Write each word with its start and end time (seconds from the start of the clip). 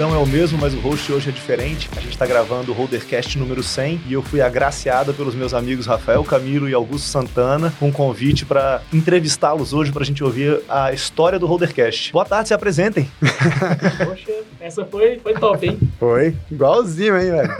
bordão 0.00 0.14
é 0.14 0.18
o 0.18 0.26
mesmo, 0.26 0.56
mas 0.58 0.72
o 0.72 0.80
host 0.80 1.12
hoje 1.12 1.28
é 1.28 1.32
diferente. 1.32 1.90
A 1.94 2.00
gente 2.00 2.12
está 2.12 2.24
gravando 2.24 2.72
o 2.72 2.74
Holdercast 2.74 3.38
número 3.38 3.62
100 3.62 4.00
e 4.06 4.14
eu 4.14 4.22
fui 4.22 4.40
agraciada 4.40 5.12
pelos 5.12 5.34
meus 5.34 5.52
amigos 5.52 5.84
Rafael 5.84 6.24
Camilo 6.24 6.66
e 6.66 6.72
Augusto 6.72 7.06
Santana 7.06 7.70
com 7.78 7.88
um 7.88 7.92
convite 7.92 8.46
para 8.46 8.80
entrevistá-los 8.94 9.74
hoje 9.74 9.92
para 9.92 10.02
a 10.02 10.06
gente 10.06 10.24
ouvir 10.24 10.62
a 10.70 10.90
história 10.90 11.38
do 11.38 11.46
Holdercast. 11.46 12.12
Boa 12.12 12.24
tarde, 12.24 12.48
se 12.48 12.54
apresentem. 12.54 13.10
Poxa, 14.02 14.32
essa 14.58 14.86
foi, 14.86 15.18
foi 15.18 15.34
top, 15.34 15.68
hein? 15.68 15.78
Foi. 15.98 16.34
Igualzinho, 16.50 17.20
hein, 17.20 17.30
velho? 17.32 17.54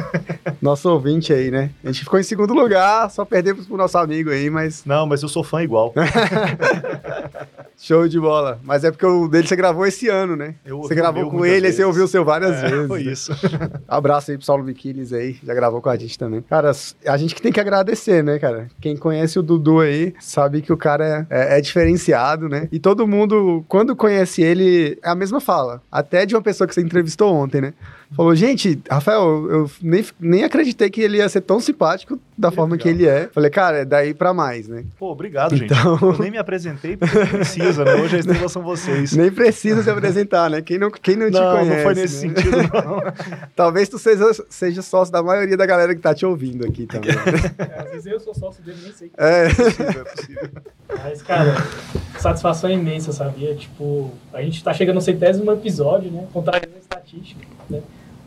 Nosso 0.61 0.91
ouvinte 0.91 1.33
aí, 1.33 1.51
né? 1.51 1.71
A 1.83 1.87
gente 1.89 2.01
ficou 2.05 2.19
em 2.21 2.23
segundo 2.23 2.53
lugar, 2.53 3.11
só 3.11 3.25
perdemos 3.25 3.67
pro 3.67 3.77
nosso 3.77 3.97
amigo 3.97 4.31
aí, 4.31 4.51
mas 4.51 4.85
Não, 4.85 5.07
mas 5.07 5.23
eu 5.23 5.29
sou 5.29 5.43
fã 5.43 5.63
igual. 5.63 5.93
show 7.77 8.07
de 8.07 8.21
bola. 8.21 8.59
Mas 8.63 8.85
é 8.85 8.91
porque 8.91 9.07
o 9.07 9.27
dele 9.27 9.49
você 9.49 9.57
gravou 9.57 9.87
esse 9.87 10.09
ano, 10.09 10.37
né? 10.37 10.55
Você 10.67 10.95
gravou 10.95 11.31
com 11.31 11.45
ele, 11.47 11.67
aí 11.67 11.73
você 11.73 11.83
ouviu 11.85 12.05
o 12.05 12.09
seu 12.09 12.25
várias 12.25 12.63
É, 12.63 12.69
vezes. 12.69 12.87
foi 12.89 13.03
isso. 13.03 13.33
Abraço 13.89 14.31
aí 14.31 14.37
pro 14.37 14.45
Saulo 14.47 14.63
Biquiles 14.65 15.13
aí, 15.13 15.37
já 15.43 15.55
gravou 15.55 15.81
com 15.81 15.89
a 15.89 15.97
gente 15.97 16.19
também. 16.19 16.43
Cara, 16.43 16.73
a 17.07 17.17
gente 17.17 17.35
que 17.35 17.41
tem 17.43 17.53
que 17.53 17.61
agradecer, 17.61 18.23
né, 18.23 18.39
cara? 18.39 18.69
Quem 18.81 18.97
conhece 18.97 19.39
o 19.39 19.43
Dudu 19.43 19.81
aí 19.81 20.15
sabe 20.21 20.61
que 20.61 20.73
o 20.73 20.77
cara 20.77 21.27
é, 21.31 21.59
é 21.59 21.61
diferenciado, 21.61 22.49
né? 22.49 22.69
E 22.71 22.79
todo 22.79 23.07
mundo, 23.07 23.65
quando 23.67 23.97
conhece 23.97 24.43
ele, 24.43 24.99
é 25.03 25.09
a 25.09 25.15
mesma 25.15 25.41
fala. 25.41 25.81
Até 25.91 26.27
de 26.27 26.35
uma 26.35 26.43
pessoa 26.43 26.69
que 26.69 26.75
você 26.75 26.83
entrevistou 26.83 27.33
ontem, 27.35 27.61
né? 27.61 27.73
Falou, 28.17 28.35
gente, 28.35 28.81
Rafael, 28.91 29.47
eu 29.49 29.71
nem, 29.81 30.05
nem 30.19 30.43
acreditei 30.45 30.91
que 30.91 31.01
ele 31.01 31.19
ia 31.19 31.29
ser 31.29 31.43
tão 31.43 31.61
simpático 31.61 32.19
da 32.37 32.51
forma 32.51 32.77
que 32.77 32.89
ele 32.89 33.07
é. 33.07 33.29
Falei, 33.33 33.51
cara, 33.51 33.79
é 33.79 33.85
daí 33.85 34.13
pra 34.13 34.35
mais, 34.35 34.67
né? 34.67 34.85
Pô, 34.99 35.13
obrigado, 35.13 35.55
gente. 35.57 35.73
Então- 35.73 35.97
Eu 36.03 36.19
nem 36.19 36.31
me 36.31 36.37
apresentei 36.39 36.97
porque 36.97 37.17
não 37.17 37.27
precisa, 37.29 37.85
né? 37.85 37.95
Hoje 37.95 38.17
a 38.17 38.19
estrela 38.19 38.49
são 38.49 38.63
vocês. 38.63 39.13
Nem 39.13 39.31
precisa 39.31 39.83
se 39.85 39.89
apresentar, 39.91 40.51
né? 40.51 40.61
Quem 40.61 40.77
não, 40.77 40.91
quem 40.91 41.15
não, 41.15 41.31
te 41.31 41.35
Não, 41.39 41.53
conhece. 41.57 41.77
não 41.77 41.83
foi 41.85 41.95
nesse 41.95 42.27
né? 42.27 42.35
sentido, 42.35 42.57
não. 42.57 43.01
Talvez 43.55 43.89
tu 43.89 43.97
seja, 43.99 44.25
seja 44.49 44.83
sócio 44.83 45.13
da 45.13 45.23
maioria 45.23 45.57
da 45.57 45.65
galera 45.65 45.95
que 45.95 46.01
tá 46.01 46.13
te 46.13 46.27
ouvindo 46.27 46.67
aqui 46.67 46.87
também. 46.87 47.11
É, 47.59 47.83
Às 47.83 47.91
vezes 47.91 48.07
eu 48.07 48.19
sou 48.21 48.35
sócio 48.35 48.63
dele, 48.65 48.79
nem 48.83 48.93
sei. 48.93 49.11
É. 49.17 49.47
É 49.47 49.49
possível, 49.55 49.89
é 50.01 50.05
possível. 50.17 50.49
Mas, 51.05 51.23
cara, 51.23 51.55
satisfação 52.19 52.69
imensa, 52.71 53.13
sabia? 53.13 53.55
Tipo, 53.55 54.11
a 54.33 54.43
gente 54.43 54.63
tá 54.65 54.73
chegando 54.75 54.97
no 54.97 55.01
centésimo 55.01 55.51
episódio, 55.53 56.11
né? 56.11 56.27
Contrariando 56.33 56.75
a 56.77 56.79
estatística, 56.81 57.41
né? 57.69 57.81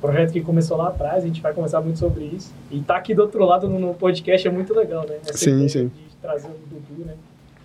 Projeto 0.03 0.33
que 0.33 0.41
começou 0.41 0.75
lá 0.75 0.89
atrás, 0.89 1.23
a 1.23 1.27
gente 1.27 1.41
vai 1.41 1.53
conversar 1.53 1.79
muito 1.79 1.97
sobre 1.97 2.25
isso. 2.25 2.51
E 2.69 2.81
tá 2.81 2.97
aqui 2.97 3.15
do 3.15 3.21
outro 3.21 3.45
lado 3.45 3.69
no, 3.69 3.93
podcast 3.93 4.45
é 4.45 4.51
muito 4.51 4.73
legal, 4.73 5.07
né? 5.07 5.15
Essa 5.21 5.37
Sim, 5.37 5.51
ideia 5.51 5.69
sim. 5.69 5.87
De 5.87 6.15
trazer 6.21 6.49
o 6.49 6.57
Dudu, 6.67 7.05
né? 7.05 7.15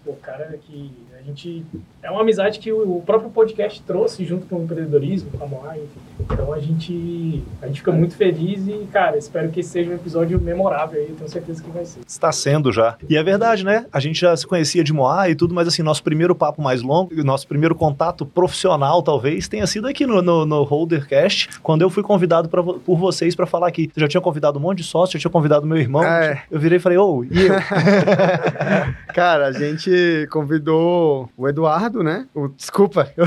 O 0.06 0.14
cara 0.14 0.56
que 0.56 0.92
a 1.18 1.22
gente... 1.22 1.66
É 2.02 2.10
uma 2.10 2.20
amizade 2.20 2.58
que 2.58 2.72
o, 2.72 3.02
próprio 3.04 3.30
podcast 3.30 3.82
trouxe 3.82 4.24
junto 4.24 4.46
com 4.46 4.56
o 4.56 4.64
empreendedorismo, 4.64 5.30
com 5.32 5.44
a 5.44 5.48
Moai, 5.48 5.78
enfim. 5.78 6.00
Então 6.20 6.52
a 6.52 6.58
gente, 6.58 7.42
a 7.60 7.66
gente 7.66 7.80
fica 7.80 7.92
muito 7.92 8.14
feliz 8.16 8.66
e, 8.66 8.86
cara, 8.92 9.16
espero 9.16 9.48
que 9.50 9.60
esse 9.60 9.70
seja 9.70 9.90
um 9.90 9.94
episódio 9.94 10.40
memorável 10.40 11.00
aí. 11.00 11.08
Eu 11.08 11.16
tenho 11.16 11.28
certeza 11.28 11.62
que 11.62 11.70
vai 11.70 11.84
ser. 11.84 12.00
Está 12.06 12.30
sendo 12.30 12.72
já. 12.72 12.96
E 13.08 13.16
é 13.16 13.22
verdade, 13.22 13.64
né? 13.64 13.86
A 13.92 14.00
gente 14.00 14.20
já 14.20 14.36
se 14.36 14.46
conhecia 14.46 14.84
de 14.84 14.92
Moá 14.92 15.28
e 15.28 15.34
tudo, 15.34 15.54
mas 15.54 15.66
assim, 15.68 15.82
nosso 15.82 16.02
primeiro 16.02 16.34
papo 16.34 16.62
mais 16.62 16.82
longo, 16.82 17.14
nosso 17.24 17.46
primeiro 17.46 17.74
contato 17.74 18.26
profissional, 18.26 19.02
talvez, 19.02 19.48
tenha 19.48 19.66
sido 19.66 19.88
aqui 19.88 20.06
no, 20.06 20.22
no, 20.22 20.44
no 20.44 20.62
Holdercast, 20.62 21.48
quando 21.62 21.82
eu 21.82 21.90
fui 21.90 22.02
convidado 22.02 22.48
pra, 22.48 22.62
por 22.62 22.96
vocês 22.96 23.34
para 23.34 23.46
falar 23.46 23.68
aqui. 23.68 23.90
Você 23.92 24.00
já 24.00 24.08
tinha 24.08 24.20
convidado 24.20 24.58
um 24.58 24.62
monte 24.62 24.78
de 24.78 24.84
sócio, 24.84 25.14
já 25.14 25.20
tinha 25.20 25.30
convidado 25.30 25.66
meu 25.66 25.78
irmão. 25.78 26.04
É. 26.04 26.42
Eu 26.50 26.60
virei 26.60 26.78
e 26.78 26.80
falei, 26.80 26.98
ô, 26.98 27.24
e 27.24 27.46
eu? 27.46 27.54
Cara, 29.14 29.46
a 29.46 29.52
gente 29.52 30.28
convidou 30.30 31.28
o 31.36 31.48
Eduardo, 31.48 31.87
né? 32.02 32.26
O, 32.34 32.48
desculpa, 32.48 33.10
eu, 33.16 33.26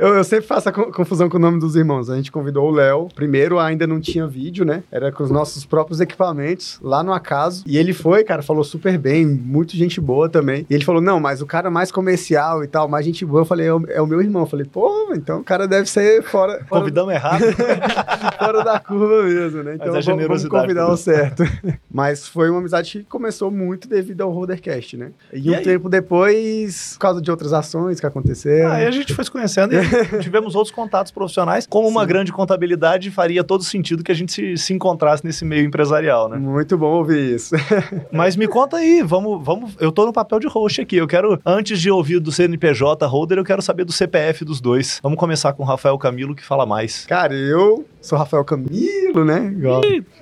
eu, 0.00 0.14
eu 0.16 0.24
sempre 0.24 0.46
faço 0.46 0.68
a 0.68 0.72
co- 0.72 0.92
confusão 0.92 1.28
com 1.28 1.36
o 1.36 1.40
nome 1.40 1.58
dos 1.58 1.76
irmãos. 1.76 2.10
A 2.10 2.16
gente 2.16 2.30
convidou 2.32 2.68
o 2.68 2.70
Léo. 2.70 3.08
Primeiro, 3.14 3.58
ainda 3.58 3.86
não 3.86 4.00
tinha 4.00 4.26
vídeo, 4.26 4.64
né? 4.64 4.82
Era 4.92 5.10
com 5.12 5.22
os 5.22 5.30
nossos 5.30 5.64
próprios 5.64 6.00
equipamentos, 6.00 6.78
lá 6.82 7.02
no 7.02 7.12
acaso. 7.12 7.64
E 7.66 7.76
ele 7.78 7.92
foi, 7.92 8.22
cara, 8.24 8.42
falou 8.42 8.64
super 8.64 8.98
bem, 8.98 9.26
muito 9.26 9.76
gente 9.76 10.00
boa 10.00 10.28
também. 10.28 10.66
E 10.68 10.74
ele 10.74 10.84
falou: 10.84 11.00
não, 11.00 11.18
mas 11.20 11.40
o 11.42 11.46
cara 11.46 11.70
mais 11.70 11.90
comercial 11.90 12.62
e 12.62 12.66
tal, 12.66 12.88
mais 12.88 13.04
gente 13.04 13.24
boa. 13.24 13.40
Eu 13.42 13.46
falei: 13.46 13.66
é 13.66 13.74
o, 13.74 13.82
é 13.88 14.06
meu 14.06 14.20
irmão. 14.20 14.42
Eu 14.42 14.46
falei: 14.46 14.66
pô, 14.66 15.12
então 15.14 15.40
o 15.40 15.44
cara 15.44 15.66
deve 15.66 15.88
ser 15.88 16.22
fora, 16.22 16.64
fora, 16.64 16.80
Convidamos 16.80 17.14
errado. 17.14 17.42
fora 18.38 18.64
da 18.64 18.78
curva 18.80 19.22
mesmo, 19.22 19.62
né? 19.62 19.74
Então 19.74 19.92
Mas 19.92 20.06
é 20.06 20.10
vamos, 20.10 20.26
vamos 20.26 20.48
convidar 20.48 20.86
né? 20.86 20.92
o 20.92 20.96
certo. 20.96 21.42
Mas 21.90 22.26
foi 22.28 22.50
uma 22.50 22.58
amizade 22.58 22.90
que 22.90 23.04
começou 23.04 23.50
muito 23.50 23.88
devido 23.88 24.22
ao 24.22 24.30
Rodercast, 24.30 24.96
né? 24.96 25.10
E, 25.32 25.46
E 25.46 25.50
um 25.50 25.54
aí? 25.54 25.62
tempo 25.62 25.88
depois, 25.88 26.92
por 26.94 27.00
causa 27.00 27.20
de 27.22 27.30
outras 27.30 27.52
ações 27.52 27.77
que 28.00 28.06
aconteceram. 28.06 28.70
Aí 28.70 28.86
a 28.86 28.90
gente 28.90 29.14
foi 29.14 29.24
se 29.24 29.30
conhecendo 29.30 29.74
e 29.74 29.78
tivemos 30.20 30.54
outros 30.54 30.74
contatos 30.74 31.12
profissionais. 31.12 31.66
Como 31.66 31.88
uma 31.88 32.02
Sim. 32.02 32.06
grande 32.06 32.32
contabilidade, 32.32 33.10
faria 33.10 33.42
todo 33.42 33.64
sentido 33.64 34.02
que 34.02 34.12
a 34.12 34.14
gente 34.14 34.32
se, 34.32 34.56
se 34.56 34.72
encontrasse 34.72 35.24
nesse 35.24 35.44
meio 35.44 35.64
empresarial, 35.64 36.28
né? 36.28 36.36
Muito 36.36 36.76
bom 36.76 36.92
ouvir 36.92 37.34
isso. 37.34 37.54
Mas 38.12 38.36
me 38.36 38.46
conta 38.46 38.76
aí, 38.76 39.02
vamos, 39.02 39.44
vamos. 39.44 39.74
Eu 39.80 39.92
tô 39.92 40.06
no 40.06 40.12
papel 40.12 40.38
de 40.40 40.46
host 40.46 40.80
aqui. 40.80 40.96
Eu 40.96 41.06
quero, 41.06 41.40
antes 41.44 41.80
de 41.80 41.90
ouvir 41.90 42.20
do 42.20 42.30
CNPJ 42.32 43.06
Holder, 43.06 43.38
eu 43.38 43.44
quero 43.44 43.62
saber 43.62 43.84
do 43.84 43.92
CPF 43.92 44.44
dos 44.44 44.60
dois. 44.60 45.00
Vamos 45.02 45.18
começar 45.18 45.52
com 45.52 45.62
o 45.62 45.66
Rafael 45.66 45.96
Camilo, 45.98 46.34
que 46.34 46.44
fala 46.44 46.66
mais. 46.66 47.06
Cara, 47.06 47.34
eu 47.34 47.84
sou 48.00 48.18
Rafael 48.18 48.44
Camilo, 48.44 49.24
né? 49.24 49.46
Igual 49.46 49.80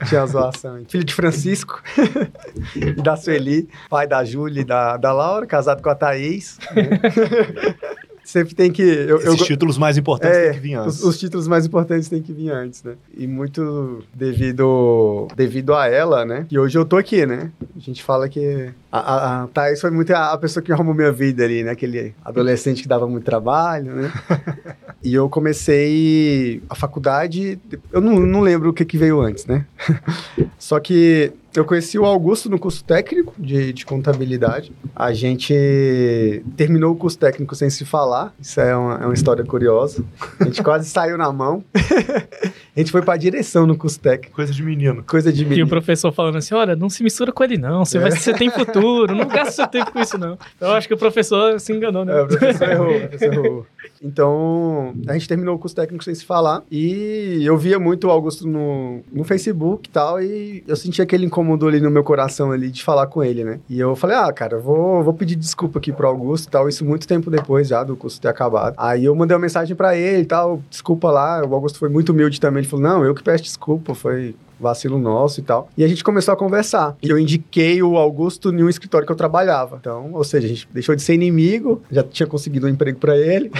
tinha 0.09 0.22
a 0.22 0.26
zoação. 0.26 0.84
Filho 0.88 1.04
de 1.04 1.14
Francisco 1.14 1.82
e 2.75 2.92
da 3.00 3.16
Sueli, 3.16 3.69
pai 3.88 4.06
da 4.06 4.25
Júlia 4.25 4.60
e 4.60 4.64
da, 4.64 4.97
da 4.97 5.12
Laura, 5.12 5.47
casado 5.47 5.82
com 5.82 5.91
a 5.91 5.94
Thaís. 5.94 6.59
né? 6.75 7.00
Sempre 8.26 8.56
tem 8.56 8.72
que. 8.72 8.82
Eu, 8.82 9.06
eu 9.09 9.16
Esses 9.19 9.37
go- 9.38 9.44
títulos 9.44 9.78
mais 9.78 9.97
importantes 9.97 10.37
É, 10.37 10.44
têm 10.47 10.54
que 10.54 10.59
vir 10.60 10.75
antes. 10.75 10.98
Os, 10.98 11.04
os 11.04 11.19
títulos 11.19 11.47
mais 11.47 11.64
importantes 11.64 12.09
têm 12.09 12.20
que 12.20 12.32
vir 12.32 12.50
antes, 12.50 12.82
né? 12.82 12.94
E 13.16 13.25
muito 13.25 14.03
devido, 14.12 15.28
devido 15.37 15.72
a 15.72 15.87
ela, 15.87 16.25
né? 16.25 16.44
E 16.50 16.59
hoje 16.59 16.76
eu 16.76 16.84
tô 16.84 16.97
aqui, 16.97 17.25
né? 17.25 17.53
A 17.76 17.78
gente 17.78 18.03
fala 18.03 18.28
que 18.28 18.69
a, 18.91 18.98
a, 18.98 19.42
a 19.44 19.47
Thaís 19.47 19.81
foi 19.81 19.92
muito 19.92 20.10
a, 20.12 20.32
a 20.32 20.38
pessoa 20.38 20.60
que 20.60 20.72
arrumou 20.72 20.92
minha 20.92 21.12
vida 21.12 21.44
ali, 21.44 21.62
né? 21.62 21.70
Aquele 21.70 22.15
adolescente 22.25 22.82
que 22.82 22.88
dava 22.88 23.06
muito 23.06 23.22
trabalho, 23.25 23.94
né? 23.94 24.12
e 25.04 25.15
eu 25.15 25.28
comecei 25.28 26.60
a 26.69 26.75
faculdade, 26.75 27.60
eu 27.92 28.00
não, 28.00 28.19
não 28.19 28.41
lembro 28.41 28.70
o 28.70 28.72
que, 28.72 28.84
que 28.84 28.98
veio 28.98 29.20
antes, 29.20 29.47
né? 29.47 29.65
Só 30.59 30.81
que 30.81 31.32
eu 31.58 31.64
conheci 31.64 31.98
o 31.98 32.04
Augusto 32.04 32.48
no 32.48 32.58
curso 32.58 32.84
técnico 32.84 33.34
de, 33.38 33.72
de 33.72 33.86
contabilidade. 33.86 34.72
A 34.94 35.12
gente 35.12 35.54
terminou 36.56 36.92
o 36.92 36.96
curso 36.96 37.18
técnico 37.18 37.54
sem 37.54 37.70
se 37.70 37.84
falar. 37.84 38.34
Isso 38.40 38.60
é 38.60 38.76
uma, 38.76 38.94
é 38.94 39.04
uma 39.04 39.14
história 39.14 39.44
curiosa. 39.44 40.04
A 40.40 40.44
gente 40.44 40.62
quase 40.62 40.88
saiu 40.90 41.16
na 41.18 41.32
mão. 41.32 41.64
a 41.74 42.78
gente 42.78 42.90
foi 42.90 43.02
pra 43.02 43.16
direção 43.16 43.66
no 43.66 43.76
curso 43.76 43.98
técnico. 43.98 44.34
Coisa 44.36 44.52
de 44.52 44.62
menino. 44.62 45.02
Coisa 45.04 45.32
de 45.32 45.42
E 45.42 45.46
o 45.46 45.48
menino. 45.48 45.68
professor 45.68 46.12
falando 46.12 46.36
assim, 46.36 46.54
olha, 46.54 46.76
não 46.76 46.88
se 46.88 47.02
mistura 47.02 47.32
com 47.32 47.42
ele 47.44 47.56
não, 47.58 47.84
você, 47.84 47.98
vai, 47.98 48.10
você 48.10 48.32
tem 48.32 48.50
futuro, 48.50 49.14
não 49.14 49.26
gasta 49.26 49.52
seu 49.52 49.66
tempo 49.66 49.92
com 49.92 50.00
isso 50.00 50.18
não. 50.18 50.38
Eu 50.60 50.72
acho 50.72 50.86
que 50.86 50.94
o 50.94 50.98
professor 50.98 51.58
se 51.58 51.72
enganou, 51.72 52.04
né? 52.04 52.18
É, 52.18 52.22
o 52.22 52.26
professor 52.26 52.68
errou, 52.68 52.96
o 52.96 53.08
professor 53.08 53.34
errou. 53.34 53.66
Então, 54.02 54.94
a 55.08 55.12
gente 55.14 55.28
terminou 55.28 55.54
o 55.54 55.58
curso 55.58 55.74
técnico 55.74 56.04
sem 56.04 56.14
se 56.14 56.24
falar. 56.24 56.62
E 56.70 57.40
eu 57.44 57.56
via 57.56 57.78
muito 57.78 58.06
o 58.06 58.10
Augusto 58.10 58.46
no, 58.46 59.00
no 59.12 59.24
Facebook 59.24 59.88
e 59.88 59.92
tal. 59.92 60.22
E 60.22 60.62
eu 60.66 60.76
sentia 60.76 61.04
aquele 61.04 61.24
incômodo 61.26 61.45
ali 61.66 61.80
no 61.80 61.90
meu 61.90 62.04
coração 62.04 62.52
ali 62.52 62.70
de 62.70 62.82
falar 62.82 63.06
com 63.06 63.22
ele, 63.22 63.44
né? 63.44 63.60
E 63.68 63.78
eu 63.78 63.94
falei, 63.97 64.16
ah, 64.16 64.32
cara, 64.32 64.59
vou, 64.59 65.03
vou 65.03 65.12
pedir 65.12 65.36
desculpa 65.36 65.78
aqui 65.78 65.92
pro 65.92 66.06
Augusto 66.06 66.47
e 66.47 66.50
tal. 66.50 66.68
Isso 66.68 66.84
muito 66.84 67.06
tempo 67.06 67.30
depois 67.30 67.68
já 67.68 67.82
do 67.84 67.97
curso 67.97 68.21
ter 68.21 68.28
acabado. 68.28 68.74
Aí 68.76 69.04
eu 69.04 69.15
mandei 69.15 69.34
uma 69.34 69.42
mensagem 69.42 69.76
pra 69.76 69.97
ele 69.97 70.22
e 70.22 70.26
tal. 70.26 70.62
Desculpa 70.71 71.10
lá. 71.10 71.44
O 71.44 71.54
Augusto 71.54 71.78
foi 71.78 71.88
muito 71.88 72.12
humilde 72.12 72.41
também. 72.41 72.60
Ele 72.60 72.68
falou, 72.68 72.84
não, 72.84 73.04
eu 73.04 73.15
que 73.15 73.22
peço 73.22 73.44
desculpa. 73.44 73.94
Foi 73.94 74.34
vacilo 74.60 74.98
nosso 74.98 75.41
e 75.41 75.42
tal. 75.42 75.68
E 75.76 75.84
a 75.84 75.88
gente 75.88 76.03
começou 76.04 76.32
a 76.32 76.36
conversar. 76.36 76.97
E 77.03 77.08
eu 77.08 77.18
indiquei 77.18 77.82
o 77.82 77.97
Augusto 77.97 78.50
em 78.53 78.62
um 78.62 78.68
escritório 78.68 79.06
que 79.06 79.12
eu 79.12 79.16
trabalhava. 79.16 79.76
Então, 79.80 80.10
ou 80.12 80.24
seja, 80.24 80.47
a 80.47 80.48
gente 80.48 80.68
deixou 80.72 80.94
de 80.94 81.03
ser 81.03 81.14
inimigo, 81.14 81.82
já 81.91 82.03
tinha 82.03 82.26
conseguido 82.26 82.66
um 82.66 82.70
emprego 82.70 82.98
pra 82.98 83.16
ele. 83.16 83.50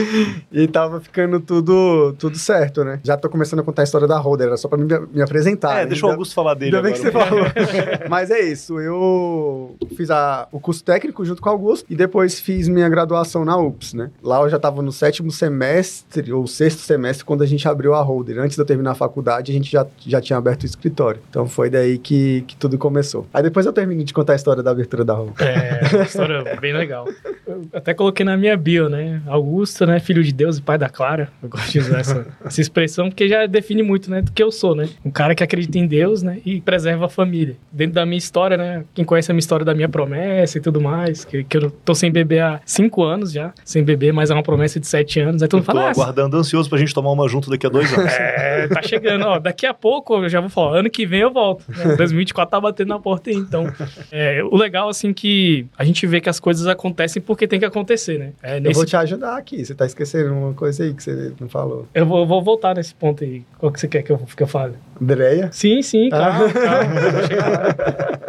e 0.52 0.66
tava 0.66 1.00
ficando 1.00 1.40
tudo, 1.40 2.14
tudo 2.18 2.36
certo, 2.38 2.84
né? 2.84 3.00
Já 3.02 3.16
tô 3.16 3.28
começando 3.28 3.60
a 3.60 3.62
contar 3.62 3.82
a 3.82 3.84
história 3.84 4.06
da 4.06 4.18
Holder, 4.18 4.48
era 4.48 4.56
só 4.56 4.68
pra 4.68 4.78
me, 4.78 4.84
me 5.12 5.22
apresentar. 5.22 5.78
é, 5.78 5.80
né? 5.82 5.86
deixa 5.86 6.04
o 6.04 6.08
Ainda- 6.08 6.16
Augusto 6.16 6.34
falar 6.34 6.54
dele 6.54 6.76
Ainda 6.76 6.82
bem 6.82 6.92
que 6.92 6.98
você 7.00 7.08
agora. 7.08 7.26
falou. 7.26 7.44
Mas 8.08 8.30
é 8.30 8.40
isso, 8.40 8.80
eu 8.80 9.76
fiz 9.96 10.10
a- 10.10 10.48
o 10.52 10.60
curso 10.60 10.82
técnico 10.84 11.24
junto 11.24 11.40
com 11.42 11.48
o 11.48 11.52
Augusto 11.52 11.86
e 11.90 11.94
depois 11.96 12.38
fiz 12.40 12.68
minha 12.68 12.88
graduação 12.88 13.44
na 13.44 13.56
UPS, 13.56 13.94
né? 13.94 14.10
Lá 14.22 14.40
eu 14.40 14.48
já 14.48 14.56
estava 14.56 14.82
no 14.82 14.92
sétimo 14.92 15.30
semestre 15.30 16.32
ou 16.32 16.46
sexto 16.46 16.80
semestre 16.80 17.24
quando 17.24 17.42
a 17.42 17.46
gente 17.46 17.66
abriu 17.68 17.94
a 17.94 18.00
Holder. 18.02 18.38
Antes 18.38 18.56
de 18.56 18.62
eu 18.62 18.66
terminar 18.66 18.92
a 18.92 18.94
faculdade, 18.94 19.50
a 19.50 19.54
gente 19.54 19.70
já, 19.70 19.86
já 20.06 20.20
tinha 20.20 20.38
aberto 20.46 20.62
o 20.62 20.66
escritório. 20.66 21.20
Então 21.28 21.46
foi 21.46 21.70
daí 21.70 21.98
que, 21.98 22.42
que 22.46 22.56
tudo 22.56 22.78
começou. 22.78 23.26
Aí 23.32 23.42
depois 23.42 23.66
eu 23.66 23.72
termino 23.72 24.02
de 24.04 24.12
contar 24.12 24.32
a 24.32 24.36
história 24.36 24.62
da 24.62 24.70
abertura 24.70 25.04
da 25.04 25.14
Holder. 25.14 25.34
É, 25.46 25.80
uma 25.94 26.04
história 26.04 26.56
bem 26.60 26.72
legal. 26.72 27.06
eu 27.46 27.68
até 27.72 27.94
coloquei 27.94 28.24
na 28.24 28.36
minha 28.36 28.56
bio, 28.56 28.88
né? 28.88 29.20
Augusto, 29.26 29.86
né? 29.86 30.00
Filho 30.00 30.22
de 30.22 30.32
Deus 30.32 30.58
e 30.58 30.62
pai 30.62 30.78
da 30.78 30.88
Clara. 30.88 31.28
Eu 31.42 31.48
gosto 31.48 31.70
de 31.72 31.78
usar 31.80 31.98
essa, 31.98 32.26
essa 32.44 32.60
expressão 32.60 33.08
porque 33.08 33.28
já 33.28 33.46
define 33.46 33.82
muito, 33.82 34.10
né? 34.10 34.22
Do 34.22 34.32
que 34.32 34.42
eu 34.42 34.50
sou, 34.50 34.74
né? 34.74 34.88
Um 35.04 35.10
cara 35.10 35.34
que 35.34 35.42
acredita 35.42 35.78
em 35.78 35.86
Deus, 35.86 36.22
né? 36.22 36.38
E 36.44 36.60
preserva 36.60 37.06
a 37.06 37.08
família. 37.08 37.56
Dentro 37.70 37.94
da 37.94 38.06
minha 38.06 38.18
história, 38.18 38.56
né? 38.56 38.84
Quem 38.94 39.04
conhece 39.04 39.30
a 39.30 39.34
minha 39.34 39.40
história 39.40 39.64
da 39.64 39.74
minha 39.74 39.88
promessa 39.88 40.58
e 40.58 40.60
tudo 40.60 40.80
mais, 40.80 41.24
que, 41.24 41.44
que 41.44 41.56
eu 41.56 41.70
tô 41.70 41.94
sem 41.94 42.10
beber 42.10 42.42
há 42.42 42.60
cinco 42.64 43.02
anos 43.02 43.32
já, 43.32 43.52
sem 43.64 43.82
beber, 43.82 44.12
mas 44.12 44.30
é 44.30 44.34
uma 44.34 44.42
promessa 44.42 44.80
de 44.80 44.86
sete 44.86 45.20
anos. 45.20 45.42
Aí 45.42 45.48
todo 45.48 45.58
mundo 45.60 45.66
Tô 45.66 45.72
fala, 45.72 45.88
ah, 45.88 45.90
aguardando 45.90 46.36
ansioso 46.36 46.68
pra 46.68 46.78
gente 46.78 46.94
tomar 46.94 47.10
uma 47.10 47.28
junto 47.28 47.50
daqui 47.50 47.66
a 47.66 47.70
dois 47.70 47.92
anos. 47.96 48.12
é, 48.12 48.68
tá 48.68 48.82
chegando, 48.82 49.24
ó. 49.24 49.38
Daqui 49.38 49.66
a 49.66 49.74
pouco 49.74 50.14
eu 50.14 50.28
já 50.28 50.35
vou 50.40 50.50
falar, 50.50 50.78
ano 50.80 50.90
que 50.90 51.06
vem 51.06 51.20
eu 51.20 51.32
volto. 51.32 51.64
Né? 51.68 51.96
2024 51.96 52.50
tá 52.50 52.60
batendo 52.60 52.88
na 52.88 52.98
porta 52.98 53.30
aí. 53.30 53.36
Então, 53.36 53.66
é, 54.10 54.42
o 54.44 54.56
legal, 54.56 54.88
assim, 54.88 55.12
que 55.12 55.66
a 55.76 55.84
gente 55.84 56.06
vê 56.06 56.20
que 56.20 56.28
as 56.28 56.40
coisas 56.40 56.66
acontecem 56.66 57.20
porque 57.22 57.46
tem 57.46 57.58
que 57.58 57.64
acontecer, 57.64 58.18
né? 58.18 58.32
É, 58.42 58.56
Eu 58.56 58.60
nesse- 58.62 58.74
vou 58.74 58.84
te 58.86 58.96
ajudar 58.96 59.36
aqui. 59.36 59.64
Você 59.64 59.74
tá 59.74 59.84
esquecendo 59.86 60.32
uma 60.32 60.52
coisa 60.54 60.84
aí 60.84 60.94
que 60.94 61.02
você 61.02 61.32
não 61.40 61.48
falou. 61.48 61.86
eu, 61.94 62.06
vou, 62.06 62.20
eu 62.20 62.26
vou 62.26 62.42
voltar 62.42 62.74
nesse 62.74 62.94
ponto 62.94 63.24
aí. 63.24 63.42
Qual 63.58 63.70
que 63.72 63.80
você 63.80 63.88
quer 63.88 64.02
que 64.02 64.10
eu, 64.12 64.18
que 64.18 64.42
eu 64.42 64.46
fale? 64.46 64.74
Andréia? 65.00 65.48
Sim, 65.52 65.82
sim, 65.82 66.08
Ah. 66.12 66.18
calma, 66.18 66.48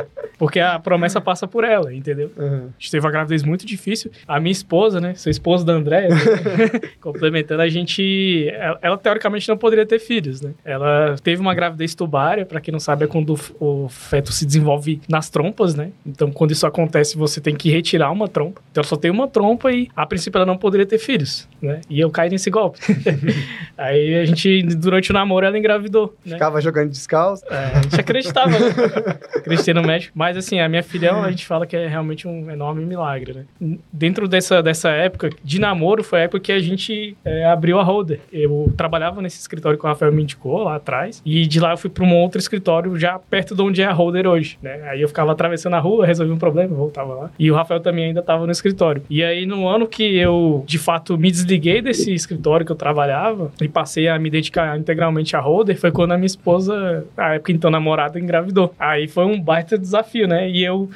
Porque 0.38 0.60
a 0.60 0.78
promessa 0.80 1.19
passa 1.19 1.48
por 1.48 1.63
ela, 1.63 1.94
entendeu? 1.94 2.31
Uhum. 2.38 2.68
A 2.68 2.80
gente 2.80 2.92
teve 2.92 3.06
uma 3.06 3.12
gravidez 3.12 3.44
muito 3.44 3.66
difícil. 3.66 4.12
A 4.28 4.39
minha 4.39 4.51
esposa, 4.51 5.01
né? 5.01 5.16
Sou 5.16 5.30
esposa 5.30 5.66
da 5.66 5.74
Andréia, 5.74 6.10
né? 6.10 6.16
complementando, 7.01 7.62
a 7.62 7.69
gente. 7.69 8.50
Ela, 8.50 8.80
ela, 8.81 8.98
teoricamente 8.98 9.48
não 9.50 9.57
poderia 9.57 9.86
ter 9.86 10.00
filhos, 10.00 10.42
né? 10.42 10.51
Ela 10.63 11.16
teve 11.24 11.42
uma 11.42 11.54
gravidez 11.54 11.95
tubária, 11.95 12.45
pra 12.45 12.62
quem 12.62 12.72
não 12.72 12.80
sabe, 12.80 13.06
é 13.06 13.07
quando 13.07 13.38
o 13.60 13.88
feto 13.89 14.31
se 14.31 14.45
desenvolve 14.45 15.01
nas 15.10 15.30
trompas, 15.30 15.75
né? 15.75 15.92
Então, 16.06 16.31
quando 16.31 16.51
isso 16.51 16.68
acontece, 16.68 17.18
você 17.18 17.40
tem 17.40 17.56
que 17.56 17.69
retirar 17.69 18.12
uma 18.12 18.28
trompa. 18.28 18.62
Então, 18.72 18.81
ela 18.81 18.88
só 18.88 18.95
tem 18.95 19.10
uma 19.10 19.28
trompa 19.28 19.72
e, 19.72 19.90
a 19.95 20.06
princípio, 20.06 20.38
ela 20.38 20.45
não 20.45 20.57
poderia 20.57 20.86
ter 20.86 20.98
filhos, 20.98 21.48
né? 21.62 21.81
E 21.90 22.00
eu 22.00 22.10
caí 22.10 22.30
nesse 22.30 22.50
golpe. 22.50 22.80
Aí 23.78 24.16
a 24.16 24.25
gente, 24.25 24.63
durante 24.75 25.12
o 25.12 25.13
namoro, 25.13 25.45
ela 25.45 25.57
engravidou, 25.57 26.16
né? 26.25 26.33
Ficava 26.33 26.60
jogando 26.62 26.90
descalço. 26.90 27.44
É, 27.50 27.78
a 27.78 27.81
gente 27.81 28.00
acreditava, 28.00 28.51
né? 28.51 28.68
Acreditei 29.36 29.74
no 29.74 29.81
médico. 29.81 30.13
Mas, 30.16 30.26
assim, 30.35 30.59
a 30.59 30.68
minha 30.68 30.83
filha, 30.83 31.13
a 31.13 31.29
gente 31.29 31.45
fala 31.45 31.65
que 31.65 31.75
é 31.75 31.88
realmente 31.88 32.27
um 32.27 32.50
enorme 32.50 32.83
milagre, 32.85 33.33
né? 33.59 33.77
Dentro 33.91 34.27
dessa, 34.27 34.62
dessa 34.62 34.89
época 34.89 35.29
de 35.44 35.59
namoro, 35.59 36.03
foi 36.03 36.19
a 36.19 36.24
época 36.24 36.39
que 36.39 36.51
a 36.51 36.59
gente 36.59 37.15
é, 37.24 37.45
abriu 37.45 37.79
a 37.79 37.83
Holder. 37.83 38.19
Eu 38.31 38.74
trabalhava 38.75 39.21
nesse 39.21 39.39
escritório 39.39 39.77
que 39.77 39.85
o 39.85 39.88
Rafael 39.88 40.12
me 40.12 40.24
indicou 40.24 40.63
lá 40.63 40.75
atrás. 40.75 41.21
E 41.25 41.45
de 41.45 41.59
lá 41.59 41.71
eu 41.71 41.77
fui 41.77 41.89
para 41.89 42.03
um 42.03 42.15
outro 42.15 42.39
escritório 42.39 42.97
já 42.97 43.19
perto 43.19 43.56
de 43.56 43.62
onde 43.62 43.81
é 43.81 43.85
a 43.85 43.94
Holder 43.94 44.27
hoje, 44.27 44.57
né? 44.62 44.81
Aí 44.89 45.01
eu 45.01 45.07
ficava 45.07 45.31
atravessando 45.31 45.75
a 45.75 45.79
rua, 45.79 46.06
resolvi 46.06 46.31
um 46.31 46.38
problema, 46.38 46.75
voltava 46.75 47.13
lá. 47.13 47.31
E 47.38 47.51
o 47.51 47.56
Rafael 47.56 47.80
também 47.80 48.06
ainda 48.06 48.21
estava 48.21 48.45
no 48.45 48.51
escritório. 48.51 49.03
E 49.09 49.23
aí, 49.23 49.45
no 49.45 49.68
ano 49.68 49.88
que 49.88 50.18
eu, 50.18 50.63
de 50.65 50.77
fato, 50.77 51.18
me 51.18 51.30
desliguei 51.30 51.81
desse 51.81 52.13
escritório 52.13 52.65
que 52.65 52.71
eu 52.71 52.75
trabalhava 52.75 53.51
e 53.62 53.68
passei 53.68 54.07
a 54.07 54.18
me 54.18 54.30
dedicar 54.30 54.77
integralmente 54.77 55.35
a 55.35 55.39
Holder, 55.39 55.77
foi 55.77 55.91
quando 55.91 56.13
a 56.13 56.18
minha 56.18 56.25
esposa, 56.25 57.06
a 57.15 57.35
época 57.35 57.51
então 57.51 57.69
namorada, 57.69 58.19
engravidou. 58.19 58.73
Aí 58.80 59.07
foi 59.07 59.25
um 59.25 59.39
baita 59.39 59.77
desafio, 59.77 60.17
né? 60.25 60.50
E 60.50 60.64
eu, 60.64 60.90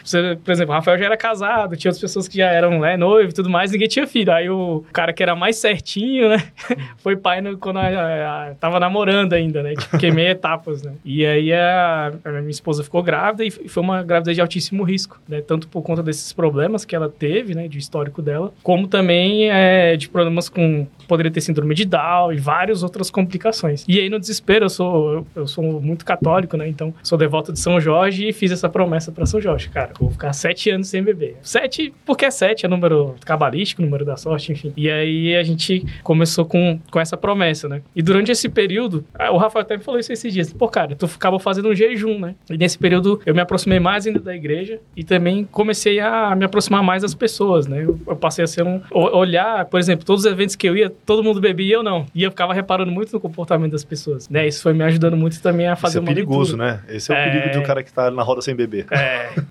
por 0.44 0.52
exemplo, 0.52 0.72
o 0.72 0.76
Rafael 0.76 0.98
já 0.98 1.06
era 1.06 1.18
casado, 1.18 1.76
tinha 1.76 1.90
outras 1.90 2.00
pessoas 2.02 2.28
que 2.30 2.38
já 2.38 2.48
eram 2.48 2.80
né, 2.80 2.96
noivo 2.96 3.30
e 3.30 3.34
tudo 3.34 3.50
mais, 3.50 3.72
ninguém 3.72 3.90
tinha 3.90 4.08
filho. 4.08 4.32
Aí 4.32 4.50
o 4.50 4.86
cara 4.94 5.12
que 5.12 5.22
era 5.22 5.36
mais 5.36 5.58
certinho, 5.58 6.30
né? 6.30 6.42
foi 6.98 7.16
pai 7.18 7.42
no- 7.42 7.58
quando 7.58 7.78
a, 7.78 7.88
a- 7.88 8.50
a- 8.52 8.56
tava 8.56 8.80
namorando 8.80 9.34
ainda, 9.34 9.62
né? 9.62 9.74
Tipo, 9.74 9.98
queimei 9.98 10.28
etapas, 10.30 10.82
né? 10.82 10.94
E 11.04 11.26
aí 11.26 11.52
a, 11.52 12.14
a 12.24 12.30
minha 12.32 12.50
esposa 12.50 12.84
ficou 12.84 13.04
grávida 13.04 13.44
e 13.44 13.52
foi 13.52 13.84
uma 13.84 14.02
gravidez 14.02 14.36
de 14.38 14.42
altíssimo 14.42 14.84
risco, 14.84 15.20
né? 15.28 15.42
Tanto 15.42 15.68
por 15.68 15.82
conta 15.82 16.02
desses 16.02 16.32
problemas 16.32 16.86
que 16.86 16.96
ela 16.96 17.10
teve, 17.10 17.54
né? 17.54 17.68
De 17.68 17.78
histórico 17.78 18.22
dela, 18.22 18.54
como 18.64 18.88
também 18.88 19.50
é, 19.52 19.98
de 19.98 20.08
problemas 20.08 20.48
com... 20.48 20.88
Poderia 21.08 21.32
ter 21.32 21.42
síndrome 21.42 21.76
de 21.76 21.84
Down 21.84 22.32
e 22.32 22.38
várias 22.38 22.84
outras 22.84 23.12
complicações. 23.12 23.84
E 23.86 24.00
aí, 24.00 24.10
no 24.10 24.18
desespero, 24.18 24.64
eu 24.66 24.70
sou, 24.70 25.14
eu, 25.14 25.28
eu 25.36 25.48
sou 25.48 25.82
muito 25.82 26.06
católico, 26.06 26.56
né? 26.56 26.68
Então, 26.70 26.94
sou 27.04 27.18
devoto 27.18 27.52
de 27.52 27.60
São 27.60 27.82
Jorge 27.82 28.30
e 28.30 28.32
fiz 28.32 28.50
essa 28.52 28.70
promessa 28.70 29.11
para 29.12 29.25
São 29.25 29.40
Jorge. 29.42 29.69
Cara, 29.69 29.92
vou 30.00 30.10
ficar 30.12 30.34
sete 30.34 30.69
anos 30.69 30.88
sem 30.88 31.04
beber. 31.04 31.38
Sete, 31.42 31.94
porque 32.06 32.25
é 32.25 32.31
sete, 32.31 32.66
é 32.66 32.69
número 32.69 33.16
cabalístico, 33.25 33.81
número 33.81 34.04
da 34.06 34.16
sorte, 34.18 34.52
enfim. 34.52 34.74
E 34.75 34.90
aí, 34.90 35.36
a 35.36 35.44
gente 35.44 35.86
começou 36.04 36.46
com, 36.46 36.80
com 36.90 37.00
essa 37.00 37.16
promessa, 37.18 37.68
né? 37.68 37.81
E 37.96 38.02
durante 38.02 38.31
esse 38.31 38.50
período, 38.50 39.06
ah, 39.13 39.31
o 39.31 39.38
Rafael 39.38 39.62
até 39.63 39.78
me 39.78 39.84
falou 39.84 40.00
isso 40.00 40.12
esses 40.12 40.34
dias. 40.34 40.52
Pô, 40.54 40.68
cara, 40.68 40.96
tu 40.96 41.06
acabou 41.06 41.40
fazendo 41.40 41.69
um 41.69 41.75
jejum, 41.75 42.19
né? 42.19 42.36
E 42.50 42.58
nesse 42.58 42.78
período, 42.78 43.22
eu 43.25 43.34
me 43.34 43.42
aproximei 43.42 43.80
mais 43.80 44.06
ainda 44.08 44.19
da 44.19 44.36
igreja 44.36 44.80
e 44.96 45.04
também 45.04 45.44
comecei 45.52 46.00
a 46.00 46.36
me 46.36 46.46
aproximar 46.46 46.84
mais 46.84 47.02
das 47.02 47.13
pessoas, 47.13 47.68
né? 47.68 47.84
Eu, 47.84 48.00
eu 48.08 48.16
passei 48.16 48.44
a 48.44 48.48
ser 48.48 48.63
um... 48.63 48.81
o- 48.92 49.12
Olhar, 49.22 49.66
por 49.66 49.80
exemplo, 49.80 50.06
todos 50.06 50.25
os 50.25 50.31
eventos 50.31 50.56
que 50.56 50.68
eu 50.68 50.75
ia, 50.75 50.90
todo 50.90 51.24
mundo 51.24 51.40
bebia 51.42 51.68
e 51.68 51.72
eu 51.72 51.84
não. 51.84 52.06
E 52.16 52.24
eu 52.24 52.31
ficava 52.31 52.54
reparando 52.54 52.92
muito 52.92 53.12
no 53.13 53.19
comportamento 53.19 53.72
das 53.74 53.84
pessoas, 53.84 54.28
né? 54.30 54.48
Isso 54.48 54.62
foi 54.63 54.74
me 54.74 54.84
ajudando 54.84 55.16
muito 55.16 55.42
também 55.42 55.68
a 55.68 55.75
fazer 55.75 56.00
Isso 56.00 56.10
é 56.10 56.13
perigoso, 56.13 56.58
leitura. 56.58 56.81
né? 56.88 56.96
Esse 56.96 57.12
é 57.12 57.16
o 57.16 57.18
É. 57.18 57.30
perigo 57.31 57.60
do 57.60 57.63
cara 57.66 57.84
que 57.84 57.92
tá 57.94 58.10
na 58.10 58.24
roda 58.24 58.42
sem 58.42 58.56
beber. 58.56 58.86
É, 58.90 59.00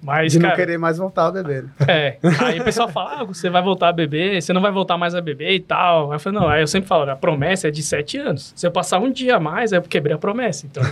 mas, 0.03 0.33
De 0.33 0.39
não 0.39 0.51
cara... 0.51 0.57
querer 0.57 0.79
mais 0.79 0.99
voltar 0.99 1.27
a 1.27 1.31
beber. 1.31 1.65
É. 1.87 2.17
Aí 2.41 2.61
o 2.61 2.65
pessoal 2.65 2.89
fala, 2.89 3.21
ah, 3.21 3.25
você 3.25 3.49
vai 3.51 3.63
voltar 3.63 3.89
a 3.89 3.93
beber, 3.93 4.41
você 4.41 4.53
não 4.53 4.61
vai 4.61 4.73
voltar 4.73 4.97
mais 4.97 5.15
a 5.15 5.21
beber 5.21 5.53
e 5.53 5.61
tal. 5.61 6.11
Aí 6.11 6.17
eu 6.17 6.21
falei, 6.21 6.41
não, 6.41 6.49
aí 6.49 6.63
eu 6.63 6.67
sempre 6.67 6.89
falo, 6.89 7.09
a 7.11 7.17
promessa 7.17 7.69
é 7.69 7.71
de 7.71 7.83
sete 7.83 8.19
anos. 8.19 8.53
Se 8.57 8.67
eu 8.67 8.71
passar 8.71 8.99
um 8.99 9.11
dia 9.11 9.37
a 9.37 9.41
mais, 9.41 9.73
eu 9.73 9.83
quebrei 9.83 10.15
a 10.15 10.19
promessa. 10.19 10.67
Então, 10.67 10.83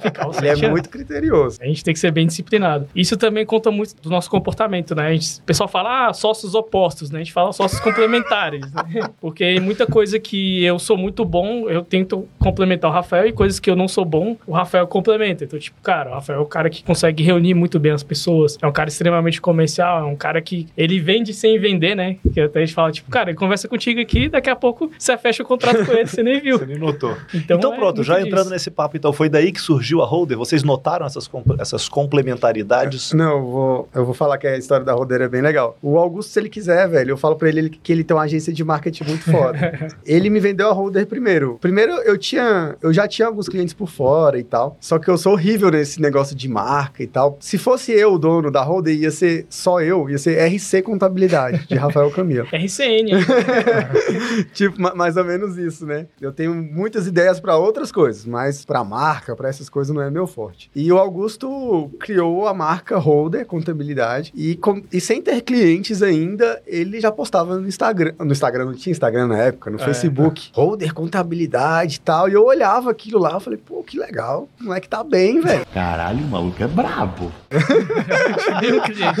ficar 0.00 0.28
os 0.28 0.38
Ele 0.38 0.48
sete 0.48 0.62
é 0.62 0.66
anos. 0.66 0.70
muito 0.70 0.88
criterioso. 0.88 1.58
A 1.60 1.66
gente 1.66 1.84
tem 1.84 1.94
que 1.94 2.00
ser 2.00 2.10
bem 2.10 2.26
disciplinado. 2.26 2.88
Isso 2.94 3.16
também 3.16 3.44
conta 3.44 3.70
muito 3.70 3.94
do 4.02 4.10
nosso 4.10 4.30
comportamento, 4.30 4.94
né? 4.94 5.08
A 5.08 5.12
gente, 5.12 5.40
o 5.40 5.42
pessoal 5.42 5.68
fala, 5.68 6.08
ah, 6.08 6.12
sócios 6.12 6.54
opostos, 6.54 7.10
né? 7.10 7.20
A 7.20 7.22
gente 7.22 7.32
fala 7.32 7.52
sócios 7.52 7.80
complementares, 7.80 8.70
né? 8.72 9.08
Porque 9.20 9.58
muita 9.60 9.86
coisa 9.86 10.18
que 10.18 10.64
eu 10.64 10.78
sou 10.78 10.96
muito 10.96 11.24
bom, 11.24 11.68
eu 11.68 11.82
tento 11.82 12.28
complementar 12.38 12.90
o 12.90 12.94
Rafael, 12.94 13.26
e 13.26 13.32
coisas 13.32 13.60
que 13.60 13.70
eu 13.70 13.76
não 13.76 13.88
sou 13.88 14.04
bom, 14.04 14.36
o 14.46 14.52
Rafael 14.52 14.86
complementa. 14.86 15.44
Então, 15.44 15.58
tipo, 15.58 15.80
cara, 15.82 16.10
o 16.10 16.14
Rafael 16.14 16.38
é 16.38 16.42
o 16.42 16.46
cara 16.46 16.70
que 16.70 16.82
consegue 16.82 17.22
reunir 17.22 17.54
muito 17.54 17.78
bem 17.82 17.92
as 17.92 18.02
pessoas, 18.02 18.56
é 18.62 18.66
um 18.66 18.72
cara 18.72 18.88
extremamente 18.88 19.40
comercial, 19.40 20.00
é 20.00 20.04
um 20.04 20.16
cara 20.16 20.40
que 20.40 20.68
ele 20.76 20.98
vende 21.00 21.34
sem 21.34 21.58
vender, 21.58 21.94
né? 21.94 22.16
Que 22.32 22.40
até 22.40 22.60
a 22.60 22.64
gente 22.64 22.74
fala, 22.74 22.90
tipo, 22.92 23.10
cara, 23.10 23.30
ele 23.30 23.36
conversa 23.38 23.68
contigo 23.68 24.00
aqui, 24.00 24.28
daqui 24.28 24.48
a 24.48 24.56
pouco 24.56 24.90
você 24.98 25.16
fecha 25.18 25.42
o 25.42 25.46
contrato 25.46 25.84
com 25.84 25.92
ele, 25.92 26.06
você 26.06 26.22
nem 26.22 26.40
viu. 26.40 26.58
Você 26.58 26.66
nem 26.66 26.78
notou. 26.78 27.16
Então, 27.34 27.58
Então, 27.58 27.74
é 27.74 27.76
pronto, 27.76 28.02
já 28.02 28.14
disso. 28.16 28.28
entrando 28.28 28.50
nesse 28.50 28.70
papo, 28.70 28.96
então, 28.96 29.12
foi 29.12 29.28
daí 29.28 29.52
que 29.52 29.60
surgiu 29.60 30.00
a 30.00 30.06
Holder? 30.06 30.38
Vocês 30.38 30.62
notaram 30.62 31.04
essas, 31.04 31.28
essas 31.58 31.88
complementaridades? 31.88 33.12
Não, 33.12 33.32
eu 33.38 33.42
vou, 33.46 33.88
eu 33.94 34.04
vou 34.04 34.14
falar 34.14 34.38
que 34.38 34.46
a 34.46 34.56
história 34.56 34.84
da 34.84 34.92
rodeira 34.92 35.24
é 35.24 35.28
bem 35.28 35.40
legal. 35.42 35.76
O 35.82 35.98
Augusto, 35.98 36.30
se 36.32 36.40
ele 36.40 36.48
quiser, 36.48 36.88
velho, 36.88 37.10
eu 37.10 37.16
falo 37.16 37.36
pra 37.36 37.48
ele 37.48 37.70
que 37.70 37.92
ele 37.92 38.04
tem 38.04 38.16
uma 38.16 38.22
agência 38.24 38.52
de 38.52 38.64
marketing 38.64 39.04
muito 39.04 39.30
foda. 39.30 39.90
ele 40.06 40.30
me 40.30 40.40
vendeu 40.40 40.68
a 40.68 40.72
holder 40.72 41.06
primeiro. 41.06 41.58
Primeiro, 41.60 41.92
eu 42.02 42.16
tinha, 42.16 42.76
eu 42.82 42.92
já 42.92 43.06
tinha 43.08 43.26
alguns 43.28 43.48
clientes 43.48 43.74
por 43.74 43.88
fora 43.88 44.38
e 44.38 44.44
tal. 44.44 44.76
Só 44.80 44.98
que 44.98 45.08
eu 45.08 45.18
sou 45.18 45.32
horrível 45.32 45.70
nesse 45.70 46.00
negócio 46.00 46.34
de 46.36 46.48
marca 46.48 47.02
e 47.02 47.06
tal. 47.06 47.36
Se 47.40 47.58
fosse 47.72 47.92
eu 47.92 48.12
o 48.14 48.18
dono 48.18 48.50
da 48.50 48.62
holder, 48.62 48.94
ia 48.94 49.10
ser 49.10 49.46
só 49.48 49.80
eu, 49.80 50.08
ia 50.10 50.18
ser 50.18 50.38
RC 50.46 50.82
Contabilidade, 50.82 51.66
de 51.66 51.74
Rafael 51.74 52.10
Camilo. 52.10 52.46
RCN, 52.52 53.08
hein? 53.10 53.16
tipo, 54.52 54.80
ma- 54.80 54.94
mais 54.94 55.16
ou 55.16 55.24
menos 55.24 55.56
isso, 55.56 55.86
né? 55.86 56.06
Eu 56.20 56.32
tenho 56.32 56.54
muitas 56.54 57.06
ideias 57.06 57.40
pra 57.40 57.56
outras 57.56 57.90
coisas, 57.90 58.26
mas 58.26 58.64
pra 58.64 58.84
marca, 58.84 59.34
pra 59.34 59.48
essas 59.48 59.68
coisas 59.70 59.94
não 59.94 60.02
é 60.02 60.10
meu 60.10 60.26
forte. 60.26 60.70
E 60.74 60.92
o 60.92 60.98
Augusto 60.98 61.90
criou 61.98 62.46
a 62.46 62.54
marca 62.54 62.98
Holder 62.98 63.46
Contabilidade 63.46 64.32
e, 64.36 64.54
com- 64.56 64.82
e 64.92 65.00
sem 65.00 65.22
ter 65.22 65.40
clientes 65.40 66.02
ainda, 66.02 66.60
ele 66.66 67.00
já 67.00 67.10
postava 67.10 67.58
no 67.58 67.66
Instagram. 67.66 68.12
No 68.18 68.32
Instagram, 68.32 68.66
não 68.66 68.74
tinha 68.74 68.90
Instagram 68.92 69.28
na 69.28 69.38
época, 69.38 69.70
no 69.70 69.80
É. 69.80 69.84
Facebook. 69.84 70.50
Holder 70.52 70.92
Contabilidade 70.92 71.96
e 71.96 72.00
tal. 72.00 72.28
E 72.28 72.34
eu 72.34 72.44
olhava 72.44 72.90
aquilo 72.90 73.18
lá, 73.18 73.32
eu 73.32 73.40
falei, 73.40 73.58
pô, 73.58 73.82
que 73.82 73.98
legal. 73.98 74.48
O 74.60 74.64
moleque 74.64 74.88
tá 74.88 75.02
bem, 75.02 75.40
velho. 75.40 75.64
Caralho, 75.72 76.18
o 76.24 76.28
maluco 76.28 76.62
é 76.62 76.66
brabo. 76.68 77.32
Viu, 78.60 78.82
cliente? 78.82 79.20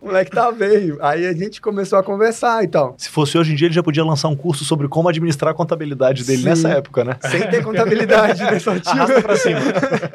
O 0.00 0.06
moleque 0.06 0.30
tá 0.30 0.50
bem. 0.52 0.96
Aí 1.00 1.26
a 1.26 1.32
gente 1.32 1.60
começou 1.60 1.98
a 1.98 2.02
conversar 2.02 2.62
e 2.64 2.68
tal. 2.68 2.94
Se 2.98 3.08
fosse 3.08 3.36
hoje 3.36 3.52
em 3.52 3.56
dia, 3.56 3.66
ele 3.68 3.74
já 3.74 3.82
podia 3.82 4.04
lançar 4.04 4.28
um 4.28 4.36
curso 4.36 4.64
sobre 4.64 4.88
como 4.88 5.08
administrar 5.08 5.52
a 5.52 5.54
contabilidade 5.54 6.24
dele 6.24 6.42
Sim. 6.42 6.48
nessa 6.48 6.68
época, 6.68 7.04
né? 7.04 7.16
Sem 7.20 7.48
ter 7.48 7.62
contabilidade, 7.62 8.42
né? 8.42 8.58
Só 8.58 8.78
tinha 8.78 9.02
Arrasta 9.02 9.22
pra 9.22 9.36
cima. 9.36 9.60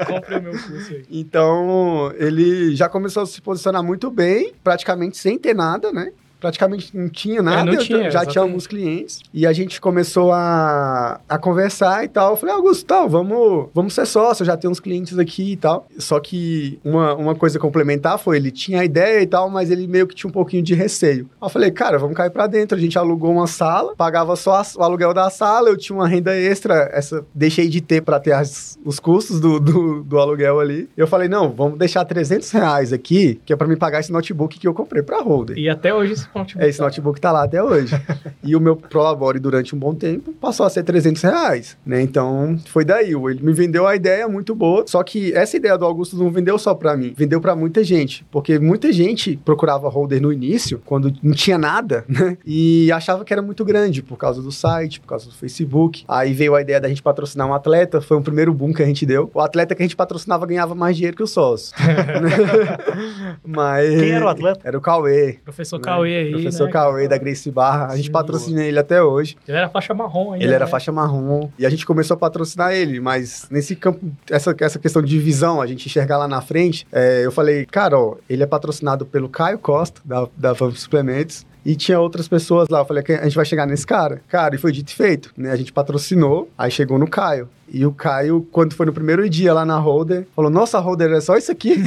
Compre 0.06 0.36
o 0.36 0.42
meu 0.42 0.52
curso 0.52 0.94
aí. 0.94 1.06
Então, 1.10 2.14
ele 2.18 2.76
já 2.76 2.88
começou 2.88 3.24
a 3.24 3.26
se 3.26 3.42
posicionar 3.42 3.84
muito 3.84 4.10
bem, 4.10 4.54
praticamente 4.64 5.18
sem 5.18 5.38
ter 5.38 5.54
nada, 5.56 5.92
né? 5.92 6.12
Praticamente 6.40 6.96
não 6.96 7.10
tinha 7.10 7.42
nada, 7.42 7.66
não 7.66 7.74
eu 7.74 7.80
tinha, 7.80 7.98
já 8.04 8.08
exatamente. 8.08 8.32
tinha 8.32 8.42
alguns 8.44 8.68
clientes. 8.68 9.20
E 9.34 9.46
a 9.48 9.54
gente 9.54 9.82
começou 9.82 10.32
a, 10.32 11.20
a 11.28 11.38
conversar 11.38 12.04
e 12.04 12.08
tal. 12.08 12.32
Eu 12.32 12.38
falei, 12.38 12.54
Augusto, 12.56 12.86
tal, 12.86 13.10
vamos, 13.10 13.68
vamos 13.74 13.94
ser 13.94 14.06
sócio, 14.06 14.46
já 14.46 14.56
tenho 14.56 14.72
uns 14.72 14.80
clientes 14.80 15.18
aqui 15.18 15.54
e 15.54 15.56
tal. 15.58 15.88
Só 15.98 16.20
que 16.20 16.80
uma, 16.84 17.16
uma 17.16 17.36
coisa 17.36 17.58
complementar 17.60 18.20
foi, 18.20 18.38
ele 18.38 18.52
tinha 18.52 18.82
a 18.82 18.86
ideia 18.86 19.22
e 19.22 19.28
tal, 19.28 19.50
mas 19.50 19.72
ele 19.72 19.88
meio 19.88 20.06
que 20.08 20.16
tinha 20.16 20.30
um 20.30 20.34
pouquinho 20.34 20.62
de 20.64 20.74
receio. 20.74 21.30
Eu 21.42 21.50
falei, 21.50 21.72
cara, 21.72 21.98
vamos 21.98 22.16
cair 22.16 22.30
pra 22.30 22.48
dentro. 22.48 22.78
A 22.78 22.82
gente 22.82 22.98
alugou 22.98 23.32
uma 23.32 23.48
sala, 23.48 23.96
pagava 23.96 24.36
só 24.36 24.62
o 24.78 24.84
aluguel 24.84 25.14
da 25.14 25.30
sala, 25.30 25.70
eu 25.70 25.78
tinha 25.78 25.96
uma 25.98 26.08
renda 26.08 26.36
extra, 26.36 26.90
essa 26.94 27.26
deixei 27.34 27.68
de 27.68 27.82
ter 27.82 28.02
pra 28.02 28.20
ter 28.20 28.34
as- 28.34 28.78
os 28.86 29.00
custos 29.00 29.40
do, 29.40 29.60
do, 29.60 30.04
do 30.04 30.20
aluguel 30.20 30.60
ali. 30.60 30.88
Eu 30.96 31.08
falei, 31.08 31.28
não, 31.28 31.52
vamos 31.52 31.78
deixar 31.80 32.06
300 32.06 32.50
reais 32.52 32.94
aqui, 32.94 33.40
que 33.46 33.52
é 33.52 33.56
pra 33.56 33.68
me 33.68 33.76
pagar 33.76 34.00
esse 34.00 34.12
notebook 34.12 34.60
que 34.60 34.68
eu 34.68 34.74
comprei 34.74 35.02
pra 35.02 35.20
holder. 35.22 35.58
E 35.58 35.70
até 35.70 35.94
hoje 35.94 36.27
isso 36.28 36.38
notebook. 36.38 36.66
É, 36.66 36.70
esse 36.70 36.80
notebook 36.80 37.22
tá 37.22 37.32
lá 37.32 37.44
até 37.44 37.62
hoje. 37.62 37.96
e 38.44 38.56
o 38.56 38.60
meu 38.60 38.76
Prolabore, 38.76 39.40
durante 39.40 39.76
um 39.76 39.80
bom 39.80 39.94
tempo, 39.94 40.34
passou 40.34 40.66
a 40.66 40.70
ser 40.70 40.84
300 40.84 41.22
reais, 41.22 41.78
né? 41.86 42.02
Então, 42.02 42.58
foi 42.68 42.86
daí. 42.86 43.08
Ele 43.08 43.42
me 43.42 43.54
vendeu 43.54 43.88
a 43.88 43.96
ideia 43.96 44.28
muito 44.28 44.54
boa, 44.54 44.84
só 44.88 45.02
que 45.04 45.34
essa 45.34 45.58
ideia 45.58 45.78
do 45.78 45.86
Augusto 45.86 46.16
não 46.18 46.30
vendeu 46.30 46.58
só 46.58 46.74
pra 46.74 46.96
mim, 46.96 47.14
vendeu 47.16 47.40
pra 47.40 47.56
muita 47.56 47.84
gente, 47.84 48.26
porque 48.32 48.60
muita 48.60 48.92
gente 48.92 49.40
procurava 49.44 49.90
holder 49.90 50.22
no 50.22 50.32
início, 50.32 50.82
quando 50.86 51.14
não 51.24 51.34
tinha 51.34 51.58
nada, 51.58 52.06
né? 52.08 52.38
E 52.46 52.92
achava 52.92 53.24
que 53.24 53.34
era 53.34 53.42
muito 53.42 53.64
grande, 53.64 54.02
por 54.02 54.18
causa 54.18 54.42
do 54.42 54.52
site, 54.52 55.00
por 55.00 55.08
causa 55.08 55.26
do 55.26 55.34
Facebook. 55.34 56.04
Aí 56.08 56.34
veio 56.34 56.56
a 56.56 56.62
ideia 56.62 56.80
da 56.80 56.88
gente 56.88 57.02
patrocinar 57.02 57.48
um 57.48 57.54
atleta, 57.54 58.02
foi 58.02 58.18
o 58.18 58.22
primeiro 58.22 58.54
boom 58.54 58.74
que 58.74 58.84
a 58.84 58.86
gente 58.86 59.06
deu. 59.06 59.30
O 59.34 59.40
atleta 59.40 59.76
que 59.76 59.82
a 59.82 59.86
gente 59.86 59.96
patrocinava 59.96 60.46
ganhava 60.46 60.76
mais 60.76 60.96
dinheiro 60.96 61.16
que 61.16 61.24
o 61.24 61.28
sócio. 61.28 61.74
Mas... 63.46 64.00
Quem 64.00 64.12
era 64.12 64.26
o 64.26 64.30
atleta? 64.30 64.62
Era 64.64 64.78
o 64.78 64.82
Cauê. 64.82 65.40
Professor 65.44 65.78
né? 65.78 65.84
Cauê 65.84 66.17
aí. 66.18 66.32
Professor 66.32 66.66
né? 66.66 66.72
Cauê 66.72 67.08
da 67.08 67.18
Grace 67.18 67.50
Barra. 67.52 67.88
A 67.88 67.96
gente 67.96 68.06
Sim, 68.06 68.12
patrocina 68.12 68.64
ele 68.64 68.80
até 68.80 69.02
hoje. 69.02 69.38
Ele 69.48 69.58
era 69.58 69.70
faixa 69.70 69.94
marrom 69.94 70.34
ainda. 70.34 70.46
Ele 70.46 70.54
era 70.54 70.66
né? 70.66 70.72
faixa 70.72 70.92
marrom. 70.92 71.50
E 71.58 71.66
a 71.66 71.70
gente 71.70 71.86
começou 71.86 72.16
a 72.16 72.18
patrocinar 72.18 72.74
ele. 72.74 73.00
Mas 73.00 73.48
nesse 73.50 73.76
campo, 73.76 74.00
essa, 74.30 74.56
essa 74.60 74.80
questão 74.80 75.02
de 75.02 75.20
visão, 75.20 75.62
a 75.62 75.68
gente 75.68 75.86
enxergar 75.86 76.18
lá 76.18 76.28
na 76.28 76.42
frente, 76.42 76.88
é, 76.92 77.26
eu 77.26 77.32
falei, 77.32 77.66
cara, 77.66 78.00
ó, 78.00 78.16
ele 78.30 78.44
é 78.44 78.48
patrocinado 78.48 79.06
pelo 79.06 79.30
Caio 79.30 79.60
Costa, 79.60 80.02
da, 80.04 80.28
da 80.36 80.54
Vamp 80.54 80.76
Suplementos. 80.76 81.46
E 81.66 81.76
tinha 81.76 82.00
outras 82.00 82.30
pessoas 82.30 82.70
lá. 82.70 82.80
Eu 82.80 82.86
falei, 82.86 83.04
a 83.20 83.24
gente 83.26 83.36
vai 83.36 83.44
chegar 83.44 83.66
nesse 83.66 83.86
cara. 83.86 84.22
Cara, 84.30 84.56
e 84.56 84.58
foi 84.58 84.72
dito 84.72 84.90
e 84.90 84.96
feito. 84.96 85.34
Né? 85.36 85.52
A 85.52 85.56
gente 85.58 85.74
patrocinou, 85.74 86.50
aí 86.58 86.72
chegou 86.72 86.98
no 86.98 87.10
Caio. 87.10 87.50
E 87.70 87.86
o 87.86 87.92
Caio, 87.92 88.48
quando 88.52 88.74
foi 88.74 88.86
no 88.86 88.94
primeiro 88.94 89.30
dia 89.30 89.54
lá 89.54 89.66
na 89.66 89.78
Holder, 89.78 90.26
falou: 90.36 90.50
Nossa, 90.50 90.80
Holder, 90.80 91.12
é 91.12 91.20
só 91.22 91.36
isso 91.38 91.52
aqui? 91.52 91.76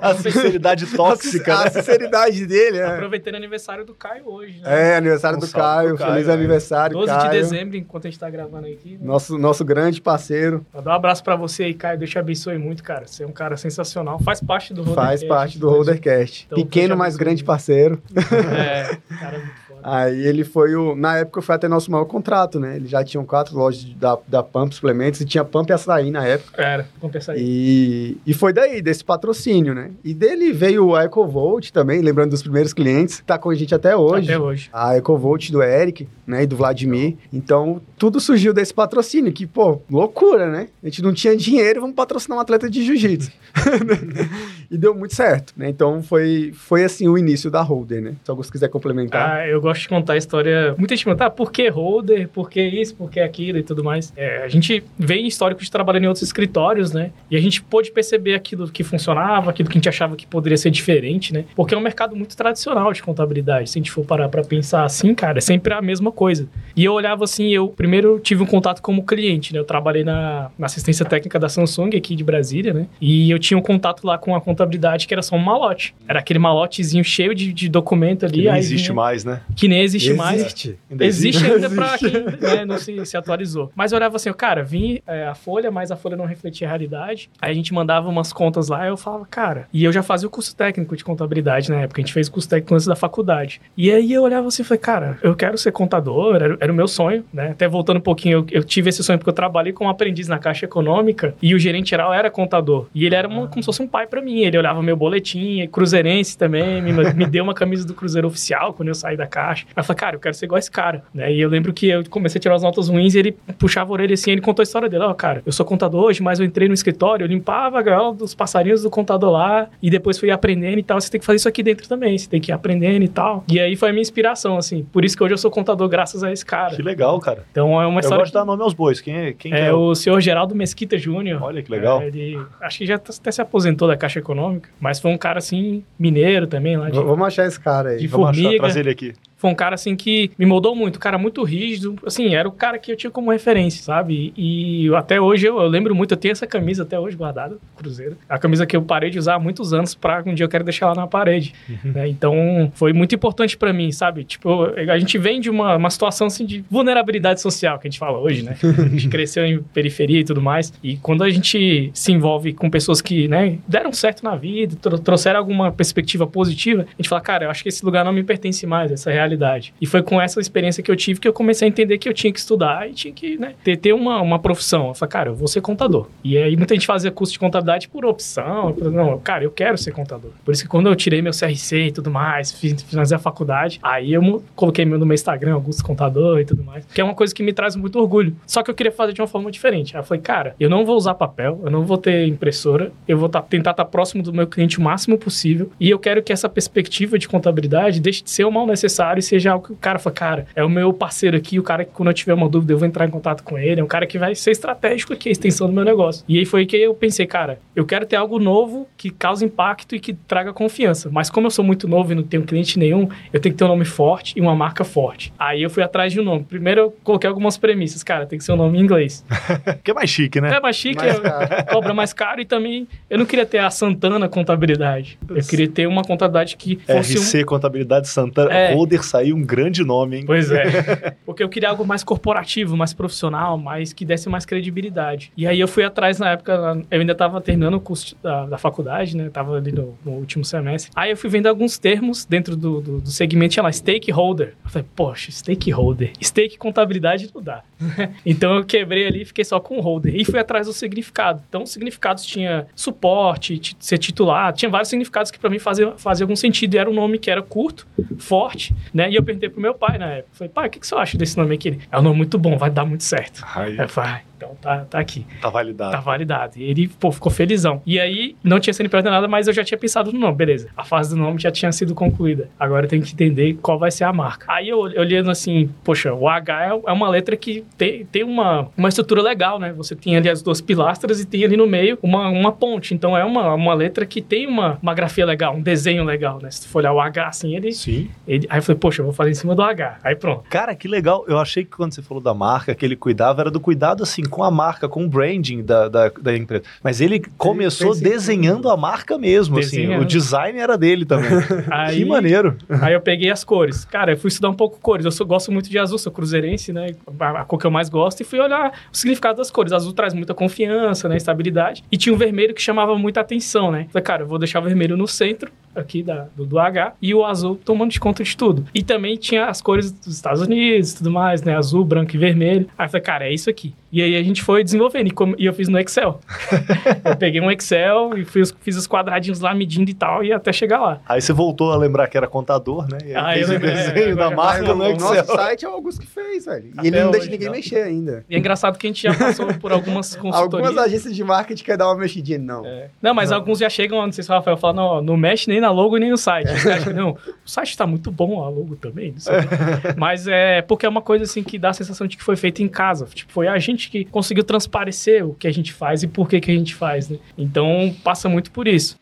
A 0.00 0.14
sinceridade 0.14 0.86
tóxica, 0.86 1.54
A 1.54 1.64
né? 1.64 1.70
sinceridade 1.70 2.46
dele, 2.46 2.78
é. 2.78 2.86
Aproveitando 2.94 3.34
o 3.34 3.36
aniversário 3.36 3.84
do 3.84 3.94
Caio 3.94 4.24
hoje, 4.26 4.58
né? 4.60 4.92
É, 4.92 4.96
aniversário 4.96 5.36
Um 5.36 5.40
do 5.40 5.48
Caio. 5.48 5.96
Caio, 5.96 6.12
Feliz 6.12 6.28
é. 6.28 6.32
aniversário, 6.32 6.96
12 6.96 7.06
Caio. 7.12 7.22
de 7.30 7.36
dezembro, 7.36 7.76
enquanto 7.76 8.06
a 8.06 8.10
gente 8.10 8.18
tá 8.18 8.28
gravando 8.30 8.66
aqui. 8.66 8.92
Né? 8.92 8.98
Nosso, 9.02 9.38
nosso 9.38 9.64
grande 9.64 10.00
parceiro. 10.00 10.64
Dar 10.82 10.90
um 10.92 10.94
abraço 10.94 11.22
pra 11.22 11.36
você 11.36 11.64
aí, 11.64 11.74
Caio. 11.74 11.98
Deus 11.98 12.10
te 12.10 12.18
abençoe 12.18 12.58
muito, 12.58 12.82
cara. 12.82 13.06
Você 13.06 13.22
é 13.24 13.26
um 13.26 13.32
cara 13.32 13.56
sensacional. 13.56 14.18
Faz 14.20 14.40
parte 14.40 14.72
do 14.74 14.82
Faz 14.84 15.20
Rodercast, 15.22 15.26
parte 15.28 15.58
do 15.58 15.66
Deus- 15.66 15.76
Holdercast. 15.78 16.46
Então, 16.46 16.58
Pequeno, 16.58 16.96
mas 16.96 17.16
grande 17.16 17.44
parceiro. 17.44 18.02
É, 18.16 18.96
cara, 19.18 19.38
muito. 19.38 19.63
Aí 19.84 20.26
ele 20.26 20.44
foi 20.44 20.74
o. 20.74 20.96
Na 20.96 21.18
época 21.18 21.42
foi 21.42 21.54
até 21.54 21.68
nosso 21.68 21.90
maior 21.90 22.06
contrato, 22.06 22.58
né? 22.58 22.76
Eles 22.76 22.88
já 22.88 23.04
tinham 23.04 23.22
quatro 23.22 23.54
lojas 23.54 23.84
da, 23.96 24.16
da 24.26 24.42
Pump 24.42 24.74
Suplementos 24.74 25.20
e 25.20 25.26
tinha 25.26 25.44
Pump 25.44 25.68
e 25.68 25.74
Açaí 25.74 26.10
na 26.10 26.26
época. 26.26 26.62
Era, 26.62 26.88
vamos 26.98 27.12
pensar 27.12 27.32
aí. 27.32 27.42
E, 27.42 28.16
e 28.26 28.32
foi 28.32 28.54
daí, 28.54 28.80
desse 28.80 29.04
patrocínio, 29.04 29.74
né? 29.74 29.90
E 30.02 30.14
dele 30.14 30.54
veio 30.54 30.94
a 30.96 31.04
EcoVolt 31.04 31.70
também, 31.70 32.00
lembrando 32.00 32.30
dos 32.30 32.42
primeiros 32.42 32.72
clientes, 32.72 33.20
que 33.20 33.26
tá 33.26 33.36
com 33.36 33.50
a 33.50 33.54
gente 33.54 33.74
até 33.74 33.94
hoje. 33.94 34.32
Até 34.32 34.38
hoje. 34.38 34.70
A 34.72 34.96
EcoVolt 34.96 35.50
do 35.50 35.62
Eric, 35.62 36.08
né? 36.26 36.42
E 36.42 36.46
do 36.46 36.56
Vladimir. 36.56 37.16
Então, 37.32 37.80
tudo 37.98 38.20
surgiu 38.20 38.52
desse 38.52 38.72
patrocínio, 38.72 39.32
que, 39.32 39.46
pô, 39.46 39.80
loucura, 39.90 40.50
né? 40.50 40.68
A 40.82 40.86
gente 40.86 41.02
não 41.02 41.12
tinha 41.12 41.36
dinheiro, 41.36 41.80
vamos 41.80 41.96
patrocinar 41.96 42.38
um 42.38 42.40
atleta 42.40 42.68
de 42.68 42.84
jiu-jitsu. 42.84 43.30
e 44.70 44.76
deu 44.76 44.94
muito 44.94 45.14
certo, 45.14 45.52
né? 45.56 45.68
Então, 45.68 46.02
foi, 46.02 46.52
foi 46.54 46.84
assim 46.84 47.08
o 47.08 47.16
início 47.16 47.50
da 47.50 47.62
Holder, 47.62 48.02
né? 48.02 48.14
Se 48.24 48.30
alguém 48.30 48.44
quiser 48.50 48.68
complementar. 48.68 49.38
Ah, 49.38 49.48
eu 49.48 49.60
gosto 49.60 49.82
de 49.82 49.88
contar 49.88 50.14
a 50.14 50.16
história. 50.16 50.74
Muita 50.76 50.94
gente 50.94 51.04
pergunta, 51.04 51.26
ah, 51.26 51.30
por 51.30 51.50
que 51.50 51.68
holder? 51.68 52.28
Por 52.28 52.50
que 52.50 52.62
isso? 52.62 52.94
Por 52.94 53.10
que 53.10 53.20
aquilo 53.20 53.58
e 53.58 53.62
tudo 53.62 53.82
mais? 53.82 54.12
É, 54.16 54.44
a 54.44 54.48
gente 54.48 54.84
vem 54.98 55.26
histórico 55.26 55.62
de 55.62 55.70
trabalhar 55.70 56.02
em 56.02 56.06
outros 56.06 56.22
escritórios, 56.22 56.92
né? 56.92 57.10
E 57.30 57.36
a 57.36 57.40
gente 57.40 57.62
pôde 57.62 57.90
perceber 57.90 58.34
aquilo 58.34 58.68
que 58.68 58.82
funcionava, 58.82 59.50
aquilo 59.50 59.68
que 59.68 59.76
a 59.76 59.78
gente 59.78 59.88
achava 59.88 60.16
que 60.16 60.26
poderia 60.26 60.56
ser 60.56 60.70
diferente, 60.70 61.32
né? 61.32 61.44
Porque 61.54 61.74
é 61.74 61.78
um 61.78 61.80
mercado 61.80 62.16
muito 62.16 62.36
tradicional 62.36 62.92
de 62.92 63.02
contabilidade. 63.02 63.70
Se 63.70 63.78
a 63.78 63.80
gente 63.80 63.90
for 63.90 64.04
parar 64.04 64.28
pra 64.28 64.42
pensar 64.42 64.84
assim, 64.84 65.14
cara, 65.14 65.38
é 65.38 65.40
sempre 65.40 65.72
a 65.72 65.82
mesma 65.82 66.12
coisa. 66.14 66.48
E 66.76 66.84
eu 66.84 66.92
olhava 66.94 67.24
assim, 67.24 67.48
eu 67.50 67.68
primeiro 67.68 68.18
tive 68.18 68.42
um 68.42 68.46
contato 68.46 68.80
como 68.80 69.04
cliente, 69.04 69.52
né? 69.52 69.58
Eu 69.58 69.64
trabalhei 69.64 70.02
na, 70.04 70.50
na 70.58 70.66
assistência 70.66 71.04
técnica 71.04 71.38
da 71.38 71.48
Samsung 71.48 71.96
aqui 71.96 72.16
de 72.16 72.24
Brasília, 72.24 72.72
né? 72.72 72.86
E 73.00 73.30
eu 73.30 73.38
tinha 73.38 73.58
um 73.58 73.62
contato 73.62 74.04
lá 74.06 74.16
com 74.18 74.34
a 74.34 74.40
contabilidade 74.40 75.06
que 75.06 75.14
era 75.14 75.22
só 75.22 75.36
um 75.36 75.38
malote. 75.38 75.94
Era 76.08 76.20
aquele 76.20 76.38
malotezinho 76.38 77.04
cheio 77.04 77.34
de, 77.34 77.52
de 77.52 77.68
documento 77.68 78.24
ali. 78.24 78.38
Que 78.38 78.42
nem 78.44 78.50
aí 78.52 78.58
existe 78.60 78.86
vinha- 78.88 78.94
mais, 78.94 79.24
né? 79.24 79.40
que 79.54 79.68
nem 79.68 79.80
existe, 79.82 80.14
mais. 80.14 80.40
Existe. 80.40 80.78
Ainda 80.90 81.04
Existe 81.04 81.44
ainda 81.44 81.70
pra 81.70 81.94
Existe. 81.94 82.10
quem 82.10 82.38
né, 82.56 82.64
não 82.64 82.78
se, 82.78 83.04
se 83.06 83.16
atualizou. 83.16 83.70
Mas 83.74 83.92
eu 83.92 83.96
olhava 83.96 84.16
assim, 84.16 84.32
cara, 84.32 84.62
vim 84.62 85.00
é, 85.06 85.26
a 85.26 85.34
folha, 85.34 85.70
mas 85.70 85.90
a 85.90 85.96
folha 85.96 86.16
não 86.16 86.24
refletia 86.24 86.66
a 86.66 86.70
realidade. 86.70 87.30
Aí 87.40 87.50
a 87.50 87.54
gente 87.54 87.72
mandava 87.74 88.08
umas 88.08 88.32
contas 88.32 88.68
lá 88.68 88.86
eu 88.86 88.96
falava, 88.96 89.24
cara. 89.26 89.68
E 89.72 89.84
eu 89.84 89.92
já 89.92 90.02
fazia 90.02 90.26
o 90.28 90.30
curso 90.30 90.54
técnico 90.54 90.96
de 90.96 91.04
contabilidade 91.04 91.70
na 91.70 91.80
época. 91.80 92.00
A 92.00 92.04
gente 92.04 92.12
fez 92.12 92.28
o 92.28 92.32
curso 92.32 92.48
técnico 92.48 92.74
antes 92.74 92.86
da 92.86 92.94
faculdade. 92.96 93.60
E 93.76 93.90
aí 93.90 94.12
eu 94.12 94.22
olhava 94.22 94.48
assim 94.48 94.62
e 94.62 94.64
falei, 94.64 94.80
cara, 94.80 95.18
eu 95.22 95.34
quero 95.34 95.56
ser 95.56 95.72
contador, 95.72 96.03
era, 96.34 96.56
era 96.60 96.72
o 96.72 96.74
meu 96.74 96.86
sonho, 96.88 97.24
né? 97.32 97.50
Até 97.50 97.66
voltando 97.68 97.98
um 97.98 98.00
pouquinho, 98.00 98.38
eu, 98.50 98.58
eu 98.60 98.64
tive 98.64 98.88
esse 98.88 99.02
sonho 99.02 99.18
porque 99.18 99.30
eu 99.30 99.34
trabalhei 99.34 99.72
como 99.72 99.88
aprendiz 99.90 100.28
na 100.28 100.38
Caixa 100.38 100.64
Econômica 100.66 101.34
e 101.42 101.54
o 101.54 101.58
gerente 101.58 101.90
geral 101.90 102.12
era 102.12 102.30
contador. 102.30 102.86
E 102.94 103.04
ele 103.06 103.14
era 103.14 103.26
uma- 103.28 103.46
como 103.48 103.62
se 103.62 103.66
fosse 103.66 103.82
um 103.82 103.86
pai 103.88 104.06
pra 104.06 104.20
mim. 104.20 104.40
Ele 104.40 104.58
olhava 104.58 104.82
meu 104.82 104.96
boletim, 104.96 105.66
cruzeirense 105.68 106.36
também, 106.36 106.80
me, 106.82 106.92
me 106.92 107.26
deu 107.26 107.44
uma 107.44 107.54
camisa 107.54 107.86
do 107.86 107.94
Cruzeiro 107.94 108.26
oficial 108.28 108.72
quando 108.72 108.88
eu 108.88 108.94
saí 108.94 109.16
da 109.16 109.26
Caixa. 109.26 109.66
Aí 109.68 109.72
eu 109.80 109.84
falei, 109.84 109.98
cara, 109.98 110.16
eu 110.16 110.20
quero 110.20 110.34
ser 110.34 110.46
igual 110.46 110.58
esse 110.58 110.70
cara. 110.70 111.02
Né? 111.14 111.32
E 111.32 111.40
eu 111.40 111.48
lembro 111.48 111.72
que 111.72 111.88
eu 111.88 112.02
comecei 112.08 112.38
a 112.38 112.42
tirar 112.42 112.54
as 112.54 112.62
notas 112.62 112.88
ruins 112.88 113.14
e 113.14 113.18
ele 113.18 113.32
puxava 113.58 113.90
a 113.90 113.92
orelha 113.92 114.14
assim, 114.14 114.30
ele 114.30 114.40
contou 114.40 114.62
a 114.62 114.64
história 114.64 114.88
dele. 114.88 115.04
Ó, 115.04 115.14
cara, 115.14 115.42
eu 115.44 115.52
sou 115.52 115.64
contador 115.66 116.04
hoje, 116.04 116.22
mas 116.22 116.40
eu 116.40 116.46
entrei 116.46 116.68
no 116.68 116.74
escritório, 116.74 117.24
eu 117.24 117.28
limpava 117.28 117.78
a 117.78 117.82
gaiola 117.82 118.14
dos 118.14 118.34
passarinhos 118.34 118.82
do 118.82 118.90
contador 118.90 119.30
lá 119.30 119.68
e 119.82 119.90
depois 119.90 120.18
fui 120.18 120.30
aprendendo 120.30 120.78
e 120.78 120.82
tal. 120.82 121.00
Você 121.00 121.10
tem 121.10 121.18
que 121.20 121.26
fazer 121.26 121.36
isso 121.36 121.48
aqui 121.48 121.62
dentro 121.62 121.88
também, 121.88 122.16
você 122.16 122.28
tem 122.28 122.40
que 122.40 122.50
ir 122.50 122.54
aprendendo 122.54 123.02
e 123.04 123.08
tal. 123.08 123.44
E 123.48 123.60
aí 123.60 123.76
foi 123.76 123.90
a 123.90 123.92
minha 123.92 124.02
inspiração, 124.02 124.56
assim. 124.56 124.84
Por 124.92 125.04
isso 125.04 125.16
que 125.16 125.22
hoje 125.24 125.34
eu 125.34 125.38
sou 125.38 125.50
contador 125.50 125.88
graças 125.94 126.24
a 126.24 126.32
esse 126.32 126.44
cara. 126.44 126.74
Que 126.74 126.82
legal, 126.82 127.18
cara. 127.20 127.44
Então 127.52 127.80
é 127.80 127.86
uma 127.86 127.98
Eu 127.98 128.00
história. 128.00 128.18
gosto 128.22 128.32
de 128.32 128.38
dar 128.38 128.44
nome 128.44 128.62
aos 128.62 128.74
bois. 128.74 129.00
Quem 129.00 129.14
é, 129.16 129.32
quem 129.32 129.52
que 129.52 129.56
É 129.56 129.66
é 129.66 129.72
o... 129.72 129.94
senhor 129.94 130.20
Geraldo 130.20 130.54
Mesquita 130.54 130.98
Júnior. 130.98 131.40
Olha 131.42 131.62
que 131.62 131.70
legal. 131.70 132.00
É, 132.02 132.08
ele 132.08 132.36
acho 132.60 132.78
que 132.78 132.86
já 132.86 132.96
até 132.96 133.30
se 133.30 133.40
aposentou 133.40 133.86
da 133.86 133.96
Caixa 133.96 134.18
Econômica, 134.18 134.68
mas 134.80 134.98
foi 134.98 135.10
um 135.12 135.18
cara 135.18 135.38
assim, 135.38 135.84
mineiro 135.98 136.46
também 136.46 136.76
lá 136.76 136.90
de, 136.90 136.98
Vamos 136.98 137.26
achar 137.26 137.46
esse 137.46 137.60
cara 137.60 137.90
aí. 137.90 137.98
de 137.98 138.06
Vamos 138.08 138.30
achar, 138.30 138.42
formiga. 138.42 138.60
trazer 138.64 138.80
ele 138.80 138.90
aqui. 138.90 139.14
Foi 139.44 139.50
um 139.50 139.54
cara 139.54 139.74
assim 139.74 139.94
que 139.94 140.30
me 140.38 140.46
moldou 140.46 140.74
muito, 140.74 140.98
cara 140.98 141.18
muito 141.18 141.42
rígido, 141.44 141.96
assim, 142.06 142.34
era 142.34 142.48
o 142.48 142.52
cara 142.52 142.78
que 142.78 142.90
eu 142.90 142.96
tinha 142.96 143.10
como 143.10 143.30
referência, 143.30 143.82
sabe? 143.82 144.32
E 144.34 144.88
até 144.94 145.20
hoje 145.20 145.46
eu, 145.46 145.60
eu 145.60 145.68
lembro 145.68 145.94
muito, 145.94 146.12
eu 146.12 146.16
tenho 146.16 146.32
essa 146.32 146.46
camisa 146.46 146.82
até 146.82 146.98
hoje 146.98 147.14
guardada, 147.14 147.58
Cruzeiro. 147.76 148.16
A 148.26 148.38
camisa 148.38 148.64
que 148.64 148.74
eu 148.74 148.80
parei 148.80 149.10
de 149.10 149.18
usar 149.18 149.34
há 149.34 149.38
muitos 149.38 149.74
anos 149.74 149.94
pra 149.94 150.22
um 150.24 150.32
dia 150.32 150.44
eu 150.44 150.48
quero 150.48 150.64
deixar 150.64 150.86
lá 150.88 150.94
na 150.94 151.06
parede. 151.06 151.52
né? 151.84 152.08
Então, 152.08 152.72
foi 152.74 152.94
muito 152.94 153.14
importante 153.14 153.54
pra 153.54 153.70
mim, 153.70 153.92
sabe? 153.92 154.24
Tipo, 154.24 154.64
a 154.90 154.98
gente 154.98 155.18
vem 155.18 155.40
de 155.42 155.50
uma, 155.50 155.76
uma 155.76 155.90
situação 155.90 156.26
assim 156.28 156.46
de 156.46 156.64
vulnerabilidade 156.70 157.42
social, 157.42 157.78
que 157.78 157.86
a 157.86 157.90
gente 157.90 157.98
fala 157.98 158.18
hoje, 158.18 158.42
né? 158.42 158.56
A 158.78 158.88
gente 158.88 159.08
cresceu 159.08 159.44
em 159.44 159.58
periferia 159.62 160.20
e 160.20 160.24
tudo 160.24 160.40
mais. 160.40 160.72
E 160.82 160.96
quando 160.96 161.22
a 161.22 161.28
gente 161.28 161.90
se 161.92 162.12
envolve 162.12 162.52
com 162.54 162.70
pessoas 162.70 163.02
que, 163.02 163.28
né, 163.28 163.58
deram 163.68 163.92
certo 163.92 164.22
na 164.22 164.36
vida, 164.36 164.74
tro- 164.80 164.98
trouxeram 164.98 165.38
alguma 165.38 165.70
perspectiva 165.70 166.26
positiva, 166.26 166.82
a 166.88 166.96
gente 166.96 167.08
fala, 167.10 167.20
cara, 167.20 167.44
eu 167.44 167.50
acho 167.50 167.62
que 167.62 167.68
esse 167.68 167.84
lugar 167.84 168.04
não 168.04 168.12
me 168.12 168.22
pertence 168.22 168.66
mais, 168.66 168.90
essa 168.90 169.10
realidade. 169.10 169.33
E 169.80 169.86
foi 169.86 170.02
com 170.02 170.20
essa 170.20 170.40
experiência 170.40 170.82
que 170.82 170.90
eu 170.90 170.96
tive 170.96 171.20
que 171.20 171.28
eu 171.28 171.32
comecei 171.32 171.66
a 171.66 171.68
entender 171.68 171.98
que 171.98 172.08
eu 172.08 172.14
tinha 172.14 172.32
que 172.32 172.38
estudar 172.38 172.88
e 172.88 172.92
tinha 172.92 173.12
que, 173.12 173.36
né, 173.38 173.54
ter, 173.62 173.76
ter 173.76 173.92
uma, 173.92 174.20
uma 174.20 174.38
profissão. 174.38 174.88
Eu 174.88 174.94
falei, 174.94 175.10
cara, 175.10 175.30
eu 175.30 175.34
vou 175.34 175.48
ser 175.48 175.60
contador. 175.60 176.08
E 176.22 176.36
aí 176.38 176.56
muita 176.56 176.74
gente 176.74 176.86
fazia 176.86 177.10
curso 177.10 177.32
de 177.32 177.38
contabilidade 177.38 177.88
por 177.88 178.04
opção. 178.04 178.72
por- 178.72 178.90
Não, 178.90 179.18
cara, 179.18 179.44
eu 179.44 179.50
quero 179.50 179.76
ser 179.78 179.92
contador. 179.92 180.30
Por 180.44 180.52
isso 180.52 180.62
que 180.62 180.68
quando 180.68 180.88
eu 180.88 180.94
tirei 180.96 181.20
meu 181.22 181.32
CRC 181.32 181.86
e 181.86 181.92
tudo 181.92 182.10
mais, 182.10 182.52
fiz, 182.52 182.82
finalizei 182.82 183.16
a 183.16 183.18
faculdade, 183.18 183.78
aí 183.82 184.12
eu 184.12 184.42
coloquei 184.54 184.84
meu 184.84 184.98
no 184.98 185.06
meu 185.06 185.14
Instagram, 185.14 185.54
Augusto 185.54 185.84
Contador 185.84 186.40
e 186.40 186.44
tudo 186.44 186.62
mais. 186.62 186.84
Que 186.86 187.00
é 187.00 187.04
uma 187.04 187.14
coisa 187.14 187.34
que 187.34 187.42
me 187.42 187.52
traz 187.52 187.76
muito 187.76 187.98
orgulho. 187.98 188.34
Só 188.46 188.62
que 188.62 188.70
eu 188.70 188.74
queria 188.74 188.92
fazer 188.92 189.12
de 189.12 189.20
uma 189.20 189.26
forma 189.28 189.50
diferente. 189.50 189.96
Aí 189.96 190.00
eu 190.02 190.04
falei, 190.06 190.20
cara, 190.22 190.54
eu 190.58 190.68
não 190.70 190.84
vou 190.84 190.96
usar 190.96 191.14
papel, 191.14 191.60
eu 191.64 191.70
não 191.70 191.84
vou 191.84 191.96
ter 191.98 192.26
impressora, 192.26 192.92
eu 193.08 193.18
vou 193.18 193.28
tá- 193.28 193.42
tentar 193.42 193.72
estar 193.72 193.84
próximo 193.84 194.22
do 194.22 194.32
meu 194.32 194.46
cliente 194.46 194.78
o 194.78 194.82
máximo 194.82 195.16
possível. 195.18 195.70
E 195.80 195.90
eu 195.90 195.98
quero 195.98 196.22
que 196.22 196.32
essa 196.32 196.48
perspectiva 196.48 197.18
de 197.18 197.28
contabilidade 197.28 198.00
deixe 198.00 198.22
de 198.22 198.30
ser 198.30 198.44
o 198.44 198.50
mal 198.50 198.66
necessário 198.66 199.22
e 199.24 199.28
seja 199.28 199.52
algo 199.52 199.66
que 199.66 199.72
o 199.72 199.76
cara 199.76 199.98
fala, 199.98 200.14
cara, 200.14 200.46
é 200.54 200.62
o 200.62 200.68
meu 200.68 200.92
parceiro 200.92 201.36
aqui, 201.36 201.58
o 201.58 201.62
cara 201.62 201.84
que 201.84 201.90
quando 201.92 202.08
eu 202.08 202.14
tiver 202.14 202.34
uma 202.34 202.48
dúvida 202.48 202.72
eu 202.72 202.78
vou 202.78 202.86
entrar 202.86 203.06
em 203.06 203.10
contato 203.10 203.42
com 203.42 203.58
ele, 203.58 203.80
é 203.80 203.84
um 203.84 203.86
cara 203.86 204.06
que 204.06 204.18
vai 204.18 204.34
ser 204.34 204.50
estratégico 204.50 205.12
aqui, 205.12 205.28
a 205.28 205.32
extensão 205.32 205.66
do 205.66 205.72
meu 205.72 205.84
negócio. 205.84 206.24
E 206.28 206.38
aí 206.38 206.44
foi 206.44 206.66
que 206.66 206.76
eu 206.76 206.94
pensei, 206.94 207.26
cara, 207.26 207.58
eu 207.74 207.84
quero 207.84 208.04
ter 208.06 208.16
algo 208.16 208.38
novo 208.38 208.86
que 208.96 209.10
cause 209.10 209.44
impacto 209.44 209.94
e 209.94 210.00
que 210.00 210.12
traga 210.12 210.52
confiança. 210.52 211.08
Mas 211.10 211.30
como 211.30 211.46
eu 211.46 211.50
sou 211.50 211.64
muito 211.64 211.88
novo 211.88 212.12
e 212.12 212.14
não 212.14 212.22
tenho 212.22 212.42
cliente 212.42 212.78
nenhum, 212.78 213.08
eu 213.32 213.40
tenho 213.40 213.54
que 213.54 213.58
ter 213.58 213.64
um 213.64 213.68
nome 213.68 213.84
forte 213.84 214.34
e 214.36 214.40
uma 214.40 214.54
marca 214.54 214.84
forte. 214.84 215.32
Aí 215.38 215.62
eu 215.62 215.70
fui 215.70 215.82
atrás 215.82 216.12
de 216.12 216.20
um 216.20 216.24
nome. 216.24 216.44
Primeiro 216.44 216.80
eu 216.80 216.96
coloquei 217.02 217.28
algumas 217.28 217.56
premissas, 217.56 218.02
cara, 218.02 218.26
tem 218.26 218.38
que 218.38 218.44
ser 218.44 218.52
um 218.52 218.56
nome 218.56 218.78
em 218.78 218.82
inglês. 218.82 219.24
Que 219.82 219.90
é 219.90 219.94
mais 219.94 220.08
chique, 220.10 220.40
né? 220.40 220.54
É 220.54 220.60
mais 220.60 220.76
chique, 220.76 220.96
Mais 220.96 221.18
é- 221.22 221.62
cobra 221.64 221.92
mais 221.94 222.12
caro 222.12 222.40
e 222.40 222.44
também 222.44 222.86
eu 223.10 223.18
não 223.18 223.26
queria 223.26 223.44
ter 223.46 223.58
a 223.58 223.70
Santana 223.70 224.28
Contabilidade. 224.28 225.18
Eu 225.28 225.42
queria 225.44 225.68
ter 225.68 225.86
uma 225.86 226.02
contabilidade 226.02 226.56
que 226.56 226.76
fosse 226.86 227.18
um... 227.18 227.22
RC 227.22 227.44
Contabilidade 227.44 228.08
Santana, 228.08 228.52
É. 228.52 228.72
Holder 228.74 229.03
sair 229.04 229.32
um 229.32 229.42
grande 229.42 229.84
nome, 229.84 230.18
hein? 230.18 230.24
Pois 230.26 230.50
é. 230.50 231.16
Porque 231.24 231.42
eu 231.42 231.48
queria 231.48 231.68
algo 231.68 231.86
mais 231.86 232.02
corporativo, 232.02 232.76
mais 232.76 232.92
profissional, 232.92 233.56
mais 233.58 233.92
que 233.92 234.04
desse 234.04 234.28
mais 234.28 234.44
credibilidade. 234.44 235.32
E 235.36 235.46
aí 235.46 235.60
eu 235.60 235.68
fui 235.68 235.84
atrás 235.84 236.18
na 236.18 236.30
época, 236.30 236.82
eu 236.90 237.00
ainda 237.00 237.12
estava 237.12 237.40
terminando 237.40 237.74
o 237.74 237.80
curso 237.80 238.16
da, 238.22 238.46
da 238.46 238.58
faculdade, 238.58 239.16
né? 239.16 239.30
Tava 239.30 239.56
ali 239.56 239.72
no, 239.72 239.96
no, 240.04 240.12
último 240.12 240.44
semestre. 240.44 240.90
Aí 240.94 241.10
eu 241.10 241.16
fui 241.16 241.30
vendo 241.30 241.46
alguns 241.46 241.78
termos 241.78 242.24
dentro 242.24 242.56
do, 242.56 242.80
do, 242.80 243.00
do 243.00 243.10
segmento, 243.10 243.54
tinha 243.54 243.62
lá, 243.62 243.72
stakeholder. 243.72 244.54
Eu 244.64 244.70
falei, 244.70 244.88
poxa, 244.94 245.30
stakeholder. 245.30 246.12
Stake 246.22 246.56
contabilidade 246.58 247.30
não 247.34 247.42
dá. 247.42 247.62
então 248.24 248.56
eu 248.56 248.64
quebrei 248.64 249.06
ali 249.06 249.22
e 249.22 249.24
fiquei 249.24 249.44
só 249.44 249.60
com 249.60 249.80
holder. 249.80 250.14
E 250.14 250.24
fui 250.24 250.38
atrás 250.38 250.66
do 250.66 250.72
significado. 250.72 251.42
Então, 251.48 251.62
os 251.62 251.70
significados 251.70 252.24
tinha 252.24 252.66
suporte, 252.74 253.76
ser 253.78 253.98
titular, 253.98 254.52
tinha 254.52 254.70
vários 254.70 254.88
significados 254.88 255.30
que 255.30 255.38
para 255.38 255.50
mim 255.50 255.58
faziam 255.58 255.96
fazia 255.96 256.24
algum 256.24 256.36
sentido. 256.36 256.74
E 256.74 256.78
era 256.78 256.88
um 256.88 256.94
nome 256.94 257.18
que 257.18 257.30
era 257.30 257.42
curto, 257.42 257.86
forte, 258.18 258.74
né? 258.94 259.10
E 259.10 259.16
eu 259.16 259.22
perguntei 259.24 259.48
pro 259.50 259.60
meu 259.60 259.74
pai 259.74 259.98
na 259.98 260.06
época. 260.06 260.30
Falei, 260.32 260.52
pai, 260.52 260.68
o 260.68 260.70
que, 260.70 260.78
que 260.78 260.86
você 260.86 260.94
acha 260.94 261.18
desse 261.18 261.36
nome 261.36 261.54
aqui? 261.56 261.80
É 261.90 261.98
um 261.98 262.02
nome 262.02 262.16
muito 262.16 262.38
bom, 262.38 262.56
vai 262.56 262.70
dar 262.70 262.84
muito 262.84 263.02
certo. 263.02 263.44
Ai. 263.54 263.74
Eu 263.78 263.88
falei, 263.88 264.20
então 264.44 264.56
tá, 264.60 264.84
tá 264.84 264.98
aqui. 264.98 265.26
Tá 265.40 265.48
validado. 265.48 265.92
Tá 265.92 266.00
validado. 266.00 266.58
E 266.58 266.64
ele, 266.64 266.88
pô, 266.88 267.10
ficou 267.10 267.32
felizão. 267.32 267.80
E 267.86 267.98
aí, 267.98 268.36
não 268.42 268.60
tinha 268.60 268.74
CNPJ 268.74 269.10
nada, 269.10 269.26
mas 269.26 269.48
eu 269.48 269.54
já 269.54 269.64
tinha 269.64 269.78
pensado 269.78 270.12
no 270.12 270.18
nome, 270.18 270.36
beleza. 270.36 270.68
A 270.76 270.84
fase 270.84 271.10
do 271.10 271.16
nome 271.16 271.38
já 271.40 271.50
tinha 271.50 271.72
sido 271.72 271.94
concluída. 271.94 272.48
Agora 272.58 272.84
eu 272.84 272.90
tenho 272.90 273.02
que 273.02 273.12
entender 273.12 273.54
qual 273.62 273.78
vai 273.78 273.90
ser 273.90 274.04
a 274.04 274.12
marca. 274.12 274.46
Aí 274.48 274.68
eu 274.68 274.78
olhando 274.80 275.30
assim, 275.30 275.70
poxa, 275.82 276.12
o 276.12 276.28
H 276.28 276.64
é, 276.66 276.68
é 276.68 276.92
uma 276.92 277.08
letra 277.08 277.36
que 277.36 277.64
tem, 277.76 278.04
tem 278.06 278.22
uma, 278.22 278.68
uma 278.76 278.88
estrutura 278.88 279.22
legal, 279.22 279.58
né? 279.58 279.72
Você 279.72 279.96
tem 279.96 280.16
ali 280.16 280.28
as 280.28 280.42
duas 280.42 280.60
pilastras 280.60 281.20
e 281.20 281.26
tem 281.26 281.44
ali 281.44 281.56
no 281.56 281.66
meio 281.66 281.98
uma, 282.02 282.28
uma 282.28 282.52
ponte. 282.52 282.94
Então 282.94 283.16
é 283.16 283.24
uma, 283.24 283.54
uma 283.54 283.74
letra 283.74 284.04
que 284.04 284.20
tem 284.20 284.46
uma, 284.46 284.78
uma 284.82 284.94
grafia 284.94 285.24
legal, 285.24 285.54
um 285.54 285.62
desenho 285.62 286.04
legal, 286.04 286.38
né? 286.42 286.50
Se 286.50 286.62
tu 286.62 286.68
for 286.68 286.78
olhar 286.80 286.92
o 286.92 287.00
H 287.00 287.28
assim, 287.28 287.56
ele. 287.56 287.72
Sim. 287.72 288.10
Ele, 288.26 288.46
aí 288.50 288.58
eu 288.58 288.62
falei, 288.62 288.78
poxa, 288.78 289.00
eu 289.00 289.06
vou 289.06 289.14
fazer 289.14 289.30
em 289.30 289.34
cima 289.34 289.54
do 289.54 289.62
H. 289.62 289.98
Aí 290.02 290.14
pronto. 290.14 290.44
Cara, 290.50 290.74
que 290.74 290.88
legal. 290.88 291.24
Eu 291.28 291.38
achei 291.38 291.64
que 291.64 291.70
quando 291.70 291.92
você 291.92 292.02
falou 292.02 292.22
da 292.22 292.34
marca, 292.34 292.74
que 292.74 292.84
ele 292.84 292.96
cuidava, 292.96 293.40
era 293.42 293.50
do 293.50 293.60
cuidado 293.60 294.02
assim 294.02 294.22
com 294.34 294.42
a 294.42 294.50
marca, 294.50 294.88
com 294.88 295.04
o 295.04 295.08
branding 295.08 295.62
da, 295.62 295.88
da, 295.88 296.08
da 296.20 296.36
empresa. 296.36 296.64
Mas 296.82 297.00
ele 297.00 297.22
começou 297.38 297.94
fez 297.94 298.00
desenhando 298.00 298.68
a 298.68 298.76
marca 298.76 299.16
mesmo, 299.16 299.56
assim. 299.60 299.82
Desenhando. 299.82 300.02
O 300.02 300.04
design 300.04 300.58
era 300.58 300.76
dele 300.76 301.04
também. 301.04 301.30
Aí, 301.70 301.98
que 301.98 302.04
maneiro. 302.04 302.56
Aí 302.82 302.94
eu 302.94 303.00
peguei 303.00 303.30
as 303.30 303.44
cores. 303.44 303.84
Cara, 303.84 304.12
eu 304.12 304.16
fui 304.16 304.26
estudar 304.26 304.50
um 304.50 304.54
pouco 304.54 304.80
cores. 304.80 305.04
Eu 305.04 305.12
sou- 305.12 305.24
gosto 305.24 305.52
muito 305.52 305.70
de 305.70 305.78
azul, 305.78 305.98
sou 305.98 306.10
cruzeirense, 306.10 306.72
né? 306.72 306.88
A, 307.20 307.42
a 307.42 307.44
cor 307.44 307.60
que 307.60 307.64
eu 307.66 307.70
mais 307.70 307.88
gosto. 307.88 308.22
E 308.22 308.24
fui 308.24 308.40
olhar 308.40 308.72
o 308.92 308.96
significado 308.96 309.38
das 309.38 309.52
cores. 309.52 309.72
Azul 309.72 309.92
traz 309.92 310.12
muita 310.12 310.34
confiança, 310.34 311.08
né? 311.08 311.16
Estabilidade. 311.16 311.84
E 311.92 311.96
tinha 311.96 312.12
um 312.12 312.18
vermelho 312.18 312.52
que 312.52 312.60
chamava 312.60 312.98
muita 312.98 313.20
atenção, 313.20 313.70
né? 313.70 313.86
Falei, 313.92 314.02
cara, 314.04 314.22
eu 314.24 314.26
vou 314.26 314.38
deixar 314.38 314.58
o 314.58 314.62
vermelho 314.64 314.96
no 314.96 315.06
centro 315.06 315.52
aqui 315.74 316.02
da, 316.02 316.26
do, 316.36 316.44
do 316.46 316.58
H 316.58 316.94
e 317.00 317.14
o 317.14 317.24
azul 317.24 317.58
tomando 317.64 317.90
de 317.90 318.00
conta 318.00 318.22
de 318.22 318.36
tudo. 318.36 318.64
E 318.74 318.82
também 318.82 319.16
tinha 319.16 319.46
as 319.46 319.60
cores 319.62 319.90
dos 319.92 320.14
Estados 320.14 320.40
Unidos 320.42 320.92
e 320.92 320.96
tudo 320.98 321.10
mais, 321.10 321.42
né? 321.42 321.56
Azul, 321.56 321.84
branco 321.84 322.14
e 322.14 322.18
vermelho. 322.18 322.66
Aí 322.78 322.86
eu 322.86 322.90
falei, 322.90 323.02
cara, 323.02 323.28
é 323.28 323.32
isso 323.34 323.48
aqui. 323.50 323.74
E 323.92 324.02
aí 324.02 324.16
a 324.16 324.22
gente 324.24 324.42
foi 324.42 324.64
desenvolvendo. 324.64 325.06
E, 325.06 325.10
como- 325.12 325.36
e 325.38 325.46
eu 325.46 325.54
fiz 325.54 325.68
no 325.68 325.78
Excel. 325.78 326.18
eu 327.04 327.16
peguei 327.16 327.40
um 327.40 327.50
Excel 327.50 328.16
e 328.18 328.24
fiz, 328.24 328.54
fiz 328.60 328.76
os 328.76 328.86
quadradinhos 328.88 329.40
lá 329.40 329.54
medindo 329.54 329.88
e 329.90 329.94
tal, 329.94 330.24
e 330.24 330.32
até 330.32 330.52
chegar 330.52 330.80
lá. 330.80 331.00
Aí 331.08 331.20
você 331.20 331.32
voltou 331.32 331.72
a 331.72 331.76
lembrar 331.76 332.08
que 332.08 332.16
era 332.16 332.26
contador, 332.26 332.86
né? 332.90 332.98
E 333.04 333.14
aí 333.14 333.16
Ah, 333.16 333.32
fez 333.34 333.42
eu 333.42 333.48
o 333.48 333.52
lembrei, 333.52 333.74
desenho 333.74 334.12
é, 334.12 334.14
da 334.16 334.30
marca 334.30 334.74
no 334.74 334.82
o 334.82 334.86
Excel. 334.90 335.14
nosso 335.14 335.32
site 335.34 335.64
é 335.64 335.68
o 335.68 335.72
Augusto 335.72 336.00
que 336.00 336.06
fez, 336.08 336.44
velho. 336.44 336.66
E 336.74 336.78
Até 336.78 336.88
ele 336.88 337.00
não 337.04 337.10
deixa 337.12 337.24
hoje, 337.26 337.30
ninguém 337.32 337.46
não. 337.48 337.54
mexer 337.54 337.82
ainda. 337.82 338.24
E 338.28 338.34
é 338.34 338.38
engraçado 338.38 338.76
que 338.78 338.86
a 338.86 338.90
gente 338.90 339.02
já 339.02 339.14
passou 339.14 339.46
por 339.54 339.70
algumas 339.72 340.14
consultorias. 340.16 340.68
Algumas 340.68 340.86
agências 340.86 341.14
de 341.14 341.22
marketing 341.22 341.62
querem 341.64 341.78
dar 341.78 341.86
uma 341.88 341.96
mexidinha. 341.96 342.38
Não. 342.38 342.66
É. 342.66 342.88
Não, 343.00 343.14
mas 343.14 343.30
alguns 343.30 343.58
já 343.60 343.70
chegam, 343.70 344.02
não 344.04 344.10
sei 344.12 344.24
se 344.24 344.30
o 344.30 344.34
Rafael 344.34 344.56
fala, 344.56 344.72
não, 344.74 345.00
não 345.02 345.16
mexe 345.16 345.48
nem 345.48 345.60
na 345.64 345.70
logo 345.70 345.96
nem 345.96 346.10
no 346.10 346.16
site. 346.16 346.48
Não, 346.94 347.12
o 347.12 347.48
site 347.48 347.76
tá 347.76 347.86
muito 347.86 348.10
bom, 348.10 348.42
a 348.44 348.48
logo 348.48 348.76
também. 348.76 349.12
Não 349.12 349.20
sei. 349.20 349.34
mas 349.96 350.26
é 350.28 350.62
porque 350.62 350.86
é 350.86 350.88
uma 350.88 351.02
coisa 351.02 351.24
assim 351.24 351.42
que 351.42 351.58
dá 351.58 351.70
a 351.70 351.72
sensação 351.72 352.06
de 352.06 352.16
que 352.16 352.22
foi 352.22 352.36
feito 352.36 352.62
em 352.62 352.68
casa. 352.68 353.06
Tipo, 353.06 353.32
foi 353.32 353.48
a 353.48 353.58
gente 353.58 353.90
que 353.90 354.04
conseguiu 354.04 354.44
transparecer 354.44 355.26
o 355.26 355.34
que 355.34 355.46
a 355.46 355.52
gente 355.52 355.72
faz 355.72 356.02
e 356.02 356.06
por 356.06 356.28
que, 356.28 356.40
que 356.40 356.50
a 356.50 356.54
gente 356.54 356.74
faz, 356.74 357.08
né? 357.08 357.18
Então 357.36 357.94
passa 358.02 358.28
muito 358.28 358.50
por 358.50 358.68
isso. 358.68 358.96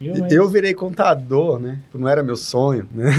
Eu 0.00 0.48
virei 0.48 0.74
contador, 0.74 1.58
né? 1.60 1.78
Não 1.94 2.08
era 2.08 2.22
meu 2.22 2.36
sonho, 2.36 2.86
né? 2.92 3.14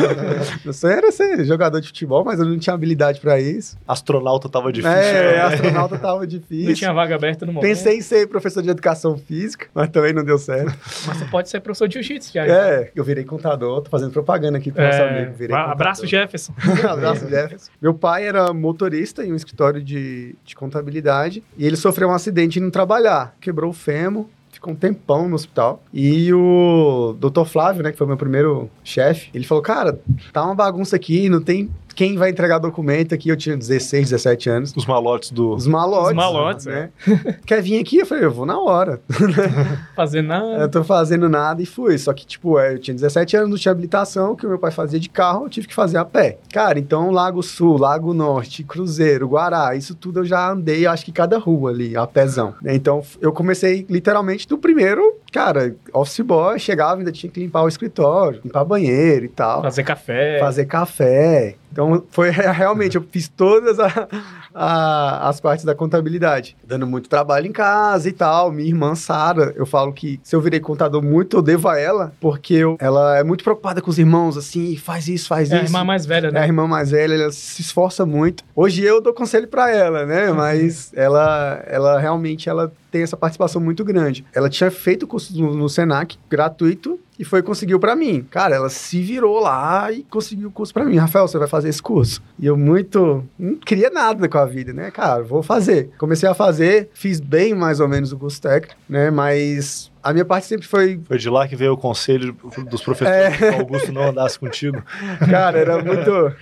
meu 0.64 0.72
sonho 0.72 0.94
era 0.94 1.12
ser 1.12 1.44
jogador 1.44 1.80
de 1.80 1.88
futebol, 1.88 2.24
mas 2.24 2.40
eu 2.40 2.46
não 2.46 2.58
tinha 2.58 2.72
habilidade 2.72 3.20
pra 3.20 3.38
isso. 3.38 3.76
Astronauta 3.86 4.48
tava 4.48 4.72
difícil. 4.72 4.96
É, 4.96 5.36
né? 5.36 5.40
astronauta 5.44 5.98
tava 5.98 6.26
difícil. 6.26 6.68
Não 6.68 6.74
tinha 6.74 6.92
vaga 6.92 7.14
aberta 7.14 7.44
no 7.44 7.52
momento. 7.52 7.68
Pensei 7.68 7.98
em 7.98 8.00
ser 8.00 8.26
professor 8.26 8.62
de 8.62 8.70
educação 8.70 9.18
física, 9.18 9.66
mas 9.74 9.90
também 9.90 10.12
não 10.14 10.24
deu 10.24 10.38
certo. 10.38 10.76
Mas 11.06 11.18
você 11.18 11.24
pode 11.26 11.48
ser 11.50 11.60
professor 11.60 11.86
de 11.86 11.94
jiu-jitsu 11.94 12.32
já. 12.32 12.46
É, 12.46 12.90
eu 12.94 13.04
virei 13.04 13.24
contador, 13.24 13.82
tô 13.82 13.90
fazendo 13.90 14.10
propaganda 14.10 14.58
aqui 14.58 14.72
pro 14.72 14.82
nosso 14.82 14.98
É, 14.98 15.18
amigo. 15.18 15.36
Virei 15.36 15.54
abraço, 15.54 16.02
contador. 16.02 16.20
Jefferson. 16.22 16.54
Abraço, 16.88 17.28
Jefferson. 17.28 17.70
Meu 17.80 17.92
pai 17.94 18.26
era 18.26 18.52
motorista 18.52 19.24
em 19.24 19.32
um 19.32 19.36
escritório 19.36 19.82
de, 19.82 20.34
de 20.44 20.54
contabilidade 20.54 21.42
e 21.56 21.66
ele 21.66 21.76
sofreu 21.76 22.08
um 22.08 22.12
acidente 22.12 22.58
indo 22.58 22.70
trabalhar. 22.70 23.34
Quebrou 23.40 23.70
o 23.70 23.74
fêmur, 23.74 24.26
ficou 24.64 24.72
um 24.72 24.76
tempão 24.76 25.28
no 25.28 25.34
hospital. 25.34 25.82
E 25.92 26.32
o 26.32 27.14
Dr. 27.20 27.44
Flávio, 27.44 27.82
né, 27.82 27.92
que 27.92 27.98
foi 27.98 28.06
meu 28.06 28.16
primeiro 28.16 28.70
chefe, 28.82 29.28
ele 29.34 29.44
falou: 29.44 29.62
Cara, 29.62 30.00
tá 30.32 30.44
uma 30.44 30.54
bagunça 30.54 30.96
aqui, 30.96 31.28
não 31.28 31.42
tem 31.42 31.70
quem 31.94 32.16
vai 32.16 32.30
entregar 32.30 32.58
documento 32.58 33.14
aqui. 33.14 33.28
Eu 33.28 33.36
tinha 33.36 33.56
16, 33.56 34.10
17 34.10 34.50
anos. 34.50 34.72
Os 34.76 34.86
malotes 34.86 35.30
do. 35.30 35.54
Os 35.54 35.66
malotes. 35.66 36.10
Os 36.10 36.16
malotes, 36.16 36.66
né? 36.66 36.90
Quer 37.46 37.62
vir 37.62 37.78
aqui? 37.80 37.98
Eu 37.98 38.06
falei, 38.06 38.24
eu 38.24 38.30
vou 38.32 38.46
na 38.46 38.58
hora. 38.58 39.00
Fazer 39.94 40.22
nada. 40.22 40.58
Eu 40.62 40.68
tô 40.68 40.82
fazendo 40.84 41.28
nada 41.28 41.62
e 41.62 41.66
fui. 41.66 41.96
Só 41.98 42.12
que, 42.12 42.26
tipo, 42.26 42.58
é, 42.58 42.74
eu 42.74 42.78
tinha 42.78 42.94
17 42.94 43.36
anos, 43.36 43.50
não 43.50 43.56
tinha 43.58 43.72
habilitação, 43.72 44.34
que 44.36 44.46
o 44.46 44.48
meu 44.48 44.58
pai 44.58 44.70
fazia 44.70 44.98
de 44.98 45.08
carro, 45.08 45.44
eu 45.46 45.48
tive 45.50 45.66
que 45.68 45.74
fazer 45.74 45.98
a 45.98 46.04
pé. 46.04 46.38
Cara, 46.52 46.78
então 46.78 47.10
Lago 47.10 47.42
Sul, 47.42 47.78
Lago 47.78 48.12
Norte, 48.12 48.62
Cruzeiro, 48.64 49.28
Guará, 49.28 49.74
isso 49.76 49.94
tudo 49.94 50.20
eu 50.20 50.24
já 50.24 50.50
andei, 50.50 50.86
acho 50.86 51.04
que 51.04 51.12
cada 51.12 51.38
rua 51.38 51.70
ali, 51.70 51.96
a 51.96 52.06
pezão. 52.06 52.54
Então 52.64 53.02
eu 53.20 53.32
comecei 53.32 53.86
literalmente 53.88 54.48
do 54.48 54.58
primeiro, 54.58 55.18
cara, 55.32 55.74
office 55.92 56.20
boy, 56.20 56.58
chegava, 56.58 57.00
ainda 57.00 57.12
tinha 57.12 57.30
que 57.30 57.40
limpar 57.40 57.62
o 57.62 57.68
escritório, 57.68 58.40
limpar 58.44 58.64
banheiro 58.64 59.24
e 59.24 59.28
tal 59.28 59.62
Fazer 59.62 59.82
café. 59.84 60.38
fazer 60.40 60.64
café. 60.66 61.54
Então, 61.74 62.04
foi 62.08 62.30
realmente, 62.30 62.94
eu 62.94 63.04
fiz 63.10 63.26
todas 63.26 63.80
a- 63.80 64.08
a- 64.54 65.28
as 65.28 65.40
partes 65.40 65.64
da 65.64 65.74
contabilidade. 65.74 66.56
Dando 66.64 66.86
muito 66.86 67.08
trabalho 67.08 67.48
em 67.48 67.52
casa 67.52 68.08
e 68.08 68.12
tal. 68.12 68.52
Minha 68.52 68.68
irmã 68.68 68.94
Sara, 68.94 69.52
eu 69.56 69.66
falo 69.66 69.92
que 69.92 70.20
se 70.22 70.36
eu 70.36 70.40
virei 70.40 70.60
contador 70.60 71.02
muito, 71.02 71.36
eu 71.38 71.42
devo 71.42 71.68
a 71.68 71.76
ela, 71.76 72.12
porque 72.20 72.54
eu- 72.54 72.76
ela 72.78 73.18
é 73.18 73.24
muito 73.24 73.42
preocupada 73.42 73.82
com 73.82 73.90
os 73.90 73.98
irmãos, 73.98 74.36
assim, 74.36 74.76
faz 74.76 75.08
isso, 75.08 75.26
faz 75.26 75.50
É 75.50 75.56
a 75.56 75.62
isso. 75.64 75.66
irmã 75.72 75.84
mais 75.84 76.06
velha, 76.06 76.26
É 76.26 76.30
a 76.30 76.32
né? 76.32 76.46
irmã 76.46 76.68
mais 76.68 76.92
velha, 76.92 77.14
ela 77.14 77.32
se 77.32 77.60
esforça 77.60 78.06
muito. 78.06 78.44
Hoje 78.54 78.84
eu 78.84 79.00
dou 79.00 79.12
conselho 79.12 79.48
pra 79.48 79.68
ela, 79.68 80.06
né? 80.06 80.30
Mas 80.30 80.92
ela, 80.94 81.60
ela 81.66 81.98
realmente 81.98 82.48
ela 82.48 82.72
tem 82.94 83.02
essa 83.02 83.16
participação 83.16 83.60
muito 83.60 83.84
grande. 83.84 84.24
Ela 84.32 84.48
tinha 84.48 84.70
feito 84.70 85.02
o 85.02 85.08
curso 85.08 85.36
no, 85.36 85.52
no 85.52 85.68
Senac 85.68 86.16
gratuito 86.30 86.96
e 87.18 87.24
foi 87.24 87.42
conseguiu 87.42 87.80
pra 87.80 87.96
mim. 87.96 88.24
Cara, 88.30 88.54
ela 88.54 88.70
se 88.70 89.02
virou 89.02 89.40
lá 89.40 89.90
e 89.90 90.04
conseguiu 90.04 90.48
o 90.48 90.52
curso 90.52 90.72
pra 90.72 90.84
mim. 90.84 90.96
Rafael, 90.96 91.26
você 91.26 91.36
vai 91.36 91.48
fazer 91.48 91.70
esse 91.70 91.82
curso? 91.82 92.22
E 92.38 92.46
eu 92.46 92.56
muito 92.56 93.24
não 93.36 93.56
queria 93.56 93.90
nada 93.90 94.28
com 94.28 94.38
a 94.38 94.46
vida, 94.46 94.72
né? 94.72 94.92
Cara, 94.92 95.24
vou 95.24 95.42
fazer. 95.42 95.90
Comecei 95.98 96.28
a 96.28 96.34
fazer, 96.34 96.88
fiz 96.94 97.18
bem 97.18 97.52
mais 97.52 97.80
ou 97.80 97.88
menos 97.88 98.12
o 98.12 98.16
curso 98.16 98.40
técnico, 98.40 98.78
né? 98.88 99.10
Mas 99.10 99.90
a 100.00 100.12
minha 100.12 100.24
parte 100.24 100.46
sempre 100.46 100.68
foi 100.68 101.00
Foi 101.04 101.18
de 101.18 101.28
lá 101.28 101.48
que 101.48 101.56
veio 101.56 101.72
o 101.72 101.76
conselho 101.76 102.36
dos 102.70 102.80
professores 102.80 103.36
que 103.36 103.44
o 103.44 103.54
Augusto 103.54 103.90
não 103.90 104.10
andasse 104.10 104.38
contigo. 104.38 104.80
Cara, 105.28 105.58
era 105.58 105.82
muito. 105.82 106.32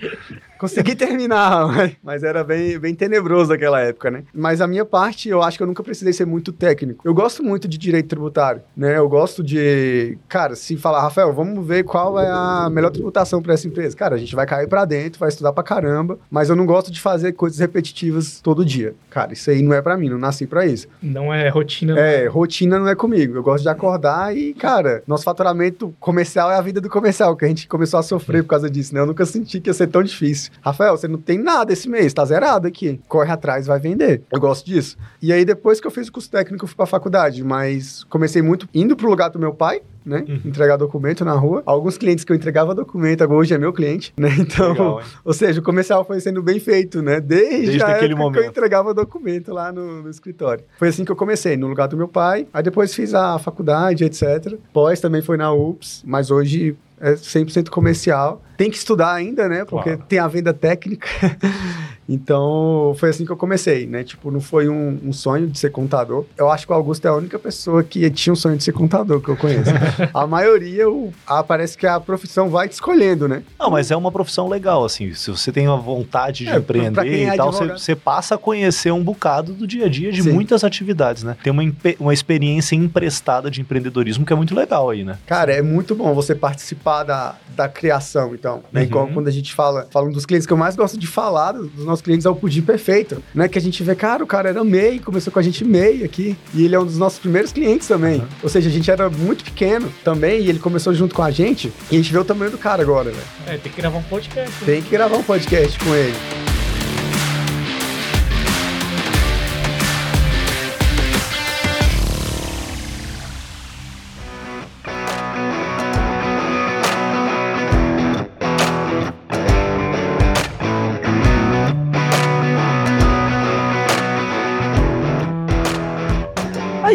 Consegui 0.63 0.95
terminar, 0.95 1.67
mas, 1.67 1.91
mas 2.01 2.23
era 2.23 2.41
bem, 2.41 2.79
bem 2.79 2.95
tenebroso 2.95 3.49
naquela 3.49 3.81
época, 3.81 4.09
né? 4.09 4.23
Mas 4.33 4.61
a 4.61 4.67
minha 4.67 4.85
parte, 4.85 5.27
eu 5.27 5.43
acho 5.43 5.57
que 5.57 5.63
eu 5.63 5.67
nunca 5.67 5.83
precisei 5.83 6.13
ser 6.13 6.25
muito 6.25 6.53
técnico. 6.53 7.05
Eu 7.05 7.13
gosto 7.13 7.43
muito 7.43 7.67
de 7.67 7.77
direito 7.77 8.07
tributário, 8.07 8.61
né? 8.73 8.97
Eu 8.97 9.09
gosto 9.09 9.43
de. 9.43 10.17
Cara, 10.29 10.55
se 10.55 10.77
falar, 10.77 11.01
Rafael, 11.01 11.33
vamos 11.33 11.67
ver 11.67 11.83
qual 11.83 12.17
é 12.17 12.29
a 12.29 12.69
melhor 12.71 12.91
tributação 12.91 13.41
para 13.41 13.55
essa 13.55 13.67
empresa. 13.67 13.97
Cara, 13.97 14.15
a 14.15 14.17
gente 14.17 14.33
vai 14.33 14.45
cair 14.45 14.69
para 14.69 14.85
dentro, 14.85 15.19
vai 15.19 15.27
estudar 15.27 15.51
pra 15.51 15.63
caramba, 15.63 16.17
mas 16.31 16.47
eu 16.47 16.55
não 16.55 16.65
gosto 16.65 16.89
de 16.93 17.01
fazer 17.01 17.33
coisas 17.33 17.59
repetitivas 17.59 18.39
todo 18.39 18.63
dia. 18.63 18.95
Cara, 19.09 19.33
isso 19.33 19.49
aí 19.49 19.61
não 19.61 19.73
é 19.73 19.81
para 19.81 19.97
mim, 19.97 20.07
não 20.07 20.17
nasci 20.17 20.47
para 20.47 20.65
isso. 20.65 20.87
Não 21.01 21.33
é 21.33 21.49
rotina. 21.49 21.99
É, 21.99 22.25
rotina 22.27 22.79
não 22.79 22.87
é 22.87 22.95
comigo. 22.95 23.35
Eu 23.35 23.43
gosto 23.43 23.63
de 23.63 23.69
acordar 23.69 24.33
e, 24.33 24.53
cara, 24.53 25.03
nosso 25.05 25.25
faturamento 25.25 25.93
comercial 25.99 26.49
é 26.49 26.55
a 26.55 26.61
vida 26.61 26.79
do 26.79 26.89
comercial, 26.89 27.35
que 27.35 27.43
a 27.43 27.49
gente 27.49 27.67
começou 27.67 27.99
a 27.99 28.03
sofrer 28.03 28.43
por 28.43 28.49
causa 28.51 28.69
disso, 28.69 28.93
né? 28.93 29.01
Eu 29.01 29.07
nunca 29.07 29.25
senti 29.25 29.59
que 29.59 29.69
ia 29.69 29.73
ser 29.73 29.87
tão 29.87 30.01
difícil. 30.01 30.52
Rafael, 30.61 30.95
você 30.95 31.07
não 31.07 31.19
tem 31.19 31.37
nada 31.37 31.73
esse 31.73 31.89
mês, 31.89 32.13
tá 32.13 32.23
zerado 32.25 32.67
aqui. 32.67 32.99
Corre 33.07 33.31
atrás, 33.31 33.67
vai 33.67 33.79
vender. 33.79 34.23
Eu 34.31 34.39
gosto 34.39 34.65
disso. 34.65 34.97
E 35.21 35.31
aí, 35.31 35.45
depois 35.45 35.79
que 35.79 35.87
eu 35.87 35.91
fiz 35.91 36.07
o 36.07 36.11
curso 36.11 36.29
técnico, 36.29 36.63
eu 36.63 36.67
fui 36.67 36.75
pra 36.75 36.85
faculdade, 36.85 37.43
mas 37.43 38.03
comecei 38.05 38.41
muito 38.41 38.67
indo 38.73 38.95
pro 38.95 39.09
lugar 39.09 39.29
do 39.29 39.39
meu 39.39 39.53
pai, 39.53 39.81
né? 40.05 40.25
Uhum. 40.27 40.41
Entregar 40.45 40.77
documento 40.77 41.23
na 41.23 41.33
rua. 41.33 41.63
Alguns 41.65 41.97
clientes 41.97 42.23
que 42.25 42.31
eu 42.31 42.35
entregava 42.35 42.75
documento, 42.75 43.23
agora 43.23 43.39
hoje 43.39 43.53
é 43.53 43.57
meu 43.57 43.73
cliente, 43.73 44.13
né? 44.17 44.29
Então, 44.43 44.71
Legal, 44.73 45.01
ou 45.23 45.33
seja, 45.33 45.59
o 45.61 45.63
comercial 45.63 46.03
foi 46.03 46.19
sendo 46.19 46.41
bem 46.43 46.59
feito, 46.59 47.01
né? 47.01 47.21
Desde, 47.21 47.65
Desde 47.65 47.81
aquele 47.83 47.93
época 47.93 48.07
que 48.09 48.15
momento. 48.15 48.43
eu 48.43 48.49
entregava 48.49 48.93
documento 48.93 49.53
lá 49.53 49.71
no, 49.71 50.03
no 50.03 50.09
escritório. 50.09 50.63
Foi 50.77 50.89
assim 50.89 51.05
que 51.05 51.11
eu 51.11 51.15
comecei, 51.15 51.55
no 51.55 51.67
lugar 51.67 51.87
do 51.87 51.95
meu 51.95 52.07
pai. 52.07 52.45
Aí 52.53 52.61
depois 52.61 52.93
fiz 52.93 53.13
a 53.13 53.39
faculdade, 53.39 54.03
etc. 54.03 54.57
Pós 54.73 54.99
também 54.99 55.21
foi 55.21 55.37
na 55.37 55.51
UPS, 55.53 56.03
mas 56.05 56.29
hoje 56.29 56.75
é 56.99 57.13
100% 57.13 57.69
comercial. 57.69 58.41
Tem 58.57 58.69
que 58.69 58.77
estudar 58.77 59.13
ainda, 59.13 59.47
né? 59.49 59.65
Porque 59.65 59.91
Claro. 59.91 60.03
tem 60.07 60.19
a 60.19 60.27
venda 60.27 60.53
técnica. 60.53 61.07
então, 62.07 62.95
foi 62.97 63.09
assim 63.09 63.25
que 63.25 63.31
eu 63.31 63.37
comecei, 63.37 63.87
né? 63.87 64.03
Tipo, 64.03 64.29
não 64.29 64.41
foi 64.41 64.67
um, 64.69 64.99
um 65.03 65.13
sonho 65.13 65.47
de 65.47 65.57
ser 65.57 65.71
contador. 65.71 66.25
Eu 66.37 66.49
acho 66.49 66.65
que 66.65 66.71
o 66.71 66.75
Augusto 66.75 67.05
é 67.05 67.09
a 67.09 67.13
única 67.15 67.39
pessoa 67.39 67.83
que 67.83 68.09
tinha 68.11 68.33
um 68.33 68.35
sonho 68.35 68.57
de 68.57 68.63
ser 68.63 68.73
contador 68.73 69.21
que 69.21 69.29
eu 69.29 69.37
conheço. 69.37 69.71
a 70.13 70.27
maioria, 70.27 70.89
o, 70.89 71.13
ah, 71.25 71.43
parece 71.43 71.77
que 71.77 71.87
a 71.87 71.99
profissão 71.99 72.49
vai 72.49 72.67
te 72.67 72.73
escolhendo, 72.73 73.27
né? 73.27 73.43
Não, 73.59 73.69
mas 73.69 73.91
é 73.91 73.95
uma 73.95 74.11
profissão 74.11 74.47
legal, 74.47 74.83
assim. 74.83 75.13
Se 75.13 75.31
você 75.31 75.51
tem 75.51 75.67
a 75.67 75.75
vontade 75.75 76.43
de 76.45 76.51
É, 76.51 76.57
empreender 76.57 77.23
é 77.23 77.33
e 77.33 77.37
tal, 77.37 77.51
você, 77.51 77.67
você 77.67 77.95
passa 77.95 78.35
a 78.35 78.37
conhecer 78.37 78.91
um 78.91 79.03
bocado 79.03 79.53
do 79.53 79.65
dia 79.65 79.85
a 79.85 79.89
dia 79.89 80.11
de 80.11 80.21
Sim. 80.23 80.31
muitas 80.31 80.63
atividades, 80.63 81.23
né? 81.23 81.35
Tem 81.43 81.51
uma, 81.51 81.63
uma 81.99 82.13
experiência 82.13 82.75
emprestada 82.75 83.49
de 83.49 83.61
empreendedorismo 83.61 84.25
que 84.25 84.33
é 84.33 84.35
muito 84.35 84.53
legal 84.53 84.89
aí, 84.89 85.03
né? 85.03 85.17
Cara, 85.25 85.51
é 85.53 85.61
muito 85.61 85.95
bom 85.95 86.13
você 86.13 86.35
participar 86.35 87.03
da, 87.03 87.35
da 87.55 87.67
criação, 87.67 88.35
então. 88.43 88.61
Né? 88.73 88.81
Uhum. 88.81 88.87
Igual 88.87 89.07
quando 89.07 89.27
a 89.29 89.31
gente 89.31 89.53
fala, 89.53 89.87
fala 89.89 90.09
um 90.09 90.11
dos 90.11 90.25
clientes 90.25 90.45
que 90.45 90.51
eu 90.51 90.57
mais 90.57 90.75
gosto 90.75 90.99
de 90.99 91.07
falar, 91.07 91.53
dos 91.53 91.85
nossos 91.85 92.01
clientes, 92.01 92.25
é 92.25 92.29
o 92.29 92.35
Pudim 92.35 92.61
Perfeito. 92.61 93.23
Né? 93.33 93.47
Que 93.47 93.57
a 93.57 93.61
gente 93.61 93.81
vê, 93.81 93.95
cara, 93.95 94.21
o 94.21 94.27
cara 94.27 94.49
era 94.49 94.63
MEI, 94.63 94.99
começou 94.99 95.31
com 95.31 95.39
a 95.39 95.41
gente 95.41 95.63
MEI 95.63 96.03
aqui. 96.03 96.35
E 96.53 96.65
ele 96.65 96.75
é 96.75 96.79
um 96.79 96.85
dos 96.85 96.97
nossos 96.97 97.19
primeiros 97.19 97.53
clientes 97.53 97.87
também. 97.87 98.19
Uhum. 98.19 98.27
Ou 98.43 98.49
seja, 98.49 98.67
a 98.67 98.71
gente 98.71 98.91
era 98.91 99.09
muito 99.09 99.45
pequeno 99.45 99.91
também, 100.03 100.41
e 100.41 100.49
ele 100.49 100.59
começou 100.59 100.93
junto 100.93 101.15
com 101.15 101.23
a 101.23 101.31
gente. 101.31 101.71
E 101.89 101.95
a 101.95 101.97
gente 101.97 102.11
vê 102.11 102.19
o 102.19 102.25
tamanho 102.25 102.51
do 102.51 102.57
cara 102.57 102.81
agora, 102.83 103.11
velho. 103.11 103.23
É, 103.47 103.57
tem 103.57 103.71
que 103.71 103.79
gravar 103.79 103.97
um 103.97 104.03
podcast. 104.03 104.51
né? 104.51 104.65
Tem 104.65 104.81
que 104.81 104.89
gravar 104.89 105.17
um 105.17 105.23
podcast 105.23 105.79
com 105.79 105.95
ele. 105.95 106.52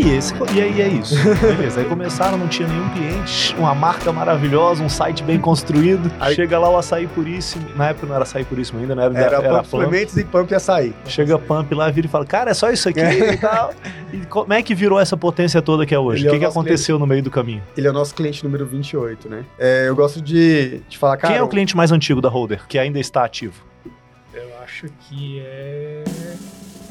Aí, 0.08 0.16
esse, 0.16 0.32
e 0.54 0.60
aí 0.60 0.80
é 0.80 0.88
isso. 0.88 1.14
Beleza. 1.40 1.80
Aí 1.80 1.86
começaram, 1.86 2.38
não 2.38 2.48
tinha 2.48 2.66
nenhum 2.66 2.88
cliente, 2.90 3.54
uma 3.58 3.74
marca 3.74 4.10
maravilhosa, 4.10 4.82
um 4.82 4.88
site 4.88 5.22
bem 5.22 5.38
construído. 5.38 6.10
Aí- 6.18 6.34
Chega 6.34 6.58
lá 6.58 6.70
o 6.70 6.76
açaí 6.78 7.06
puríssimo. 7.06 7.66
Na 7.76 7.88
época 7.90 8.06
não 8.06 8.14
era 8.14 8.24
açaí 8.24 8.44
puríssimo 8.44 8.80
ainda, 8.80 8.94
né? 8.94 9.04
Era, 9.04 9.18
Era, 9.18 9.36
era 9.36 9.54
Pump. 9.58 9.66
Suplementos 9.68 10.16
e 10.16 10.24
Pump 10.24 10.54
Açaí. 10.54 10.94
Chega 11.06 11.38
Pump 11.38 11.74
lá, 11.74 11.90
vira 11.90 12.06
e 12.06 12.10
fala, 12.10 12.24
cara, 12.24 12.50
é 12.50 12.54
só 12.54 12.70
isso 12.70 12.88
aqui 12.88 13.00
e 13.00 13.36
tal. 13.38 13.72
E 14.12 14.18
como 14.26 14.52
é 14.52 14.62
que 14.62 14.74
virou 14.74 14.98
essa 14.98 15.16
potência 15.16 15.60
toda 15.60 15.84
que 15.84 15.94
é 15.94 15.98
hoje? 15.98 16.22
Ele 16.22 16.28
O 16.28 16.30
é 16.30 16.30
que, 16.32 16.36
o 16.36 16.40
que 16.40 16.46
aconteceu 16.46 16.98
no 16.98 17.06
meio 17.06 17.22
do 17.22 17.30
caminho? 17.30 17.62
Ele 17.76 17.86
é 17.86 17.90
o 17.90 17.92
nosso 17.92 18.14
cliente 18.14 18.42
número 18.44 18.64
28, 18.66 19.28
né? 19.28 19.44
É, 19.58 19.88
eu 19.88 19.94
gosto 19.94 20.22
de, 20.22 20.80
de 20.88 20.96
falar, 20.96 21.16
cara... 21.18 21.34
Quem 21.34 21.40
é 21.40 21.42
o 21.42 21.48
cliente 21.48 21.76
mais 21.76 21.92
antigo 21.92 22.20
da 22.20 22.28
Holder, 22.28 22.62
que 22.66 22.78
ainda 22.78 22.98
está 22.98 23.24
ativo? 23.24 23.62
Eu 24.32 24.48
acho 24.64 24.86
que 25.08 25.40
é. 25.40 26.04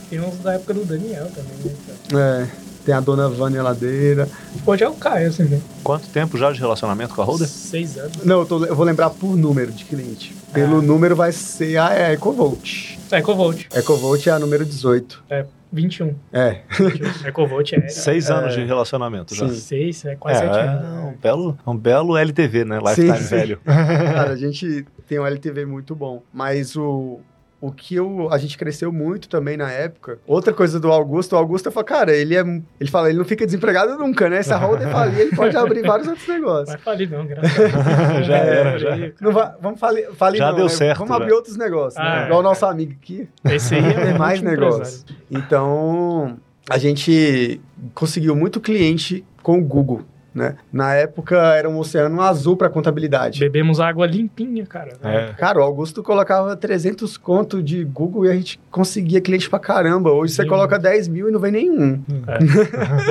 Tem 0.10 0.20
uns 0.22 0.38
da 0.38 0.54
época 0.54 0.74
do 0.74 0.86
Daniel 0.86 1.28
também, 1.34 1.76
né? 2.14 2.48
É, 2.54 2.67
tem 2.88 2.96
a 2.96 3.02
dona 3.02 3.28
Vânia 3.28 3.62
Ladeira. 3.62 4.30
Pode 4.64 4.82
é 4.82 4.88
o 4.88 4.94
Caio, 4.94 5.28
assim, 5.28 5.44
né? 5.44 5.60
Quanto 5.84 6.08
tempo 6.08 6.38
já 6.38 6.54
de 6.54 6.60
relacionamento 6.62 7.14
com 7.14 7.22
a 7.22 7.26
Holder? 7.26 7.46
Seis 7.46 7.98
anos. 7.98 8.24
Não, 8.24 8.40
eu, 8.40 8.46
tô- 8.46 8.64
eu 8.64 8.74
vou 8.74 8.86
lembrar 8.86 9.10
por 9.10 9.36
número 9.36 9.74
de 9.74 9.84
cliente. 9.84 10.34
Pelo 10.54 10.78
Ah. 10.80 10.82
número 10.82 11.14
vai 11.14 11.34
ser 11.34 11.76
a 11.78 12.14
Ecovolt. 12.14 12.96
Ecovolt, 13.12 13.66
Ecovolt 13.76 14.26
é 14.26 14.32
a 14.32 14.40
número 14.40 14.64
18. 14.66 15.22
21. 15.70 16.16
É. 16.32 16.62
21. 16.80 17.12
Ecovolt 17.28 17.74
é. 17.74 17.90
Seis 17.90 18.30
É. 18.30 18.34
anos 18.34 18.54
de 18.56 18.64
relacionamento 18.64 19.36
já. 19.36 19.50
Sim. 19.50 19.56
Seis, 19.56 20.06
é 20.06 20.16
quase 20.16 20.40
É, 20.40 20.48
sete 20.48 20.58
é 20.60 20.62
anos. 20.70 21.14
um 21.14 21.18
belo, 21.22 21.60
um 21.68 21.76
belo 21.78 22.16
LTV, 22.18 22.64
né? 22.64 22.80
Lifetime 22.80 23.18
Sim, 23.18 23.24
sim. 23.24 23.30
velho. 23.36 23.60
Cara, 23.66 24.32
a 24.32 24.36
gente 24.38 24.86
tem 25.10 25.20
um 25.20 25.26
LTV 25.28 25.66
muito 25.66 25.94
bom. 25.94 26.24
Mas 26.34 26.78
o, 26.78 27.20
o 27.60 27.72
que 27.72 27.96
eu, 27.96 28.28
a 28.32 28.38
gente 28.38 28.56
cresceu 28.58 28.92
muito 28.92 29.28
também 29.28 29.58
na 29.58 29.72
época. 29.72 30.20
Outra 30.28 30.54
coisa 30.54 30.80
do 30.80 30.92
Augusto, 30.92 31.34
o 31.34 31.38
Augusto 31.38 31.72
fala, 31.72 31.84
cara, 31.84 32.16
ele 32.16 32.36
é. 32.36 32.42
Ele 32.80 32.90
fala, 32.92 33.10
ele 33.10 33.18
não 33.18 33.26
fica 33.26 33.46
desempregado 33.46 33.98
nunca, 33.98 34.30
né? 34.30 34.44
Se 34.44 34.54
a 34.54 34.58
Holder 34.58 34.90
falir, 34.92 35.20
ele 35.20 35.36
pode 35.36 35.58
abrir 35.58 35.82
vários 35.82 36.08
outros 36.08 36.28
negócios. 36.28 36.70
Vai 36.70 36.78
falir 36.78 37.10
não, 37.10 37.26
graças 37.26 37.58
a 37.60 37.68
Deus. 37.68 38.26
Já 38.28 38.38
É, 38.38 38.60
era, 38.60 38.78
já. 38.80 39.12
Não 39.20 39.32
vai, 39.32 39.52
vamos 39.60 39.80
falir, 39.80 40.08
falir 40.14 40.38
Já 40.38 40.50
não, 40.50 40.56
deu 40.56 40.66
né? 40.66 40.72
certo, 40.72 41.00
Vamos 41.00 41.16
já. 41.18 41.22
abrir 41.24 41.34
outros 41.34 41.58
negócios, 41.58 41.96
né? 41.96 42.08
Ah, 42.08 42.26
Igual 42.26 42.40
o 42.40 42.44
é. 42.44 42.44
nosso 42.44 42.66
amigo 42.66 42.94
aqui. 43.02 43.28
Esse 43.46 43.74
aí 43.76 43.86
é 43.86 43.94
Tem 43.94 44.18
mais 44.18 44.40
multi-empresário. 44.42 44.78
negócio. 44.78 45.06
Então, 45.32 46.38
a 46.70 46.78
gente 46.78 47.60
conseguiu 47.94 48.36
muito 48.36 48.60
cliente 48.60 49.26
com 49.42 49.58
o 49.60 49.64
Google, 49.64 50.02
né? 50.38 50.56
Na 50.72 50.94
época 50.94 51.36
era 51.56 51.68
um 51.70 51.78
oceano 51.80 52.22
azul 52.22 52.56
para 52.56 52.70
contabilidade. 52.70 53.40
Bebemos 53.40 53.80
água 53.80 54.06
limpinha, 54.06 54.66
cara. 54.66 54.94
É. 55.04 55.34
Cara, 55.38 55.60
o 55.60 55.64
Augusto 55.64 56.04
colocava 56.04 56.56
300 56.56 57.18
conto 57.18 57.62
de 57.62 57.84
Google 57.84 58.26
e 58.26 58.30
a 58.30 58.34
gente 58.36 58.60
conseguia 58.72 59.20
cliente 59.20 59.50
pra 59.50 59.60
caramba. 59.60 60.12
Hoje 60.12 60.34
você 60.34 60.46
coloca 60.46 60.78
10 60.78 61.08
mil 61.08 61.28
e 61.28 61.32
não 61.32 61.40
vem 61.40 61.52
nenhum. 61.52 62.02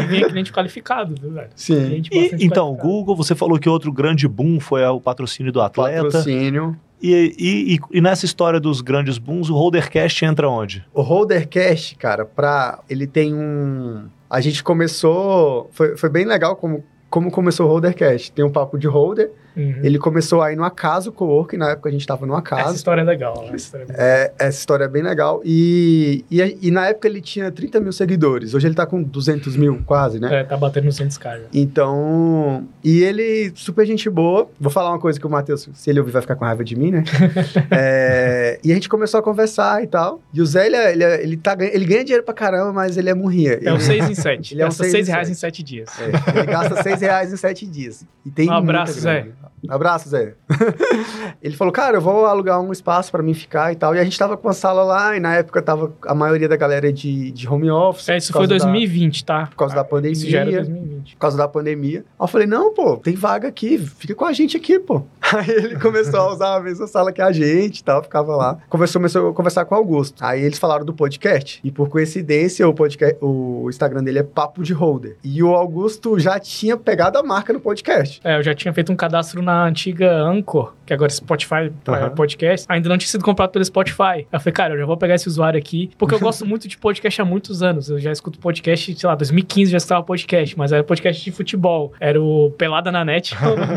E 0.00 0.06
vinha 0.06 0.28
cliente 0.28 0.52
qualificado, 0.52 1.14
viu, 1.20 1.32
velho? 1.32 1.48
Sim. 1.54 2.02
Cliente 2.02 2.10
E, 2.36 2.44
então. 2.46 2.72
Google, 2.74 3.16
você 3.16 3.34
falou 3.34 3.58
que 3.58 3.68
outro 3.68 3.92
grande 3.92 4.28
boom 4.28 4.60
foi 4.60 4.84
o 4.84 5.00
patrocínio 5.00 5.52
do 5.52 5.60
atleta. 5.60 6.04
Patrocínio. 6.04 6.76
E, 7.02 7.34
e, 7.38 7.74
e- 7.74 7.98
e 7.98 8.00
nessa 8.00 8.24
história 8.24 8.58
dos 8.58 8.80
grandes 8.80 9.18
booms, 9.18 9.50
o 9.50 9.54
Holdercast 9.54 10.24
entra 10.24 10.48
onde? 10.48 10.82
O 10.94 11.02
Holdercast, 11.02 11.94
cara, 11.96 12.24
pra. 12.24 12.78
Ele 12.88 13.06
tem 13.06 13.34
um. 13.34 14.04
A 14.30 14.40
gente 14.40 14.62
começou. 14.64 15.68
Foi, 15.72 15.96
foi 15.96 16.08
bem 16.08 16.24
legal 16.24 16.56
como, 16.56 16.82
como 17.16 17.30
começou 17.30 17.66
o 17.66 17.70
Holdercast. 17.70 18.30
Tem 18.30 18.44
um 18.44 18.52
papo 18.52 18.76
de 18.76 18.86
holder. 18.86 19.32
Uhum. 19.56 19.80
Ele 19.82 19.98
começou 19.98 20.42
aí 20.42 20.54
no 20.54 20.64
Acaso 20.64 21.10
Cowork, 21.10 21.56
na 21.56 21.70
época 21.70 21.88
a 21.88 21.92
gente 21.92 22.06
tava 22.06 22.26
no 22.26 22.32
Essa 22.34 22.40
Acaso. 22.40 22.74
história 22.76 23.00
é 23.00 23.04
legal. 23.04 23.44
Essa 23.46 23.56
história 23.56 23.84
é 23.84 23.86
legal. 23.86 24.06
É, 24.06 24.32
essa 24.38 24.58
história 24.58 24.84
é 24.84 24.88
bem 24.88 25.02
legal. 25.02 25.40
E, 25.44 26.24
e, 26.30 26.58
e 26.62 26.70
na 26.70 26.88
época 26.88 27.08
ele 27.08 27.20
tinha 27.20 27.50
30 27.50 27.80
mil 27.80 27.92
seguidores. 27.92 28.52
Hoje 28.54 28.66
ele 28.68 28.74
tá 28.74 28.84
com 28.86 29.02
200 29.02 29.56
mil, 29.56 29.82
quase, 29.86 30.20
né? 30.20 30.40
É, 30.40 30.44
tá 30.44 30.56
batendo 30.56 30.84
no 30.84 30.92
100 30.92 31.06
descarga. 31.06 31.46
Então, 31.54 32.66
e 32.84 33.02
ele, 33.02 33.52
super 33.54 33.86
gente 33.86 34.10
boa. 34.10 34.48
Vou 34.60 34.70
falar 34.70 34.90
uma 34.90 34.98
coisa 34.98 35.18
que 35.18 35.26
o 35.26 35.30
Matheus, 35.30 35.68
se 35.72 35.88
ele 35.90 36.00
ouvir, 36.00 36.12
vai 36.12 36.22
ficar 36.22 36.36
com 36.36 36.44
raiva 36.44 36.62
de 36.64 36.76
mim, 36.76 36.90
né? 36.90 37.04
É, 37.70 38.58
e 38.62 38.70
a 38.70 38.74
gente 38.74 38.88
começou 38.88 39.18
a 39.20 39.22
conversar 39.22 39.82
e 39.82 39.86
tal. 39.86 40.20
E 40.32 40.40
o 40.40 40.46
Zé, 40.46 40.66
ele, 40.66 40.76
é- 40.76 40.92
ele, 40.92 41.04
é- 41.04 41.22
ele, 41.22 41.36
tá, 41.36 41.54
ganha- 41.54 41.70
ele 41.74 41.84
ganha 41.84 42.04
dinheiro 42.04 42.24
pra 42.24 42.34
caramba, 42.34 42.72
mas 42.72 42.96
ele 42.96 43.08
é 43.10 43.14
murria. 43.14 43.58
É 43.62 43.72
um 43.72 43.76
ele, 43.76 43.84
6 43.84 44.10
em 44.10 44.14
7. 44.14 44.54
Ele 44.56 44.62
é 44.62 44.64
um 44.64 44.68
Gasta 44.68 44.84
seis 44.84 44.92
6 44.92 45.08
em 45.08 45.10
reais 45.12 45.28
sete. 45.28 45.36
em 45.36 45.40
7 45.40 45.62
dias. 45.62 45.88
é, 46.00 46.38
ele 46.38 46.46
gasta 46.46 46.82
6 46.82 47.00
reais 47.00 47.32
em 47.32 47.36
7 47.36 47.66
dias. 47.66 48.04
E 48.24 48.30
tem 48.30 48.48
Um 48.48 48.52
abraço. 48.52 49.00
Zé. 49.00 49.26
Abraço, 49.68 50.08
Zé. 50.08 50.34
ele 51.42 51.56
falou, 51.56 51.72
cara, 51.72 51.96
eu 51.96 52.00
vou 52.00 52.26
alugar 52.26 52.60
um 52.60 52.72
espaço 52.72 53.10
pra 53.10 53.22
mim 53.22 53.34
ficar 53.34 53.72
e 53.72 53.76
tal. 53.76 53.94
E 53.94 53.98
a 53.98 54.04
gente 54.04 54.18
tava 54.18 54.36
com 54.36 54.46
uma 54.46 54.54
sala 54.54 54.82
lá, 54.84 55.16
e 55.16 55.20
na 55.20 55.34
época 55.34 55.60
tava 55.62 55.92
a 56.06 56.14
maioria 56.14 56.48
da 56.48 56.56
galera 56.56 56.92
de, 56.92 57.30
de 57.32 57.48
home 57.48 57.70
office. 57.70 58.08
É, 58.08 58.16
isso 58.16 58.32
foi 58.32 58.46
causa 58.46 58.64
da- 58.64 58.64
2020, 58.64 59.24
tá? 59.24 59.46
por 59.46 59.56
causa 59.56 59.74
da 59.74 59.84
pandemia. 59.84 60.12
Isso 60.12 60.30
já 60.30 60.40
era 60.40 60.50
2020. 60.50 61.14
por 61.14 61.20
causa 61.20 61.36
da 61.36 61.48
pandemia. 61.48 62.00
Aí 62.00 62.24
eu 62.24 62.28
falei, 62.28 62.46
não, 62.46 62.72
pô, 62.72 62.96
tem 62.96 63.14
vaga 63.14 63.48
aqui, 63.48 63.78
fica 63.78 64.14
com 64.14 64.24
a 64.24 64.32
gente 64.32 64.56
aqui, 64.56 64.78
pô. 64.78 65.02
Aí 65.34 65.50
ele 65.50 65.78
começou 65.78 66.20
a 66.20 66.32
usar 66.32 66.56
a 66.56 66.60
mesma 66.60 66.86
sala 66.86 67.12
que 67.12 67.20
a 67.20 67.32
gente 67.32 67.78
e 67.80 67.84
tal, 67.84 68.02
ficava 68.02 68.36
lá. 68.36 68.58
Conversou, 68.68 69.00
começou 69.00 69.30
a 69.30 69.34
conversar 69.34 69.64
com 69.64 69.74
o 69.74 69.78
Augusto. 69.78 70.24
Aí 70.24 70.42
eles 70.42 70.58
falaram 70.58 70.84
do 70.84 70.94
podcast. 70.94 71.60
E 71.64 71.70
por 71.70 71.88
coincidência, 71.88 72.66
o, 72.68 72.72
podcast, 72.74 73.16
o 73.20 73.66
Instagram 73.68 74.04
dele 74.04 74.20
é 74.20 74.22
Papo 74.22 74.62
de 74.62 74.72
Holder. 74.72 75.16
E 75.24 75.42
o 75.42 75.48
Augusto 75.54 76.18
já 76.18 76.38
tinha 76.38 76.76
pegado 76.76 77.18
a 77.18 77.22
marca 77.22 77.52
no 77.52 77.60
podcast. 77.60 78.20
É, 78.22 78.36
eu 78.38 78.42
já 78.42 78.54
tinha 78.54 78.72
feito 78.72 78.92
um 78.92 78.96
cadastro 78.96 79.42
na 79.46 79.64
antiga 79.64 80.12
Anchor, 80.22 80.74
que 80.84 80.92
agora 80.92 81.10
é 81.10 81.14
Spotify 81.14 81.54
é, 81.54 81.90
Aham. 81.90 82.10
podcast. 82.10 82.66
Ainda 82.68 82.88
não 82.88 82.98
tinha 82.98 83.08
sido 83.08 83.24
comprado 83.24 83.50
pelo 83.50 83.64
Spotify. 83.64 84.26
Eu 84.30 84.40
falei, 84.40 84.52
cara, 84.52 84.74
eu 84.74 84.78
já 84.80 84.84
vou 84.84 84.96
pegar 84.96 85.14
esse 85.14 85.28
usuário 85.28 85.56
aqui, 85.56 85.90
porque 85.96 86.14
eu 86.16 86.18
gosto 86.20 86.44
muito 86.44 86.66
de 86.66 86.76
podcast 86.76 87.22
há 87.22 87.24
muitos 87.24 87.62
anos. 87.62 87.88
Eu 87.88 87.98
já 88.00 88.10
escuto 88.10 88.40
podcast, 88.40 88.98
sei 88.98 89.08
lá, 89.08 89.14
2015 89.14 89.70
já 89.70 89.76
escutava 89.78 90.02
podcast, 90.02 90.58
mas 90.58 90.72
era 90.72 90.82
podcast 90.82 91.24
de 91.24 91.30
futebol. 91.30 91.92
Era 92.00 92.20
o 92.20 92.50
Pelada 92.58 92.90
na 92.90 93.04
Net. 93.04 93.36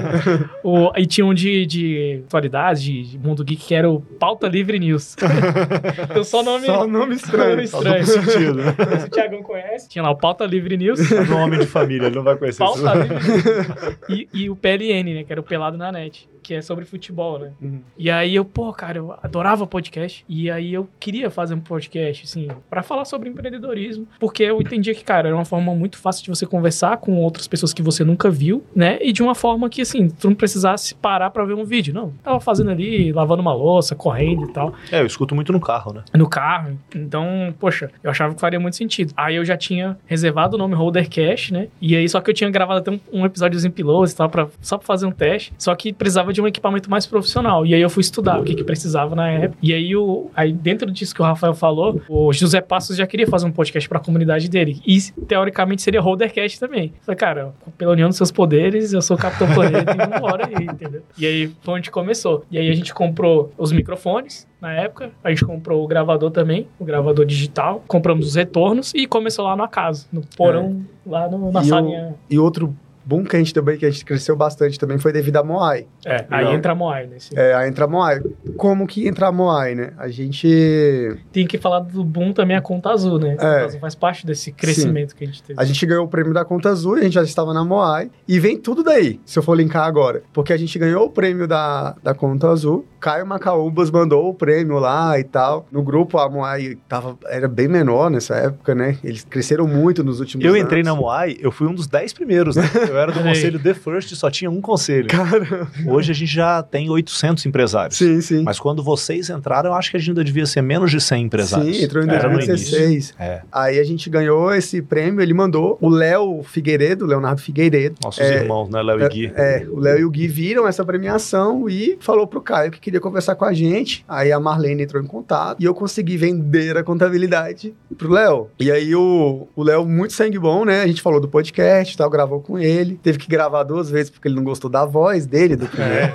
o, 0.63 0.91
e 0.97 1.05
tinha 1.05 1.25
um 1.25 1.33
de, 1.35 1.67
de 1.67 2.23
atualidades, 2.25 2.81
de, 2.81 3.03
de 3.03 3.19
mundo 3.19 3.43
geek, 3.43 3.67
que 3.67 3.75
era 3.75 3.89
o 3.89 4.01
Pauta 4.01 4.47
Livre 4.47 4.79
News. 4.79 5.15
então 6.09 6.23
só 6.23 6.41
nome... 6.41 6.65
Só 6.65 6.87
nome 6.87 7.13
estranho. 7.13 7.49
Nome 7.51 7.63
estranho. 7.63 8.05
sentido, 8.05 8.53
né? 8.55 8.75
Se 8.99 9.05
o 9.05 9.09
Thiagão 9.09 9.43
conhece, 9.43 9.87
tinha 9.87 10.03
lá 10.03 10.09
o 10.09 10.15
Pauta 10.15 10.45
Livre 10.45 10.75
News. 10.77 10.99
É 11.11 11.21
um 11.21 11.37
homem 11.37 11.59
de 11.59 11.67
família, 11.67 12.07
ele 12.07 12.15
não 12.15 12.23
vai 12.23 12.35
conhecer 12.35 12.63
isso. 12.63 12.83
Pauta 12.83 12.99
Livre 12.99 13.97
e, 14.09 14.27
e 14.33 14.49
o 14.49 14.55
PLN, 14.55 15.13
né? 15.13 15.23
Que 15.23 15.31
era 15.31 15.39
o 15.39 15.43
Pelado 15.59 15.77
na 15.77 15.91
Net. 15.91 16.29
Que 16.49 16.55
é 16.55 16.63
sobre 16.63 16.83
futebol, 16.83 17.37
né? 17.37 17.51
Uhum. 17.61 17.81
E 17.95 18.09
aí 18.09 18.33
eu, 18.33 18.43
pô, 18.43 18.73
cara, 18.73 18.97
eu 18.97 19.15
adorava 19.21 19.67
podcast. 19.67 20.25
E 20.27 20.49
aí 20.49 20.73
eu 20.73 20.89
queria 20.99 21.29
fazer 21.29 21.53
um 21.53 21.59
podcast, 21.59 22.25
assim, 22.25 22.47
pra 22.67 22.81
falar 22.81 23.05
sobre 23.05 23.29
empreendedorismo. 23.29 24.07
Porque 24.19 24.41
eu 24.41 24.59
entendia 24.59 24.95
que, 24.95 25.03
cara, 25.03 25.27
era 25.27 25.37
uma 25.37 25.45
forma 25.45 25.75
muito 25.75 25.99
fácil 25.99 26.23
de 26.23 26.29
você 26.31 26.47
conversar 26.47 26.97
com 26.97 27.17
outras 27.17 27.47
pessoas 27.47 27.71
que 27.71 27.83
você 27.83 28.03
nunca 28.03 28.31
viu, 28.31 28.63
né? 28.75 28.97
E 28.99 29.13
de 29.13 29.21
uma 29.21 29.35
forma 29.35 29.69
que, 29.69 29.81
assim, 29.83 30.09
tu 30.09 30.27
não 30.27 30.35
precisasse 30.35 30.95
parar 30.95 31.29
pra 31.29 31.45
ver 31.45 31.53
um 31.53 31.63
vídeo. 31.63 31.93
Não, 31.93 32.09
tava 32.23 32.39
fazendo 32.39 32.71
ali, 32.71 33.13
lavando 33.13 33.43
uma 33.43 33.53
louça, 33.53 33.93
correndo 33.93 34.45
e 34.45 34.51
tal 34.51 34.73
É, 34.91 35.01
eu 35.01 35.05
escuto 35.05 35.35
muito 35.35 35.53
no 35.53 35.59
carro, 35.59 35.93
né? 35.93 36.03
no 36.15 36.27
carro. 36.27 36.79
Então, 36.95 37.53
poxa, 37.59 37.91
eu 38.03 38.09
achava 38.09 38.33
que 38.33 38.41
faria 38.41 38.59
muito 38.59 38.75
sentido. 38.75 39.13
Aí 39.15 39.35
eu 39.35 39.45
já 39.45 39.55
tinha 39.55 39.99
reservado 40.07 40.55
o 40.55 40.57
nome 40.57 40.73
Holdercast, 40.73 41.53
né? 41.53 41.67
E 41.79 41.95
aí 41.95 42.09
só 42.09 42.19
que 42.19 42.31
eu 42.31 42.33
tinha 42.33 42.49
gravado 42.49 42.79
até 42.79 42.89
um, 42.89 42.99
um 43.13 43.23
episódiozinho 43.23 43.71
piloto 43.71 44.11
e 44.11 44.15
tal, 44.15 44.27
pra, 44.27 44.47
só 44.61 44.79
pra 44.79 44.87
fazer 44.87 45.05
um 45.05 45.11
teste. 45.11 45.53
Só 45.59 45.75
que 45.75 45.93
precisava 45.93 46.33
de 46.33 46.38
um 46.41 46.47
equipamento 46.47 46.89
mais 46.89 47.05
profissional. 47.05 47.65
E 47.65 47.73
aí 47.73 47.81
eu 47.81 47.89
fui 47.89 48.01
estudar 48.01 48.39
o 48.39 48.43
que, 48.43 48.55
que 48.55 48.63
precisava 48.63 49.15
na 49.15 49.29
época. 49.29 49.57
E 49.61 49.73
aí, 49.73 49.95
o, 49.95 50.29
aí, 50.35 50.51
dentro 50.53 50.89
disso 50.91 51.13
que 51.13 51.21
o 51.21 51.25
Rafael 51.25 51.53
falou, 51.53 52.01
o 52.09 52.31
José 52.33 52.61
Passos 52.61 52.95
já 52.97 53.05
queria 53.07 53.27
fazer 53.27 53.45
um 53.45 53.51
podcast 53.51 53.87
pra 53.87 53.99
comunidade 53.99 54.49
dele. 54.49 54.81
E 54.85 54.99
teoricamente 55.27 55.81
seria 55.81 56.01
Holdercast 56.01 56.59
também. 56.59 56.85
Eu 56.95 57.03
Falei, 57.03 57.17
cara, 57.17 57.53
pela 57.77 57.91
união 57.93 58.07
dos 58.09 58.17
seus 58.17 58.31
poderes, 58.31 58.93
eu 58.93 59.01
sou 59.01 59.15
o 59.17 59.19
Capitão 59.19 59.47
Planeta 59.53 59.91
e 59.91 59.97
vambora 60.09 60.47
aí, 60.47 60.65
entendeu? 60.65 61.01
E 61.17 61.25
aí 61.25 61.51
foi 61.61 61.75
onde 61.75 61.91
começou. 61.91 62.43
E 62.51 62.57
aí 62.57 62.69
a 62.69 62.73
gente 62.75 62.93
comprou 62.93 63.51
os 63.57 63.71
microfones 63.71 64.47
na 64.61 64.73
época. 64.73 65.11
A 65.23 65.29
gente 65.29 65.45
comprou 65.45 65.83
o 65.83 65.87
gravador 65.87 66.31
também, 66.31 66.67
o 66.79 66.85
gravador 66.85 67.25
digital. 67.25 67.83
Compramos 67.87 68.27
os 68.27 68.35
retornos 68.35 68.93
e 68.95 69.05
começou 69.05 69.45
lá 69.45 69.55
na 69.55 69.67
casa, 69.67 70.07
no 70.11 70.21
porão, 70.35 70.81
lá 71.05 71.27
no- 71.29 71.51
na 71.51 71.61
E 71.61 71.63
o- 71.63 71.67
salinha. 71.67 72.15
E 72.29 72.39
outro 72.39 72.75
boom 73.09 73.23
que 73.23 73.35
a 73.35 73.39
gente 73.39 73.53
também, 73.53 73.75
que 73.77 73.85
a 73.85 73.89
gente 73.89 74.05
cresceu 74.05 74.35
bastante 74.35 74.77
também, 74.77 74.99
foi 74.99 75.11
devido 75.11 75.37
a 75.37 75.43
Moai. 75.43 75.87
É, 76.05 76.25
aí 76.29 76.43
Legal. 76.43 76.53
entra 76.53 76.71
a 76.73 76.75
Moai 76.75 77.07
nesse. 77.07 77.37
É, 77.37 77.53
aí 77.55 77.67
entra 77.67 77.85
a 77.85 77.87
Moai. 77.87 78.21
Como 78.55 78.85
que 78.85 79.07
entra 79.07 79.27
a 79.27 79.31
Moai, 79.31 79.73
né? 79.73 79.93
A 79.97 80.07
gente... 80.09 81.17
Tem 81.31 81.47
que 81.47 81.57
falar 81.57 81.79
do 81.79 82.03
boom 82.03 82.31
também 82.33 82.55
a 82.55 82.61
conta 82.61 82.91
azul, 82.91 83.17
né? 83.17 83.29
A 83.33 83.35
conta 83.35 83.47
É. 83.47 83.63
azul 83.65 83.79
faz 83.79 83.95
parte 83.95 84.25
desse 84.25 84.51
crescimento 84.51 85.15
que 85.15 85.23
a 85.23 85.27
gente 85.27 85.41
teve. 85.41 85.59
A 85.59 85.65
gente 85.65 85.83
ganhou 85.85 86.05
o 86.05 86.07
prêmio 86.07 86.33
da 86.33 86.45
Conta 86.45 86.69
Azul 86.69 86.97
e 86.97 87.01
a 87.01 87.03
gente 87.03 87.13
já 87.13 87.23
estava 87.23 87.53
na 87.53 87.65
Moai. 87.65 88.11
E 88.27 88.39
vem 88.39 88.57
tudo 88.59 88.83
daí, 88.83 89.19
se 89.25 89.39
eu 89.39 89.43
for 89.43 89.55
linkar 89.55 89.85
agora. 89.87 90.21
Porque 90.31 90.53
a 90.53 90.57
gente 90.57 90.77
ganhou 90.77 91.05
o 91.05 91.09
prêmio 91.09 91.47
da, 91.47 91.95
da 92.03 92.13
Conta 92.13 92.49
Azul. 92.49 92.85
Caio 92.99 93.25
Macaúbas 93.25 93.89
mandou 93.91 94.29
o 94.29 94.33
prêmio 94.33 94.77
lá 94.79 95.17
e 95.19 95.23
tal. 95.23 95.65
No 95.71 95.81
grupo, 95.81 96.17
a 96.17 96.29
Moai 96.29 96.77
tava, 96.87 97.17
era 97.27 97.47
bem 97.47 97.67
menor 97.67 98.09
nessa 98.09 98.35
época, 98.35 98.75
né? 98.75 98.97
Eles 99.03 99.23
cresceram 99.27 99.67
muito 99.67 100.03
nos 100.03 100.19
últimos 100.19 100.45
Eu 100.45 100.51
anos. 100.51 100.63
entrei 100.63 100.83
na 100.83 100.93
Moai, 100.95 101.37
eu 101.39 101.51
fui 101.51 101.67
um 101.67 101.73
dos 101.73 101.87
10 101.87 102.13
primeiros, 102.13 102.55
né? 102.55 102.63
Eu 102.89 102.97
era 102.97 103.11
do 103.11 103.21
conselho 103.23 103.59
The 103.59 103.73
First 103.73 104.11
e 104.11 104.15
só 104.15 104.29
tinha 104.29 104.49
um 104.49 104.61
conselho. 104.61 105.07
Cara, 105.07 105.67
Hoje 105.87 106.11
a 106.11 106.15
gente 106.15 106.31
já 106.31 106.61
tem 106.61 106.89
800 106.89 107.45
empresários. 107.45 107.97
sim, 107.97 108.19
sim. 108.21 108.43
Mas 108.43 108.59
quando 108.59 108.83
vocês 108.83 109.29
entraram, 109.29 109.69
eu 109.71 109.73
acho 109.75 109.91
que 109.91 109.97
a 109.97 109.99
gente 109.99 110.09
ainda 110.09 110.23
devia 110.23 110.45
ser 110.45 110.61
menos 110.61 110.91
de 110.91 110.99
100 110.99 111.23
empresários. 111.25 111.77
Sim, 111.77 111.83
entrou 111.83 112.03
em 112.03 112.09
Era 112.09 112.27
no 112.29 112.35
2016. 112.35 113.13
É, 113.19 113.41
Aí 113.51 113.79
a 113.79 113.83
gente 113.83 114.09
ganhou 114.09 114.53
esse 114.53 114.81
prêmio, 114.81 115.21
ele 115.21 115.33
mandou 115.33 115.77
o 115.81 115.89
Léo 115.89 116.41
Figueiredo, 116.43 117.05
Leonardo 117.05 117.41
Figueiredo. 117.41 117.95
nossos 118.03 118.21
É, 118.21 118.41
irmãos, 118.43 118.69
né, 118.69 118.81
Léo 118.81 119.01
e 119.03 119.09
Gui? 119.09 119.31
É, 119.35 119.65
o 119.69 119.79
Léo 119.79 119.99
e 119.99 120.05
o 120.05 120.09
Gui 120.09 120.27
viram 120.27 120.67
essa 120.67 120.83
premiação 120.83 121.69
e 121.69 121.97
falou 122.01 122.27
pro 122.27 122.41
Caio 122.41 122.71
que 122.71 122.79
queria 122.89 122.99
conversar 122.99 123.35
com 123.35 123.45
a 123.45 123.53
gente. 123.53 124.03
Aí 124.07 124.31
a 124.31 124.39
Marlene 124.39 124.83
entrou 124.83 125.01
em 125.01 125.05
contato 125.05 125.61
e 125.61 125.65
eu 125.65 125.73
consegui 125.73 126.17
vender 126.17 126.75
a 126.75 126.83
contabilidade 126.83 127.73
pro 127.97 128.11
Léo. 128.11 128.49
E 128.59 128.71
aí 128.71 128.95
o 128.95 129.47
Léo, 129.57 129.85
muito 129.85 130.13
sangue 130.13 130.39
bom, 130.39 130.65
né? 130.65 130.81
A 130.81 130.87
gente 130.87 131.01
falou 131.01 131.19
do 131.19 131.27
podcast 131.27 131.93
e 131.93 131.97
tal, 131.97 132.09
gravou 132.09 132.41
com 132.41 132.57
ele. 132.57 132.99
Teve 133.01 133.17
que 133.17 133.29
gravar 133.29 133.63
duas 133.63 133.89
vezes 133.89 134.09
porque 134.09 134.27
ele 134.27 134.35
não 134.35 134.43
gostou 134.43 134.69
da 134.69 134.85
voz 134.85 135.25
dele, 135.25 135.55
do 135.55 135.67
primeiro. 135.67 136.13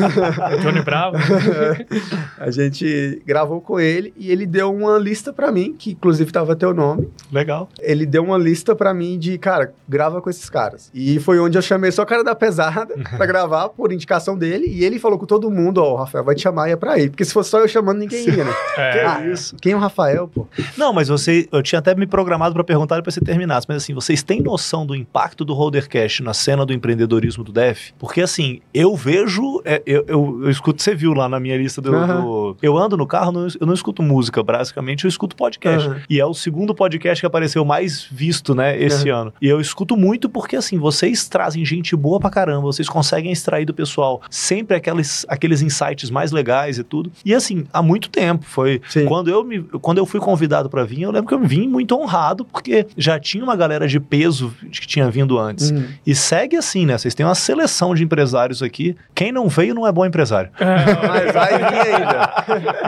Johnny 0.62 0.82
Bravo. 0.82 1.16
A 2.38 2.50
gente 2.50 3.22
gravou 3.26 3.60
com 3.60 3.78
ele 3.78 4.12
e 4.16 4.30
ele 4.30 4.46
deu 4.46 4.74
uma 4.74 4.98
lista 4.98 5.32
pra 5.32 5.52
mim, 5.52 5.74
que 5.78 5.92
inclusive 5.92 6.32
tava 6.32 6.56
teu 6.56 6.72
nome. 6.72 7.08
Legal. 7.30 7.68
Ele 7.80 8.06
deu 8.06 8.24
uma 8.24 8.38
lista 8.38 8.74
pra 8.74 8.94
mim 8.94 9.18
de, 9.18 9.36
cara, 9.38 9.72
grava 9.88 10.22
com 10.22 10.30
esses 10.30 10.48
caras. 10.48 10.90
E 10.94 11.20
foi 11.20 11.38
onde 11.38 11.58
eu 11.58 11.62
chamei 11.62 11.92
só 11.92 12.02
o 12.02 12.06
cara 12.06 12.24
da 12.24 12.34
pesada 12.34 12.94
pra 13.16 13.26
gravar, 13.26 13.68
por 13.68 13.92
indicação 13.92 14.36
dele. 14.36 14.66
E 14.66 14.84
ele 14.84 14.98
falou 14.98 15.18
com 15.18 15.26
todo 15.26 15.50
mundo, 15.50 15.78
ó, 15.78 15.89
o 15.92 15.96
Rafael 15.96 16.24
vai 16.24 16.34
te 16.34 16.42
chamar 16.42 16.68
e 16.68 16.72
é 16.72 16.76
pra 16.76 16.98
ir. 16.98 17.10
Porque 17.10 17.24
se 17.24 17.32
fosse 17.32 17.50
só 17.50 17.58
eu 17.60 17.68
chamando, 17.68 17.98
ninguém 17.98 18.24
ia, 18.28 18.44
né? 18.44 18.52
É. 18.76 19.04
Ah, 19.04 19.26
isso. 19.26 19.56
Quem 19.60 19.72
é 19.72 19.76
o 19.76 19.78
Rafael, 19.78 20.28
pô? 20.28 20.46
Não, 20.76 20.92
mas 20.92 21.08
você, 21.08 21.48
eu 21.52 21.62
tinha 21.62 21.78
até 21.78 21.94
me 21.94 22.06
programado 22.06 22.54
para 22.54 22.64
perguntar 22.64 22.96
depois 22.96 23.14
você 23.14 23.20
terminasse, 23.20 23.66
mas 23.68 23.78
assim, 23.82 23.92
vocês 23.94 24.22
têm 24.22 24.40
noção 24.40 24.86
do 24.86 24.94
impacto 24.94 25.44
do 25.44 25.52
Holdercast 25.54 26.22
na 26.22 26.32
cena 26.34 26.64
do 26.64 26.72
empreendedorismo 26.72 27.44
do 27.44 27.52
DEF? 27.52 27.92
Porque 27.98 28.20
assim, 28.22 28.60
eu 28.72 28.94
vejo, 28.96 29.60
é, 29.64 29.82
eu, 29.86 30.04
eu, 30.06 30.40
eu 30.44 30.50
escuto, 30.50 30.82
você 30.82 30.94
viu 30.94 31.12
lá 31.12 31.28
na 31.28 31.38
minha 31.40 31.56
lista 31.56 31.80
do, 31.80 31.90
do- 31.90 32.56
eu 32.62 32.76
ando 32.78 32.96
no 32.96 33.06
carro, 33.06 33.32
não- 33.32 33.48
eu 33.60 33.66
não 33.66 33.74
escuto 33.74 34.02
música, 34.02 34.42
basicamente 34.42 35.04
eu 35.04 35.08
escuto 35.08 35.36
podcast. 35.36 35.88
E 36.08 36.20
é 36.20 36.24
o 36.26 36.32
segundo 36.34 36.74
podcast 36.74 37.20
que 37.20 37.26
apareceu 37.26 37.64
mais 37.64 38.04
visto, 38.10 38.54
né, 38.54 38.80
esse 38.80 39.08
ano. 39.08 39.32
E 39.40 39.48
eu 39.48 39.60
escuto 39.60 39.96
muito 39.96 40.28
porque 40.28 40.56
assim, 40.56 40.78
vocês 40.78 41.28
trazem 41.28 41.64
gente 41.64 41.94
boa 41.96 42.18
pra 42.20 42.30
caramba, 42.30 42.62
vocês 42.62 42.88
conseguem 42.88 43.32
extrair 43.32 43.64
do 43.66 43.74
pessoal 43.74 44.22
sempre 44.30 44.76
aqueles, 44.76 45.24
aqueles 45.28 45.60
insights 45.62 45.79
mais 46.10 46.32
legais 46.32 46.78
e 46.78 46.84
tudo. 46.84 47.10
E 47.24 47.34
assim, 47.34 47.64
há 47.72 47.82
muito 47.82 48.08
tempo, 48.10 48.44
foi 48.44 48.80
Sim. 48.88 49.06
quando 49.06 49.28
eu, 49.30 49.42
me, 49.44 49.62
quando 49.62 49.98
eu 49.98 50.06
fui 50.06 50.20
convidado 50.20 50.68
pra 50.68 50.84
vir, 50.84 51.02
eu 51.02 51.10
lembro 51.10 51.28
que 51.28 51.34
eu 51.34 51.40
vim 51.46 51.68
muito 51.68 51.96
honrado, 51.98 52.44
porque 52.44 52.86
já 52.96 53.18
tinha 53.18 53.42
uma 53.44 53.56
galera 53.56 53.86
de 53.86 53.98
peso 54.00 54.54
que 54.70 54.86
tinha 54.86 55.10
vindo 55.10 55.38
antes. 55.38 55.70
Hum. 55.70 55.84
E 56.06 56.14
segue 56.14 56.56
assim, 56.56 56.84
né? 56.86 56.96
Vocês 56.98 57.14
têm 57.14 57.24
uma 57.24 57.34
seleção 57.34 57.94
de 57.94 58.02
empresários 58.04 58.62
aqui. 58.62 58.96
Quem 59.14 59.32
não 59.32 59.48
veio 59.48 59.74
não 59.74 59.86
é 59.86 59.92
bom 59.92 60.04
empresário. 60.04 60.50
Mas 60.58 61.32
vai 61.32 61.58
vir 61.58 61.94
ainda. 61.94 62.80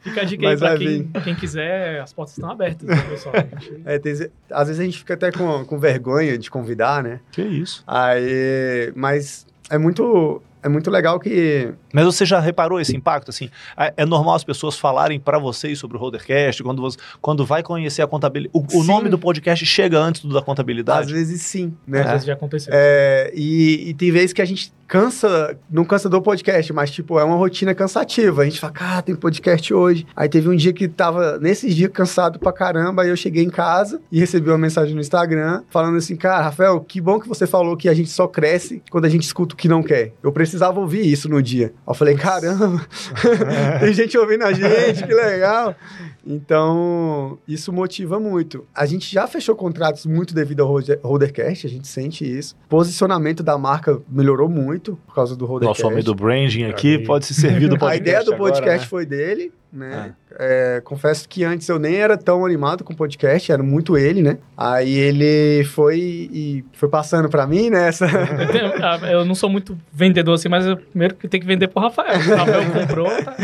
Fica 0.00 0.20
a 0.20 0.24
dica 0.24 0.42
aí 0.46 0.50
Mas 0.52 0.60
pra 0.60 0.76
quem, 0.76 1.08
quem 1.24 1.34
quiser, 1.34 2.00
as 2.00 2.12
portas 2.12 2.36
estão 2.36 2.50
abertas, 2.50 2.88
né, 2.88 2.96
pessoal? 3.08 3.34
Gente- 3.60 3.82
É, 3.84 3.98
tem- 3.98 4.12
às 4.50 4.66
vezes 4.68 4.80
a 4.80 4.84
gente 4.84 4.98
fica 4.98 5.14
até 5.14 5.30
com, 5.30 5.64
com 5.64 5.78
vergonha 5.78 6.36
de 6.36 6.50
convidar, 6.50 7.02
né? 7.02 7.20
Que 7.30 7.42
isso. 7.42 7.82
Aí, 7.86 8.92
mas 8.96 9.46
é 9.70 9.78
muito, 9.78 10.42
é 10.62 10.68
muito 10.68 10.90
legal 10.90 11.18
que 11.18 11.72
Mas 11.92 12.04
você 12.04 12.24
já 12.24 12.40
reparou 12.40 12.80
esse 12.80 12.96
impacto? 12.96 13.30
Assim, 13.30 13.48
é 13.76 13.92
é 13.96 14.06
normal 14.06 14.34
as 14.34 14.44
pessoas 14.44 14.78
falarem 14.78 15.20
pra 15.20 15.38
vocês 15.38 15.78
sobre 15.78 15.96
o 15.96 16.00
Rodercast, 16.00 16.62
quando, 16.62 16.82
você, 16.82 16.98
quando 17.20 17.44
vai 17.46 17.62
conhecer 17.62 18.02
a 18.02 18.06
contabilidade. 18.06 18.52
O, 18.74 18.80
o 18.80 18.84
nome 18.84 19.08
do 19.08 19.18
podcast 19.18 19.64
chega 19.64 19.98
antes 19.98 20.22
do 20.22 20.32
da 20.32 20.40
às 20.40 20.44
contabilidade. 20.44 21.12
vezes 21.12 21.42
sim, 21.42 21.74
Às 21.86 21.88
né? 21.88 22.02
vezes 22.04 22.26
já 22.26 22.32
aconteceu. 22.32 22.72
É, 22.74 23.30
e, 23.34 23.90
e 23.90 23.94
tem 23.94 24.10
vezes 24.10 24.32
que 24.32 24.42
a 24.42 24.44
gente 24.44 24.72
cansa, 24.92 25.56
não 25.70 25.86
cansa 25.86 26.06
do 26.06 26.20
podcast, 26.20 26.70
mas 26.72 26.90
tipo, 26.90 27.18
é 27.18 27.24
uma 27.24 27.36
rotina 27.36 27.74
cansativa. 27.74 28.42
A 28.42 28.44
gente 28.44 28.60
fala, 28.60 28.72
cara, 28.74 29.00
tem 29.02 29.14
podcast 29.14 29.72
hoje. 29.72 30.06
Aí 30.14 30.28
teve 30.28 30.50
um 30.50 30.54
dia 30.54 30.72
que 30.72 30.86
tava, 30.86 31.38
nesses 31.38 31.74
dias, 31.74 31.90
cansado 31.90 32.38
pra 32.38 32.52
caramba, 32.52 33.02
aí 33.02 33.08
eu 33.08 33.16
cheguei 33.16 33.42
em 33.42 33.48
casa 33.48 34.00
e 34.10 34.20
recebi 34.20 34.50
uma 34.50 34.58
mensagem 34.58 34.94
no 34.94 35.00
Instagram 35.00 35.62
falando 35.70 35.96
assim, 35.96 36.14
cara, 36.14 36.42
Rafael, 36.42 36.78
que 36.80 37.00
bom 37.00 37.18
que 37.18 37.26
você 37.26 37.46
falou 37.46 37.74
que 37.74 37.88
a 37.88 37.94
gente 37.94 38.10
só 38.10 38.26
cresce 38.28 38.82
quando 38.90 39.06
a 39.06 39.08
gente 39.08 39.22
escuta 39.22 39.54
o 39.54 39.56
que 39.56 39.66
não 39.66 39.82
quer. 39.82 40.12
Eu 40.22 40.30
precisava 40.52 40.78
ouvir 40.78 41.10
isso 41.10 41.28
no 41.28 41.42
dia. 41.42 41.72
Eu 41.86 41.94
falei, 41.94 42.14
caramba, 42.14 42.86
tem 43.80 43.94
gente 43.94 44.16
ouvindo 44.18 44.44
a 44.44 44.52
gente, 44.52 45.06
que 45.06 45.14
legal. 45.14 45.74
Então, 46.26 47.38
isso 47.48 47.72
motiva 47.72 48.20
muito. 48.20 48.66
A 48.74 48.84
gente 48.84 49.10
já 49.10 49.26
fechou 49.26 49.56
contratos 49.56 50.04
muito 50.04 50.34
devido 50.34 50.62
ao 50.62 50.68
Holdercast, 51.02 51.66
a 51.66 51.70
gente 51.70 51.88
sente 51.88 52.24
isso. 52.24 52.54
Posicionamento 52.68 53.42
da 53.42 53.56
marca 53.56 54.00
melhorou 54.08 54.48
muito 54.48 54.98
por 55.06 55.14
causa 55.14 55.34
do 55.34 55.46
Holdercast. 55.46 55.82
Nosso 55.82 55.90
homem 55.90 56.04
do 56.04 56.14
branding 56.14 56.64
aqui 56.64 56.98
pode 56.98 57.24
se 57.24 57.34
servir 57.34 57.68
do 57.68 57.76
a 57.76 57.78
podcast. 57.78 58.02
ideia 58.02 58.24
do 58.24 58.34
agora, 58.34 58.52
podcast 58.52 58.80
né? 58.80 58.88
foi 58.88 59.06
dele, 59.06 59.52
né? 59.72 60.12
É, 60.38 60.82
confesso 60.84 61.28
que 61.28 61.44
antes 61.44 61.68
eu 61.68 61.78
nem 61.78 61.96
era 61.96 62.16
tão 62.16 62.44
animado 62.44 62.84
com 62.84 62.94
podcast, 62.94 63.50
era 63.50 63.62
muito 63.62 63.96
ele, 63.96 64.20
né? 64.22 64.38
Aí 64.56 64.92
ele 64.94 65.64
foi 65.64 65.98
e 65.98 66.64
foi 66.74 66.88
passando 66.88 67.28
pra 67.28 67.46
mim, 67.46 67.70
né? 67.70 67.88
Essa... 67.88 68.06
Eu, 68.06 68.48
tenho- 68.48 68.72
ah, 68.84 68.98
eu 69.10 69.24
não 69.24 69.34
sou 69.34 69.48
muito 69.48 69.76
vendedor 69.92 70.34
assim, 70.34 70.48
mas 70.48 70.66
eu 70.66 70.76
primeiro 70.76 71.14
que 71.14 71.26
tem 71.26 71.40
que 71.40 71.46
vender 71.46 71.68
pro 71.68 71.82
Rafael. 71.82 72.18
O 72.18 72.36
Rafael 72.36 72.70
comprou, 72.72 73.08
tá? 73.24 73.36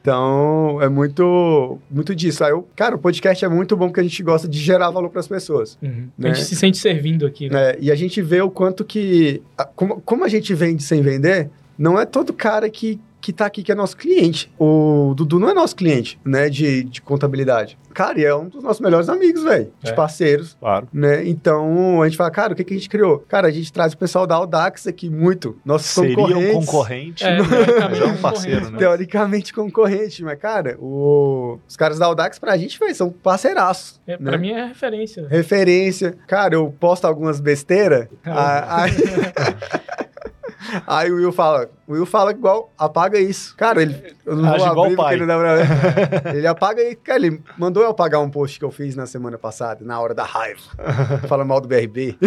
Então, 0.00 0.78
é 0.82 0.88
muito, 0.88 1.78
muito 1.90 2.14
disso. 2.14 2.44
Aí 2.44 2.50
eu, 2.50 2.68
cara, 2.76 2.94
o 2.94 2.98
podcast 2.98 3.42
é 3.44 3.48
muito 3.48 3.74
bom 3.76 3.86
porque 3.88 4.00
a 4.00 4.02
gente 4.02 4.22
gosta 4.22 4.46
de 4.46 4.58
gerar 4.58 4.90
valor 4.90 5.08
pras 5.08 5.26
pessoas. 5.26 5.78
Uhum. 5.82 6.08
Né? 6.18 6.30
A 6.30 6.34
gente 6.34 6.44
se 6.46 6.54
sente 6.56 6.76
servindo 6.76 7.26
aqui, 7.26 7.48
né? 7.48 7.72
né? 7.72 7.76
E 7.80 7.90
a 7.90 7.94
gente 7.94 8.20
vê 8.20 8.40
o 8.42 8.50
quanto 8.50 8.84
que. 8.84 9.42
Como, 9.74 10.00
como 10.02 10.24
a 10.24 10.28
gente 10.28 10.52
vende 10.54 10.82
sem 10.82 11.00
vender, 11.00 11.48
não 11.78 11.98
é 11.98 12.04
todo 12.04 12.32
cara 12.34 12.68
que, 12.68 13.00
que 13.24 13.32
tá 13.32 13.46
aqui 13.46 13.62
que 13.62 13.72
é 13.72 13.74
nosso 13.74 13.96
cliente. 13.96 14.52
O 14.58 15.14
Dudu 15.16 15.40
não 15.40 15.48
é 15.48 15.54
nosso 15.54 15.74
cliente, 15.74 16.18
né? 16.22 16.50
De, 16.50 16.84
de 16.84 17.00
contabilidade. 17.00 17.78
Cara, 17.94 18.20
e 18.20 18.24
é 18.24 18.34
um 18.34 18.48
dos 18.48 18.62
nossos 18.62 18.80
melhores 18.80 19.08
amigos, 19.08 19.42
velho. 19.44 19.72
De 19.82 19.90
É. 19.90 19.94
parceiros. 19.94 20.56
Claro. 20.60 20.88
Né? 20.92 21.26
Então 21.26 22.02
a 22.02 22.08
gente 22.08 22.18
fala, 22.18 22.30
cara, 22.30 22.52
o 22.52 22.56
que, 22.56 22.64
que 22.64 22.74
a 22.74 22.76
gente 22.76 22.88
criou? 22.88 23.20
Cara, 23.28 23.46
a 23.48 23.50
gente 23.50 23.72
traz 23.72 23.92
o 23.92 23.96
pessoal 23.96 24.26
da 24.26 24.34
Audax 24.34 24.86
aqui 24.86 25.08
muito. 25.08 25.56
Nossos 25.64 25.86
Seria 25.86 26.14
concorrentes. 26.16 26.54
um 26.56 26.60
concorrente. 26.66 27.24
É, 27.24 27.36
teoricamente, 27.36 28.02
é 28.02 28.06
um 28.06 28.16
parceiro, 28.18 28.70
né? 28.70 28.78
Teoricamente 28.78 29.54
concorrente, 29.54 30.22
mas, 30.24 30.38
cara, 30.38 30.76
o- 30.80 31.58
os 31.68 31.76
caras 31.76 31.98
da 31.98 32.06
Audax 32.06 32.38
pra 32.38 32.56
gente, 32.58 32.78
velho, 32.78 32.94
são 32.94 33.10
parceiraços. 33.10 34.00
É, 34.06 34.18
né? 34.18 34.30
pra 34.30 34.36
mim 34.38 34.50
é 34.50 34.66
referência. 34.66 35.26
referência. 35.30 36.14
Cara, 36.26 36.54
eu 36.56 36.74
posto 36.78 37.06
algumas 37.06 37.40
besteiras. 37.40 38.08
Ah. 38.26 38.82
aí, 38.82 38.92
Aí 40.86 41.10
o 41.10 41.16
Will 41.16 41.32
fala, 41.32 41.68
o 41.86 41.92
Will 41.92 42.06
fala 42.06 42.30
igual, 42.30 42.72
apaga 42.78 43.18
isso. 43.18 43.56
Cara, 43.56 43.82
ele. 43.82 44.14
Eu 44.24 44.36
não 44.36 44.52
Age 44.52 44.68
vou 44.70 44.84
abrir 44.84 44.96
porque 44.96 45.16
não 45.16 45.26
dá 45.26 45.38
pra. 45.38 46.34
Ele 46.34 46.46
apaga 46.46 46.82
e, 46.82 46.96
cara, 46.96 47.18
ele 47.18 47.42
mandou 47.58 47.82
eu 47.82 47.90
apagar 47.90 48.20
um 48.20 48.30
post 48.30 48.58
que 48.58 48.64
eu 48.64 48.70
fiz 48.70 48.96
na 48.96 49.06
semana 49.06 49.36
passada, 49.36 49.84
na 49.84 50.00
hora 50.00 50.14
da 50.14 50.24
raiva. 50.24 50.60
Falando 51.28 51.48
mal 51.48 51.60
do 51.60 51.68
BRB. 51.68 52.18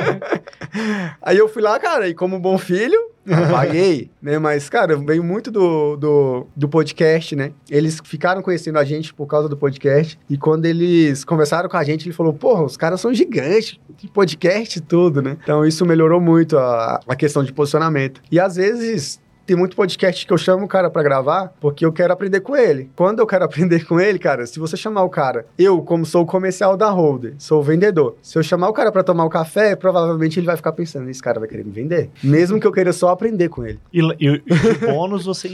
Aí 1.22 1.38
eu 1.38 1.48
fui 1.48 1.62
lá, 1.62 1.78
cara, 1.78 2.08
e 2.08 2.14
como 2.14 2.38
bom 2.38 2.58
filho, 2.58 3.09
apaguei, 3.32 4.10
né? 4.20 4.38
Mas, 4.38 4.68
cara, 4.68 4.96
veio 4.96 5.22
muito 5.22 5.50
do, 5.50 5.96
do, 5.96 6.46
do 6.56 6.68
podcast, 6.68 7.34
né? 7.36 7.52
Eles 7.70 8.00
ficaram 8.04 8.42
conhecendo 8.42 8.78
a 8.78 8.84
gente 8.84 9.12
por 9.14 9.26
causa 9.26 9.48
do 9.48 9.56
podcast. 9.56 10.18
E 10.28 10.36
quando 10.36 10.66
eles 10.66 11.24
conversaram 11.24 11.68
com 11.68 11.76
a 11.76 11.84
gente, 11.84 12.06
ele 12.06 12.14
falou: 12.14 12.32
Porra, 12.32 12.64
os 12.64 12.76
caras 12.76 13.00
são 13.00 13.12
gigantes, 13.12 13.78
de 13.96 14.08
podcast 14.08 14.78
e 14.78 14.82
tudo, 14.82 15.22
né? 15.22 15.36
Então 15.42 15.64
isso 15.64 15.84
melhorou 15.84 16.20
muito 16.20 16.58
a, 16.58 17.00
a 17.06 17.16
questão 17.16 17.44
de 17.44 17.52
posicionamento. 17.52 18.20
E 18.30 18.38
às 18.38 18.56
vezes. 18.56 19.20
Tem 19.50 19.56
muito 19.56 19.74
podcast 19.74 20.24
que 20.24 20.32
eu 20.32 20.38
chamo 20.38 20.64
o 20.64 20.68
cara 20.68 20.88
pra 20.88 21.02
gravar 21.02 21.52
porque 21.60 21.84
eu 21.84 21.92
quero 21.92 22.12
aprender 22.12 22.38
com 22.38 22.54
ele. 22.56 22.88
Quando 22.94 23.18
eu 23.18 23.26
quero 23.26 23.42
aprender 23.50 23.84
com 23.84 23.98
ele, 23.98 24.16
cara, 24.16 24.46
se 24.46 24.60
você 24.60 24.76
chamar 24.76 25.02
o 25.02 25.08
cara, 25.10 25.44
eu, 25.58 25.82
como 25.82 26.06
sou 26.06 26.22
o 26.22 26.26
comercial 26.26 26.76
da 26.76 26.88
Holder, 26.88 27.34
sou 27.36 27.58
o 27.58 27.62
vendedor. 27.64 28.14
Se 28.22 28.38
eu 28.38 28.44
chamar 28.44 28.68
o 28.68 28.72
cara 28.72 28.92
pra 28.92 29.02
tomar 29.02 29.24
o 29.24 29.28
café, 29.28 29.74
provavelmente 29.74 30.38
ele 30.38 30.46
vai 30.46 30.54
ficar 30.56 30.70
pensando: 30.70 31.10
esse 31.10 31.20
cara 31.20 31.40
vai 31.40 31.48
querer 31.48 31.64
me 31.64 31.72
vender. 31.72 32.10
Mesmo 32.22 32.60
que 32.60 32.66
eu 32.66 32.70
queira 32.70 32.92
só 32.92 33.08
aprender 33.08 33.48
com 33.48 33.66
ele. 33.66 33.80
E, 33.92 33.98
e, 34.20 34.28
e 34.46 34.86
bônus, 34.86 35.24
você 35.24 35.48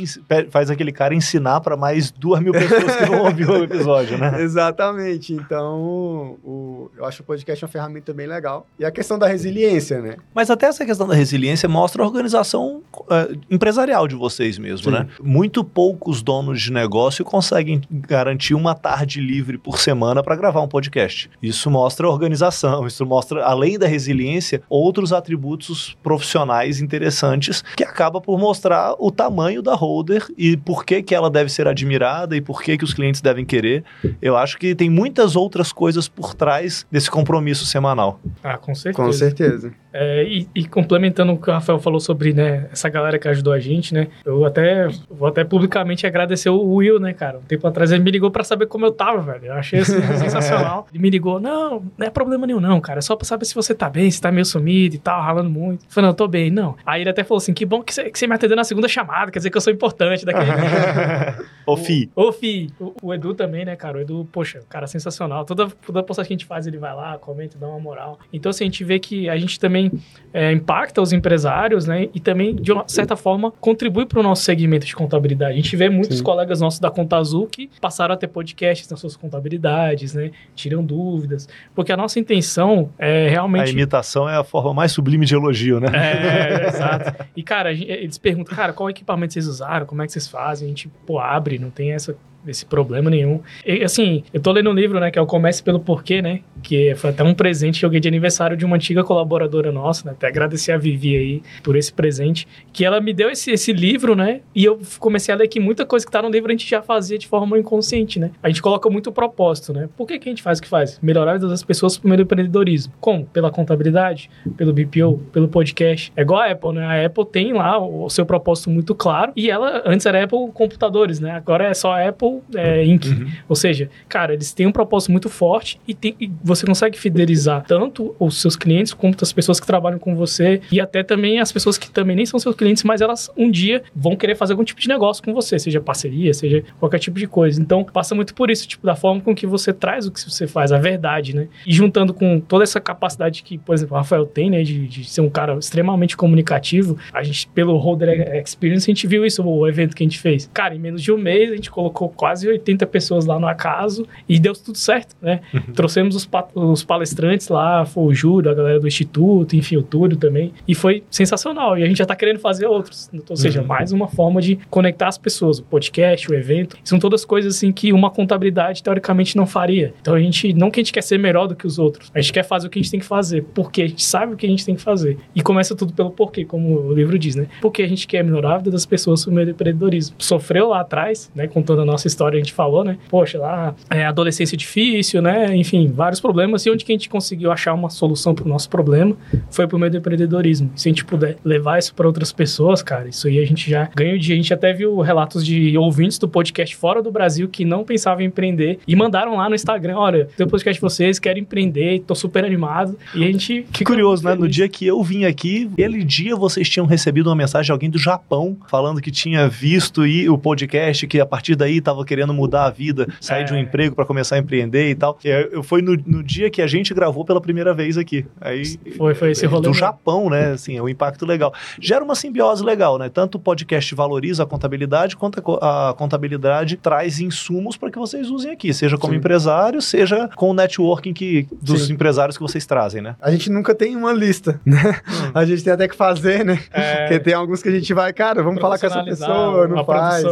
faz 0.50 0.68
aquele 0.70 0.92
cara 0.92 1.14
ensinar 1.14 1.62
pra 1.62 1.74
mais 1.74 2.10
duas 2.10 2.42
mil 2.42 2.52
pessoas 2.52 2.96
que 2.96 3.06
não 3.10 3.24
ouviram 3.24 3.60
o 3.60 3.64
episódio, 3.64 4.18
né? 4.18 4.36
Exatamente. 4.44 5.32
Então, 5.32 6.36
o- 6.44 6.90
eu 6.98 7.06
acho 7.06 7.22
o 7.22 7.24
podcast 7.24 7.64
uma 7.64 7.70
ferramenta 7.70 8.12
bem 8.12 8.26
legal. 8.26 8.66
E 8.78 8.84
a 8.84 8.90
questão 8.90 9.18
da 9.18 9.26
resiliência, 9.26 10.02
né? 10.02 10.16
Mas 10.34 10.50
até 10.50 10.66
essa 10.66 10.84
questão 10.84 11.08
da 11.08 11.14
resiliência 11.14 11.66
mostra 11.66 12.02
a 12.02 12.06
organização 12.06 12.82
eh, 13.10 13.36
empresarial 13.50 13.85
de 13.86 14.14
vocês 14.14 14.58
mesmo, 14.58 14.90
Sim. 14.90 14.98
né? 14.98 15.06
Muito 15.22 15.62
poucos 15.62 16.22
donos 16.22 16.60
de 16.60 16.72
negócio 16.72 17.24
conseguem 17.24 17.80
garantir 17.90 18.54
uma 18.54 18.74
tarde 18.74 19.20
livre 19.20 19.58
por 19.58 19.78
semana 19.78 20.22
para 20.22 20.36
gravar 20.36 20.60
um 20.60 20.68
podcast. 20.68 21.30
Isso 21.42 21.70
mostra 21.70 22.06
a 22.06 22.10
organização, 22.10 22.86
isso 22.86 23.06
mostra, 23.06 23.44
além 23.44 23.78
da 23.78 23.86
resiliência, 23.86 24.62
outros 24.68 25.12
atributos 25.12 25.96
profissionais 26.02 26.80
interessantes 26.80 27.62
que 27.76 27.84
acaba 27.84 28.20
por 28.20 28.38
mostrar 28.38 28.94
o 28.98 29.10
tamanho 29.10 29.62
da 29.62 29.74
holder 29.74 30.26
e 30.36 30.56
por 30.56 30.84
que, 30.84 31.02
que 31.02 31.14
ela 31.14 31.30
deve 31.30 31.50
ser 31.50 31.68
admirada 31.68 32.36
e 32.36 32.40
por 32.40 32.62
que, 32.62 32.76
que 32.76 32.84
os 32.84 32.92
clientes 32.92 33.20
devem 33.20 33.44
querer. 33.44 33.84
Eu 34.20 34.36
acho 34.36 34.58
que 34.58 34.74
tem 34.74 34.90
muitas 34.90 35.36
outras 35.36 35.72
coisas 35.72 36.08
por 36.08 36.34
trás 36.34 36.86
desse 36.90 37.10
compromisso 37.10 37.64
semanal. 37.64 38.20
Ah, 38.42 38.58
com 38.58 38.74
certeza. 38.74 39.06
Com 39.06 39.12
certeza. 39.12 39.72
É, 39.98 40.22
e, 40.24 40.46
e 40.54 40.66
complementando 40.66 41.32
o 41.32 41.38
que 41.38 41.48
o 41.48 41.52
Rafael 41.52 41.78
falou 41.78 41.98
sobre 41.98 42.34
né, 42.34 42.68
essa 42.70 42.86
galera 42.90 43.18
que 43.18 43.26
ajudou 43.28 43.54
a 43.54 43.58
gente, 43.58 43.94
né? 43.94 44.08
Eu 44.26 44.44
até 44.44 44.88
vou 45.10 45.26
até 45.26 45.42
publicamente 45.42 46.06
agradecer 46.06 46.50
o 46.50 46.74
Will, 46.74 47.00
né, 47.00 47.14
cara? 47.14 47.38
Um 47.38 47.42
tempo 47.42 47.66
atrás 47.66 47.90
ele 47.90 48.02
me 48.02 48.10
ligou 48.10 48.30
pra 48.30 48.44
saber 48.44 48.66
como 48.66 48.84
eu 48.84 48.92
tava, 48.92 49.22
velho. 49.22 49.46
Eu 49.46 49.54
achei 49.54 49.80
assim, 49.80 49.98
sensacional. 50.20 50.86
Ele 50.92 51.02
me 51.02 51.08
ligou, 51.08 51.40
não, 51.40 51.82
não 51.96 52.06
é 52.06 52.10
problema 52.10 52.46
nenhum, 52.46 52.60
não, 52.60 52.78
cara. 52.78 52.98
É 52.98 53.02
só 53.02 53.16
pra 53.16 53.24
saber 53.24 53.46
se 53.46 53.54
você 53.54 53.74
tá 53.74 53.88
bem, 53.88 54.10
se 54.10 54.20
tá 54.20 54.30
meio 54.30 54.44
sumido 54.44 54.96
e 54.96 54.98
tal, 54.98 55.22
ralando 55.22 55.48
muito. 55.48 55.84
Eu 55.86 55.90
falei, 55.90 56.06
não, 56.06 56.10
eu 56.10 56.14
tô 56.16 56.28
bem, 56.28 56.50
não. 56.50 56.76
Aí 56.84 57.00
ele 57.00 57.10
até 57.10 57.24
falou 57.24 57.38
assim: 57.38 57.54
que 57.54 57.64
bom 57.64 57.82
que 57.82 57.94
você, 57.94 58.10
que 58.10 58.18
você 58.18 58.26
me 58.26 58.34
atendeu 58.34 58.56
na 58.56 58.64
segunda 58.64 58.88
chamada, 58.88 59.30
quer 59.30 59.38
dizer 59.38 59.50
que 59.50 59.56
eu 59.56 59.62
sou 59.62 59.72
importante 59.72 60.26
daquele 60.26 60.46
Ô, 61.66 61.76
Fi, 61.76 62.10
Ô, 62.14 62.32
Fi, 62.32 62.70
o, 62.78 62.94
o 63.02 63.14
Edu 63.14 63.34
também, 63.34 63.64
né, 63.64 63.74
cara? 63.76 63.98
O 63.98 64.00
Edu, 64.00 64.28
poxa, 64.30 64.60
cara 64.68 64.86
sensacional. 64.86 65.44
Toda, 65.44 65.68
toda 65.68 66.02
postagem 66.02 66.28
que 66.28 66.34
a 66.34 66.36
gente 66.36 66.46
faz, 66.46 66.66
ele 66.66 66.78
vai 66.78 66.94
lá, 66.94 67.18
comenta, 67.18 67.58
dá 67.58 67.66
uma 67.66 67.80
moral. 67.80 68.18
Então, 68.32 68.50
assim, 68.50 68.64
a 68.64 68.66
gente 68.66 68.84
vê 68.84 68.98
que 68.98 69.28
a 69.28 69.36
gente 69.36 69.58
também 69.58 69.85
é, 70.32 70.52
impacta 70.52 71.00
os 71.00 71.12
empresários, 71.12 71.86
né? 71.86 72.08
E 72.14 72.20
também, 72.20 72.54
de 72.54 72.72
uma 72.72 72.84
certa 72.86 73.16
forma, 73.16 73.50
contribui 73.50 74.06
para 74.06 74.20
o 74.20 74.22
nosso 74.22 74.42
segmento 74.42 74.86
de 74.86 74.94
contabilidade. 74.94 75.52
A 75.52 75.56
gente 75.56 75.74
vê 75.76 75.88
muitos 75.88 76.18
Sim. 76.18 76.24
colegas 76.24 76.60
nossos 76.60 76.80
da 76.80 76.90
Conta 76.90 77.16
Azul 77.16 77.46
que 77.46 77.70
passaram 77.80 78.14
a 78.14 78.16
ter 78.16 78.28
podcasts 78.28 78.88
nas 78.88 79.00
suas 79.00 79.16
contabilidades, 79.16 80.14
né? 80.14 80.30
Tiram 80.54 80.84
dúvidas. 80.84 81.48
Porque 81.74 81.92
a 81.92 81.96
nossa 81.96 82.18
intenção 82.20 82.90
é 82.98 83.26
a 83.26 83.30
realmente. 83.30 83.72
imitação 83.72 84.28
é 84.28 84.36
a 84.36 84.44
forma 84.44 84.74
mais 84.74 84.92
sublime 84.92 85.24
de 85.26 85.34
elogio, 85.34 85.80
né? 85.80 85.88
É, 85.94 86.68
exato. 86.68 87.24
E, 87.36 87.42
cara, 87.42 87.70
a 87.70 87.74
gente- 87.74 87.90
eles 87.90 88.18
perguntam, 88.18 88.54
cara, 88.54 88.72
qual 88.72 88.88
equipamento 88.90 89.32
vocês 89.32 89.46
usaram? 89.46 89.86
Como 89.86 90.02
é 90.02 90.06
que 90.06 90.12
vocês 90.12 90.28
fazem? 90.28 90.66
A 90.66 90.68
gente, 90.68 90.88
pô, 91.06 91.18
abre, 91.18 91.58
não 91.58 91.70
tem 91.70 91.92
essa, 91.92 92.16
esse 92.48 92.64
problema 92.64 93.10
nenhum. 93.10 93.40
E, 93.64 93.82
assim, 93.82 94.22
eu 94.32 94.40
tô 94.40 94.52
lendo 94.52 94.70
um 94.70 94.72
livro, 94.72 95.00
né, 95.00 95.10
que 95.10 95.18
é 95.18 95.22
o 95.22 95.26
Comece 95.26 95.62
Pelo 95.62 95.80
Porquê, 95.80 96.22
né? 96.22 96.40
Que 96.62 96.94
foi 96.94 97.10
até 97.10 97.22
um 97.22 97.34
presente 97.34 97.80
que 97.80 97.84
eu 97.84 97.90
ganhei 97.90 98.00
de 98.00 98.08
aniversário 98.08 98.56
de 98.56 98.64
uma 98.64 98.76
antiga 98.76 99.04
colaboradora 99.04 99.72
nossa, 99.72 100.06
né? 100.06 100.12
Até 100.12 100.28
agradecer 100.28 100.72
a 100.72 100.78
Vivi 100.78 101.16
aí 101.16 101.42
por 101.62 101.76
esse 101.76 101.92
presente. 101.92 102.46
Que 102.72 102.84
ela 102.84 103.00
me 103.00 103.12
deu 103.12 103.30
esse, 103.30 103.50
esse 103.50 103.72
livro, 103.72 104.14
né? 104.14 104.40
E 104.54 104.64
eu 104.64 104.80
comecei 104.98 105.34
a 105.34 105.36
ler 105.36 105.48
que 105.48 105.60
muita 105.60 105.84
coisa 105.84 106.06
que 106.06 106.12
tá 106.12 106.22
no 106.22 106.30
livro 106.30 106.48
a 106.48 106.52
gente 106.52 106.68
já 106.68 106.80
fazia 106.82 107.18
de 107.18 107.26
forma 107.26 107.58
inconsciente, 107.58 108.18
né? 108.18 108.30
A 108.42 108.48
gente 108.48 108.62
coloca 108.62 108.88
muito 108.88 109.12
propósito, 109.12 109.72
né? 109.72 109.88
Por 109.96 110.06
que, 110.06 110.18
que 110.18 110.28
a 110.28 110.32
gente 110.32 110.42
faz 110.42 110.58
o 110.58 110.62
que 110.62 110.68
faz? 110.68 110.98
Melhorar 111.02 111.32
a 111.32 111.34
vida 111.34 111.48
das 111.48 111.62
pessoas 111.62 111.98
por 111.98 112.08
meio 112.08 112.18
do 112.18 112.22
empreendedorismo. 112.22 112.92
Como? 113.00 113.26
Pela 113.26 113.50
contabilidade, 113.50 114.30
pelo 114.56 114.72
BPO, 114.72 115.18
pelo 115.32 115.48
podcast. 115.48 116.12
É 116.16 116.22
igual 116.22 116.40
a 116.40 116.50
Apple, 116.50 116.72
né? 116.72 116.86
A 116.86 117.06
Apple 117.06 117.26
tem 117.26 117.52
lá 117.52 117.78
o 117.78 118.06
o 118.06 118.10
seu 118.10 118.24
propósito 118.24 118.70
muito 118.70 118.94
claro. 118.94 119.32
E 119.36 119.50
ela, 119.50 119.82
antes 119.84 120.06
era 120.06 120.22
Apple 120.22 120.50
Computadores, 120.52 121.20
né? 121.20 121.32
Agora 121.32 121.66
é 121.66 121.74
só 121.74 121.94
Apple 122.00 122.35
é, 122.54 122.84
Inc. 122.84 123.04
Ou 123.48 123.56
seja, 123.56 123.88
cara, 124.08 124.32
eles 124.34 124.52
têm 124.52 124.66
um 124.66 124.72
propósito 124.72 125.12
muito 125.12 125.28
forte 125.28 125.80
e, 125.86 125.94
tem- 125.94 126.14
e 126.20 126.30
você 126.42 126.66
consegue 126.66 126.98
fidelizar 126.98 127.64
tanto 127.66 128.14
os 128.18 128.40
seus 128.40 128.56
clientes 128.56 128.92
quanto 128.94 129.22
as 129.22 129.32
pessoas 129.32 129.58
que 129.60 129.66
trabalham 129.66 129.98
com 129.98 130.14
você 130.14 130.60
e 130.70 130.80
até 130.80 131.02
também 131.02 131.40
as 131.40 131.52
pessoas 131.52 131.76
que 131.78 131.90
também 131.90 132.16
nem 132.16 132.26
são 132.26 132.38
seus 132.38 132.54
clientes, 132.56 132.82
mas 132.84 133.00
elas 133.00 133.30
um 133.36 133.50
dia 133.50 133.82
vão 133.94 134.16
querer 134.16 134.34
fazer 134.34 134.52
algum 134.52 134.64
tipo 134.64 134.80
de 134.80 134.88
negócio 134.88 135.22
com 135.22 135.32
você, 135.34 135.58
seja 135.58 135.80
parceria, 135.80 136.32
seja 136.34 136.62
qualquer 136.78 136.98
tipo 136.98 137.18
de 137.18 137.26
coisa. 137.26 137.60
Então, 137.60 137.84
passa 137.84 138.14
muito 138.14 138.34
por 138.34 138.50
isso, 138.50 138.66
tipo, 138.66 138.86
da 138.86 138.94
forma 138.96 139.20
com 139.20 139.34
que 139.34 139.46
você 139.46 139.72
traz 139.72 140.06
o 140.06 140.12
que 140.12 140.20
você 140.20 140.46
faz, 140.46 140.72
a 140.72 140.78
verdade, 140.78 141.34
né? 141.34 141.48
E 141.66 141.72
juntando 141.72 142.12
com 142.14 142.40
toda 142.40 142.64
essa 142.64 142.80
capacidade 142.80 143.42
que, 143.42 143.58
por 143.58 143.74
exemplo, 143.74 143.94
o 143.94 143.98
Rafael 143.98 144.26
tem, 144.26 144.50
né, 144.50 144.62
de, 144.62 144.86
de 144.86 145.04
ser 145.04 145.20
um 145.20 145.30
cara 145.30 145.54
extremamente 145.58 146.16
comunicativo, 146.16 146.96
a 147.12 147.22
gente, 147.22 147.48
pelo 147.48 147.76
Holder 147.76 148.36
Experience, 148.42 148.90
a 148.90 148.92
gente 148.94 149.06
viu 149.06 149.24
isso, 149.24 149.42
o 149.46 149.66
evento 149.68 149.94
que 149.94 150.02
a 150.02 150.06
gente 150.06 150.18
fez. 150.18 150.50
Cara, 150.52 150.74
em 150.74 150.78
menos 150.78 151.02
de 151.02 151.12
um 151.12 151.18
mês, 151.18 151.50
a 151.50 151.56
gente 151.56 151.70
colocou 151.70 152.08
quase 152.16 152.48
80 152.48 152.86
pessoas 152.86 153.26
lá 153.26 153.38
no 153.38 153.46
acaso 153.46 154.06
e 154.28 154.38
deu 154.38 154.54
tudo 154.54 154.78
certo, 154.78 155.14
né? 155.20 155.40
Trouxemos 155.74 156.16
os, 156.16 156.28
os 156.54 156.82
palestrantes 156.84 157.48
lá, 157.48 157.84
foi 157.84 158.04
o 158.04 158.14
Júlio, 158.14 158.50
a 158.50 158.54
galera 158.54 158.80
do 158.80 158.86
Instituto, 158.88 159.54
enfim, 159.56 159.76
o 159.76 159.82
Túlio 159.82 160.16
também, 160.16 160.52
e 160.66 160.74
foi 160.74 161.02
sensacional. 161.10 161.78
E 161.78 161.82
a 161.82 161.86
gente 161.86 161.98
já 161.98 162.06
tá 162.06 162.16
querendo 162.16 162.38
fazer 162.38 162.66
outros. 162.66 163.10
Ou 163.28 163.36
seja, 163.36 163.60
Uhum. 163.60 163.66
mais 163.66 163.92
uma 163.92 164.08
forma 164.08 164.40
de 164.40 164.56
conectar 164.70 165.08
as 165.08 165.16
pessoas, 165.18 165.58
o 165.58 165.62
podcast, 165.62 166.30
o 166.30 166.34
evento. 166.34 166.76
São 166.84 166.98
todas 166.98 167.24
coisas 167.24 167.56
assim 167.56 167.72
que 167.72 167.92
uma 167.92 168.10
contabilidade 168.10 168.82
teoricamente 168.82 169.36
não 169.36 169.46
faria. 169.46 169.94
Então 170.00 170.14
a 170.14 170.20
gente, 170.20 170.52
não 170.52 170.70
que 170.70 170.80
a 170.80 170.82
gente 170.82 170.92
quer 170.92 171.02
ser 171.02 171.18
melhor 171.18 171.46
do 171.48 171.54
que 171.56 171.66
os 171.66 171.78
outros, 171.78 172.10
a 172.14 172.20
gente 172.20 172.32
quer 172.32 172.42
fazer 172.44 172.66
o 172.66 172.70
que 172.70 172.78
a 172.78 172.82
gente 172.82 172.90
tem 172.90 173.00
que 173.00 173.06
fazer, 173.06 173.44
porque 173.54 173.82
a 173.82 173.86
gente 173.88 174.04
sabe 174.04 174.34
o 174.34 174.36
que 174.36 174.46
a 174.46 174.48
gente 174.48 174.64
tem 174.64 174.74
que 174.74 174.82
fazer. 174.82 175.18
E 175.34 175.40
começa 175.42 175.74
tudo 175.74 175.92
pelo 175.92 176.10
porquê, 176.10 176.44
como 176.44 176.78
o 176.88 176.92
livro 176.94 177.18
diz, 177.18 177.34
né? 177.34 177.46
Porque 177.60 177.82
a 177.82 177.88
gente 177.88 178.06
quer 178.06 178.22
melhorar 178.22 178.54
a 178.54 178.58
vida 178.58 178.70
das 178.70 178.86
pessoas 178.86 179.24
meio 179.26 179.46
do 179.46 179.50
empreendedorismo. 179.52 180.16
Sofreu 180.18 180.68
lá 180.68 180.80
atrás, 180.80 181.30
né? 181.34 181.46
Contando 181.46 181.82
a 181.82 181.84
nossa 181.84 182.05
história, 182.06 182.36
a 182.36 182.40
gente 182.40 182.52
falou, 182.52 182.84
né? 182.84 182.98
Poxa, 183.08 183.38
lá, 183.38 183.74
é, 183.90 184.04
adolescência 184.04 184.56
difícil, 184.56 185.22
né? 185.22 185.54
Enfim, 185.56 185.92
vários 185.92 186.20
problemas. 186.20 186.64
E 186.66 186.70
onde 186.70 186.84
que 186.84 186.92
a 186.92 186.94
gente 186.94 187.08
conseguiu 187.08 187.52
achar 187.52 187.74
uma 187.74 187.90
solução 187.90 188.34
para 188.34 188.44
o 188.44 188.48
nosso 188.48 188.68
problema 188.68 189.16
foi 189.50 189.66
por 189.66 189.78
meio 189.78 189.90
do 189.90 189.98
empreendedorismo. 189.98 190.70
Se 190.74 190.88
a 190.88 190.90
gente 190.90 191.04
puder 191.04 191.36
levar 191.44 191.78
isso 191.78 191.94
para 191.94 192.06
outras 192.06 192.32
pessoas, 192.32 192.82
cara, 192.82 193.08
isso 193.08 193.26
aí 193.28 193.38
a 193.38 193.46
gente 193.46 193.70
já 193.70 193.90
ganha 193.94 194.14
o 194.14 194.18
dia. 194.18 194.34
A 194.34 194.36
gente 194.36 194.52
até 194.52 194.72
viu 194.72 195.00
relatos 195.00 195.44
de 195.44 195.76
ouvintes 195.76 196.18
do 196.18 196.28
podcast 196.28 196.76
fora 196.76 197.02
do 197.02 197.10
Brasil 197.10 197.48
que 197.48 197.64
não 197.64 197.84
pensavam 197.84 198.22
em 198.22 198.26
empreender 198.26 198.78
e 198.86 198.96
mandaram 198.96 199.36
lá 199.36 199.48
no 199.48 199.54
Instagram: 199.54 199.96
olha, 199.96 200.28
tem 200.36 200.46
o 200.46 200.48
podcast 200.48 200.74
de 200.74 200.80
vocês, 200.80 201.18
quero 201.18 201.38
empreender, 201.38 202.02
tô 202.06 202.14
super 202.14 202.44
animado. 202.44 202.96
E 203.14 203.24
a 203.24 203.26
gente. 203.26 203.66
Que 203.72 203.84
curioso, 203.84 204.24
né? 204.24 204.34
No 204.34 204.48
dia 204.48 204.68
que 204.68 204.86
eu 204.86 205.02
vim 205.02 205.24
aqui, 205.24 205.70
aquele 205.72 206.04
dia 206.04 206.36
vocês 206.36 206.68
tinham 206.68 206.86
recebido 206.86 207.28
uma 207.28 207.36
mensagem 207.36 207.66
de 207.66 207.72
alguém 207.72 207.90
do 207.90 207.98
Japão 207.98 208.56
falando 208.68 209.00
que 209.00 209.10
tinha 209.10 209.48
visto 209.48 210.06
e 210.06 210.28
o 210.28 210.38
podcast, 210.38 211.06
que 211.06 211.20
a 211.20 211.26
partir 211.26 211.56
daí 211.56 211.78
estava 211.78 211.95
querendo 212.04 212.32
mudar 212.34 212.64
a 212.64 212.70
vida, 212.70 213.06
sair 213.20 213.42
É. 213.42 213.44
de 213.44 213.52
um 213.52 213.56
emprego 213.56 213.94
para 213.94 214.04
começar 214.04 214.36
a 214.36 214.38
empreender 214.38 214.90
e 214.90 214.94
tal. 214.94 215.18
E 215.24 215.28
eu- 215.28 215.48
eu- 215.52 215.62
foi 215.62 215.80
no, 215.82 215.96
no 216.06 216.22
dia 216.22 216.50
que 216.50 216.60
a 216.62 216.66
gente 216.66 216.92
gravou 216.94 217.24
pela 217.24 217.40
primeira 217.40 217.72
vez 217.74 217.96
aqui. 217.98 218.26
Aí 218.40 218.64
Foi, 218.96 219.14
foi 219.14 219.30
esse 219.32 219.46
rolê. 219.46 219.62
do 219.62 219.68
mesmo. 219.70 219.80
Japão, 219.80 220.28
né? 220.30 220.52
Assim, 220.52 220.76
é 220.76 220.82
um 220.82 220.88
impacto 220.88 221.24
legal. 221.26 221.52
Gera 221.80 222.04
uma 222.04 222.14
simbiose 222.14 222.64
legal, 222.64 222.98
né? 222.98 223.08
Tanto 223.08 223.36
o 223.36 223.38
podcast 223.40 223.94
valoriza 223.94 224.42
a 224.42 224.46
contabilidade, 224.46 225.16
quanto 225.16 225.40
a 225.62 225.76
a 225.86 225.94
contabilidade 225.94 226.76
traz 226.76 227.20
insumos 227.20 227.76
para 227.76 227.90
que 227.90 227.98
vocês 227.98 228.30
usem 228.30 228.50
aqui, 228.50 228.72
seja 228.72 228.96
como 228.96 229.12
Sim. 229.12 229.18
empresário, 229.18 229.80
seja 229.82 230.28
com 230.34 230.50
o 230.50 230.54
networking 230.54 231.12
que, 231.12 231.46
dos 231.62 231.86
Sim. 231.86 231.92
empresários 231.92 232.36
que 232.36 232.42
vocês 232.42 232.64
trazem, 232.66 233.02
né? 233.02 233.14
A 233.20 233.30
gente 233.30 233.50
nunca 233.50 233.74
tem 233.74 233.94
uma 233.94 234.12
lista, 234.12 234.60
né? 234.66 235.00
A 235.34 235.44
gente 235.44 235.62
tem 235.62 235.72
até 235.72 235.86
que 235.86 235.94
fazer, 235.96 236.44
né? 236.44 236.58
É, 236.72 236.96
Porque 237.02 237.20
tem 237.20 237.34
alguns 237.34 237.62
que 237.62 237.68
a 237.68 237.72
gente 237.72 237.92
vai, 237.94 238.12
cara, 238.12 238.42
vamos 238.42 238.60
falar 238.60 238.78
com 238.78 238.86
essa 238.86 239.04
pessoa, 239.04 239.68
não 239.68 239.84
faz. 239.84 240.24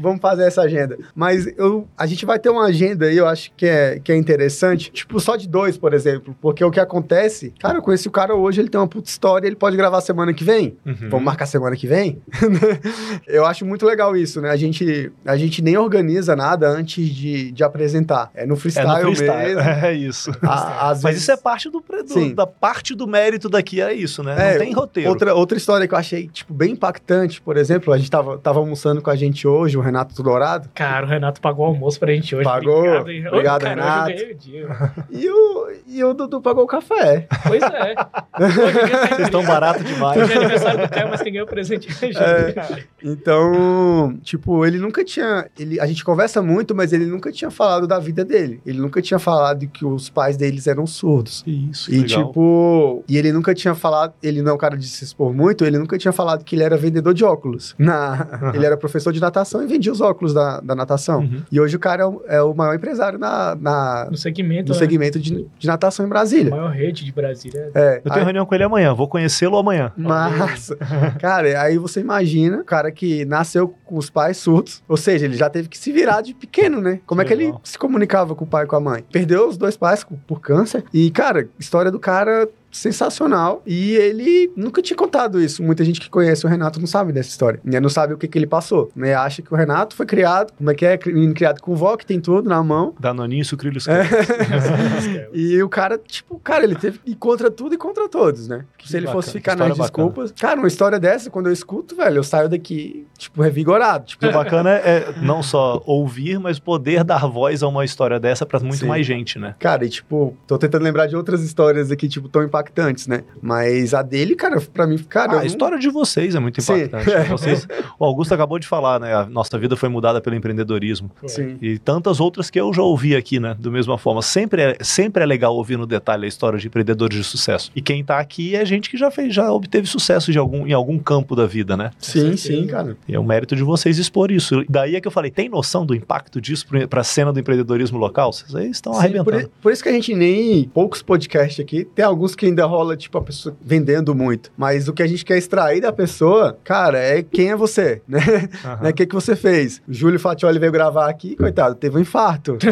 Vamos 0.00 0.20
fazer 0.20 0.44
essa 0.46 0.62
agenda. 0.62 0.89
Merda. 0.96 1.04
Mas 1.14 1.46
eu, 1.56 1.86
a 1.96 2.06
gente 2.06 2.24
vai 2.26 2.38
ter 2.38 2.50
uma 2.50 2.64
agenda 2.64 3.06
aí, 3.06 3.16
eu 3.16 3.26
acho 3.26 3.52
que 3.56 3.66
é, 3.66 3.98
que 3.98 4.12
é 4.12 4.16
interessante. 4.16 4.90
Tipo, 4.90 5.18
só 5.20 5.36
de 5.36 5.48
dois, 5.48 5.76
por 5.78 5.92
exemplo. 5.94 6.34
Porque 6.40 6.64
o 6.64 6.70
que 6.70 6.80
acontece, 6.80 7.52
cara, 7.60 7.78
eu 7.78 7.82
conheci 7.82 8.08
o 8.08 8.10
cara 8.10 8.34
hoje, 8.34 8.60
ele 8.60 8.68
tem 8.68 8.80
uma 8.80 8.88
puta 8.88 9.08
história, 9.08 9.46
ele 9.46 9.56
pode 9.56 9.76
gravar 9.76 10.00
semana 10.00 10.32
que 10.32 10.44
vem. 10.44 10.76
Uhum. 10.86 11.08
Vamos 11.10 11.24
marcar 11.24 11.46
semana 11.46 11.76
que 11.76 11.86
vem? 11.86 12.20
eu 13.26 13.44
acho 13.46 13.64
muito 13.64 13.84
legal 13.86 14.16
isso, 14.16 14.40
né? 14.40 14.50
A 14.50 14.56
gente, 14.56 15.10
a 15.24 15.36
gente 15.36 15.62
nem 15.62 15.76
organiza 15.76 16.34
nada 16.36 16.68
antes 16.68 17.08
de, 17.08 17.50
de 17.52 17.64
apresentar. 17.64 18.30
É 18.34 18.46
no 18.46 18.54
É 18.54 18.56
freestyle, 18.56 18.88
no 19.04 19.16
freestyle. 19.16 19.54
mesmo. 19.56 19.70
É 19.80 19.92
isso. 19.94 20.30
A- 20.42 20.88
Mas 20.90 21.02
vezes- 21.02 21.22
isso 21.22 21.32
é 21.32 21.36
parte 21.36 21.70
do, 21.70 21.80
do- 21.80 22.34
da 22.34 22.46
parte 22.46 22.94
do 22.94 23.06
mérito 23.06 23.48
daqui, 23.48 23.80
é 23.80 23.92
isso, 23.92 24.22
né? 24.22 24.36
É, 24.38 24.52
Não 24.52 24.58
tem 24.64 24.72
roteiro. 24.72 25.08
Outra, 25.10 25.34
outra 25.34 25.56
história 25.56 25.86
que 25.88 25.94
eu 25.94 25.98
achei, 25.98 26.28
tipo, 26.28 26.52
bem 26.52 26.72
impactante, 26.72 27.40
por 27.40 27.56
exemplo, 27.56 27.92
a 27.92 27.98
gente 27.98 28.10
tava, 28.10 28.38
tava 28.38 28.58
almoçando 28.58 29.00
com 29.00 29.10
a 29.10 29.16
gente 29.16 29.46
hoje, 29.46 29.76
o 29.76 29.80
Renato 29.80 30.20
Dourado, 30.22 30.68
Cara, 30.80 31.04
o 31.04 31.08
Renato 31.10 31.42
pagou 31.42 31.66
o 31.66 31.68
almoço 31.68 32.00
pra 32.00 32.10
gente 32.10 32.34
hoje. 32.34 32.44
Pagou. 32.44 33.00
Obrigado, 33.00 33.34
Obrigado, 33.34 33.60
cara, 33.60 33.74
Renato. 33.74 34.10
Eu 34.12 34.16
ganhei 34.16 34.32
o 34.32 34.34
dia. 34.34 34.68
e 35.12 35.28
o, 35.28 35.70
e 35.86 36.04
o 36.04 36.14
Dudu 36.14 36.40
pagou 36.40 36.64
o 36.64 36.66
café. 36.66 37.26
Pois 37.46 37.62
é. 37.62 37.94
Hoje 38.40 38.56
Vocês 39.10 39.20
estão 39.20 39.44
barato 39.44 39.84
demais. 39.84 40.22
Hoje 40.22 40.32
é 40.32 40.36
aniversário 40.38 40.80
do 40.80 40.88
Caio, 40.88 41.10
mas 41.10 41.20
quem 41.20 41.32
ganhou 41.34 41.46
o 41.46 41.50
presente 41.50 41.86
é. 42.16 42.48
É. 42.48 42.52
cara. 42.52 42.78
Então, 43.04 44.18
tipo, 44.22 44.64
ele 44.64 44.78
nunca 44.78 45.04
tinha. 45.04 45.50
Ele, 45.58 45.78
a 45.78 45.84
gente 45.84 46.02
conversa 46.02 46.40
muito, 46.40 46.74
mas 46.74 46.94
ele 46.94 47.04
nunca 47.04 47.30
tinha 47.30 47.50
falado 47.50 47.86
da 47.86 47.98
vida 47.98 48.24
dele. 48.24 48.62
Ele 48.64 48.78
nunca 48.78 49.02
tinha 49.02 49.18
falado 49.18 49.66
que 49.66 49.84
os 49.84 50.08
pais 50.08 50.38
deles 50.38 50.66
eram 50.66 50.86
surdos. 50.86 51.44
Isso, 51.46 51.92
E 51.92 51.98
legal. 51.98 52.26
tipo, 52.26 53.04
e 53.06 53.18
ele 53.18 53.32
nunca 53.32 53.54
tinha 53.54 53.74
falado, 53.74 54.14
ele 54.22 54.40
não 54.40 54.52
é 54.52 54.54
um 54.54 54.58
cara 54.58 54.78
de 54.78 54.88
se 54.88 55.04
expor 55.04 55.34
muito, 55.34 55.62
ele 55.62 55.76
nunca 55.76 55.98
tinha 55.98 56.12
falado 56.12 56.42
que 56.42 56.56
ele 56.56 56.62
era 56.62 56.78
vendedor 56.78 57.12
de 57.12 57.22
óculos. 57.22 57.74
Na, 57.78 58.52
Ele 58.54 58.64
era 58.64 58.78
professor 58.78 59.12
de 59.12 59.20
natação 59.20 59.62
e 59.62 59.66
vendia 59.66 59.92
os 59.92 60.00
óculos 60.00 60.32
da, 60.32 60.60
da 60.70 60.74
natação. 60.76 61.20
Uhum. 61.20 61.42
E 61.50 61.60
hoje 61.60 61.76
o 61.76 61.78
cara 61.78 62.02
é 62.02 62.06
o, 62.06 62.22
é 62.26 62.42
o 62.42 62.54
maior 62.54 62.74
empresário 62.74 63.18
na, 63.18 63.54
na- 63.54 64.08
No 64.10 64.16
segmento, 64.16 64.68
no 64.68 64.74
né? 64.74 64.78
segmento 64.78 65.18
de, 65.18 65.46
de 65.58 65.66
natação 65.66 66.04
em 66.04 66.08
A 66.08 66.10
Brasília. 66.10 66.50
maior 66.50 66.70
rede 66.70 67.04
de 67.04 67.12
Brasília. 67.12 67.70
É, 67.74 67.96
Eu 67.98 68.02
tenho 68.04 68.14
aí- 68.16 68.24
reunião 68.24 68.46
com 68.46 68.54
ele 68.54 68.64
amanhã, 68.64 68.94
vou 68.94 69.08
conhecê-lo 69.08 69.56
amanhã. 69.56 69.92
Massa. 69.96 70.76
cara, 71.20 71.60
aí 71.60 71.78
você 71.78 72.00
imagina 72.00 72.58
o 72.58 72.64
cara 72.64 72.90
que 72.90 73.24
nasceu 73.24 73.74
com 73.84 73.96
os 73.96 74.08
pais 74.10 74.36
surdos, 74.36 74.82
ou 74.88 74.96
seja, 74.96 75.24
ele 75.26 75.36
já 75.36 75.50
teve 75.50 75.68
que 75.68 75.78
se 75.78 75.90
virar 75.92 76.20
de 76.20 76.34
pequeno, 76.34 76.80
né? 76.80 77.00
Como 77.06 77.20
é 77.20 77.24
que 77.24 77.32
ele 77.32 77.52
se 77.64 77.78
comunicava 77.78 78.34
com 78.34 78.44
o 78.44 78.48
pai 78.48 78.64
e 78.64 78.66
com 78.66 78.76
a 78.76 78.80
mãe? 78.80 79.04
Perdeu 79.12 79.48
os 79.48 79.56
dois 79.56 79.76
pais 79.76 80.04
por 80.26 80.40
câncer 80.40 80.84
e, 80.92 81.10
cara, 81.10 81.48
história 81.58 81.90
do 81.90 81.98
cara 81.98 82.48
sensacional 82.70 83.62
e 83.66 83.94
ele 83.96 84.52
nunca 84.56 84.80
tinha 84.82 84.96
contado 84.96 85.40
isso. 85.40 85.62
Muita 85.62 85.84
gente 85.84 86.00
que 86.00 86.08
conhece 86.10 86.44
o 86.46 86.48
Renato 86.48 86.78
não 86.80 86.86
sabe 86.86 87.12
dessa 87.12 87.28
história, 87.28 87.60
né? 87.64 87.80
Não 87.80 87.88
sabe 87.88 88.14
o 88.14 88.18
que, 88.18 88.28
que 88.28 88.38
ele 88.38 88.46
passou, 88.46 88.90
né? 88.94 89.14
Acha 89.14 89.42
que 89.42 89.52
o 89.52 89.56
Renato 89.56 89.94
foi 89.96 90.06
criado, 90.06 90.52
como 90.56 90.70
é 90.70 90.74
que 90.74 90.84
é? 90.86 90.96
Cri- 90.96 91.32
Criado 91.34 91.60
com 91.60 91.74
vó, 91.74 91.96
que 91.96 92.04
tem 92.06 92.20
tudo 92.20 92.48
na 92.48 92.62
mão. 92.62 92.94
Danoninho, 92.98 93.44
sucrilhos. 93.44 93.86
É. 93.88 94.02
E 95.32 95.62
o 95.62 95.68
cara, 95.68 95.98
tipo, 95.98 96.38
cara, 96.38 96.64
ele 96.64 96.74
teve 96.74 96.98
ir 97.06 97.14
contra 97.14 97.50
tudo 97.50 97.74
e 97.74 97.78
contra 97.78 98.08
todos, 98.08 98.48
né? 98.48 98.64
Que 98.76 98.88
Se 98.88 98.96
ele 98.96 99.06
bacana, 99.06 99.22
fosse 99.22 99.32
ficar 99.32 99.52
história 99.52 99.68
nas 99.70 99.78
desculpas. 99.78 100.32
Cara, 100.38 100.58
uma 100.58 100.66
história 100.68 100.98
dessa, 100.98 101.30
quando 101.30 101.46
eu 101.46 101.52
escuto, 101.52 101.94
velho, 101.96 102.16
eu 102.18 102.22
saio 102.24 102.48
daqui, 102.48 103.06
tipo, 103.16 103.40
revigorado. 103.42 104.06
Tipo, 104.06 104.26
O 104.26 104.32
bacana 104.32 104.70
é 104.70 105.14
não 105.22 105.42
só 105.42 105.82
ouvir, 105.86 106.38
mas 106.38 106.58
poder 106.58 107.04
dar 107.04 107.26
voz 107.26 107.62
a 107.62 107.68
uma 107.68 107.84
história 107.84 108.18
dessa 108.18 108.44
pra 108.44 108.58
muito 108.60 108.78
Sim. 108.78 108.86
mais 108.86 109.06
gente, 109.06 109.38
né? 109.38 109.54
cara, 109.58 109.84
e 109.84 109.88
tipo, 109.88 110.36
tô 110.46 110.58
tentando 110.58 110.82
lembrar 110.82 111.06
de 111.06 111.16
outras 111.16 111.42
histórias 111.42 111.90
aqui, 111.90 112.08
tipo, 112.08 112.28
tão 112.28 112.42
impactantes, 112.42 112.59
né? 113.06 113.22
Mas 113.40 113.94
a 113.94 114.02
dele, 114.02 114.34
cara, 114.34 114.60
pra 114.60 114.86
mim, 114.86 114.98
cara. 114.98 115.34
Ah, 115.34 115.40
a 115.40 115.46
história 115.46 115.78
de 115.78 115.88
vocês 115.88 116.34
é 116.34 116.40
muito 116.40 116.60
Sim. 116.60 116.84
impactante. 116.84 117.10
Vocês, 117.30 117.66
o 117.98 118.04
Augusto 118.04 118.34
acabou 118.34 118.58
de 118.58 118.66
falar, 118.66 118.98
né? 118.98 119.14
A 119.14 119.24
nossa 119.24 119.56
vida 119.58 119.76
foi 119.76 119.88
mudada 119.88 120.20
pelo 120.20 120.34
empreendedorismo. 120.34 121.10
Sim. 121.26 121.56
E 121.60 121.78
tantas 121.78 122.18
outras 122.20 122.50
que 122.50 122.60
eu 122.60 122.72
já 122.72 122.82
ouvi 122.82 123.14
aqui, 123.14 123.38
né? 123.38 123.56
Da 123.58 123.70
mesma 123.70 123.96
forma. 123.96 124.20
Sempre 124.22 124.62
é, 124.62 124.78
sempre 124.80 125.22
é 125.22 125.26
legal 125.26 125.54
ouvir 125.54 125.76
no 125.76 125.86
detalhe 125.86 126.24
a 126.24 126.28
história 126.28 126.58
de 126.58 126.66
empreendedores 126.66 127.16
de 127.16 127.24
sucesso. 127.24 127.70
E 127.74 127.80
quem 127.80 128.04
tá 128.04 128.18
aqui 128.18 128.54
é 128.54 128.64
gente 128.64 128.90
que 128.90 128.96
já 128.96 129.10
fez, 129.10 129.34
já 129.34 129.50
obteve 129.52 129.86
sucesso 129.86 130.32
de 130.32 130.38
algum, 130.38 130.66
em 130.66 130.72
algum 130.72 130.98
campo 130.98 131.36
da 131.36 131.46
vida, 131.46 131.76
né? 131.76 131.90
Sim, 131.98 132.36
sim, 132.36 132.66
cara. 132.66 132.96
E 133.06 133.14
é 133.14 133.18
o 133.18 133.24
mérito 133.24 133.54
de 133.54 133.62
vocês 133.62 133.98
expor 133.98 134.30
isso. 134.30 134.64
Daí 134.68 134.96
é 134.96 135.00
que 135.00 135.06
eu 135.06 135.12
falei, 135.12 135.30
tem 135.30 135.48
noção 135.48 135.86
do 135.86 135.94
impacto 135.94 136.40
disso 136.40 136.66
para 136.88 137.00
a 137.00 137.04
cena 137.04 137.32
do 137.32 137.38
empreendedorismo 137.38 137.98
local? 137.98 138.32
Vocês 138.32 138.54
aí 138.54 138.70
estão 138.70 138.92
Sim, 138.94 138.98
arrebentando. 139.00 139.48
por, 139.48 139.50
por 139.62 139.72
isso 139.72 139.82
que 139.82 139.88
a 139.88 139.92
gente 139.92 140.14
nem. 140.14 140.64
Poucos 140.64 141.02
podcasts 141.02 141.60
aqui. 141.60 141.84
Tem 141.84 142.04
alguns 142.04 142.34
que 142.34 142.46
ainda 142.50 142.64
rola, 142.66 142.96
tipo, 142.96 143.16
a 143.18 143.22
pessoa 143.22 143.56
vendendo 143.60 144.14
muito. 144.14 144.50
Mas 144.56 144.88
o 144.88 144.92
que 144.92 145.02
a 145.02 145.06
gente 145.06 145.24
quer 145.24 145.38
extrair 145.38 145.80
da 145.80 145.92
pessoa, 145.92 146.58
cara, 146.62 146.98
é 146.98 147.22
quem 147.22 147.50
é 147.50 147.56
você, 147.56 148.02
né? 148.08 148.20
Aham. 148.64 148.82
Né, 148.82 148.90
O 148.90 148.92
que, 148.94 149.06
que 149.06 149.14
você 149.14 149.34
fez? 149.34 149.80
O 149.88 149.92
Júlio 149.92 150.20
Fatioli 150.20 150.58
veio 150.58 150.72
gravar 150.72 151.08
aqui, 151.08 151.34
coitado, 151.36 151.74
teve 151.74 151.96
um 151.96 152.00
infarto. 152.00 152.58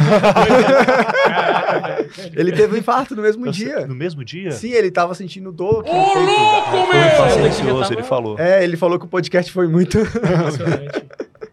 ele 2.35 2.53
teve 2.53 2.75
um 2.75 2.79
infarto 2.79 3.15
no 3.15 3.23
mesmo 3.23 3.51
dia. 3.51 3.87
No 3.87 3.95
mesmo 3.95 4.25
dia? 4.25 4.51
Sim, 4.53 4.71
ele 4.73 4.91
tava 4.91 5.15
sentindo 5.15 5.51
dor. 5.53 5.85
Ô, 5.87 5.93
louco, 6.19 6.71
Foi 6.71 6.99
meu! 6.99 7.11
facilioso, 7.47 7.93
ele 7.93 8.03
falou. 8.03 8.39
É, 8.39 8.63
ele 8.65 8.77
falou 8.77 8.99
que 8.99 9.05
o 9.05 9.09
podcast 9.09 9.51
foi 9.53 9.67
muito. 9.69 9.99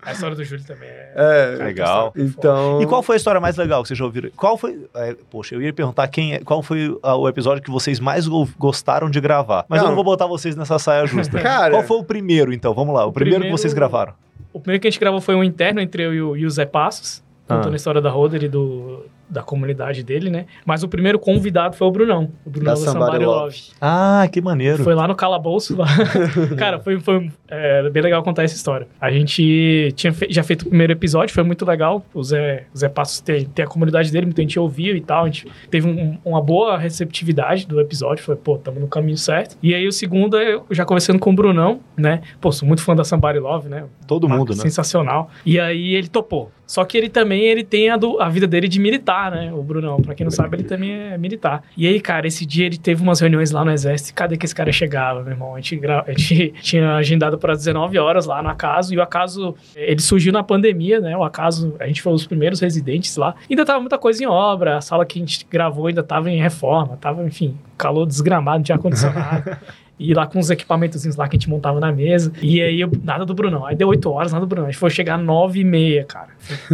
A 0.05 0.11
história 0.11 0.35
do 0.35 0.43
Júlio 0.43 0.63
também 0.65 0.87
é. 0.87 1.13
É, 1.15 1.63
Legal. 1.63 2.13
então. 2.15 2.81
E 2.81 2.85
qual 2.85 3.01
foi 3.01 3.15
a 3.15 3.17
história 3.17 3.41
mais 3.41 3.57
legal 3.57 3.81
que 3.81 3.87
vocês 3.87 3.97
já 3.97 4.05
ouviram? 4.05 4.29
Qual 4.35 4.57
foi. 4.57 4.85
é, 4.95 5.15
poxa, 5.31 5.55
eu 5.55 5.61
ia 5.61 5.73
perguntar 5.73 6.07
quem 6.07 6.33
é, 6.35 6.39
qual 6.39 6.61
foi 6.61 6.95
ah, 7.01 7.15
o 7.15 7.27
episódio 7.27 7.63
que 7.63 7.71
vocês 7.71 7.99
mais 7.99 8.27
go- 8.27 8.47
gostaram 8.57 9.09
de 9.09 9.19
gravar. 9.19 9.65
Mas 9.67 9.79
eu 9.79 9.83
Não. 9.83 9.89
não 9.91 9.95
vou 9.95 10.03
botar 10.03 10.27
vocês 10.27 10.55
nessa 10.55 10.77
saia 10.77 11.05
justa. 11.07 11.39
Cara- 11.41 11.71
Qual 11.71 11.83
foi 11.83 11.97
o 11.97 12.03
primeiro, 12.03 12.53
então? 12.53 12.73
Vamos 12.73 12.93
lá. 12.93 13.05
O, 13.05 13.11
primeiro, 13.11 13.35
que 13.37 13.39
primeiro- 13.41 13.57
vocês 13.57 13.73
gravaram. 13.73 14.13
O 14.53 14.59
primeiro 14.59 14.81
que 14.81 14.87
a 14.87 14.91
gente 14.91 14.99
gravou 14.99 15.19
foi 15.19 15.35
um 15.35 15.43
interno 15.43 15.81
entre 15.81 16.03
eu 16.03 16.13
e 16.13 16.21
o, 16.21 16.37
e 16.37 16.45
o 16.45 16.49
Zé 16.49 16.65
Passos, 16.65 17.23
contando 17.47 17.69
Ah. 17.69 17.73
a 17.73 17.75
história 17.75 18.01
da 18.01 18.09
Roder 18.09 18.43
e 18.43 18.47
do, 18.47 19.05
da 19.29 19.41
comunidade 19.41 20.03
dele, 20.03 20.29
né? 20.29 20.45
Mas 20.65 20.83
o 20.83 20.87
primeiro 20.87 21.17
convidado 21.19 21.75
foi 21.75 21.87
o 21.87 21.91
Brunão. 21.91 22.29
O 22.45 22.49
Brunão 22.49 22.73
Da 22.73 22.79
da, 22.79 22.91
Somebody 22.91 23.25
Love. 23.25 23.39
Love. 23.45 23.61
Ah, 23.81 24.27
que 24.31 24.39
maneiro. 24.41 24.83
Foi 24.83 24.93
lá 24.93 25.07
no 25.07 25.15
calabouço 25.15 25.75
lá. 25.75 25.87
Cara, 26.57 26.79
foi, 26.79 26.99
foi 26.99 27.31
é, 27.47 27.89
bem 27.89 28.03
legal 28.03 28.21
contar 28.23 28.43
essa 28.43 28.55
história. 28.55 28.87
A 29.01 29.11
gente 29.11 29.91
tinha 29.95 30.13
fe- 30.13 30.27
já 30.29 30.43
feito 30.43 30.63
o 30.63 30.69
primeiro 30.69 30.93
episódio, 30.93 31.33
foi 31.33 31.43
muito 31.43 31.65
legal. 31.65 32.05
O 32.13 32.23
Zé, 32.23 32.65
o 32.73 32.77
Zé 32.77 32.87
Passos 32.89 33.19
tem, 33.21 33.45
tem 33.45 33.65
a 33.65 33.67
comunidade 33.67 34.11
dele, 34.11 34.25
muita 34.27 34.41
gente 34.41 34.59
ouviu 34.59 34.95
e 34.95 35.01
tal. 35.01 35.23
A 35.23 35.25
gente 35.27 35.47
teve 35.69 35.87
um- 35.87 36.17
uma 36.23 36.41
boa 36.41 36.77
receptividade 36.77 37.67
do 37.67 37.79
episódio. 37.79 38.23
Foi, 38.23 38.35
pô, 38.35 38.57
tamo 38.57 38.79
no 38.79 38.87
caminho 38.87 39.17
certo. 39.17 39.57
E 39.61 39.73
aí 39.73 39.87
o 39.87 39.91
segundo, 39.91 40.37
eu 40.37 40.65
já 40.71 40.85
conversando 40.85 41.19
com 41.19 41.31
o 41.31 41.33
Brunão, 41.33 41.79
né? 41.97 42.21
Pô, 42.39 42.51
sou 42.51 42.67
muito 42.67 42.81
fã 42.83 42.95
da 42.95 43.03
Somebody 43.03 43.39
Love, 43.39 43.69
né? 43.69 43.85
Todo 44.07 44.27
mundo, 44.29 44.39
Marca 44.39 44.55
né? 44.55 44.61
Sensacional. 44.61 45.29
E 45.45 45.59
aí 45.59 45.95
ele 45.95 46.07
topou. 46.07 46.51
Só 46.67 46.83
que 46.83 46.97
ele 46.97 47.09
também 47.09 47.43
ele 47.43 47.63
tem 47.63 47.89
a, 47.91 47.97
do- 47.97 48.19
a 48.19 48.27
vida 48.27 48.47
dele 48.47 48.67
de 48.67 48.79
militar, 48.79 49.14
né? 49.31 49.53
O 49.53 49.61
Brunão. 49.63 49.97
Pra 49.97 50.13
quem 50.13 50.23
não 50.23 50.31
sabe, 50.31 50.57
ele 50.57 50.63
também 50.63 50.91
é 50.91 51.17
militar. 51.17 51.63
E 51.75 51.87
aí, 51.87 51.99
cara, 51.99 52.27
esse 52.27 52.45
dia 52.45 52.65
ele 52.65 52.77
teve 52.77 53.01
umas 53.01 53.19
reuniões 53.19 53.51
lá 53.51 53.63
no 53.63 53.71
exército. 53.71 54.13
Cadê 54.13 54.37
que 54.37 54.45
esse 54.45 54.55
cara 54.55 54.71
chegava, 54.71 55.21
meu 55.21 55.31
irmão? 55.31 55.55
A 55.55 55.61
gente, 55.61 55.79
a 55.85 56.11
gente 56.11 56.53
tinha 56.61 56.95
agendado 56.95 57.37
para 57.37 57.53
19 57.53 57.97
horas 57.97 58.25
lá 58.25 58.41
no 58.41 58.49
acaso. 58.49 58.93
E 58.93 58.97
o 58.97 59.01
acaso, 59.01 59.55
ele 59.75 60.01
surgiu 60.01 60.31
na 60.31 60.43
pandemia, 60.43 60.99
né? 60.99 61.15
O 61.15 61.23
acaso, 61.23 61.75
a 61.79 61.87
gente 61.87 62.01
foi 62.01 62.13
os 62.13 62.25
primeiros 62.27 62.59
residentes 62.59 63.15
lá. 63.17 63.35
Ainda 63.49 63.65
tava 63.65 63.79
muita 63.79 63.97
coisa 63.97 64.23
em 64.23 64.27
obra. 64.27 64.77
A 64.77 64.81
sala 64.81 65.05
que 65.05 65.19
a 65.19 65.21
gente 65.21 65.45
gravou 65.49 65.87
ainda 65.87 66.03
tava 66.03 66.29
em 66.29 66.39
reforma. 66.39 66.97
Tava, 66.97 67.23
enfim, 67.23 67.57
calor 67.77 68.05
desgramado, 68.05 68.57
não 68.57 68.63
tinha 68.63 68.75
ar-condicionado. 68.75 69.57
E 69.97 70.13
lá 70.13 70.27
com 70.27 70.39
os 70.39 70.49
equipamentozinhos 70.49 71.15
lá 71.15 71.27
que 71.27 71.35
a 71.35 71.39
gente 71.39 71.49
montava 71.49 71.79
na 71.79 71.91
mesa. 71.91 72.31
E 72.41 72.61
aí, 72.61 72.81
eu- 72.81 72.91
nada 73.03 73.25
do 73.25 73.33
Brunão. 73.33 73.65
Aí 73.65 73.75
deu 73.75 73.87
8 73.87 74.09
horas, 74.11 74.31
nada 74.33 74.45
do 74.45 74.49
Brunão. 74.49 74.67
A 74.67 74.71
gente 74.71 74.79
foi 74.79 74.89
chegar 74.89 75.17
9 75.17 75.61
e 75.61 75.63
meia, 75.63 76.03
cara. 76.03 76.29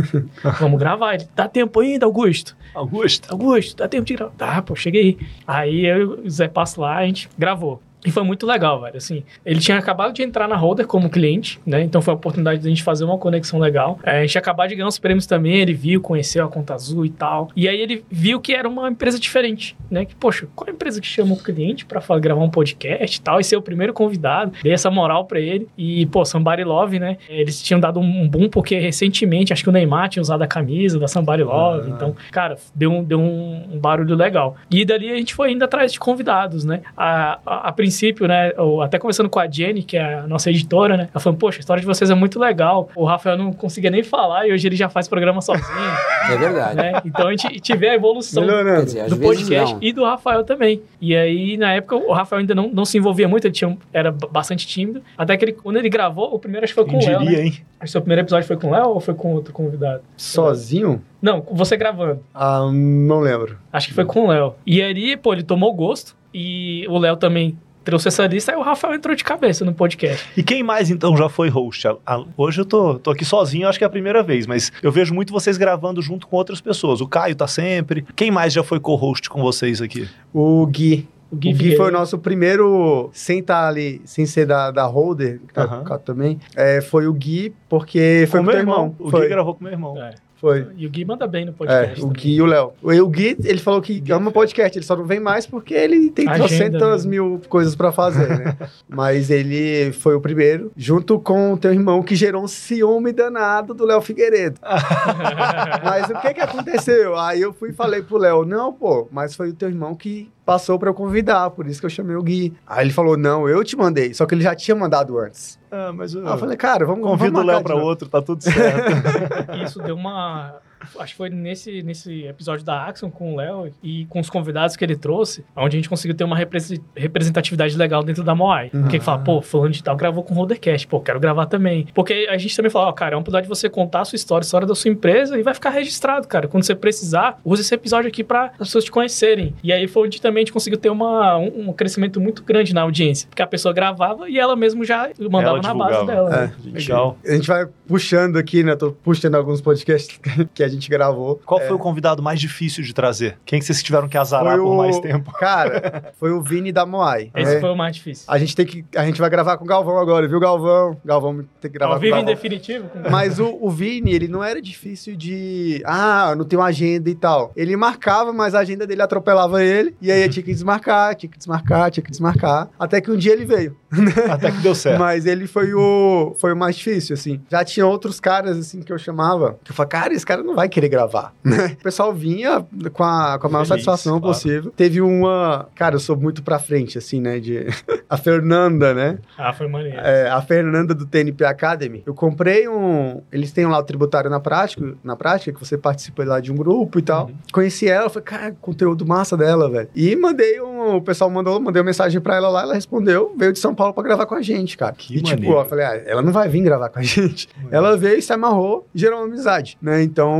Vamos 0.59 0.79
gravar. 0.79 1.13
Ele, 1.15 1.27
dá 1.35 1.47
tempo 1.47 1.79
ainda, 1.79 2.05
Augusto? 2.05 2.55
Augusto. 2.73 3.31
Augusto, 3.31 3.77
dá 3.77 3.87
tempo 3.87 4.05
de 4.05 4.15
gravar. 4.15 4.31
Tá, 4.37 4.61
pô, 4.61 4.75
cheguei. 4.75 5.17
Aí 5.45 5.85
eu 5.85 6.23
e 6.23 6.27
o 6.27 6.29
Zé 6.29 6.47
Passo 6.47 6.81
lá, 6.81 6.97
a 6.97 7.05
gente 7.05 7.29
gravou. 7.37 7.81
E 8.05 8.11
foi 8.11 8.23
muito 8.23 8.45
legal, 8.45 8.81
velho. 8.81 8.97
Assim, 8.97 9.23
ele 9.45 9.59
tinha 9.59 9.77
acabado 9.77 10.13
de 10.13 10.23
entrar 10.23 10.47
na 10.47 10.55
Holder 10.55 10.87
como 10.87 11.09
cliente, 11.09 11.59
né? 11.65 11.83
Então 11.83 12.01
foi 12.01 12.13
a 12.13 12.15
oportunidade 12.15 12.59
de 12.61 12.67
a 12.67 12.69
gente 12.69 12.83
fazer 12.83 13.03
uma 13.03 13.17
conexão 13.17 13.59
legal. 13.59 13.99
É, 14.03 14.19
a 14.19 14.21
gente 14.21 14.37
acabado 14.37 14.69
de 14.69 14.75
ganhar 14.75 14.87
os 14.87 14.99
prêmios 14.99 15.25
também, 15.25 15.57
ele 15.57 15.73
viu, 15.73 16.01
conheceu 16.01 16.45
a 16.45 16.47
Conta 16.47 16.73
Azul 16.73 17.05
e 17.05 17.09
tal. 17.09 17.49
E 17.55 17.67
aí 17.67 17.79
ele 17.79 18.03
viu 18.09 18.39
que 18.39 18.53
era 18.53 18.67
uma 18.67 18.89
empresa 18.89 19.19
diferente, 19.19 19.75
né? 19.89 20.05
Que, 20.05 20.15
poxa, 20.15 20.47
qual 20.55 20.67
é 20.67 20.71
a 20.71 20.73
empresa 20.73 20.99
que 20.99 21.07
chama 21.07 21.33
o 21.33 21.37
cliente 21.37 21.85
pra 21.85 22.01
gravar 22.19 22.41
um 22.41 22.49
podcast 22.49 23.17
e 23.17 23.21
tal? 23.21 23.39
E 23.39 23.43
ser 23.43 23.55
o 23.55 23.61
primeiro 23.61 23.93
convidado. 23.93 24.53
Dei 24.63 24.73
essa 24.73 24.89
moral 24.89 25.25
pra 25.25 25.39
ele. 25.39 25.67
E, 25.77 26.05
pô, 26.07 26.25
Somebody 26.25 26.63
Love, 26.63 26.99
né? 26.99 27.17
Eles 27.29 27.61
tinham 27.61 27.79
dado 27.79 27.99
um 27.99 28.27
boom 28.27 28.49
porque 28.49 28.77
recentemente, 28.79 29.53
acho 29.53 29.63
que 29.63 29.69
o 29.69 29.71
Neymar 29.71 30.09
tinha 30.09 30.21
usado 30.21 30.41
a 30.41 30.47
camisa 30.47 30.99
da 30.99 31.07
Somebody 31.07 31.43
Love. 31.43 31.91
Ah. 31.91 31.95
Então, 31.95 32.15
cara, 32.31 32.57
deu 32.73 32.91
um, 32.91 33.03
deu 33.03 33.19
um 33.19 33.79
barulho 33.79 34.15
legal. 34.15 34.55
E 34.69 34.83
dali 34.83 35.11
a 35.11 35.15
gente 35.15 35.33
foi 35.33 35.51
indo 35.51 35.63
atrás 35.63 35.93
de 35.93 35.99
convidados, 35.99 36.65
né? 36.65 36.81
A, 36.97 37.39
a, 37.45 37.69
a 37.69 37.71
princípio, 37.91 38.01
princípio, 38.21 38.27
né, 38.27 38.51
eu, 38.57 38.81
até 38.81 38.97
conversando 38.97 39.29
com 39.29 39.39
a 39.39 39.47
Jenny, 39.49 39.83
que 39.83 39.97
é 39.97 40.15
a 40.15 40.27
nossa 40.27 40.49
editora, 40.49 40.95
né, 40.97 41.09
ela 41.13 41.19
falou, 41.19 41.37
poxa, 41.37 41.59
a 41.59 41.61
história 41.61 41.81
de 41.81 41.85
vocês 41.87 42.09
é 42.09 42.15
muito 42.15 42.39
legal. 42.39 42.89
O 42.95 43.05
Rafael 43.05 43.37
não 43.37 43.51
conseguia 43.51 43.89
nem 43.91 44.01
falar 44.03 44.47
e 44.47 44.51
hoje 44.53 44.67
ele 44.67 44.75
já 44.75 44.89
faz 44.89 45.07
programa 45.07 45.41
sozinho, 45.41 45.65
É 46.31 46.37
verdade. 46.37 46.75
né? 46.75 47.01
Então 47.05 47.27
a 47.27 47.31
gente 47.31 47.59
tiver 47.59 47.89
a 47.89 47.95
evolução 47.95 48.43
Melhorando. 48.45 48.91
do 49.09 49.17
podcast 49.17 49.75
e 49.81 49.91
do 49.91 50.03
Rafael 50.05 50.43
também. 50.43 50.81
E 50.99 51.15
aí, 51.15 51.57
na 51.57 51.73
época, 51.73 51.95
o 51.95 52.11
Rafael 52.13 52.39
ainda 52.39 52.55
não, 52.55 52.69
não 52.69 52.85
se 52.85 52.97
envolvia 52.97 53.27
muito, 53.27 53.45
ele 53.45 53.53
tinha, 53.53 53.77
era 53.91 54.11
bastante 54.11 54.65
tímido. 54.67 55.01
Até 55.17 55.35
que 55.35 55.45
ele, 55.45 55.53
quando 55.53 55.77
ele 55.77 55.89
gravou, 55.89 56.33
o 56.33 56.39
primeiro 56.39 56.63
acho 56.63 56.73
que 56.73 56.81
foi 56.81 56.85
com 56.85 56.97
Quem 56.99 57.09
o 57.09 57.11
Léo, 57.11 57.19
diria, 57.21 57.37
né? 57.39 57.43
hein? 57.45 57.51
Acho 57.51 57.79
que 57.79 57.85
o 57.85 57.89
seu 57.89 58.01
primeiro 58.01 58.21
episódio 58.21 58.47
foi 58.47 58.57
com 58.57 58.67
o 58.67 58.71
Léo 58.71 58.89
ou 58.89 58.99
foi 58.99 59.13
com 59.13 59.33
outro 59.33 59.51
convidado? 59.53 60.01
Sozinho? 60.15 61.01
Não, 61.21 61.43
você 61.51 61.75
gravando. 61.77 62.19
Ah, 62.33 62.67
não 62.71 63.19
lembro. 63.19 63.57
Acho 63.73 63.87
que 63.87 63.93
foi 63.93 64.05
com 64.05 64.25
o 64.25 64.27
Léo. 64.27 64.55
E 64.65 64.81
aí, 64.81 65.17
pô, 65.17 65.33
ele 65.33 65.43
tomou 65.43 65.73
gosto. 65.73 66.15
E 66.33 66.85
o 66.87 66.97
Léo 66.97 67.15
também 67.17 67.57
trouxe 67.83 68.07
essa 68.09 68.25
lista. 68.27 68.51
Aí 68.51 68.57
o 68.57 68.61
Rafael 68.61 68.93
entrou 68.93 69.15
de 69.15 69.23
cabeça 69.23 69.65
no 69.65 69.73
podcast. 69.73 70.27
E 70.37 70.43
quem 70.43 70.61
mais 70.63 70.89
então 70.91 71.17
já 71.17 71.27
foi 71.27 71.49
host? 71.49 71.87
A- 71.87 71.97
a- 72.05 72.23
Hoje 72.37 72.61
eu 72.61 72.65
tô, 72.65 72.99
tô 72.99 73.09
aqui 73.11 73.25
sozinho, 73.25 73.67
acho 73.67 73.77
que 73.77 73.83
é 73.83 73.87
a 73.87 73.89
primeira 73.89 74.21
vez, 74.21 74.45
mas 74.45 74.71
eu 74.83 74.91
vejo 74.91 75.13
muito 75.13 75.33
vocês 75.33 75.57
gravando 75.57 76.01
junto 76.01 76.27
com 76.27 76.35
outras 76.35 76.61
pessoas. 76.61 77.01
O 77.01 77.07
Caio 77.07 77.35
tá 77.35 77.47
sempre. 77.47 78.05
Quem 78.15 78.29
mais 78.29 78.53
já 78.53 78.63
foi 78.63 78.79
co-host 78.79 79.29
com 79.29 79.41
vocês 79.41 79.81
aqui? 79.81 80.07
O 80.33 80.65
Gui. 80.67 81.07
O 81.31 81.35
O 81.35 81.37
Gui, 81.37 81.47
Gui, 81.49 81.53
Figueiredo. 81.57 81.81
foi 81.83 81.89
o 81.89 81.93
nosso 81.93 82.17
primeiro, 82.19 83.09
sem 83.13 83.39
estar 83.39 83.65
ali, 83.67 84.01
sem 84.03 84.25
ser 84.25 84.45
da, 84.45 84.69
da 84.69 84.85
Holder, 84.85 85.39
que 85.47 85.53
tá 85.53 85.63
o 85.63 85.83
Cato 85.85 86.03
também. 86.03 86.37
É, 86.55 86.81
foi 86.81 87.07
o 87.07 87.13
Gui, 87.13 87.53
porque 87.69 88.27
foi 88.29 88.41
com 88.41 88.45
meu 88.45 88.51
teu 88.51 88.59
irmão. 88.61 88.95
O 88.99 89.09
foi, 89.09 89.21
Gui 89.21 89.29
gravou 89.29 89.55
com 89.55 89.63
meu 89.63 89.71
irmão. 89.73 89.97
É. 90.01 90.13
foi. 90.41 90.65
E 90.75 90.87
o 90.87 90.89
Gui 90.89 91.05
manda 91.05 91.27
bem 91.27 91.45
no 91.45 91.51
É, 91.51 91.53
podcast. 91.53 91.99
o 91.99 92.07
também. 92.07 92.13
Gui 92.23 92.33
e 92.33 92.41
o 92.41 92.45
Léo. 92.47 92.73
O, 92.81 92.91
o 92.91 93.07
Gui, 93.07 93.37
ele 93.45 93.59
falou 93.59 93.79
que 93.79 93.99
Gui 93.99 94.11
ama 94.11 94.31
é 94.31 94.33
podcast, 94.33 94.75
ele 94.75 94.83
só 94.85 94.97
não 94.97 95.05
vem 95.05 95.19
mais 95.19 95.45
porque 95.45 95.75
ele 95.75 96.09
tem 96.09 96.25
trocentas 96.25 97.05
né? 97.05 97.11
mil 97.11 97.39
coisas 97.47 97.75
pra 97.75 97.91
fazer, 97.91 98.27
né? 98.27 98.57
Mas 98.89 99.29
ele 99.29 99.91
foi 99.91 100.15
o 100.15 100.19
primeiro, 100.19 100.71
junto 100.75 101.19
com 101.19 101.53
o 101.53 101.57
teu 101.57 101.71
irmão, 101.71 102.01
que 102.01 102.15
gerou 102.15 102.43
um 102.43 102.47
ciúme 102.47 103.13
danado 103.13 103.75
do 103.75 103.85
Léo 103.85 104.01
Figueiredo. 104.01 104.59
Mas 105.83 106.09
o 106.09 106.19
que 106.19 106.33
que 106.33 106.41
aconteceu? 106.41 107.15
Aí 107.17 107.39
eu 107.41 107.53
fui 107.53 107.69
e 107.69 107.73
falei 107.73 108.01
pro 108.01 108.17
Léo, 108.17 108.43
não, 108.43 108.73
pô, 108.73 109.07
mas 109.11 109.35
foi 109.35 109.49
o 109.49 109.53
teu 109.53 109.69
irmão 109.69 109.93
que 109.93 110.29
passou 110.51 110.77
pra 110.77 110.89
eu 110.89 110.93
convidar, 110.93 111.49
por 111.51 111.65
isso 111.65 111.79
que 111.79 111.85
eu 111.85 111.89
chamei 111.89 112.15
o 112.15 112.21
Gui. 112.23 112.53
Aí 112.67 112.85
ele 112.85 112.93
falou, 112.93 113.15
não, 113.15 113.47
eu 113.47 113.63
te 113.63 113.75
mandei, 113.77 114.13
só 114.13 114.25
que 114.25 114.35
ele 114.35 114.43
já 114.43 114.53
tinha 114.53 114.75
mandado 114.75 115.17
antes. 115.17 115.57
Ah, 115.71 115.91
mas 115.93 116.13
eu, 116.13 116.25
Aí 116.27 116.33
eu 116.33 116.37
falei, 116.37 116.57
cara, 116.57 116.85
vamos 116.85 117.03
convido 117.07 117.31
o 117.31 117.33
vamos 117.35 117.47
Léo 117.47 117.63
pra 117.63 117.73
de 117.73 117.79
novo. 117.79 117.89
outro, 117.89 118.09
tá 118.09 118.21
tudo 118.21 118.43
certo. 118.43 118.91
Isso 119.63 119.79
deu 119.81 119.95
uma. 119.95 120.55
Acho 120.99 121.13
que 121.13 121.17
foi 121.17 121.29
nesse, 121.29 121.81
nesse 121.83 122.23
episódio 122.25 122.65
da 122.65 122.85
Axon 122.85 123.09
com 123.09 123.33
o 123.33 123.37
Léo 123.37 123.71
e 123.83 124.05
com 124.05 124.19
os 124.19 124.29
convidados 124.29 124.75
que 124.75 124.83
ele 124.83 124.95
trouxe, 124.95 125.43
onde 125.55 125.75
a 125.77 125.79
gente 125.79 125.89
conseguiu 125.89 126.15
ter 126.15 126.23
uma 126.23 126.35
represe- 126.35 126.81
representatividade 126.95 127.77
legal 127.77 128.03
dentro 128.03 128.23
da 128.23 128.33
Moai. 128.33 128.69
Uhum. 128.73 128.81
Porque 128.83 128.99
fala, 128.99 129.19
pô, 129.19 129.41
fulano 129.41 129.71
de 129.71 129.83
tal 129.83 129.95
gravou 129.95 130.23
com 130.23 130.33
o 130.33 130.37
Rodercast, 130.37 130.87
pô, 130.87 130.99
quero 130.99 131.19
gravar 131.19 131.45
também. 131.45 131.87
Porque 131.93 132.27
a 132.29 132.37
gente 132.37 132.55
também 132.55 132.69
fala, 132.71 132.87
ó, 132.87 132.91
cara, 132.91 133.13
é 133.13 133.15
uma 133.15 133.21
oportunidade 133.21 133.45
de 133.45 133.49
você 133.49 133.69
contar 133.69 134.01
a 134.01 134.05
sua 134.05 134.15
história, 134.15 134.43
a 134.43 134.45
história 134.45 134.67
da 134.67 134.75
sua 134.75 134.89
empresa 134.91 135.37
e 135.39 135.43
vai 135.43 135.53
ficar 135.53 135.69
registrado, 135.69 136.27
cara. 136.27 136.47
Quando 136.47 136.63
você 136.63 136.75
precisar, 136.75 137.39
use 137.45 137.61
esse 137.61 137.73
episódio 137.73 138.07
aqui 138.07 138.23
para 138.23 138.45
as 138.59 138.67
pessoas 138.67 138.83
te 138.85 138.91
conhecerem. 138.91 139.53
E 139.63 139.71
aí 139.71 139.87
foi 139.87 140.03
onde 140.07 140.21
também 140.21 140.41
a 140.41 140.43
gente 140.45 140.53
conseguiu 140.53 140.79
ter 140.79 140.89
uma, 140.89 141.37
um, 141.37 141.69
um 141.69 141.73
crescimento 141.73 142.19
muito 142.19 142.43
grande 142.43 142.73
na 142.73 142.81
audiência. 142.81 143.27
Porque 143.29 143.41
a 143.41 143.47
pessoa 143.47 143.73
gravava 143.73 144.29
e 144.29 144.37
ela 144.39 144.55
mesmo 144.55 144.83
já 144.83 145.09
mandava 145.19 145.57
Ela 145.57 145.61
na 145.61 145.73
base 145.73 146.05
dela. 146.05 146.29
né? 146.29 146.53
É. 146.65 146.69
Legal. 146.69 147.17
A 147.25 147.31
gente 147.33 147.47
vai 147.47 147.67
puxando 147.87 148.37
aqui, 148.37 148.63
né? 148.63 148.75
Tô 148.75 148.91
puxando 148.91 149.35
alguns 149.35 149.61
podcasts 149.61 150.19
que 150.53 150.63
a 150.63 150.67
gente 150.71 150.89
gravou. 150.89 151.39
Qual 151.45 151.59
foi 151.59 151.71
o 151.75 151.79
convidado 151.79 152.21
mais 152.23 152.39
difícil 152.39 152.83
de 152.83 152.93
trazer? 152.93 153.37
Quem 153.45 153.59
que 153.59 153.65
vocês 153.65 153.81
tiveram 153.83 154.07
que 154.07 154.17
azarar 154.17 154.57
por 154.57 154.75
mais 154.75 154.99
tempo? 154.99 155.31
Cara, 155.39 156.13
foi 156.19 156.31
o 156.31 156.41
Vini 156.41 156.71
da 156.71 156.85
Moai. 156.85 157.31
Esse 157.35 157.55
É. 157.55 157.59
foi 157.59 157.69
o 157.69 157.75
mais 157.75 157.95
difícil. 157.95 158.25
A 158.27 158.37
gente 158.37 158.55
tem 158.55 158.65
que. 158.65 158.85
A 158.95 159.05
gente 159.05 159.19
vai 159.19 159.29
gravar 159.29 159.57
com 159.57 159.63
o 159.65 159.67
Galvão 159.67 159.97
agora, 159.97 160.27
viu, 160.27 160.39
Galvão? 160.39 160.97
Galvão 161.05 161.43
tem 161.59 161.69
que 161.71 161.77
gravar 161.77 161.93
Ao 161.95 161.99
com 161.99 162.05
o 162.05 162.07
vivo 162.07 162.15
em 162.15 162.19
Galvão. 162.19 162.33
definitivo? 162.35 162.89
com- 162.89 163.09
Mas 163.09 163.39
o, 163.39 163.57
o 163.61 163.69
Vini, 163.69 164.11
ele 164.13 164.27
não 164.27 164.43
era 164.43 164.61
difícil 164.61 165.15
de. 165.15 165.81
Ah, 165.85 166.33
não 166.37 166.45
tem 166.45 166.57
uma 166.57 166.65
agenda 166.67 167.09
e 167.09 167.15
tal. 167.15 167.51
Ele 167.55 167.75
marcava, 167.75 168.31
mas 168.33 168.55
a 168.55 168.59
agenda 168.59 168.85
dele 168.87 169.01
atropelava 169.01 169.63
ele. 169.63 169.95
E 170.01 170.11
aí 170.11 170.27
tinha 170.29 170.43
que 170.43 170.51
desmarcar, 170.53 171.15
tinha 171.15 171.29
que 171.29 171.37
desmarcar, 171.37 171.91
tinha 171.91 172.03
que 172.03 172.11
desmarcar. 172.11 172.69
Até 172.79 173.01
que 173.01 173.11
um 173.11 173.17
dia 173.17 173.33
ele 173.33 173.45
veio. 173.45 173.75
Até 174.29 174.51
que 174.51 174.57
deu 174.59 174.73
certo. 174.75 174.99
Mas 174.99 175.25
ele 175.25 175.47
foi 175.47 175.73
o, 175.73 176.33
foi 176.37 176.53
o 176.53 176.55
mais 176.55 176.75
difícil, 176.75 177.13
assim. 177.13 177.41
Já 177.49 177.63
tinha 177.65 177.85
outros 177.85 178.19
caras, 178.19 178.57
assim, 178.57 178.81
que 178.81 178.91
eu 178.91 178.97
chamava, 178.97 179.57
que 179.63 179.71
eu 179.71 179.75
falava, 179.75 179.89
cara, 179.89 180.13
esse 180.13 180.25
cara 180.25 180.41
não 180.43 180.55
vai 180.55 180.60
querer 180.69 180.89
gravar, 180.89 181.33
né? 181.43 181.75
O 181.79 181.83
pessoal 181.83 182.13
vinha 182.13 182.65
com 182.93 183.03
a, 183.03 183.37
com 183.39 183.47
a 183.47 183.49
maior 183.49 183.65
Feliz, 183.65 183.83
satisfação 183.83 184.19
claro. 184.19 184.33
possível. 184.33 184.71
Teve 184.75 185.01
uma... 185.01 185.67
Cara, 185.75 185.95
eu 185.95 185.99
sou 185.99 186.15
muito 186.15 186.43
pra 186.43 186.59
frente, 186.59 186.97
assim, 186.97 187.21
né? 187.21 187.39
De... 187.39 187.67
a 188.09 188.17
Fernanda, 188.17 188.93
né? 188.93 189.19
Ah, 189.37 189.53
foi 189.53 189.67
maneiro. 189.67 189.97
É, 189.99 190.29
a 190.29 190.41
Fernanda 190.41 190.93
do 190.93 191.05
TNP 191.05 191.45
Academy. 191.45 192.03
Eu 192.05 192.13
comprei 192.13 192.67
um... 192.67 193.21
Eles 193.31 193.51
têm 193.51 193.65
lá 193.65 193.79
o 193.79 193.83
tributário 193.83 194.29
na 194.29 194.39
prática, 194.39 194.93
na 195.03 195.15
prática, 195.15 195.53
que 195.53 195.59
você 195.59 195.77
participa 195.77 196.23
lá 196.23 196.39
de 196.39 196.51
um 196.51 196.55
grupo 196.55 196.99
e 196.99 197.01
tal. 197.01 197.27
Uhum. 197.27 197.35
Conheci 197.51 197.87
ela, 197.87 198.09
falei, 198.09 198.23
cara, 198.23 198.55
conteúdo 198.61 199.05
massa 199.05 199.37
dela, 199.37 199.69
velho. 199.69 199.89
E 199.95 200.15
mandei 200.15 200.61
um... 200.61 200.95
O 200.95 201.01
pessoal 201.01 201.29
mandou, 201.29 201.59
mandei 201.59 201.81
uma 201.81 201.85
mensagem 201.85 202.19
pra 202.19 202.35
ela 202.35 202.49
lá, 202.49 202.63
ela 202.63 202.73
respondeu, 202.73 203.33
veio 203.37 203.53
de 203.53 203.59
São 203.59 203.73
Paulo 203.73 203.93
pra 203.93 204.03
gravar 204.03 204.25
com 204.25 204.35
a 204.35 204.41
gente, 204.41 204.77
cara. 204.77 204.93
Que 204.93 205.17
e 205.17 205.21
tipo, 205.21 205.29
maneiro. 205.29 205.59
eu 205.59 205.65
falei, 205.65 205.85
ah, 205.85 206.03
ela 206.05 206.21
não 206.21 206.31
vai 206.31 206.49
vir 206.49 206.61
gravar 206.61 206.89
com 206.89 206.99
a 206.99 207.01
gente. 207.03 207.47
Ela 207.69 207.97
veio, 207.97 208.21
se 208.21 208.33
amarrou 208.33 208.87
e 208.93 208.99
gerou 208.99 209.19
uma 209.19 209.25
amizade, 209.25 209.77
né? 209.81 210.01
Então, 210.03 210.31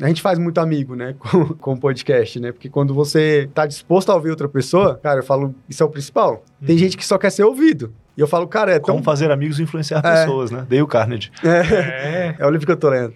a 0.00 0.08
gente 0.08 0.22
faz 0.22 0.38
muito 0.38 0.58
amigo, 0.58 0.94
né? 0.94 1.14
Com, 1.18 1.46
com 1.54 1.72
o 1.74 1.78
podcast, 1.80 2.38
né? 2.40 2.52
Porque 2.52 2.68
quando 2.68 2.94
você 2.94 3.48
tá 3.54 3.66
disposto 3.66 4.10
a 4.10 4.14
ouvir 4.14 4.30
outra 4.30 4.48
pessoa, 4.48 4.96
cara, 5.02 5.20
eu 5.20 5.24
falo, 5.24 5.54
isso 5.68 5.82
é 5.82 5.86
o 5.86 5.88
principal. 5.90 6.42
Tem 6.64 6.74
Uhum. 6.74 6.78
gente 6.78 6.96
que 6.96 7.04
só 7.06 7.16
quer 7.18 7.30
ser 7.30 7.44
ouvido. 7.44 7.92
E 8.18 8.20
eu 8.20 8.26
falo, 8.26 8.48
cara, 8.48 8.72
é 8.72 8.80
tão... 8.80 8.96
Como 8.96 9.04
fazer 9.04 9.30
amigos 9.30 9.60
e 9.60 9.62
influenciar 9.62 9.98
É. 10.04 10.22
pessoas, 10.24 10.50
né? 10.50 10.66
Dale 10.68 10.84
Carnegie. 10.88 11.30
É. 11.44 12.34
É 12.36 12.44
o 12.44 12.50
livro 12.50 12.66
que 12.66 12.72
eu 12.72 12.76
tô 12.76 12.88
lendo. 12.90 13.14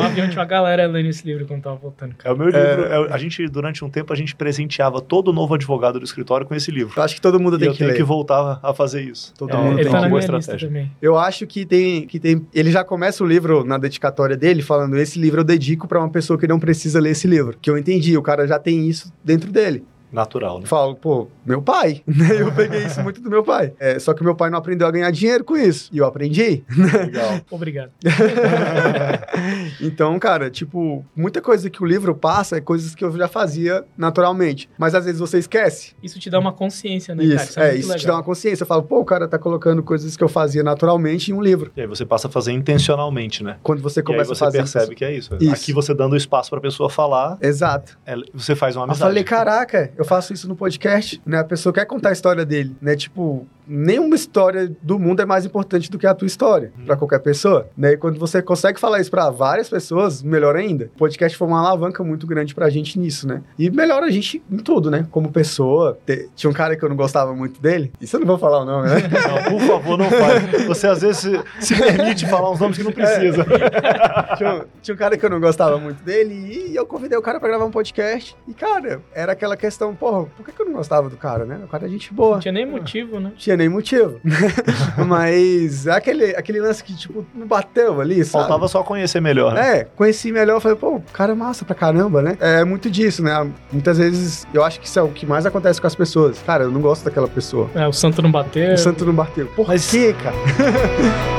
Avião 0.00 0.28
tinha 0.28 0.38
uma 0.38 0.44
galera 0.44 0.86
lendo 0.86 1.08
esse 1.08 1.26
livro 1.26 1.44
quando 1.44 1.62
tava 1.62 1.74
voltando, 1.74 2.12
É 2.12 2.22
cara. 2.22 2.34
o 2.34 2.38
meu 2.38 2.46
livro. 2.46 2.60
é- 2.60 3.12
a 3.12 3.18
gente, 3.18 3.46
durante 3.48 3.84
um 3.84 3.90
tempo, 3.90 4.12
a 4.12 4.16
gente 4.16 4.36
presenteava 4.36 5.00
todo 5.00 5.32
novo 5.32 5.54
advogado 5.54 5.98
do 5.98 6.04
escritório 6.04 6.46
com 6.46 6.54
esse 6.54 6.70
livro. 6.70 6.92
Eu 6.96 7.02
acho 7.02 7.16
que 7.16 7.20
todo 7.20 7.40
mundo 7.40 7.56
E 7.56 7.58
tem 7.58 7.66
eu 7.68 7.72
que 7.72 7.78
tenho 7.78 7.90
ler. 7.90 7.96
que 7.96 8.02
voltar 8.04 8.60
a 8.62 8.72
fazer 8.72 9.02
isso. 9.02 9.34
Todo 9.36 9.52
É, 9.52 9.56
mundo 9.56 9.72
ele 9.80 9.82
tem 9.82 9.90
tá 9.90 9.98
que 9.98 10.02
na 10.04 10.08
boa 10.08 10.20
estratégia. 10.20 10.68
também. 10.68 10.92
Eu 11.02 11.18
acho 11.18 11.44
que 11.44 11.66
tem, 11.66 12.06
que 12.06 12.20
tem. 12.20 12.46
Ele 12.54 12.70
já 12.70 12.84
começa 12.84 13.24
o 13.24 13.26
livro 13.26 13.64
na 13.64 13.76
dedicatória 13.76 14.36
dele 14.36 14.62
falando: 14.62 14.96
esse 14.98 15.18
livro 15.18 15.40
eu 15.40 15.44
dedico 15.44 15.88
pra 15.88 15.98
uma 15.98 16.10
pessoa 16.10 16.38
que 16.38 16.46
não 16.46 16.60
precisa 16.60 17.00
ler 17.00 17.10
esse 17.10 17.26
livro. 17.26 17.56
Que 17.60 17.68
eu 17.68 17.76
entendi, 17.76 18.16
o 18.16 18.22
cara 18.22 18.46
já 18.46 18.58
tem 18.58 18.88
isso 18.88 19.12
dentro 19.24 19.50
dele. 19.50 19.84
Natural, 20.12 20.56
Eu 20.56 20.60
né? 20.60 20.66
falo, 20.66 20.94
pô, 20.96 21.28
meu 21.44 21.60
pai. 21.62 22.02
Né? 22.18 22.40
Eu 22.42 22.50
peguei 22.52 22.84
isso 22.84 23.00
muito 23.02 23.20
do 23.20 23.30
meu 23.30 23.42
pai. 23.44 23.72
É, 23.78 23.98
só 23.98 24.12
que 24.14 24.24
meu 24.24 24.34
pai 24.34 24.50
não 24.50 24.58
aprendeu 24.58 24.86
a 24.86 24.90
ganhar 24.90 25.10
dinheiro 25.10 25.44
com 25.44 25.56
isso. 25.56 25.88
E 25.92 25.98
eu 25.98 26.06
aprendi. 26.06 26.64
Legal. 26.76 27.40
Obrigado. 27.50 27.90
então, 29.80 30.18
cara, 30.18 30.50
tipo, 30.50 31.04
muita 31.14 31.40
coisa 31.40 31.68
que 31.70 31.82
o 31.82 31.86
livro 31.86 32.14
passa 32.14 32.56
é 32.56 32.60
coisas 32.60 32.94
que 32.94 33.04
eu 33.04 33.10
já 33.16 33.28
fazia 33.28 33.84
naturalmente. 33.96 34.68
Mas 34.78 34.94
às 34.94 35.04
vezes 35.04 35.20
você 35.20 35.38
esquece. 35.38 35.94
Isso 36.02 36.18
te 36.18 36.30
dá 36.30 36.38
uma 36.38 36.52
consciência, 36.52 37.14
né, 37.14 37.22
cara? 37.28 37.34
Isso, 37.44 37.60
é, 37.60 37.64
muito 37.68 37.80
isso 37.80 37.88
te 37.90 37.98
legal. 38.00 38.06
dá 38.06 38.14
uma 38.18 38.22
consciência. 38.24 38.62
Eu 38.62 38.66
falo, 38.66 38.82
pô, 38.82 39.00
o 39.00 39.04
cara 39.04 39.28
tá 39.28 39.38
colocando 39.38 39.82
coisas 39.82 40.16
que 40.16 40.24
eu 40.24 40.28
fazia 40.28 40.62
naturalmente 40.62 41.30
em 41.30 41.34
um 41.34 41.40
livro. 41.42 41.70
E 41.76 41.80
aí 41.80 41.86
você 41.86 42.04
passa 42.04 42.28
a 42.28 42.30
fazer 42.30 42.52
intencionalmente, 42.52 43.42
né? 43.42 43.56
Quando 43.62 43.82
você 43.82 44.00
E 44.00 44.02
aí 44.02 44.04
começa 44.06 44.34
você 44.34 44.42
a 44.44 44.46
fazer 44.46 44.58
percebe 44.58 44.84
isso. 44.86 44.94
que 44.94 45.04
é 45.04 45.12
isso. 45.14 45.36
Isso. 45.40 45.52
Aqui 45.54 45.72
você 45.72 45.94
dando 45.94 46.16
espaço 46.16 46.50
pra 46.50 46.60
pessoa 46.60 46.90
falar, 46.90 47.38
Exato. 47.40 47.98
é- 48.06 48.16
você 48.34 48.54
faz 48.54 48.74
uma 48.76 48.82
Eu 48.82 48.90
amizade. 48.90 49.10
falei, 49.10 49.24
caraca, 49.24 49.92
eu 49.98 50.04
faço 50.04 50.32
isso 50.32 50.46
no 50.46 50.54
podcast, 50.54 51.20
né? 51.26 51.40
A 51.40 51.44
pessoa 51.44 51.72
quer 51.72 51.84
contar 51.84 52.10
a 52.10 52.12
história 52.12 52.46
dele, 52.46 52.74
né? 52.80 52.94
Tipo, 52.94 53.44
nenhuma 53.68 54.14
história 54.16 54.70
do 54.82 54.98
mundo 54.98 55.20
é 55.20 55.26
mais 55.26 55.44
importante 55.44 55.90
do 55.90 55.98
que 55.98 56.06
a 56.06 56.14
tua 56.14 56.26
história, 56.26 56.72
Hum. 56.78 56.84
pra 56.86 56.96
qualquer 56.96 57.18
pessoa, 57.20 57.68
né? 57.76 57.92
E 57.92 57.96
quando 57.96 58.18
você 58.18 58.40
consegue 58.42 58.80
falar 58.80 59.00
isso 59.00 59.10
pra 59.10 59.30
várias 59.30 59.68
pessoas, 59.68 60.22
melhor 60.22 60.56
ainda. 60.56 60.90
O 60.94 60.98
podcast 60.98 61.36
foi 61.36 61.46
uma 61.48 61.60
alavanca 61.60 62.02
muito 62.02 62.26
grande 62.26 62.54
pra 62.54 62.68
gente 62.70 62.98
nisso, 62.98 63.26
né? 63.28 63.42
E 63.58 63.70
melhora 63.70 64.06
a 64.06 64.10
gente 64.10 64.42
em 64.50 64.56
tudo, 64.58 64.90
né? 64.90 65.06
Como 65.10 65.30
pessoa. 65.30 65.98
Te- 66.06 66.28
Tinha 66.34 66.50
um 66.50 66.54
cara 66.54 66.76
que 66.76 66.84
eu 66.84 66.88
não 66.88 66.96
gostava 66.96 67.34
muito 67.34 67.60
dele, 67.60 67.92
isso 68.00 68.16
eu 68.16 68.20
não 68.20 68.26
vou 68.26 68.38
falar 68.38 68.60
o 68.62 68.64
nome, 68.64 68.88
né? 68.88 68.96
Não, 69.28 69.58
por 69.58 69.60
favor, 69.66 69.98
não 69.98 70.10
fale. 70.10 70.64
Você 70.66 70.86
às 70.86 71.02
vezes 71.02 71.18
se, 71.18 71.40
se 71.60 71.76
permite 71.76 72.26
falar 72.28 72.50
uns 72.50 72.60
nomes 72.60 72.76
que 72.78 72.84
não 72.84 72.92
precisa. 72.92 73.44
tinha, 74.36 74.54
um, 74.54 74.60
tinha 74.82 74.94
um 74.94 74.98
cara 74.98 75.16
que 75.16 75.24
eu 75.24 75.30
não 75.30 75.40
gostava 75.40 75.78
muito 75.78 76.02
dele 76.02 76.34
e 76.70 76.74
eu 76.76 76.86
convidei 76.86 77.16
o 77.18 77.22
cara 77.22 77.38
pra 77.38 77.48
gravar 77.48 77.64
um 77.64 77.70
podcast. 77.70 78.36
E, 78.46 78.54
cara, 78.54 79.00
era 79.14 79.32
aquela 79.32 79.56
questão, 79.56 79.94
porra, 79.94 80.24
por 80.36 80.44
que, 80.46 80.52
que 80.52 80.60
eu 80.62 80.66
não 80.66 80.72
gostava 80.74 81.08
do 81.08 81.16
cara, 81.16 81.44
né? 81.44 81.60
O 81.64 81.68
cara 81.68 81.86
é 81.86 81.88
gente 81.88 82.12
boa. 82.12 82.34
Não 82.34 82.40
tinha 82.40 82.52
nem 82.52 82.66
motivo, 82.66 83.20
né? 83.20 83.32
tinha 83.36 83.56
nem 83.58 83.68
motivo. 83.68 84.18
Mas 85.06 85.86
é 85.86 85.92
aquele, 85.92 86.36
aquele 86.36 86.60
lance 86.60 86.82
que, 86.82 86.94
tipo, 86.96 87.26
não 87.34 87.46
bateu 87.46 88.00
ali, 88.00 88.24
sabe? 88.24 88.44
Faltava 88.44 88.68
só 88.68 88.82
conhecer 88.82 89.20
melhor, 89.20 89.52
né? 89.54 89.78
É, 89.80 89.84
conheci 89.84 90.32
melhor, 90.32 90.60
falei, 90.60 90.76
pô, 90.76 90.96
o 90.96 91.02
cara 91.12 91.32
é 91.32 91.34
massa 91.34 91.64
pra 91.64 91.74
caramba, 91.74 92.22
né? 92.22 92.36
É 92.40 92.64
muito 92.64 92.90
disso, 92.90 93.22
né? 93.22 93.50
Muitas 93.70 93.98
vezes, 93.98 94.46
eu 94.54 94.64
acho 94.64 94.80
que 94.80 94.86
isso 94.86 94.98
é 94.98 95.02
o 95.02 95.08
que 95.08 95.26
mais 95.26 95.44
acontece 95.44 95.80
com 95.80 95.86
as 95.86 95.94
pessoas. 95.94 96.38
Cara, 96.46 96.64
eu 96.64 96.70
não 96.70 96.80
gosto 96.80 97.04
daquela 97.04 97.28
pessoa. 97.28 97.68
É, 97.74 97.86
o 97.86 97.92
santo 97.92 98.22
não 98.22 98.30
bateu. 98.30 98.72
O 98.72 98.78
santo 98.78 99.04
não 99.04 99.14
bateu. 99.14 99.46
Por 99.56 99.66
Mas- 99.68 99.90
quê, 99.90 100.14
cara? 100.22 100.36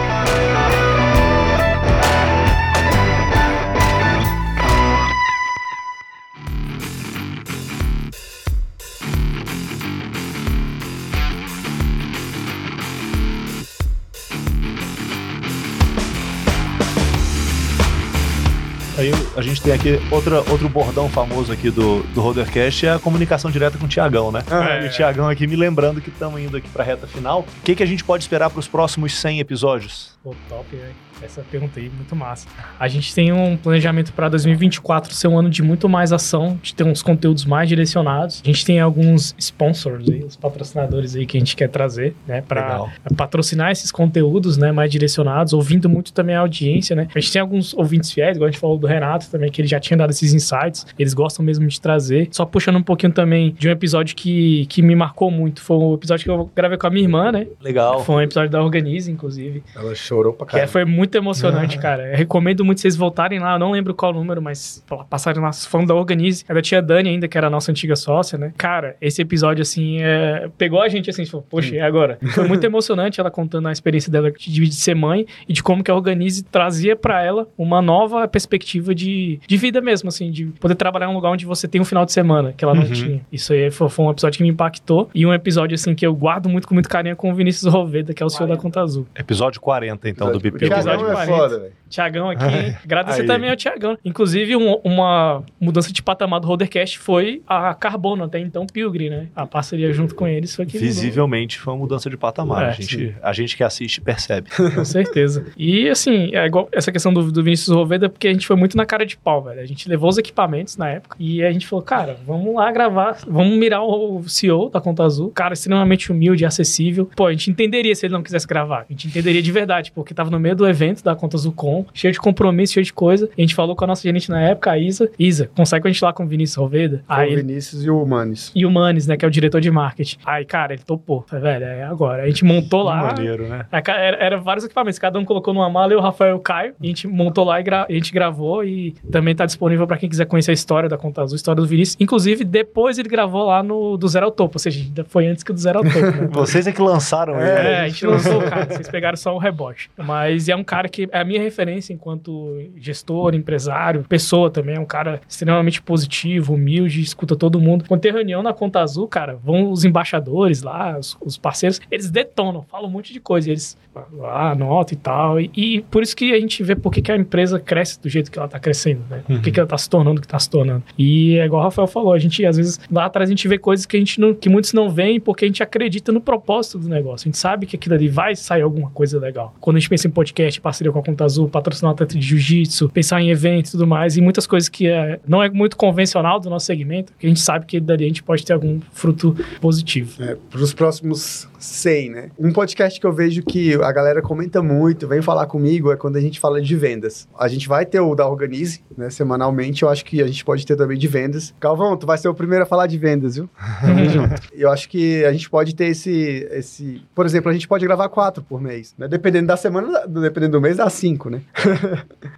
a 19.39 19.41
gente 19.41 19.61
tem 19.61 19.73
aqui 19.73 19.99
outra, 20.11 20.39
outro 20.51 20.67
bordão 20.67 21.09
famoso 21.09 21.51
aqui 21.51 21.71
do, 21.71 22.03
do 22.13 22.21
Rodercast, 22.21 22.85
é 22.85 22.91
a 22.93 22.99
comunicação 22.99 23.49
direta 23.49 23.77
com 23.77 23.85
o 23.85 23.87
Tiagão, 23.87 24.31
né? 24.31 24.43
Ah, 24.49 24.79
E 24.81 24.85
é. 24.85 24.87
o 24.87 24.91
Tiagão 24.91 25.27
aqui 25.29 25.47
me 25.47 25.55
lembrando 25.55 26.01
que 26.01 26.09
estamos 26.09 26.39
indo 26.41 26.57
aqui 26.57 26.67
pra 26.69 26.83
reta 26.83 27.07
final. 27.07 27.41
O 27.41 27.63
que, 27.63 27.75
que 27.75 27.83
a 27.83 27.85
gente 27.85 28.03
pode 28.03 28.23
esperar 28.23 28.49
para 28.49 28.59
os 28.59 28.67
próximos 28.67 29.17
100 29.17 29.39
episódios? 29.39 30.11
Pô, 30.21 30.35
top, 30.49 30.75
né? 30.75 30.91
Essa 31.21 31.41
pergunta 31.49 31.79
aí, 31.79 31.89
muito 31.89 32.13
massa. 32.15 32.47
A 32.77 32.87
gente 32.87 33.13
tem 33.13 33.31
um 33.31 33.55
planejamento 33.55 34.11
para 34.13 34.27
2024 34.29 35.13
ser 35.13 35.27
um 35.27 35.37
ano 35.37 35.49
de 35.49 35.61
muito 35.61 35.87
mais 35.87 36.11
ação, 36.11 36.59
de 36.61 36.73
ter 36.73 36.83
uns 36.83 37.01
conteúdos 37.01 37.45
mais 37.45 37.67
direcionados. 37.69 38.41
A 38.43 38.47
gente 38.47 38.65
tem 38.65 38.79
alguns 38.79 39.33
sponsors 39.37 40.09
aí, 40.09 40.23
os 40.23 40.35
patrocinadores 40.35 41.15
aí 41.15 41.25
que 41.25 41.37
a 41.37 41.39
gente 41.39 41.55
quer 41.55 41.69
trazer, 41.69 42.15
né, 42.27 42.41
para 42.41 42.85
patrocinar 43.15 43.71
esses 43.71 43.91
conteúdos, 43.91 44.57
né, 44.57 44.71
mais 44.71 44.91
direcionados, 44.91 45.53
ouvindo 45.53 45.89
muito 45.89 46.13
também 46.13 46.35
a 46.35 46.39
audiência, 46.39 46.95
né. 46.95 47.07
A 47.13 47.19
gente 47.19 47.31
tem 47.31 47.41
alguns 47.41 47.73
ouvintes 47.73 48.11
fiéis, 48.11 48.35
igual 48.35 48.47
a 48.47 48.51
gente 48.51 48.59
falou 48.59 48.77
do 48.77 48.87
Renato 48.87 49.29
também, 49.29 49.51
que 49.51 49.61
ele 49.61 49.67
já 49.67 49.79
tinha 49.79 49.97
dado 49.97 50.09
esses 50.11 50.33
insights, 50.33 50.85
eles 50.97 51.13
gostam 51.13 51.43
mesmo 51.43 51.67
de 51.67 51.79
trazer. 51.79 52.27
Só 52.31 52.45
puxando 52.45 52.77
um 52.77 52.83
pouquinho 52.83 53.11
também 53.11 53.53
de 53.57 53.67
um 53.67 53.71
episódio 53.71 54.15
que, 54.15 54.65
que 54.67 54.81
me 54.81 54.95
marcou 54.95 55.31
muito, 55.31 55.61
foi 55.61 55.77
um 55.77 55.93
episódio 55.93 56.23
que 56.25 56.29
eu 56.29 56.49
gravei 56.55 56.77
com 56.77 56.87
a 56.87 56.89
minha 56.89 57.03
irmã, 57.03 57.31
né. 57.31 57.47
Legal. 57.61 58.03
Foi 58.03 58.15
um 58.15 58.21
episódio 58.21 58.49
da 58.49 58.61
Organize, 58.61 59.11
inclusive. 59.11 59.63
Ela 59.75 59.95
chorou 60.09 60.33
pra 60.33 60.45
Que 60.45 60.51
caramba. 60.53 60.71
foi 60.71 60.85
muito 60.85 61.15
emocionante, 61.15 61.77
cara. 61.77 62.11
Eu 62.11 62.17
recomendo 62.17 62.65
muito 62.65 62.81
vocês 62.81 62.95
voltarem 62.95 63.39
lá. 63.39 63.53
Eu 63.53 63.59
não 63.59 63.71
lembro 63.71 63.93
qual 63.93 64.11
número, 64.11 64.41
mas 64.41 64.83
pô, 64.87 65.03
passarem 65.05 65.41
lá 65.41 65.53
falando 65.53 65.87
da 65.89 65.95
Organize. 65.95 66.43
Ainda 66.49 66.61
tinha 66.61 66.79
a 66.79 66.81
Dani 66.81 67.09
ainda, 67.09 67.27
que 67.27 67.37
era 67.37 67.47
a 67.47 67.49
nossa 67.49 67.71
antiga 67.71 67.95
sócia, 67.95 68.37
né? 68.37 68.51
Cara, 68.57 68.95
esse 68.99 69.21
episódio, 69.21 69.61
assim, 69.61 70.01
é... 70.01 70.49
pegou 70.57 70.81
a 70.81 70.89
gente, 70.89 71.09
assim, 71.09 71.25
falou, 71.25 71.45
poxa, 71.49 71.75
e 71.75 71.79
agora? 71.79 72.17
Foi 72.33 72.47
muito 72.47 72.63
emocionante 72.63 73.19
ela 73.19 73.29
contando 73.29 73.67
a 73.67 73.71
experiência 73.71 74.11
dela 74.11 74.31
de, 74.31 74.51
de 74.51 74.75
ser 74.75 74.95
mãe 74.95 75.25
e 75.47 75.53
de 75.53 75.61
como 75.61 75.83
que 75.83 75.91
a 75.91 75.95
Organize 75.95 76.43
trazia 76.43 76.95
pra 76.95 77.23
ela 77.23 77.47
uma 77.57 77.81
nova 77.81 78.27
perspectiva 78.27 78.95
de, 78.95 79.39
de 79.45 79.57
vida 79.57 79.79
mesmo, 79.81 80.09
assim, 80.09 80.31
de 80.31 80.45
poder 80.45 80.75
trabalhar 80.75 81.05
em 81.07 81.09
um 81.09 81.13
lugar 81.15 81.29
onde 81.31 81.45
você 81.45 81.67
tem 81.67 81.79
um 81.81 81.85
final 81.85 82.05
de 82.05 82.11
semana, 82.11 82.53
que 82.55 82.63
ela 82.63 82.73
não 82.73 82.79
Uhum. 82.83 82.91
tinha. 82.93 83.21
Isso 83.31 83.53
aí 83.53 83.69
foi, 83.69 83.89
foi 83.89 84.05
um 84.05 84.09
episódio 84.11 84.37
que 84.37 84.43
me 84.43 84.49
impactou 84.49 85.09
e 85.13 85.25
um 85.25 85.33
episódio, 85.33 85.75
assim, 85.75 85.93
que 85.93 86.05
eu 86.05 86.13
guardo 86.15 86.47
muito 86.49 86.67
com 86.67 86.73
muito 86.73 86.89
carinho 86.89 87.15
com 87.15 87.29
o 87.31 87.35
Vinícius 87.35 87.71
Roveda, 87.71 88.13
que 88.13 88.23
é 88.23 88.25
o 88.25 88.29
senhor 88.29 88.47
da 88.49 88.55
Conta 88.57 88.81
Azul. 88.81 89.05
Episódio 89.17 89.59
40, 89.59 89.98
então, 90.03 90.31
do 90.31 90.39
BP. 90.39 90.65
Episódio 90.65 90.83
Thiagão 90.83 91.09
é 91.09 91.13
40. 91.13 91.31
foda, 91.37 91.59
velho. 91.59 91.73
Tiagão 91.89 92.29
aqui. 92.29 92.43
Agradecer 92.83 93.23
também 93.25 93.49
ao 93.49 93.55
Tiagão. 93.55 93.97
Inclusive, 94.05 94.55
um- 94.55 94.79
uma 94.83 95.43
mudança 95.59 95.91
de 95.91 96.03
patamar 96.03 96.39
do 96.39 96.47
Rodercast 96.47 96.99
foi 96.99 97.41
a 97.47 97.73
Carbono, 97.73 98.23
até 98.25 98.39
então 98.39 98.65
Pilgrim, 98.67 99.09
né? 99.09 99.27
A 99.35 99.47
parceria 99.47 99.91
junto 99.91 100.13
com 100.13 100.27
eles 100.27 100.55
foi 100.55 100.65
que 100.65 100.73
mudou. 100.77 100.87
Visivelmente 100.87 101.57
foi 101.59 101.73
uma 101.73 101.79
mudança 101.79 102.09
de 102.09 102.15
patamar. 102.17 102.63
É, 102.63 102.67
a, 102.67 102.71
gente, 102.71 103.15
a 103.23 103.33
gente 103.33 103.57
que 103.57 103.63
assiste 103.63 103.99
percebe. 104.01 104.49
Com 104.75 104.85
certeza. 104.85 105.45
E 105.57 105.89
assim, 105.89 106.29
é 106.35 106.45
igual 106.45 106.69
essa 106.71 106.91
questão 106.91 107.11
do, 107.13 107.31
do 107.31 107.43
Vinícius 107.43 107.75
Roveda, 107.75 108.07
porque 108.07 108.27
a 108.27 108.33
gente 108.33 108.45
foi 108.45 108.55
muito 108.55 108.77
na 108.77 108.85
cara 108.85 109.05
de 109.05 109.17
pau, 109.17 109.41
velho. 109.43 109.59
A 109.59 109.65
gente 109.65 109.89
levou 109.89 110.09
os 110.09 110.17
equipamentos 110.19 110.77
na 110.77 110.89
época 110.89 111.15
e 111.19 111.43
a 111.43 111.51
gente 111.51 111.65
falou, 111.65 111.83
cara, 111.83 112.17
vamos 112.25 112.53
lá 112.53 112.71
gravar, 112.71 113.17
vamos 113.27 113.57
mirar 113.57 113.81
o 113.83 114.21
CEO 114.27 114.69
da 114.69 114.79
Conta 114.79 115.03
Azul, 115.03 115.31
cara 115.31 115.53
extremamente 115.53 116.11
humilde 116.11 116.43
e 116.43 116.45
acessível. 116.45 117.09
Pô, 117.15 117.25
a 117.25 117.31
gente 117.31 117.49
entenderia 117.49 117.95
se 117.95 118.05
ele 118.05 118.13
não 118.13 118.21
quisesse 118.21 118.45
gravar. 118.45 118.81
A 118.87 118.91
gente 118.93 119.07
entenderia 119.07 119.41
de 119.41 119.51
verdade, 119.51 119.88
porque 119.89 120.13
tava 120.13 120.29
no 120.29 120.39
meio 120.39 120.55
do 120.55 120.67
evento 120.67 121.03
da 121.03 121.15
Conta 121.15 121.37
Azul 121.37 121.51
Com, 121.51 121.85
cheio 121.93 122.11
de 122.13 122.19
compromisso, 122.19 122.73
cheio 122.73 122.83
de 122.85 122.93
coisa. 122.93 123.29
E 123.37 123.41
a 123.41 123.43
gente 123.43 123.55
falou 123.55 123.75
com 123.75 123.83
a 123.83 123.87
nossa 123.87 124.03
gerente 124.03 124.29
na 124.29 124.41
época, 124.41 124.71
a 124.71 124.77
Isa. 124.77 125.09
Isa, 125.17 125.49
consegue 125.55 125.87
a 125.87 125.91
gente 125.91 126.03
lá 126.03 126.13
com 126.13 126.23
o 126.23 126.27
Vinícius 126.27 126.57
Roveda? 126.57 127.03
Aí 127.07 127.33
o 127.33 127.37
Vinícius 127.37 127.83
e 127.83 127.89
o 127.89 128.05
Manes. 128.05 128.51
e 128.55 128.65
o 128.65 128.71
Manes, 128.71 129.07
né, 129.07 129.17
que 129.17 129.25
é 129.25 129.27
o 129.27 129.31
diretor 129.31 129.61
de 129.61 129.69
marketing. 129.71 130.17
Aí, 130.25 130.45
cara, 130.45 130.73
ele 130.73 130.83
topou. 130.83 131.23
Falei, 131.27 131.43
velho, 131.43 131.65
é 131.65 131.83
agora. 131.83 132.23
A 132.23 132.27
gente 132.27 132.43
montou 132.45 132.83
lá. 132.83 133.03
Maneiro, 133.13 133.47
né? 133.47 133.65
É, 133.71 133.77
Era, 133.89 134.17
era 134.17 134.37
vários 134.37 134.65
equipamentos, 134.65 134.99
cada 134.99 135.17
um 135.19 135.25
colocou 135.25 135.53
numa 135.53 135.69
mala, 135.69 135.93
eu, 135.93 135.99
o 135.99 136.01
Rafael 136.01 136.31
e 136.35 136.37
o 136.37 136.39
Caio. 136.39 136.73
E 136.81 136.85
a 136.85 136.87
gente 136.87 137.07
montou 137.07 137.43
lá 137.43 137.59
e 137.59 137.63
gra- 137.63 137.85
a 137.89 137.91
gente 137.93 138.11
gravou 138.13 138.63
e 138.63 138.93
também 139.11 139.35
tá 139.35 139.45
disponível 139.45 139.85
pra 139.87 139.97
quem 139.97 140.07
quiser 140.09 140.25
conhecer 140.25 140.51
a 140.51 140.53
história 140.53 140.87
da 140.89 140.97
Conta 140.97 141.21
Azul, 141.21 141.35
a 141.35 141.37
história 141.37 141.61
do 141.61 141.67
Vinícius. 141.67 141.97
Inclusive, 141.99 142.43
depois 142.43 142.97
ele 142.97 143.09
gravou 143.09 143.45
lá 143.45 143.61
no 143.63 143.97
do 143.97 144.07
Zero 144.07 144.25
ao 144.27 144.31
Topo, 144.31 144.55
ou 144.55 144.59
seja, 144.59 144.81
ainda 144.83 145.03
foi 145.03 145.27
antes 145.27 145.43
que 145.43 145.51
o 145.51 145.53
do 145.53 145.59
Zero 145.59 145.79
ao 145.79 145.83
Topo. 145.83 145.99
Né? 145.99 146.27
Vocês 146.31 146.67
é 146.67 146.71
que 146.71 146.81
lançaram 146.81 147.39
ele. 147.39 147.49
É, 147.49 147.79
a 147.81 147.87
gente 147.87 148.05
o 148.07 148.41
cara, 148.49 148.65
vocês 148.65 148.87
pegaram 148.89 149.17
só 149.17 149.33
o 149.35 149.37
rebote. 149.37 149.78
Mas 149.97 150.49
é 150.49 150.55
um 150.55 150.63
cara 150.63 150.89
que 150.89 151.07
é 151.11 151.19
a 151.19 151.23
minha 151.23 151.41
referência 151.41 151.93
enquanto 151.93 152.57
gestor, 152.77 153.35
empresário, 153.35 154.03
pessoa 154.07 154.49
também. 154.49 154.75
É 154.75 154.79
um 154.79 154.85
cara 154.85 155.21
extremamente 155.27 155.81
positivo, 155.81 156.53
humilde, 156.53 157.01
escuta 157.01 157.35
todo 157.35 157.59
mundo. 157.59 157.85
Quando 157.87 158.01
tem 158.01 158.11
reunião 158.11 158.41
na 158.41 158.53
Conta 158.53 158.81
Azul, 158.81 159.07
cara, 159.07 159.35
vão 159.35 159.71
os 159.71 159.85
embaixadores 159.85 160.61
lá, 160.61 160.97
os, 160.97 161.17
os 161.21 161.37
parceiros, 161.37 161.79
eles 161.91 162.09
detonam, 162.09 162.63
falam 162.63 162.87
um 162.87 162.91
monte 162.91 163.13
de 163.13 163.19
coisa. 163.19 163.49
Eles 163.49 163.77
ah, 164.23 164.51
anotam 164.51 164.97
e 164.97 165.01
tal. 165.01 165.39
E, 165.39 165.51
e 165.55 165.81
por 165.83 166.03
isso 166.03 166.15
que 166.15 166.33
a 166.33 166.39
gente 166.39 166.63
vê 166.63 166.75
por 166.75 166.91
que, 166.91 167.01
que 167.01 167.11
a 167.11 167.17
empresa 167.17 167.59
cresce 167.59 168.01
do 168.01 168.09
jeito 168.09 168.31
que 168.31 168.37
ela 168.37 168.47
tá 168.47 168.59
crescendo, 168.59 169.01
né? 169.09 169.23
Por 169.25 169.41
que, 169.41 169.51
que 169.51 169.59
ela 169.59 169.67
tá 169.67 169.77
se 169.77 169.89
tornando 169.89 170.19
o 170.19 170.21
que 170.21 170.27
tá 170.27 170.39
se 170.39 170.49
tornando. 170.49 170.83
E 170.97 171.37
é 171.37 171.45
igual 171.45 171.61
o 171.61 171.65
Rafael 171.65 171.87
falou, 171.87 172.13
a 172.13 172.19
gente, 172.19 172.45
às 172.45 172.57
vezes, 172.57 172.79
lá 172.91 173.05
atrás 173.05 173.29
a 173.29 173.31
gente 173.31 173.47
vê 173.47 173.57
coisas 173.57 173.85
que 173.85 173.95
a 173.97 173.99
gente 173.99 174.19
não, 174.19 174.33
que 174.33 174.49
muitos 174.49 174.73
não 174.73 174.89
veem 174.89 175.19
porque 175.19 175.45
a 175.45 175.47
gente 175.47 175.63
acredita 175.63 176.11
no 176.11 176.21
propósito 176.21 176.79
do 176.79 176.87
negócio. 176.87 177.27
A 177.27 177.29
gente 177.29 177.37
sabe 177.37 177.65
que 177.65 177.75
aquilo 177.75 177.95
ali 177.95 178.07
vai 178.07 178.35
sair 178.35 178.61
alguma 178.61 178.89
coisa 178.89 179.19
legal. 179.19 179.53
Quando 179.59 179.68
a 179.77 179.79
gente 179.79 179.89
pensa 179.89 180.07
em 180.07 180.11
podcast, 180.11 180.61
parceria 180.61 180.91
com 180.91 180.99
a 180.99 181.03
Conta 181.03 181.25
Azul, 181.25 181.49
patrocinar 181.49 181.91
o 181.91 181.93
atleta 181.93 182.17
de 182.17 182.25
jiu-jitsu, 182.25 182.89
pensar 182.89 183.21
em 183.21 183.29
eventos 183.29 183.71
e 183.71 183.71
tudo 183.73 183.87
mais, 183.87 184.15
e 184.17 184.21
muitas 184.21 184.45
coisas 184.47 184.69
que 184.69 184.87
é, 184.87 185.19
não 185.27 185.41
é 185.41 185.49
muito 185.49 185.75
convencional 185.75 186.39
do 186.39 186.49
nosso 186.49 186.65
segmento, 186.65 187.11
que 187.19 187.25
a 187.25 187.29
gente 187.29 187.41
sabe 187.41 187.65
que 187.65 187.79
dali 187.79 188.05
a 188.05 188.07
gente 188.07 188.23
pode 188.23 188.45
ter 188.45 188.53
algum 188.53 188.79
fruto 188.91 189.35
positivo. 189.59 190.21
É, 190.23 190.37
para 190.49 190.61
os 190.61 190.73
próximos 190.73 191.48
100, 191.59 192.09
né? 192.09 192.29
Um 192.39 192.51
podcast 192.51 192.99
que 192.99 193.05
eu 193.05 193.11
vejo 193.11 193.43
que 193.43 193.75
a 193.75 193.91
galera 193.91 194.21
comenta 194.21 194.61
muito, 194.61 195.07
vem 195.07 195.21
falar 195.21 195.45
comigo, 195.45 195.91
é 195.91 195.97
quando 195.97 196.15
a 196.17 196.21
gente 196.21 196.39
fala 196.39 196.61
de 196.61 196.75
vendas. 196.75 197.27
A 197.37 197.47
gente 197.47 197.67
vai 197.67 197.85
ter 197.85 197.99
o 197.99 198.15
da 198.15 198.27
Organize, 198.27 198.81
né? 198.97 199.09
Semanalmente, 199.09 199.83
eu 199.83 199.89
acho 199.89 200.05
que 200.05 200.21
a 200.21 200.27
gente 200.27 200.43
pode 200.43 200.65
ter 200.65 200.75
também 200.75 200.97
de 200.97 201.07
vendas. 201.07 201.53
Calvão, 201.59 201.97
tu 201.97 202.07
vai 202.07 202.17
ser 202.17 202.27
o 202.27 202.33
primeiro 202.33 202.63
a 202.63 202.67
falar 202.67 202.87
de 202.87 202.97
vendas, 202.97 203.35
viu? 203.35 203.49
Tamo 203.81 204.05
junto. 204.09 204.41
Eu 204.53 204.71
acho 204.71 204.89
que 204.89 205.23
a 205.25 205.31
gente 205.31 205.49
pode 205.49 205.75
ter 205.75 205.85
esse, 205.85 206.47
esse... 206.51 207.01
Por 207.13 207.25
exemplo, 207.25 207.49
a 207.49 207.53
gente 207.53 207.67
pode 207.67 207.85
gravar 207.85 208.09
quatro 208.09 208.43
por 208.43 208.61
mês, 208.61 208.95
né? 208.97 209.07
Dependendo 209.07 209.47
da 209.47 209.57
semana, 209.57 210.07
dependendo 210.07 210.53
do 210.53 210.61
mês, 210.61 210.77
dá 210.77 210.89
cinco, 210.89 211.29
né? 211.29 211.41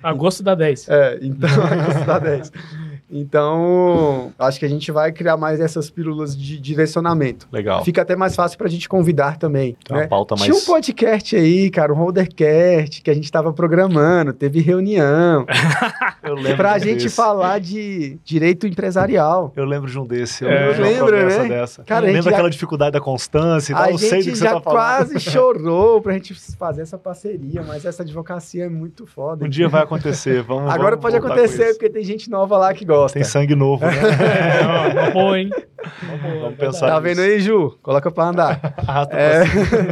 Agosto 0.01 0.43
dá 0.43 0.55
10. 0.55 0.87
É, 0.89 1.19
então 1.21 1.49
a 1.49 1.85
custa 1.85 2.19
10. 2.19 2.51
Então, 3.11 4.31
acho 4.39 4.59
que 4.59 4.65
a 4.65 4.69
gente 4.69 4.91
vai 4.91 5.11
criar 5.11 5.35
mais 5.37 5.59
essas 5.59 5.89
pílulas 5.89 6.35
de 6.37 6.59
direcionamento. 6.59 7.47
Legal. 7.51 7.83
Fica 7.83 8.01
até 8.01 8.15
mais 8.15 8.35
fácil 8.35 8.57
pra 8.57 8.67
gente 8.69 8.87
convidar 8.87 9.37
também. 9.37 9.75
Tem 9.83 9.95
uma 9.95 10.03
né? 10.03 10.07
pauta 10.07 10.35
Tinha 10.35 10.49
mais- 10.49 10.63
um 10.63 10.65
podcast 10.65 11.35
aí, 11.35 11.69
cara, 11.69 11.93
um 11.93 11.97
Holdercast, 11.97 13.01
que 13.01 13.09
a 13.11 13.13
gente 13.13 13.31
tava 13.31 13.51
programando, 13.53 14.33
teve 14.33 14.61
reunião, 14.61 15.45
Eu 16.23 16.35
lembro 16.35 16.57
pra 16.57 16.77
de 16.77 16.85
um 16.85 16.89
gente 16.89 17.03
desse. 17.03 17.15
falar 17.15 17.59
de 17.59 18.17
direito 18.23 18.67
empresarial. 18.67 19.51
Eu 19.55 19.65
lembro 19.65 19.89
de 19.89 19.99
um 19.99 20.05
desse. 20.05 20.43
Eu 20.43 20.49
É, 20.49 20.67
lembro 20.77 21.15
de 21.17 21.23
uma 21.33 21.43
né? 21.43 21.49
dessa. 21.49 21.83
Cara, 21.83 22.05
a 22.05 22.07
gente 22.07 22.15
lembra 22.17 22.31
já- 22.31 22.37
aquela 22.37 22.49
dificuldade 22.49 22.91
da 22.91 23.01
constância 23.01 23.71
e 23.73 23.75
tal? 23.75 23.83
A 23.85 23.91
Eu 23.91 23.97
sei 23.97 24.09
do 24.09 24.15
gente 24.23 24.31
que 24.31 24.37
você 24.37 24.43
já 24.45 24.53
tá 24.53 24.61
falando. 24.61 24.77
quase 24.77 25.19
chorou 25.19 26.01
pra 26.01 26.13
gente 26.13 26.33
fazer 26.57 26.83
essa 26.83 26.97
parceria, 26.97 27.63
mas 27.63 27.83
essa 27.85 28.03
advocacia 28.03 28.65
é 28.65 28.69
muito 28.69 29.05
foda. 29.07 29.45
Um 29.45 29.49
dia 29.49 29.67
vai 29.67 29.81
acontecer. 29.83 30.41
Vamos, 30.43 30.71
Agora 30.71 30.95
vamos 30.95 31.01
pode 31.01 31.15
acontecer, 31.17 31.73
porque 31.73 31.89
tem 31.89 32.03
gente 32.03 32.29
nova 32.29 32.57
lá 32.57 32.73
que 32.73 32.85
gosta. 32.85 33.00
Tem 33.07 33.23
sangue 33.23 33.55
novo, 33.55 33.85
né? 33.85 33.91
É, 34.21 34.65
ó, 34.65 34.91
uma 34.91 35.11
boa, 35.11 35.39
hein? 35.39 35.49
Uma 36.03 36.17
boa, 36.17 36.39
Vamos 36.41 36.57
pensar 36.57 36.87
Tá 36.87 36.99
vendo 36.99 37.21
aí, 37.21 37.39
Ju? 37.39 37.77
Coloca 37.81 38.11
pra 38.11 38.25
andar. 38.25 38.75
Arrasta 38.87 39.15
É. 39.15 39.43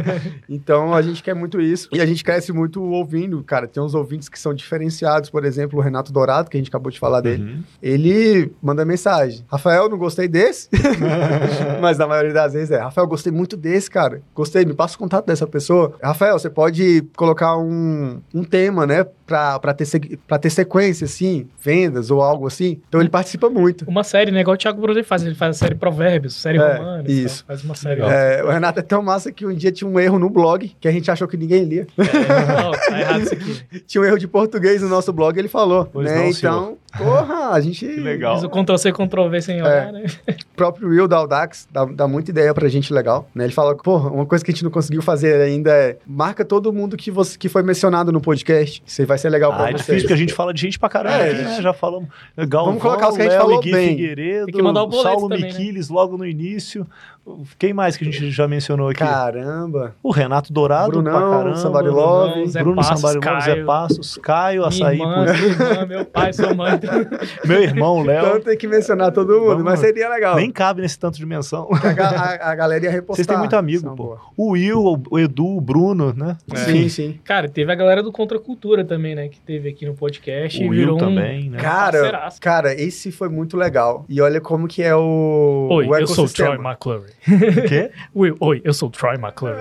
então 0.48 0.94
a 0.94 1.02
gente 1.02 1.22
quer 1.22 1.34
muito 1.34 1.60
isso. 1.60 1.88
E 1.92 2.00
a 2.00 2.06
gente 2.06 2.22
cresce 2.22 2.52
muito 2.52 2.82
ouvindo, 2.82 3.42
cara. 3.42 3.66
Tem 3.66 3.82
uns 3.82 3.94
ouvintes 3.94 4.28
que 4.28 4.38
são 4.38 4.54
diferenciados, 4.54 5.30
por 5.30 5.44
exemplo, 5.44 5.78
o 5.78 5.82
Renato 5.82 6.12
Dourado, 6.12 6.50
que 6.50 6.56
a 6.56 6.60
gente 6.60 6.68
acabou 6.68 6.90
de 6.90 6.98
falar 6.98 7.20
dele. 7.20 7.42
Uhum. 7.42 7.62
Ele 7.82 8.52
manda 8.62 8.84
mensagem. 8.84 9.44
Rafael, 9.50 9.88
não 9.88 9.98
gostei 9.98 10.28
desse. 10.28 10.68
Mas 11.80 11.98
na 11.98 12.06
maioria 12.06 12.32
das 12.32 12.52
vezes 12.52 12.70
é. 12.70 12.78
Rafael, 12.78 13.06
gostei 13.06 13.32
muito 13.32 13.56
desse, 13.56 13.90
cara. 13.90 14.22
Gostei, 14.34 14.64
me 14.64 14.74
passa 14.74 14.96
o 14.96 14.98
contato 14.98 15.26
dessa 15.26 15.46
pessoa. 15.46 15.94
Rafael, 16.02 16.38
você 16.38 16.50
pode 16.50 17.02
colocar 17.16 17.56
um, 17.56 18.20
um 18.34 18.44
tema, 18.44 18.86
né? 18.86 19.06
Pra, 19.30 19.60
pra, 19.60 19.72
ter, 19.72 19.86
pra 20.26 20.40
ter 20.40 20.50
sequência, 20.50 21.04
assim, 21.04 21.46
vendas 21.62 22.10
ou 22.10 22.20
algo 22.20 22.48
assim. 22.48 22.80
Então 22.88 23.00
ele 23.00 23.08
participa 23.08 23.48
muito. 23.48 23.88
Uma 23.88 24.02
série, 24.02 24.32
né? 24.32 24.40
Igual 24.40 24.56
o 24.56 24.58
Thiago 24.58 24.80
Brunet 24.80 25.06
faz. 25.06 25.22
Ele 25.22 25.36
faz 25.36 25.54
a 25.54 25.58
série 25.60 25.76
Provérbios, 25.76 26.34
série 26.34 26.58
É, 26.58 26.76
romana. 26.78 27.04
isso. 27.06 27.44
Faz 27.46 27.62
uma 27.62 27.76
série. 27.76 28.00
É, 28.02 28.42
o 28.42 28.48
Renato 28.50 28.80
é 28.80 28.82
tão 28.82 29.00
massa 29.02 29.30
que 29.30 29.46
um 29.46 29.54
dia 29.54 29.70
tinha 29.70 29.88
um 29.88 30.00
erro 30.00 30.18
no 30.18 30.28
blog 30.28 30.74
que 30.80 30.88
a 30.88 30.90
gente 30.90 31.08
achou 31.12 31.28
que 31.28 31.36
ninguém 31.36 31.62
lia. 31.62 31.86
É, 31.96 32.62
não, 32.62 32.72
tá 32.72 33.00
errado 33.00 33.22
isso 33.22 33.34
aqui. 33.34 33.62
tinha 33.86 34.02
um 34.02 34.04
erro 34.04 34.18
de 34.18 34.26
português 34.26 34.82
no 34.82 34.88
nosso 34.88 35.12
blog, 35.12 35.38
ele 35.38 35.46
falou. 35.46 35.84
Pois 35.92 36.10
né? 36.10 36.16
não, 36.16 36.26
então, 36.28 36.76
Porra, 36.96 37.50
a 37.50 37.60
gente. 37.60 37.86
Que 37.86 38.00
legal. 38.00 38.34
Fiz 38.36 38.44
o 38.44 38.48
Ctrl-C, 38.50 38.92
Ctrl-V 38.92 39.40
sem 39.42 39.62
olhar, 39.62 39.92
né? 39.92 40.04
O 40.28 40.56
próprio 40.56 40.88
Will 40.88 41.06
da 41.08 41.16
Audax 41.18 41.68
dá, 41.72 41.84
dá 41.84 42.08
muita 42.08 42.30
ideia 42.30 42.52
pra 42.52 42.68
gente 42.68 42.92
legal, 42.92 43.28
né? 43.34 43.44
Ele 43.44 43.52
fala, 43.52 43.74
porra, 43.76 44.10
uma 44.10 44.26
coisa 44.26 44.44
que 44.44 44.50
a 44.50 44.54
gente 44.54 44.64
não 44.64 44.70
conseguiu 44.70 45.00
fazer 45.00 45.40
ainda 45.40 45.70
é 45.72 45.96
marca 46.06 46.44
todo 46.44 46.72
mundo 46.72 46.96
que, 46.96 47.10
você, 47.10 47.38
que 47.38 47.48
foi 47.48 47.62
mencionado 47.62 48.10
no 48.12 48.20
podcast. 48.20 48.82
Isso 48.84 49.00
aí 49.00 49.06
vai 49.06 49.18
ser 49.18 49.30
legal 49.30 49.52
pra 49.54 49.64
Ah, 49.64 49.68
é 49.68 49.72
vocês. 49.72 49.78
difícil 49.86 50.00
porque 50.02 50.14
a 50.14 50.16
gente 50.16 50.34
fala 50.34 50.52
de 50.52 50.60
gente 50.60 50.78
pra 50.78 50.88
caramba, 50.88 51.16
É, 51.16 51.32
né? 51.32 51.62
Já 51.62 51.72
falamos. 51.72 52.08
Galvão, 52.36 52.64
Vamos 52.72 52.82
colocar 52.82 53.08
os 53.08 53.16
que 53.16 53.22
a 53.22 53.24
gente 53.24 53.32
Léo 53.32 53.40
falou 53.40 53.60
e 53.60 53.64
Gui 53.64 53.72
bem. 53.72 53.88
Figueiredo, 53.90 54.46
Tem 54.46 54.54
que 54.54 54.62
mandar 54.62 54.84
o 54.84 54.92
Saulo 54.92 55.28
também, 55.28 55.40
né? 55.40 55.46
Miquiles 55.48 55.88
logo 55.88 56.16
no 56.18 56.26
início. 56.26 56.86
Quem 57.58 57.72
mais 57.72 57.96
que 57.96 58.02
a 58.02 58.10
gente 58.10 58.30
já 58.30 58.48
mencionou 58.48 58.88
aqui? 58.88 58.98
Caramba. 58.98 59.94
O 60.02 60.10
Renato 60.10 60.52
Dourado, 60.52 60.90
Brunão, 60.92 61.12
pra 61.12 61.30
caramba. 61.38 61.56
Somebody 61.56 61.88
Love, 61.88 62.46
Zé 62.48 62.60
Bruno 62.62 62.76
Passos, 62.76 63.00
Sambarilov, 63.00 63.40
Zé 63.42 63.50
Caio. 63.54 63.66
Passos, 63.66 64.18
Caio, 64.22 64.56
Minha 64.56 64.68
Açaí, 64.68 64.98
irmã, 64.98 65.24
minha 65.24 65.34
irmã, 65.34 65.86
meu 65.86 66.04
pai, 66.04 66.32
sua 66.32 66.54
mãe. 66.54 66.72
meu 67.44 67.62
irmão, 67.62 68.00
Então 68.02 68.32
Léo. 68.32 68.40
tem 68.40 68.56
que 68.56 68.66
mencionar 68.66 69.12
todo 69.12 69.32
mundo, 69.34 69.46
Vamos. 69.48 69.62
mas 69.64 69.78
seria 69.80 70.08
legal. 70.08 70.36
Nem 70.36 70.50
cabe 70.50 70.82
nesse 70.82 70.98
tanto 70.98 71.18
de 71.18 71.26
menção. 71.26 71.68
A, 71.72 72.46
a- 72.46 72.50
a 72.50 72.54
galera 72.54 72.84
ia 72.84 72.90
repostar. 72.90 73.16
Vocês 73.16 73.26
têm 73.26 73.38
muito 73.38 73.54
amigo, 73.54 73.82
São 73.82 73.94
pô. 73.94 74.04
boa. 74.04 74.18
O 74.36 74.50
Will, 74.52 75.02
o 75.10 75.18
Edu, 75.18 75.56
o 75.56 75.60
Bruno, 75.60 76.12
né? 76.16 76.36
Sim, 76.54 76.88
sim. 76.88 77.20
Cara, 77.24 77.48
teve 77.48 77.70
a 77.70 77.74
galera 77.74 78.02
do 78.02 78.10
Contra 78.10 78.38
Cultura 78.40 78.84
também, 78.84 79.14
né? 79.14 79.28
Que 79.28 79.38
teve 79.40 79.68
aqui 79.68 79.86
no 79.86 79.94
podcast. 79.94 80.58
O 80.58 80.62
Will 80.70 80.80
virou 80.80 80.96
um- 80.96 80.98
também, 80.98 81.48
né? 81.50 81.58
Cara, 81.58 82.28
cara, 82.40 82.74
esse 82.74 83.12
foi 83.12 83.28
muito 83.28 83.56
legal. 83.56 84.04
E 84.08 84.20
olha 84.20 84.40
como 84.40 84.66
que 84.66 84.82
é 84.82 84.94
o, 84.96 85.68
Oi, 85.70 85.86
o 85.86 85.96
eu 85.96 86.06
sou 86.06 86.24
o 86.24 86.28
Troy 86.28 86.48
ecossistema. 86.48 86.76
McClure. 87.26 87.60
O 87.60 87.68
quê? 87.68 87.90
Will, 88.14 88.36
oi, 88.40 88.60
eu 88.64 88.72
sou 88.74 88.88
o 88.88 88.92
Troy 88.92 89.14
McClure. 89.16 89.56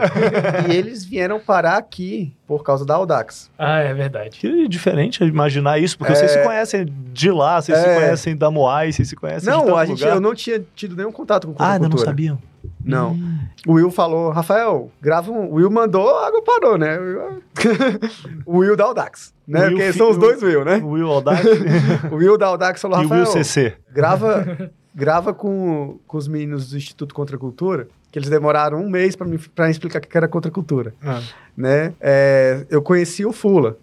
e 0.70 0.76
eles 0.76 1.04
vieram 1.06 1.40
parar 1.40 1.78
aqui 1.78 2.34
por 2.48 2.64
causa 2.64 2.86
da 2.86 2.96
Audax. 2.96 3.50
ah, 3.58 3.80
é 3.80 3.94
verdade. 3.94 4.40
Que 4.40 4.68
diferente 4.68 5.24
imaginar 5.24 5.80
isso, 5.80 5.98
porque 5.98 6.14
É. 6.14 6.16
vocês 6.16 6.32
se 6.32 6.44
conhecem 6.44 6.86
de 7.14 7.32
lá, 7.32 7.62
vocês 7.62 7.78
se 7.78 7.86
É. 7.86 7.96
conhecem 7.96 8.36
da 8.36 8.50
Moai, 8.52 8.92
vocês 8.92 9.08
se 9.08 9.16
conhecem 9.16 9.42
de 9.42 9.46
Não, 9.50 9.76
a 9.78 9.86
gente, 9.86 10.00
lugar. 10.02 10.16
eu 10.16 10.22
não 10.22 10.34
tinha 10.34 10.64
tido 10.76 10.96
nenhum 10.96 11.12
contato 11.12 11.48
com 11.48 11.54
Ah, 11.62 11.74
ainda 11.74 11.84
não 11.84 11.90
cultura. 11.90 12.06
sabiam? 12.10 12.40
Não. 12.84 13.12
Hum. 13.14 13.40
O 13.68 13.74
Will 13.74 13.92
falou, 13.92 14.32
Rafael, 14.32 14.92
grava 15.02 15.32
um. 15.32 15.50
O 15.52 15.56
Will 15.56 15.70
mandou, 15.72 16.10
a 16.18 16.28
água 16.28 16.42
parou, 16.44 16.78
né? 16.78 16.98
O 16.98 17.02
Will- 17.04 17.44
o 18.46 18.58
Will 18.58 18.76
da 18.76 18.86
Audax. 18.86 19.34
Né? 19.48 19.62
Will 19.68 19.70
Porque 19.78 19.94
são 19.94 20.10
os 20.10 20.18
dois 20.18 20.42
Will, 20.44 20.64
né? 20.66 20.78
O 20.78 20.90
Will 20.90 21.08
Aldac 21.10 21.42
O 22.12 22.16
Will 22.16 22.38
da 22.38 22.48
Audax 22.48 22.82
falou, 22.82 22.98
e 22.98 23.06
o 23.06 23.10
Rafael, 23.10 23.24
Will 23.24 23.32
CC. 23.32 23.74
grava, 23.94 24.72
grava 24.94 25.34
com, 25.34 26.00
com 26.08 26.18
os 26.18 26.28
meninos 26.28 26.70
do 26.70 26.78
Instituto 26.78 27.14
Contra 27.14 27.36
a 27.36 27.40
Cultura, 27.40 27.88
que 28.12 28.18
eles 28.18 28.30
demoraram 28.30 28.82
um 28.82 28.90
mês 28.90 29.16
pra 29.16 29.28
me 29.28 29.38
pra 29.38 29.70
explicar 29.70 30.00
o 30.00 30.02
que 30.02 30.18
era 30.18 30.28
Contra 30.28 30.50
a 30.50 30.54
Cultura. 30.54 30.94
Ah. 31.04 31.22
Né? 31.56 31.94
É, 32.02 32.66
eu 32.70 32.82
conheci 32.82 33.26
o 33.26 33.32
Fula. 33.32 33.78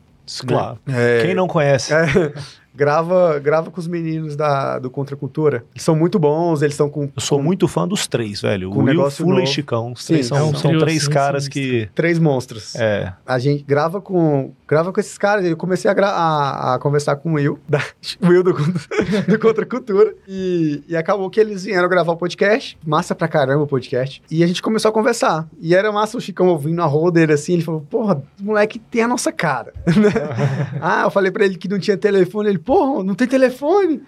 Claro. 0.45 0.79
É, 0.89 1.23
Quem 1.23 1.35
não 1.35 1.47
conhece? 1.47 1.95
é, 1.95 2.05
grava, 2.75 3.39
grava 3.39 3.71
com 3.71 3.79
os 3.79 3.87
meninos 3.87 4.35
da, 4.35 4.79
do 4.81 4.91
Contra 4.91 5.15
a 5.15 5.19
Cultura. 5.19 5.65
Eles 5.73 5.85
são 5.85 5.95
muito 5.95 6.19
bons, 6.19 6.63
eles 6.63 6.75
estão 6.75 6.91
com... 6.91 7.05
Eu 7.05 7.23
sou 7.23 7.39
com 7.39 7.45
muito 7.45 7.69
fã 7.69 7.87
dos 7.87 8.09
três, 8.09 8.41
velho. 8.41 8.71
Com 8.71 8.81
O 8.81 8.85
Will, 8.85 9.11
Fula 9.11 9.37
e 9.37 9.41
novo. 9.41 9.47
Chicão. 9.47 9.93
Os 9.93 10.05
Sim, 10.05 10.15
três 10.15 10.27
são, 10.27 10.37
é 10.37 10.43
um 10.43 10.55
são 10.55 10.71
trio 10.71 10.81
três 10.81 11.07
caras 11.07 11.47
que. 11.47 11.89
Três 11.95 12.19
monstros. 12.19 12.75
É. 12.75 13.13
A 13.25 13.39
gente 13.39 13.63
grava 13.63 14.01
com, 14.01 14.53
grava 14.67 14.93
com 14.93 15.01
esses 15.01 15.17
caras. 15.19 15.45
Eu 15.45 15.57
comecei 15.57 15.91
a, 15.91 15.95
a, 15.95 16.75
a 16.75 16.79
conversar 16.79 17.17
com 17.17 17.33
o 17.33 17.35
Will, 17.35 17.59
da, 17.69 17.83
o 18.23 18.29
Will 18.29 18.43
do, 18.43 18.53
do 19.29 19.39
Contra 19.39 19.67
Cultura. 19.67 20.14
E, 20.29 20.83
e 20.89 20.97
acabou 20.97 21.29
que 21.31 21.41
eles 21.41 21.64
vieram 21.64 21.89
gravar 21.89 22.12
o 22.12 22.17
podcast. 22.17 22.79
Massa 22.85 23.14
pra 23.14 23.29
caramba 23.29 23.64
o 23.64 23.67
podcast. 23.67 24.23
E 24.31 24.43
a 24.43 24.47
gente 24.47 24.62
começou 24.62 24.89
a 24.89 24.93
conversar. 24.93 25.47
E 25.61 25.75
era 25.75 25.91
massa 25.93 26.17
o 26.17 26.21
Chicão 26.21 26.49
ouvindo 26.49 26.83
a 26.83 26.87
roda 26.87 27.17
assim. 27.33 27.55
Ele 27.55 27.62
falou: 27.62 27.81
Porra, 27.81 28.23
moleque 28.41 28.79
tem 28.79 29.03
a 29.03 29.09
nossa 29.09 29.33
cara. 29.33 29.73
ah, 30.81 31.03
eu 31.05 31.11
falei 31.11 31.31
pra 31.31 31.45
ele 31.45 31.57
que 31.57 31.69
não 31.69 31.79
tinha 31.79 31.97
telefone. 31.97 32.49
Ele: 32.49 32.59
Porra, 32.59 33.03
não 33.03 33.14
tem 33.14 33.27
telefone. 33.27 34.03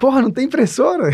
Porra, 0.00 0.22
não 0.22 0.30
tem 0.30 0.44
impressora. 0.44 1.10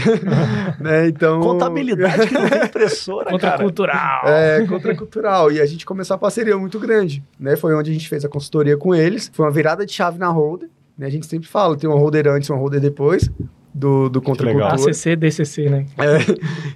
né, 0.80 1.08
então. 1.08 1.40
Contabilidade 1.40 2.26
que 2.26 2.34
não 2.34 2.48
tem 2.48 2.64
impressora, 2.64 3.30
Contra 3.30 3.50
cara. 3.52 3.62
cultural. 3.62 4.22
É, 4.26 4.66
contracultural. 4.66 5.52
E 5.52 5.60
a 5.60 5.66
gente 5.66 5.86
começou 5.86 6.14
a 6.14 6.18
parceria 6.18 6.56
muito 6.58 6.78
grande, 6.78 7.22
né? 7.38 7.56
Foi 7.56 7.74
onde 7.74 7.90
a 7.90 7.92
gente 7.92 8.08
fez 8.08 8.24
a 8.24 8.28
consultoria 8.28 8.76
com 8.80 8.92
eles. 8.92 9.30
Foi 9.32 9.44
uma 9.44 9.52
virada 9.52 9.86
de 9.86 9.92
chave 9.92 10.18
na 10.18 10.28
holder. 10.28 10.68
Né? 10.98 11.06
A 11.06 11.10
gente 11.10 11.26
sempre 11.26 11.48
fala, 11.48 11.76
tem 11.76 11.88
uma 11.88 11.98
holder 11.98 12.26
antes 12.26 12.50
uma 12.50 12.58
holder 12.58 12.80
depois 12.80 13.30
do, 13.72 14.08
do 14.08 14.20
Contracultura. 14.20 14.74
ACC, 14.74 15.16
DCC, 15.16 15.68
né? 15.68 15.86
É, 15.98 16.18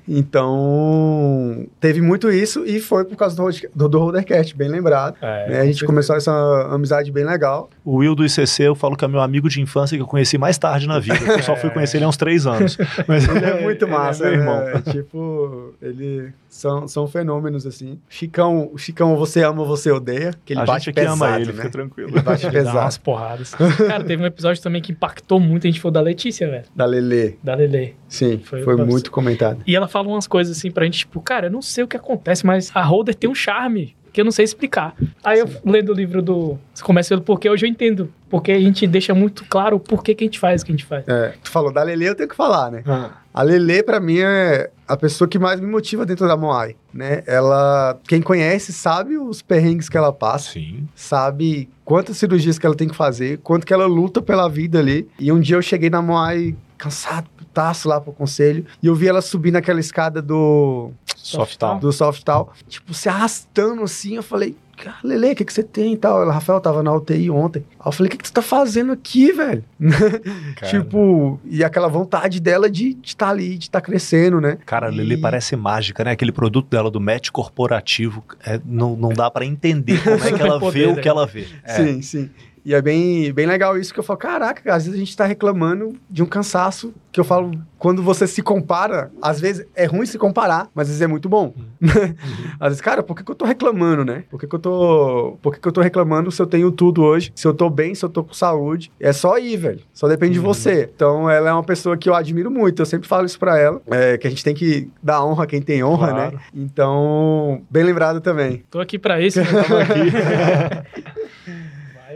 então, 0.09 1.67
teve 1.81 2.01
muito 2.01 2.31
isso 2.31 2.65
e 2.65 2.81
foi 2.81 3.05
por 3.05 3.17
causa 3.17 3.37
do, 3.37 3.51
do, 3.75 3.89
do 3.89 3.99
Holdercast, 3.99 4.57
bem 4.57 4.69
lembrado. 4.69 5.17
É, 5.21 5.49
né? 5.51 5.61
A 5.61 5.67
gente 5.67 5.85
começou 5.85 6.17
essa 6.17 6.33
amizade 6.71 7.11
bem 7.11 7.25
legal. 7.25 7.71
O 7.85 7.97
Will 7.97 8.15
do 8.15 8.25
ICC, 8.25 8.63
eu 8.63 8.75
falo 8.75 8.97
que 8.97 9.05
é 9.05 9.09
meu 9.09 9.21
amigo 9.21 9.49
de 9.49 9.61
infância 9.61 9.97
que 9.97 10.03
eu 10.03 10.07
conheci 10.07 10.39
mais 10.39 10.57
tarde 10.59 10.87
na 10.87 10.99
vida. 10.99 11.19
Eu 11.27 11.43
só 11.43 11.57
fui 11.57 11.71
conhecer 11.75 11.99
ele 11.99 12.05
há 12.05 12.09
uns 12.09 12.17
três 12.17 12.47
anos. 12.47 12.77
Mas 13.07 13.27
Ele 13.29 13.45
é 13.45 13.61
muito 13.61 13.87
massa, 13.89 14.25
meu 14.25 14.33
né? 14.33 14.39
irmão. 14.39 14.61
É, 14.69 14.81
tipo, 14.93 15.75
ele 15.83 16.33
são, 16.49 16.87
são 16.87 17.07
fenômenos 17.07 17.67
assim. 17.67 17.99
Chicão, 18.09 18.71
o 18.73 18.79
Chicão, 18.79 19.17
você 19.17 19.43
ama, 19.43 19.65
você 19.65 19.91
odeia, 19.91 20.33
que 20.45 20.53
ele 20.53 20.61
a 20.61 20.65
bate 20.65 20.87
gente 20.87 20.99
aqui 20.99 21.07
ama 21.09 21.27
pesado, 21.27 21.43
ele, 21.43 21.53
né? 21.53 21.57
fica 21.57 21.71
tranquilo. 21.71 22.11
Ele 22.11 22.23
bate 22.23 22.47
Ele 22.55 22.63
dá 22.63 22.73
umas 22.73 22.97
pesado. 22.97 23.01
porradas. 23.05 23.55
Cara, 23.55 24.05
teve 24.05 24.23
um 24.23 24.27
episódio 24.27 24.63
também 24.63 24.81
que 24.81 24.93
impactou 24.93 25.41
muito. 25.41 25.67
A 25.67 25.71
gente 25.71 25.81
foi 25.81 25.91
da 25.91 26.01
Letícia, 26.01 26.49
velho. 26.49 26.65
Da 26.75 26.84
Lelê. 26.85 27.35
Da 27.43 27.55
Lele. 27.55 27.95
Sim, 28.09 28.39
Foi 28.39 28.63
foi, 28.63 28.77
muito 28.77 29.11
comentado. 29.11 29.63
E 29.67 29.75
ela 29.75 29.89
fala 29.89 30.09
umas 30.09 30.27
coisas 30.27 30.57
assim 30.57 30.71
pra 30.71 30.85
gente, 30.85 30.99
tipo, 30.99 31.21
cara, 31.21 31.47
eu 31.47 31.51
não 31.51 31.63
sei 31.63 31.85
o 31.85 31.89
que 31.89 31.97
acontece, 31.97 32.45
mas 32.47 32.71
a 32.75 32.83
Holder 32.83 33.15
tem 33.15 33.29
um 33.29 33.35
charme 33.35 33.95
que 34.13 34.21
eu 34.21 34.25
não 34.25 34.31
sei 34.31 34.45
explicar. 34.45 34.95
Aí 35.25 35.41
eu 35.41 35.49
lendo 35.65 35.91
o 35.91 35.93
livro 35.95 36.23
do. 36.23 36.57
Você 36.73 36.85
começa 36.85 37.09
pelo 37.09 37.23
porquê, 37.23 37.51
hoje 37.51 37.67
eu 37.67 37.71
entendo. 37.71 38.13
Porque 38.31 38.53
a 38.53 38.61
gente 38.61 38.87
deixa 38.87 39.13
muito 39.13 39.45
claro 39.45 39.77
o 39.77 39.81
porquê 39.81 40.15
que 40.15 40.23
a 40.23 40.27
gente 40.27 40.39
faz 40.39 40.63
o 40.63 40.65
que 40.65 40.71
a 40.71 40.75
gente 40.75 40.85
faz. 40.85 41.07
É, 41.09 41.35
tu 41.43 41.51
falou 41.51 41.73
da 41.73 41.83
Lelê, 41.83 42.09
eu 42.09 42.15
tenho 42.15 42.29
que 42.29 42.37
falar, 42.37 42.71
né? 42.71 42.83
Ah, 42.87 43.11
A 43.33 43.43
Lelê, 43.43 43.83
pra 43.83 43.99
mim, 43.99 44.21
é 44.21 44.71
a 44.87 44.97
pessoa 44.97 45.27
que 45.27 45.37
mais 45.39 45.61
me 45.61 45.67
motiva 45.67 46.07
dentro 46.07 46.29
da 46.29 46.37
Moai, 46.37 46.77
né? 46.93 47.25
Ela, 47.27 47.99
quem 48.07 48.23
conhece, 48.23 48.73
sabe 48.73 49.19
os 49.19 49.43
perrengues 49.43 49.89
que 49.89 49.97
ela 49.97 50.13
passa, 50.13 50.53
Sim. 50.53 50.87
sabe 50.95 51.69
quantas 51.85 52.17
cirurgias 52.17 52.57
que 52.57 52.67
ela 52.67 52.77
tem 52.77 52.89
que 52.89 52.95
fazer, 52.95 53.39
quanto 53.39 53.67
que 53.67 53.73
ela 53.73 53.87
luta 53.87 54.23
pela 54.23 54.49
vida 54.49 54.79
ali. 54.79 55.09
E 55.19 55.33
um 55.33 55.41
dia 55.41 55.57
eu 55.57 55.63
cheguei 55.63 55.91
na 55.91 56.01
Moai 56.01 56.55
cansado, 56.85 57.29
putaço 57.37 57.89
lá 57.89 58.01
pro 58.01 58.13
conselho, 58.13 58.67
e 58.83 58.87
eu 58.87 58.95
vi 58.95 59.09
ela 59.09 59.23
subir 59.23 59.51
naquela 59.51 59.81
escada 59.81 60.21
do, 60.21 60.91
Softal. 61.17 61.79
do 61.79 61.91
Softal, 61.93 62.53
tipo, 62.69 62.93
se 62.93 63.09
arrastando 63.09 63.83
assim, 63.83 64.17
eu 64.17 64.23
falei... 64.23 64.55
Cara, 64.77 64.97
Lele, 65.05 65.31
o 65.31 65.37
que, 65.37 65.45
que 65.45 65.53
você 65.53 65.63
tem 65.63 65.93
e 65.93 65.97
tal? 65.97 66.21
Ela, 66.21 66.33
Rafael, 66.35 66.61
tava 66.61 66.83
na 66.83 66.93
UTI 66.93 67.31
ontem. 67.31 67.65
Aí 67.79 67.87
eu 67.87 67.93
falei, 67.93 68.09
o 68.09 68.11
que, 68.11 68.17
que 68.19 68.25
tu 68.25 68.33
tá 68.33 68.43
fazendo 68.43 68.91
aqui, 68.91 69.31
velho? 69.31 69.65
Tipo, 70.69 71.39
e 71.45 71.63
aquela 71.63 71.87
vontade 71.87 72.41
dela 72.41 72.69
de 72.69 72.99
estar 73.05 73.29
ali, 73.29 73.57
de 73.57 73.67
estar 73.67 73.81
crescendo, 73.81 74.41
né? 74.41 74.59
Cara, 74.67 74.89
a 74.89 74.91
Lili 74.91 75.15
E- 75.15 75.19
parece 75.19 75.55
mágica, 75.55 76.03
né? 76.03 76.11
Aquele 76.11 76.33
produto 76.33 76.69
dela 76.69 76.91
do 76.91 77.01
match 77.01 77.31
corporativo, 77.31 78.25
é, 78.45 78.61
não, 78.65 78.97
não 78.97 79.11
dá 79.11 79.31
pra 79.31 79.45
entender 79.47 80.03
como 80.03 80.17
é 80.17 80.33
que 80.33 80.43
ela 80.43 80.71
vê 80.71 80.87
o 80.87 80.97
que 80.97 81.09
ela 81.09 81.25
vê. 81.25 81.47
É. 81.63 81.77
Sim, 81.77 82.03
sim. 82.03 82.31
E 82.65 82.75
é 82.75 82.81
bem, 82.81 83.33
bem 83.33 83.47
legal 83.47 83.77
isso 83.79 83.93
que 83.93 84.01
eu 84.01 84.05
falo, 84.05 84.19
caraca, 84.19 84.75
às 84.75 84.85
vezes 84.85 84.95
a 84.99 85.05
gente 85.05 85.17
tá 85.17 85.25
reclamando 85.27 85.95
de 86.09 86.23
um 86.23 86.27
cansaço, 86.27 86.95
que 87.13 87.21
eu 87.21 87.25
falo, 87.25 87.53
quando 87.79 88.03
você 88.03 88.27
se 88.27 88.43
compara, 88.43 89.13
às 89.23 89.39
vezes 89.39 89.67
é 89.77 89.85
ruim 89.85 90.07
se 90.07 90.19
comparar, 90.19 90.69
mas 90.75 90.85
às 90.85 90.89
vezes 90.89 91.03
é 91.03 91.07
muito 91.07 91.29
bom. 91.29 91.53
às 92.59 92.69
vezes, 92.71 92.81
cara, 92.81 93.03
por 93.03 93.15
que, 93.17 93.23
que 93.23 93.31
eu 93.31 93.35
tô 93.35 93.45
reclamando, 93.45 94.05
né? 94.05 94.25
Por 94.31 94.41
que, 94.41 94.47
que 94.47 94.55
eu 94.55 94.59
tô. 94.59 95.39
Por 95.43 95.53
que, 95.55 95.61
que 95.61 95.69
eu 95.69 95.73
tô 95.73 95.81
reclamando 95.81 96.33
se 96.33 96.41
eu 96.43 96.47
tenho 96.47 96.73
tudo 96.73 97.03
hoje? 97.05 97.31
Se 97.37 97.47
eu 97.47 97.55
tô 97.55 97.69
bem, 97.71 97.95
se 97.95 98.05
eu 98.05 98.09
tô 98.09 98.25
com 98.25 98.33
saúde? 98.35 98.91
É 98.99 99.13
só 99.13 99.39
ir, 99.39 99.57
velho. 99.59 99.81
Só 99.93 100.09
depende 100.09 100.33
de 100.35 100.41
você. 100.41 100.91
Então, 100.95 101.29
ela 101.31 101.51
é 101.51 101.53
uma 101.53 101.63
pessoa 101.63 101.97
que 101.97 102.09
eu 102.09 102.15
admiro 102.15 102.51
muito. 102.51 102.81
Eu 102.83 102.87
sempre 102.87 103.07
falo 103.07 103.27
isso 103.27 103.39
pra 103.39 103.59
ela. 103.59 103.81
é, 103.91 104.17
que 104.19 104.27
a 104.27 104.31
gente 104.31 104.43
tem 104.43 104.55
que 104.55 104.91
dar 105.03 105.25
honra 105.25 105.45
a 105.45 105.47
quem 105.47 105.61
tem 105.63 105.85
honra, 105.85 106.09
Claro. 106.11 106.37
né? 106.37 106.43
Então, 106.55 107.63
bem 107.71 107.85
lembrado 107.85 108.21
também. 108.21 108.65
Tô 108.71 108.81
aqui 108.81 108.99
pra 108.99 109.21
isso, 109.21 109.39
né? 109.41 109.47
Aqui. 109.83 111.05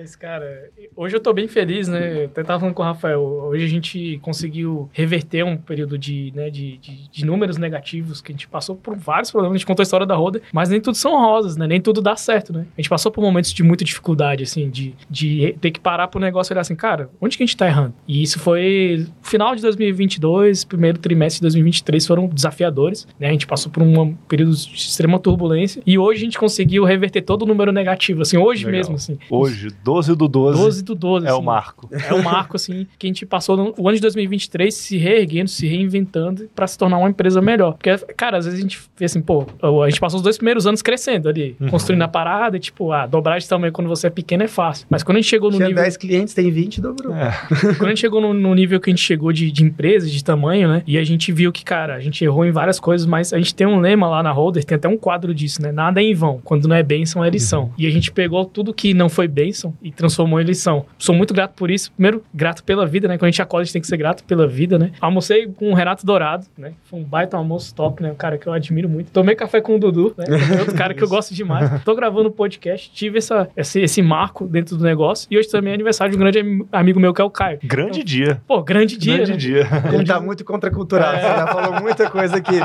Mas, 0.08 0.16
cara, 0.16 0.70
hoje 0.96 1.14
eu 1.14 1.20
tô 1.20 1.34
bem 1.34 1.46
feliz, 1.46 1.86
né? 1.86 2.22
Eu 2.22 2.24
até 2.24 2.42
tava 2.42 2.60
falando 2.60 2.74
com 2.74 2.80
o 2.80 2.84
Rafael. 2.84 3.20
Hoje 3.20 3.66
a 3.66 3.68
gente 3.68 4.18
conseguiu 4.22 4.88
reverter 4.90 5.44
um 5.44 5.54
período 5.54 5.98
de, 5.98 6.32
né, 6.34 6.48
de, 6.48 6.78
de, 6.78 7.10
de 7.10 7.26
números 7.26 7.58
negativos, 7.58 8.22
que 8.22 8.32
a 8.32 8.34
gente 8.34 8.48
passou 8.48 8.74
por 8.74 8.96
vários 8.96 9.30
problemas. 9.30 9.56
A 9.56 9.58
gente 9.58 9.66
contou 9.66 9.82
a 9.82 9.84
história 9.84 10.06
da 10.06 10.14
roda, 10.14 10.40
mas 10.50 10.70
nem 10.70 10.80
tudo 10.80 10.96
são 10.96 11.12
rosas, 11.12 11.58
né? 11.58 11.66
Nem 11.66 11.78
tudo 11.78 12.00
dá 12.00 12.16
certo, 12.16 12.54
né? 12.54 12.64
A 12.74 12.80
gente 12.80 12.88
passou 12.88 13.12
por 13.12 13.20
momentos 13.20 13.52
de 13.52 13.62
muita 13.62 13.84
dificuldade, 13.84 14.44
assim, 14.44 14.70
de, 14.70 14.94
de 15.10 15.54
ter 15.60 15.72
que 15.72 15.78
parar 15.78 16.08
pro 16.08 16.18
negócio 16.18 16.52
e 16.52 16.54
olhar 16.54 16.62
assim, 16.62 16.74
cara, 16.74 17.10
onde 17.20 17.36
que 17.36 17.42
a 17.42 17.46
gente 17.46 17.56
tá 17.58 17.66
errando? 17.66 17.92
E 18.06 18.22
isso 18.22 18.38
foi 18.38 19.06
final 19.20 19.54
de 19.54 19.60
2022, 19.60 20.64
primeiro 20.64 20.98
trimestre 20.98 21.40
de 21.40 21.42
2023 21.42 22.06
foram 22.06 22.28
desafiadores, 22.28 23.06
né? 23.20 23.28
A 23.28 23.32
gente 23.32 23.46
passou 23.46 23.70
por 23.70 23.82
um 23.82 24.14
período 24.26 24.56
de 24.56 24.74
extrema 24.74 25.18
turbulência 25.18 25.82
e 25.86 25.98
hoje 25.98 26.22
a 26.22 26.24
gente 26.24 26.38
conseguiu 26.38 26.84
reverter 26.84 27.20
todo 27.20 27.42
o 27.42 27.46
número 27.46 27.72
negativo, 27.72 28.22
assim, 28.22 28.38
hoje 28.38 28.64
Legal. 28.64 28.78
mesmo, 28.78 28.94
assim. 28.94 29.18
Hoje, 29.28 29.68
12 29.84 29.97
12 29.98 30.16
do 30.16 30.28
12, 30.28 30.58
12 30.62 30.84
do 30.84 30.94
12. 30.94 31.26
é 31.26 31.32
o 31.32 31.36
assim. 31.36 31.44
marco. 31.44 31.88
É 32.08 32.14
um 32.14 32.22
marco, 32.22 32.56
assim, 32.56 32.86
que 32.98 33.06
a 33.06 33.08
gente 33.08 33.26
passou 33.26 33.56
no, 33.56 33.74
o 33.76 33.88
ano 33.88 33.96
de 33.96 34.02
2023 34.02 34.72
se 34.74 34.96
reerguendo, 34.96 35.48
se 35.48 35.66
reinventando 35.66 36.48
pra 36.54 36.66
se 36.66 36.78
tornar 36.78 36.98
uma 36.98 37.08
empresa 37.08 37.40
melhor. 37.40 37.72
Porque, 37.72 37.96
cara, 38.16 38.38
às 38.38 38.44
vezes 38.44 38.58
a 38.58 38.62
gente 38.62 38.80
vê 38.96 39.04
assim, 39.04 39.20
pô, 39.20 39.46
a 39.84 39.88
gente 39.88 40.00
passou 40.00 40.18
os 40.18 40.22
dois 40.22 40.36
primeiros 40.36 40.66
anos 40.66 40.82
crescendo 40.82 41.28
ali, 41.28 41.56
Uhum. 41.60 41.68
construindo 41.68 42.02
a 42.02 42.08
parada 42.08 42.56
e, 42.56 42.60
tipo, 42.60 42.92
ah, 42.92 43.06
dobrar 43.06 43.38
de 43.38 43.48
tamanho 43.48 43.72
quando 43.72 43.88
você 43.88 44.06
é 44.06 44.10
pequeno 44.10 44.42
é 44.44 44.48
fácil. 44.48 44.86
Mas 44.90 45.02
quando 45.02 45.16
a 45.16 45.20
gente 45.20 45.30
chegou 45.30 45.50
no 45.50 45.56
Tinha 45.56 45.68
nível. 45.68 45.82
10 45.82 45.96
clientes, 45.96 46.34
tem 46.34 46.50
20, 46.50 46.80
dobrou. 46.80 47.14
É. 47.14 47.32
Quando 47.76 47.86
a 47.86 47.88
gente 47.88 48.00
chegou 48.00 48.20
no, 48.20 48.32
no 48.34 48.54
nível 48.54 48.80
que 48.80 48.90
a 48.90 48.92
gente 48.92 49.02
chegou 49.04 49.32
de, 49.32 49.50
de 49.50 49.64
empresa, 49.64 50.06
de 50.06 50.22
tamanho, 50.22 50.68
né? 50.68 50.82
E 50.86 50.96
a 50.98 51.04
gente 51.04 51.32
viu 51.32 51.50
que, 51.52 51.64
cara, 51.64 51.94
a 51.94 52.00
gente 52.00 52.22
errou 52.24 52.44
em 52.44 52.50
várias 52.50 52.78
coisas, 52.78 53.06
mas 53.06 53.32
a 53.32 53.38
gente 53.38 53.54
tem 53.54 53.66
um 53.66 53.80
lema 53.80 54.08
lá 54.08 54.22
na 54.22 54.30
Holder, 54.30 54.64
tem 54.64 54.76
até 54.76 54.88
um 54.88 54.96
quadro 54.96 55.34
disso, 55.34 55.60
né? 55.62 55.72
Nada 55.72 56.00
é 56.00 56.04
em 56.04 56.14
vão. 56.14 56.40
Quando 56.44 56.68
não 56.68 56.76
é 56.76 56.82
bênção, 56.82 57.24
é 57.24 57.30
lição. 57.30 57.72
E 57.78 57.86
a 57.86 57.90
gente 57.90 58.10
pegou 58.12 58.44
tudo 58.44 58.72
que 58.74 58.92
não 58.94 59.08
foi 59.08 59.26
bênção 59.28 59.74
e 59.88 59.92
transformou 59.92 60.40
em 60.40 60.44
lição. 60.44 60.84
Sou 60.98 61.14
muito 61.14 61.32
grato 61.32 61.52
por 61.54 61.70
isso. 61.70 61.90
Primeiro, 61.92 62.22
grato 62.34 62.62
pela 62.62 62.86
vida, 62.86 63.08
né? 63.08 63.16
Quando 63.16 63.24
a 63.28 63.30
gente 63.30 63.42
acorda, 63.42 63.62
a 63.62 63.64
gente 63.64 63.72
tem 63.72 63.82
que 63.82 63.88
ser 63.88 63.96
grato 63.96 64.22
pela 64.24 64.46
vida, 64.46 64.78
né? 64.78 64.92
Almocei 65.00 65.46
com 65.46 65.70
o 65.70 65.74
Renato 65.74 66.04
Dourado, 66.04 66.46
né? 66.56 66.72
Foi 66.84 67.00
um 67.00 67.04
baita 67.04 67.36
almoço 67.36 67.74
top, 67.74 68.02
né? 68.02 68.12
Um 68.12 68.14
cara 68.14 68.36
que 68.38 68.46
eu 68.46 68.52
admiro 68.52 68.88
muito. 68.88 69.10
Tomei 69.10 69.34
café 69.34 69.60
com 69.60 69.76
o 69.76 69.78
Dudu, 69.78 70.14
né? 70.16 70.24
Também 70.26 70.58
outro 70.60 70.74
cara 70.74 70.94
que 70.94 71.02
eu 71.02 71.08
gosto 71.08 71.34
demais. 71.34 71.82
Tô 71.84 71.94
gravando 71.94 72.28
um 72.28 72.32
podcast, 72.32 72.90
tive 72.92 73.18
essa, 73.18 73.48
esse, 73.56 73.80
esse 73.80 74.02
marco 74.02 74.46
dentro 74.46 74.76
do 74.76 74.84
negócio. 74.84 75.26
E 75.30 75.38
hoje 75.38 75.48
também 75.48 75.70
é 75.72 75.74
aniversário 75.74 76.10
de 76.12 76.16
um 76.16 76.20
grande 76.20 76.38
am- 76.40 76.66
amigo 76.72 77.00
meu 77.00 77.14
que 77.14 77.20
é 77.20 77.24
o 77.24 77.30
Caio. 77.30 77.58
Grande 77.62 78.02
dia. 78.04 78.40
Pô, 78.46 78.62
grande 78.62 78.96
dia. 78.96 79.16
Grande 79.16 79.32
né? 79.32 79.36
dia. 79.36 79.66
Ele 79.92 80.04
tá 80.04 80.20
muito 80.20 80.44
contracultural. 80.44 81.12
É. 81.14 81.20
Você 81.20 81.26
já 81.26 81.46
falou 81.46 81.80
muita 81.80 82.10
coisa 82.10 82.36
aqui. 82.36 82.58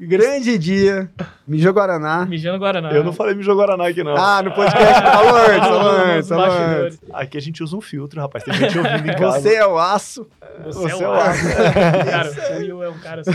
Grande 0.00 0.58
dia. 0.58 1.10
Mijou 1.46 1.72
Guaraná. 1.72 2.26
Mijando 2.26 2.58
Guaraná. 2.58 2.90
Eu 2.90 3.02
não 3.04 3.12
falei 3.12 3.34
Mijo 3.34 3.54
Guaraná 3.54 3.88
aqui, 3.88 4.02
não. 4.04 4.16
Ah, 4.16 4.42
no 4.42 4.52
podcast. 4.52 5.02
Falou 5.02 5.36
antes, 5.36 5.68
falou 5.68 5.90
antes, 5.90 6.28
falou 6.28 6.44
antes. 6.46 6.69
Bastidores. 6.70 7.00
Aqui 7.12 7.38
a 7.38 7.40
gente 7.40 7.62
usa 7.62 7.76
um 7.76 7.80
filtro, 7.80 8.20
rapaz. 8.20 8.44
Tem 8.44 8.54
gente 8.54 8.78
ouvindo 8.78 9.10
em 9.10 9.14
casa. 9.16 9.40
Você 9.40 9.54
é 9.54 9.66
o 9.66 9.78
aço. 9.78 10.26
Você, 10.64 10.78
Você 10.78 11.02
é 11.02 11.04
é 11.04 11.08
o 11.08 11.10
o 11.10 11.14
aço. 11.14 11.40
Cara, 12.10 12.30
o 12.30 12.58
Will 12.58 12.82
é 12.82 12.88
um 12.88 12.98
cara 12.98 13.20
assim. 13.22 13.30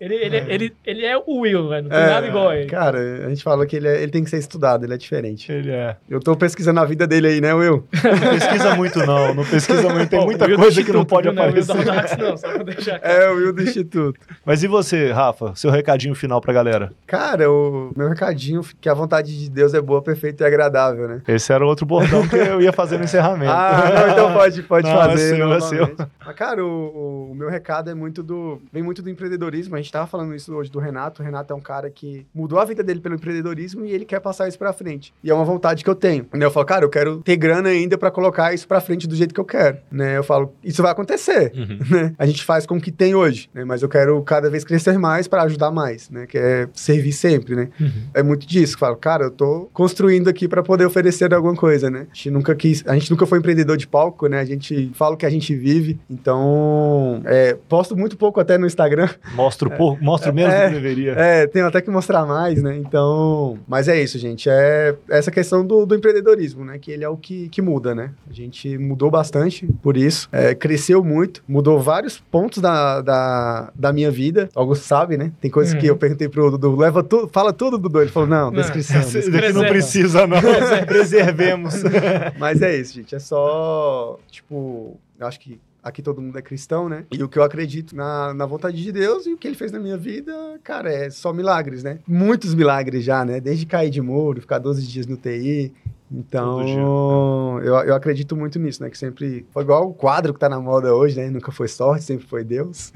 Ele, 0.00 0.14
ele, 0.14 0.36
ele, 0.48 0.76
ele 0.86 1.04
é 1.04 1.16
o 1.16 1.40
Will, 1.40 1.68
velho. 1.68 1.82
Não 1.84 1.90
tem 1.90 1.98
É, 1.98 2.06
nada 2.06 2.26
igual 2.28 2.48
a 2.50 2.56
ele. 2.56 2.66
Cara, 2.68 2.98
a 3.26 3.28
gente 3.28 3.42
fala 3.42 3.66
que 3.66 3.74
ele, 3.76 3.88
é- 3.88 4.02
ele 4.02 4.12
tem 4.12 4.22
que 4.22 4.30
ser 4.30 4.38
estudado, 4.38 4.84
ele 4.84 4.94
é 4.94 4.96
diferente. 4.96 5.50
Ele 5.50 5.70
é. 5.70 5.96
Eu 6.08 6.20
tô 6.20 6.36
pesquisando 6.36 6.78
a 6.80 6.84
vida 6.84 7.06
dele 7.06 7.26
aí, 7.28 7.40
né, 7.40 7.52
Will? 7.54 7.84
Não 7.92 8.30
pesquisa 8.38 8.74
muito, 8.76 8.98
não. 9.04 9.34
Não 9.34 9.44
pesquisa 9.44 9.88
muito. 9.92 10.08
Tem 10.10 10.24
muita 10.24 10.54
coisa 10.56 10.82
que 10.84 10.92
não 10.92 11.04
pode 11.04 11.24
viu, 11.28 11.32
né? 11.34 11.42
O 11.48 11.52
Will 11.52 11.62
aparecer. 11.62 12.16
da 12.16 12.30
não, 12.30 12.36
só 12.36 12.48
pra 12.52 12.62
deixar 12.62 12.98
claro. 13.00 13.14
É, 13.22 13.30
o 13.30 13.36
Will 13.36 13.52
do 13.52 13.62
Instituto. 13.62 14.20
Mas 14.44 14.62
e 14.62 14.68
você, 14.68 15.10
Rafa? 15.10 15.54
Seu 15.56 15.70
recadinho 15.70 16.14
final 16.14 16.40
pra 16.40 16.52
galera. 16.52 16.92
Cara, 17.06 17.50
o 17.50 17.92
meu 17.96 18.08
recadinho 18.08 18.60
que 18.80 18.88
a 18.88 18.94
vontade 18.94 19.36
de 19.38 19.50
Deus 19.50 19.74
é 19.74 19.80
boa, 19.80 20.00
perfeita 20.02 20.44
e 20.44 20.46
agradável, 20.46 21.08
né? 21.08 21.22
Esse 21.26 21.52
era 21.52 21.64
outro 21.66 21.84
bordão 21.84 22.26
que 22.28 22.36
eu 22.36 22.60
ia 22.60 22.72
fazer 22.72 22.98
no 22.98 23.04
encerramento. 23.04 23.50
Ah, 23.50 23.90
não, 24.06 24.12
então 24.12 24.32
pode, 24.32 24.62
pode 24.62 24.86
Não, 24.88 25.02
é 25.02 25.06
fazer. 25.08 25.36
seu, 25.36 25.52
é 25.52 25.60
seu. 25.60 25.96
Mas, 26.24 26.36
cara, 26.36 26.64
o, 26.64 26.68
o- 26.68 27.32
o 27.32 27.34
meu 27.34 27.48
recado 27.50 27.90
é 27.90 27.94
muito 27.94 28.22
do. 28.22 28.60
Vem 28.72 28.82
muito 28.82 29.02
do 29.02 29.10
empreendedorismo. 29.10 29.74
A 29.74 29.78
gente 29.78 29.87
tava 29.92 30.06
falando 30.06 30.34
isso 30.34 30.54
hoje 30.54 30.70
do 30.70 30.78
Renato. 30.78 31.22
O 31.22 31.24
Renato 31.24 31.52
é 31.52 31.56
um 31.56 31.60
cara 31.60 31.90
que 31.90 32.26
mudou 32.34 32.58
a 32.58 32.64
vida 32.64 32.82
dele 32.82 33.00
pelo 33.00 33.14
empreendedorismo 33.14 33.84
e 33.84 33.92
ele 33.92 34.04
quer 34.04 34.20
passar 34.20 34.48
isso 34.48 34.58
pra 34.58 34.72
frente. 34.72 35.12
E 35.22 35.30
é 35.30 35.34
uma 35.34 35.44
vontade 35.44 35.84
que 35.84 35.90
eu 35.90 35.94
tenho. 35.94 36.26
Né? 36.32 36.44
Eu 36.44 36.50
falo, 36.50 36.66
cara, 36.66 36.84
eu 36.84 36.90
quero 36.90 37.18
ter 37.18 37.36
grana 37.36 37.68
ainda 37.68 37.96
pra 37.96 38.10
colocar 38.10 38.52
isso 38.52 38.66
pra 38.66 38.80
frente 38.80 39.06
do 39.06 39.14
jeito 39.14 39.34
que 39.34 39.40
eu 39.40 39.44
quero. 39.44 39.78
Né? 39.90 40.16
Eu 40.16 40.24
falo, 40.24 40.54
isso 40.62 40.82
vai 40.82 40.92
acontecer. 40.92 41.52
Uhum. 41.54 41.78
né? 41.90 42.14
A 42.18 42.26
gente 42.26 42.44
faz 42.44 42.66
com 42.66 42.76
o 42.76 42.80
que 42.80 42.90
tem 42.90 43.14
hoje, 43.14 43.48
né? 43.52 43.64
Mas 43.64 43.82
eu 43.82 43.88
quero 43.88 44.20
cada 44.22 44.50
vez 44.50 44.64
crescer 44.64 44.98
mais 44.98 45.28
para 45.28 45.42
ajudar 45.42 45.70
mais, 45.70 46.10
né? 46.10 46.26
Que 46.26 46.38
é 46.38 46.68
servir 46.72 47.12
sempre, 47.12 47.54
né? 47.54 47.68
É 48.14 48.22
muito 48.22 48.46
disso. 48.46 48.74
eu 48.74 48.78
Falo, 48.78 48.96
cara, 48.96 49.24
eu 49.24 49.30
tô 49.30 49.68
construindo 49.72 50.28
aqui 50.28 50.48
para 50.48 50.62
poder 50.62 50.84
oferecer 50.84 51.32
alguma 51.32 51.54
coisa, 51.54 51.90
né? 51.90 52.06
A 52.10 52.14
gente 52.14 52.30
nunca 52.30 52.54
quis, 52.54 52.84
a 52.86 52.94
gente 52.94 53.10
nunca 53.10 53.26
foi 53.26 53.38
empreendedor 53.38 53.76
de 53.76 53.86
palco, 53.86 54.26
né? 54.26 54.40
A 54.40 54.44
gente 54.44 54.90
fala 54.94 55.14
o 55.14 55.16
que 55.16 55.26
a 55.26 55.30
gente 55.30 55.54
vive. 55.54 55.98
Então, 56.08 57.22
é, 57.24 57.56
posto 57.68 57.96
muito 57.96 58.16
pouco 58.16 58.40
até 58.40 58.58
no 58.58 58.66
Instagram. 58.66 59.08
Mostro, 59.34 59.70
por, 59.78 60.02
mostro 60.02 60.34
menos 60.34 60.52
É. 60.52 60.64
do 60.64 60.68
que 60.68 60.74
deveria. 60.74 61.12
É, 61.12 61.46
tenho 61.46 61.66
até 61.66 61.80
que 61.80 61.90
mostrar 61.90 62.26
mais, 62.26 62.62
né? 62.62 62.76
Então, 62.76 63.58
mas 63.66 63.88
é 63.88 63.98
isso, 64.02 64.18
gente. 64.18 64.48
É 64.50 64.94
essa 65.08 65.30
questão 65.30 65.64
do, 65.66 65.86
do 65.86 65.94
empreendedorismo, 65.94 66.64
né? 66.64 66.78
Que 66.78 66.90
ele 66.90 67.04
é 67.04 67.08
o 67.08 67.16
que, 67.16 67.48
que 67.48 67.62
muda, 67.62 67.94
né? 67.94 68.10
A 68.28 68.32
gente 68.32 68.76
mudou 68.76 69.10
bastante 69.10 69.66
por 69.82 69.96
isso. 69.96 70.28
É, 70.32 70.54
cresceu 70.54 71.02
muito, 71.02 71.42
mudou 71.48 71.80
vários 71.80 72.18
pontos 72.18 72.60
da, 72.60 73.00
da, 73.00 73.70
da 73.74 73.92
minha 73.92 74.10
vida. 74.10 74.48
Augusto 74.54 74.84
sabe, 74.84 75.16
né? 75.16 75.32
Tem 75.40 75.50
coisas 75.50 75.72
que 75.74 75.86
Uhum. 75.86 75.92
eu 75.92 75.96
perguntei 75.96 76.28
pro 76.28 76.50
Dudu, 76.50 76.76
leva 76.76 77.02
tudo, 77.02 77.28
fala 77.32 77.52
tudo, 77.52 77.78
Dudu. 77.78 78.00
Ele 78.00 78.10
falou, 78.10 78.28
não, 78.28 78.50
Não, 78.50 78.60
descrição. 78.60 79.00
Esse 79.00 79.12
descrição. 79.20 79.40
daqui 79.40 79.52
não 79.54 79.64
precisa, 79.66 80.26
não. 80.26 80.38
Preservemos. 80.86 81.74
Mas 82.38 82.60
é 82.62 82.76
isso, 82.76 82.94
gente. 82.94 83.14
É 83.14 83.18
só, 83.18 84.18
tipo, 84.30 84.98
eu 85.18 85.26
acho 85.26 85.38
que 85.40 85.60
aqui 85.88 86.02
todo 86.02 86.20
mundo 86.20 86.38
é 86.38 86.42
cristão, 86.42 86.88
né? 86.88 87.04
E 87.10 87.22
o 87.22 87.28
que 87.28 87.38
eu 87.38 87.42
acredito 87.42 87.96
na, 87.96 88.32
na 88.34 88.46
vontade 88.46 88.82
de 88.82 88.92
Deus 88.92 89.26
e 89.26 89.32
o 89.32 89.38
que 89.38 89.48
ele 89.48 89.56
fez 89.56 89.72
na 89.72 89.78
minha 89.78 89.96
vida, 89.96 90.32
cara, 90.62 90.92
é 90.92 91.10
só 91.10 91.32
milagres, 91.32 91.82
né? 91.82 91.98
Muitos 92.06 92.54
milagres 92.54 93.04
já, 93.04 93.24
né? 93.24 93.40
Desde 93.40 93.66
cair 93.66 93.90
de 93.90 94.00
muro, 94.00 94.40
ficar 94.40 94.58
12 94.58 94.86
dias 94.86 95.06
no 95.06 95.16
TI. 95.16 95.72
Então, 96.10 97.60
eu, 97.60 97.74
eu 97.74 97.94
acredito 97.94 98.34
muito 98.34 98.58
nisso, 98.58 98.82
né? 98.82 98.88
Que 98.88 98.96
sempre 98.96 99.46
foi 99.52 99.62
igual 99.62 99.88
o 99.88 99.94
quadro 99.94 100.32
que 100.32 100.40
tá 100.40 100.48
na 100.48 100.58
moda 100.58 100.94
hoje, 100.94 101.16
né? 101.16 101.28
Nunca 101.28 101.52
foi 101.52 101.68
sorte, 101.68 102.04
sempre 102.04 102.26
foi 102.26 102.44
Deus. 102.44 102.90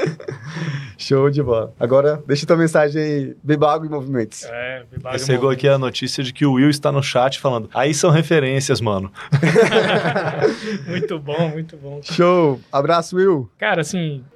Show 0.98 1.30
de 1.30 1.42
bola. 1.42 1.72
Agora, 1.80 2.22
deixa 2.26 2.46
tua 2.46 2.56
mensagem 2.56 3.02
aí, 3.02 3.36
beba 3.42 3.72
água 3.72 3.86
e 3.86 3.90
movimentos. 3.90 4.44
É, 4.44 4.84
Bibaga 4.90 5.18
Chegou 5.18 5.50
aqui 5.50 5.68
a 5.68 5.78
notícia 5.78 6.22
de 6.22 6.32
que 6.32 6.44
o 6.44 6.52
Will 6.54 6.70
está 6.70 6.92
no 6.92 7.02
chat 7.02 7.40
falando. 7.40 7.70
Aí 7.72 7.94
são 7.94 8.10
referências, 8.10 8.80
mano. 8.80 9.10
muito 10.86 11.18
bom, 11.18 11.48
muito 11.48 11.76
bom. 11.76 12.00
Show! 12.02 12.60
Abraço, 12.70 13.16
Will! 13.16 13.50
Cara, 13.58 13.80
assim, 13.80 14.22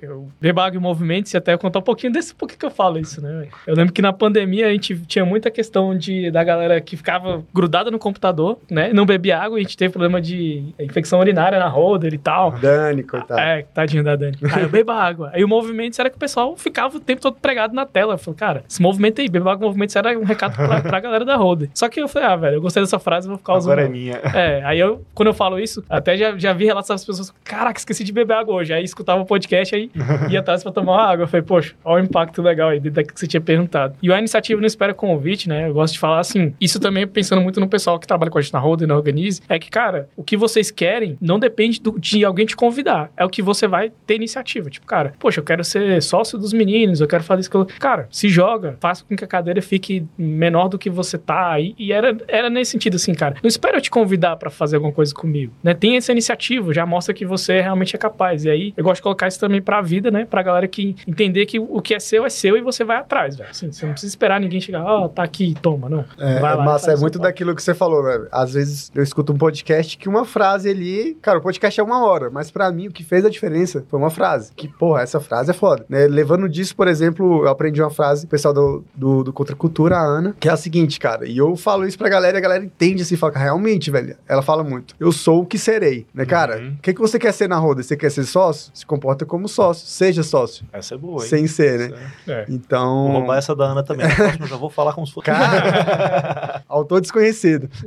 eu 0.00 0.28
Bebago 0.40 0.76
em 0.76 0.80
movimentos 0.80 1.32
e 1.32 1.36
até 1.36 1.56
contar 1.56 1.78
um 1.78 1.82
pouquinho 1.82 2.12
desse 2.12 2.34
por 2.34 2.48
que 2.48 2.64
eu 2.64 2.70
falo 2.70 2.98
isso, 2.98 3.20
né? 3.20 3.48
Eu 3.66 3.74
lembro 3.74 3.92
que 3.92 4.02
na 4.02 4.12
pandemia 4.12 4.66
a 4.66 4.70
gente 4.70 4.96
tinha 5.06 5.24
muita 5.24 5.50
questão 5.50 5.96
de 5.96 6.30
da 6.30 6.42
galera 6.44 6.80
que 6.80 6.96
ficava 6.96 7.44
grudada 7.52 7.90
no 7.90 7.98
computador, 7.98 8.58
né? 8.70 8.92
Não 8.92 9.06
bebia 9.06 9.38
água, 9.38 9.58
a 9.58 9.60
gente 9.60 9.76
teve 9.76 9.92
problema 9.92 10.20
de 10.20 10.64
infecção 10.78 11.20
urinária 11.20 11.58
na 11.58 11.68
holder 11.68 12.12
e 12.14 12.18
tal. 12.18 12.52
Dani, 12.52 13.02
coitado. 13.02 13.40
É, 13.40 13.62
tadinho 13.74 14.04
da 14.04 14.16
Dani. 14.16 14.36
Aí 14.52 14.62
eu 14.62 14.68
beba 14.68 14.94
água. 14.94 15.30
Aí 15.32 15.44
o 15.44 15.48
movimento 15.48 15.98
era 16.00 16.10
que 16.10 16.16
o 16.16 16.18
pessoal 16.18 16.56
ficava 16.56 16.96
o 16.96 17.00
tempo 17.00 17.20
todo 17.20 17.36
pregado 17.36 17.74
na 17.74 17.86
tela. 17.86 18.14
Eu 18.14 18.18
falei, 18.18 18.38
cara, 18.38 18.64
esse 18.68 18.80
movimento 18.80 19.20
aí, 19.20 19.28
beba 19.28 19.52
água 19.52 19.66
movimentos 19.66 19.94
era 19.96 20.18
um 20.18 20.24
recado 20.24 20.54
pra, 20.54 20.80
pra 20.82 21.00
galera 21.00 21.24
da 21.24 21.36
Holder. 21.36 21.70
Só 21.74 21.88
que 21.88 22.00
eu 22.00 22.08
falei, 22.08 22.28
ah, 22.28 22.36
velho, 22.36 22.54
eu 22.56 22.60
gostei 22.60 22.82
dessa 22.82 22.98
frase, 22.98 23.28
vou 23.28 23.38
ficar 23.38 23.56
usando. 23.56 23.72
Agora 23.72 23.86
é 23.86 23.90
minha. 23.90 24.20
É, 24.34 24.62
aí 24.64 24.78
eu, 24.78 25.04
quando 25.14 25.28
eu 25.28 25.34
falo 25.34 25.58
isso, 25.58 25.84
até 25.88 26.16
já, 26.16 26.36
já 26.36 26.52
vi 26.52 26.64
relatos 26.64 26.88
das 26.88 27.04
pessoas, 27.04 27.32
caraca, 27.44 27.78
esqueci 27.78 28.04
de 28.04 28.12
beber 28.12 28.34
água 28.34 28.54
hoje. 28.54 28.72
Aí 28.72 28.84
escutava 28.84 29.20
o 29.20 29.26
podcast, 29.26 29.49
aí 29.56 29.90
ia 30.30 30.40
atrás 30.40 30.62
pra 30.62 30.72
tomar 30.72 30.92
uma 30.92 31.02
água. 31.02 31.24
Eu 31.24 31.28
falei, 31.28 31.42
poxa, 31.44 31.74
olha 31.84 32.02
o 32.02 32.06
impacto 32.06 32.42
legal 32.42 32.70
aí, 32.70 32.80
daquilo 32.80 33.14
que 33.14 33.20
você 33.20 33.26
tinha 33.26 33.40
perguntado. 33.40 33.94
E 34.02 34.12
a 34.12 34.18
iniciativa 34.18 34.60
não 34.60 34.66
espera 34.66 34.92
convite, 34.94 35.48
né? 35.48 35.68
Eu 35.68 35.74
gosto 35.74 35.94
de 35.94 35.98
falar 35.98 36.20
assim, 36.20 36.54
isso 36.60 36.78
também 36.80 37.06
pensando 37.06 37.40
muito 37.42 37.60
no 37.60 37.68
pessoal 37.68 37.98
que 37.98 38.06
trabalha 38.06 38.30
com 38.30 38.38
a 38.38 38.40
gente 38.40 38.52
na 38.52 38.58
Roda 38.58 38.84
e 38.84 38.86
na 38.86 38.96
Organize, 38.96 39.40
é 39.48 39.58
que, 39.58 39.70
cara, 39.70 40.08
o 40.16 40.22
que 40.22 40.36
vocês 40.36 40.70
querem 40.70 41.16
não 41.20 41.38
depende 41.38 41.80
do- 41.80 41.98
de 41.98 42.24
alguém 42.24 42.46
te 42.46 42.56
convidar, 42.56 43.10
é 43.16 43.24
o 43.24 43.28
que 43.28 43.42
você 43.42 43.66
vai 43.66 43.92
ter 44.06 44.14
iniciativa. 44.16 44.70
Tipo, 44.70 44.86
cara, 44.86 45.12
poxa, 45.18 45.40
eu 45.40 45.44
quero 45.44 45.64
ser 45.64 46.02
sócio 46.02 46.38
dos 46.38 46.52
meninos, 46.52 47.00
eu 47.00 47.08
quero 47.08 47.22
fazer 47.24 47.40
isso. 47.42 47.50
Cara, 47.78 48.06
se 48.10 48.28
joga, 48.28 48.76
faça 48.80 49.04
com 49.04 49.16
que 49.16 49.24
a 49.24 49.26
cadeira 49.26 49.60
fique 49.62 50.04
menor 50.16 50.68
do 50.68 50.78
que 50.78 50.88
você 50.90 51.18
tá. 51.18 51.58
E, 51.58 51.74
e 51.78 51.92
era, 51.92 52.16
era 52.28 52.48
nesse 52.50 52.72
sentido, 52.72 52.96
assim, 52.96 53.14
cara. 53.14 53.36
Não 53.42 53.48
espera 53.48 53.76
eu 53.76 53.80
te 53.80 53.90
convidar 53.90 54.36
pra 54.36 54.50
fazer 54.50 54.76
alguma 54.76 54.92
coisa 54.92 55.14
comigo, 55.14 55.52
né? 55.62 55.74
Tem 55.74 55.96
essa 55.96 56.12
iniciativa, 56.12 56.72
já 56.72 56.84
mostra 56.86 57.14
que 57.14 57.24
você 57.24 57.60
realmente 57.60 57.94
é 57.96 57.98
capaz. 57.98 58.44
E 58.44 58.50
aí, 58.50 58.74
eu 58.76 58.84
gosto 58.84 58.96
de 58.96 59.02
colocar 59.02 59.26
isso 59.28 59.39
também 59.40 59.60
pra 59.60 59.80
vida, 59.80 60.10
né? 60.10 60.24
Pra 60.24 60.42
galera 60.42 60.68
que 60.68 60.96
entender 61.06 61.46
que 61.46 61.58
o 61.58 61.80
que 61.80 61.94
é 61.94 62.00
seu 62.00 62.24
é 62.24 62.30
seu 62.30 62.56
e 62.56 62.60
você 62.60 62.84
vai 62.84 62.98
atrás, 62.98 63.36
velho. 63.36 63.50
Assim, 63.50 63.72
você 63.72 63.84
não 63.84 63.92
precisa 63.92 64.10
esperar 64.10 64.40
ninguém 64.40 64.60
chegar, 64.60 64.84
ó, 64.84 65.08
tá 65.08 65.22
aqui, 65.22 65.54
toma, 65.60 65.88
não. 65.88 66.04
É, 66.18 66.38
Vai 66.38 66.56
lá 66.56 66.62
e 66.62 66.66
massa, 66.66 66.92
é 66.92 66.96
muito 66.96 67.18
daquilo 67.18 67.54
que 67.54 67.62
você 67.62 67.74
falou, 67.74 68.02
né? 68.02 68.26
Às 68.30 68.52
vezes 68.54 68.90
eu 68.94 69.02
escuto 69.02 69.32
um 69.32 69.38
podcast 69.38 69.96
que 69.96 70.08
uma 70.08 70.24
frase 70.24 70.68
ali. 70.70 71.16
Cara, 71.20 71.38
o 71.38 71.42
podcast 71.42 71.80
é 71.80 71.82
uma 71.82 72.04
hora, 72.04 72.30
mas 72.30 72.50
pra 72.50 72.70
mim 72.70 72.88
o 72.88 72.92
que 72.92 73.02
fez 73.04 73.24
a 73.24 73.30
diferença 73.30 73.84
foi 73.88 73.98
uma 73.98 74.10
frase. 74.10 74.52
Que, 74.54 74.68
porra, 74.68 75.02
essa 75.02 75.20
frase 75.20 75.50
é 75.50 75.54
foda. 75.54 75.84
Né? 75.88 76.06
Levando 76.06 76.48
disso, 76.48 76.74
por 76.76 76.88
exemplo, 76.88 77.44
eu 77.44 77.48
aprendi 77.48 77.80
uma 77.82 77.90
frase, 77.90 78.26
o 78.26 78.28
pessoal 78.28 78.54
do, 78.54 78.84
do, 78.94 79.24
do 79.24 79.32
Contra 79.32 79.56
Cultura, 79.56 79.96
a 79.96 80.02
Ana, 80.02 80.34
que 80.38 80.48
é 80.48 80.52
a 80.52 80.56
seguinte, 80.56 80.98
cara. 80.98 81.26
E 81.26 81.36
eu 81.36 81.56
falo 81.56 81.86
isso 81.86 81.98
pra 81.98 82.08
galera 82.08 82.36
e 82.36 82.38
a 82.38 82.40
galera 82.40 82.64
entende 82.64 83.02
assim, 83.02 83.16
fala, 83.16 83.32
realmente, 83.36 83.90
velho. 83.90 84.16
Ela 84.28 84.42
fala 84.42 84.62
muito. 84.62 84.94
Eu 84.98 85.12
sou 85.12 85.42
o 85.42 85.46
que 85.46 85.58
serei, 85.58 86.06
né, 86.14 86.24
cara? 86.24 86.58
Uhum. 86.58 86.74
O 86.78 86.82
que, 86.82 86.94
que 86.94 87.00
você 87.00 87.18
quer 87.18 87.32
ser 87.32 87.48
na 87.48 87.56
roda? 87.56 87.82
Você 87.82 87.96
quer 87.96 88.10
ser 88.10 88.24
sócio? 88.24 88.70
Se 88.74 88.84
comporta 88.84 89.24
como 89.30 89.48
sócio. 89.48 89.86
Seja 89.86 90.22
sócio. 90.22 90.66
Essa 90.72 90.94
é 90.96 90.98
boa, 90.98 91.22
hein? 91.22 91.28
Sem 91.28 91.46
ser, 91.46 91.90
né? 91.90 91.98
É. 92.28 92.44
Então. 92.48 93.04
Vou 93.04 93.18
roubar 93.20 93.38
essa 93.38 93.54
da 93.54 93.64
Ana 93.66 93.82
também. 93.82 94.06
Eu 94.40 94.46
já 94.46 94.56
vou 94.56 94.68
falar 94.68 94.92
como 94.92 95.06
se 95.06 95.12
fosse. 95.14 95.26
Cara, 95.26 96.62
autor 96.68 97.00
desconhecido. 97.00 97.70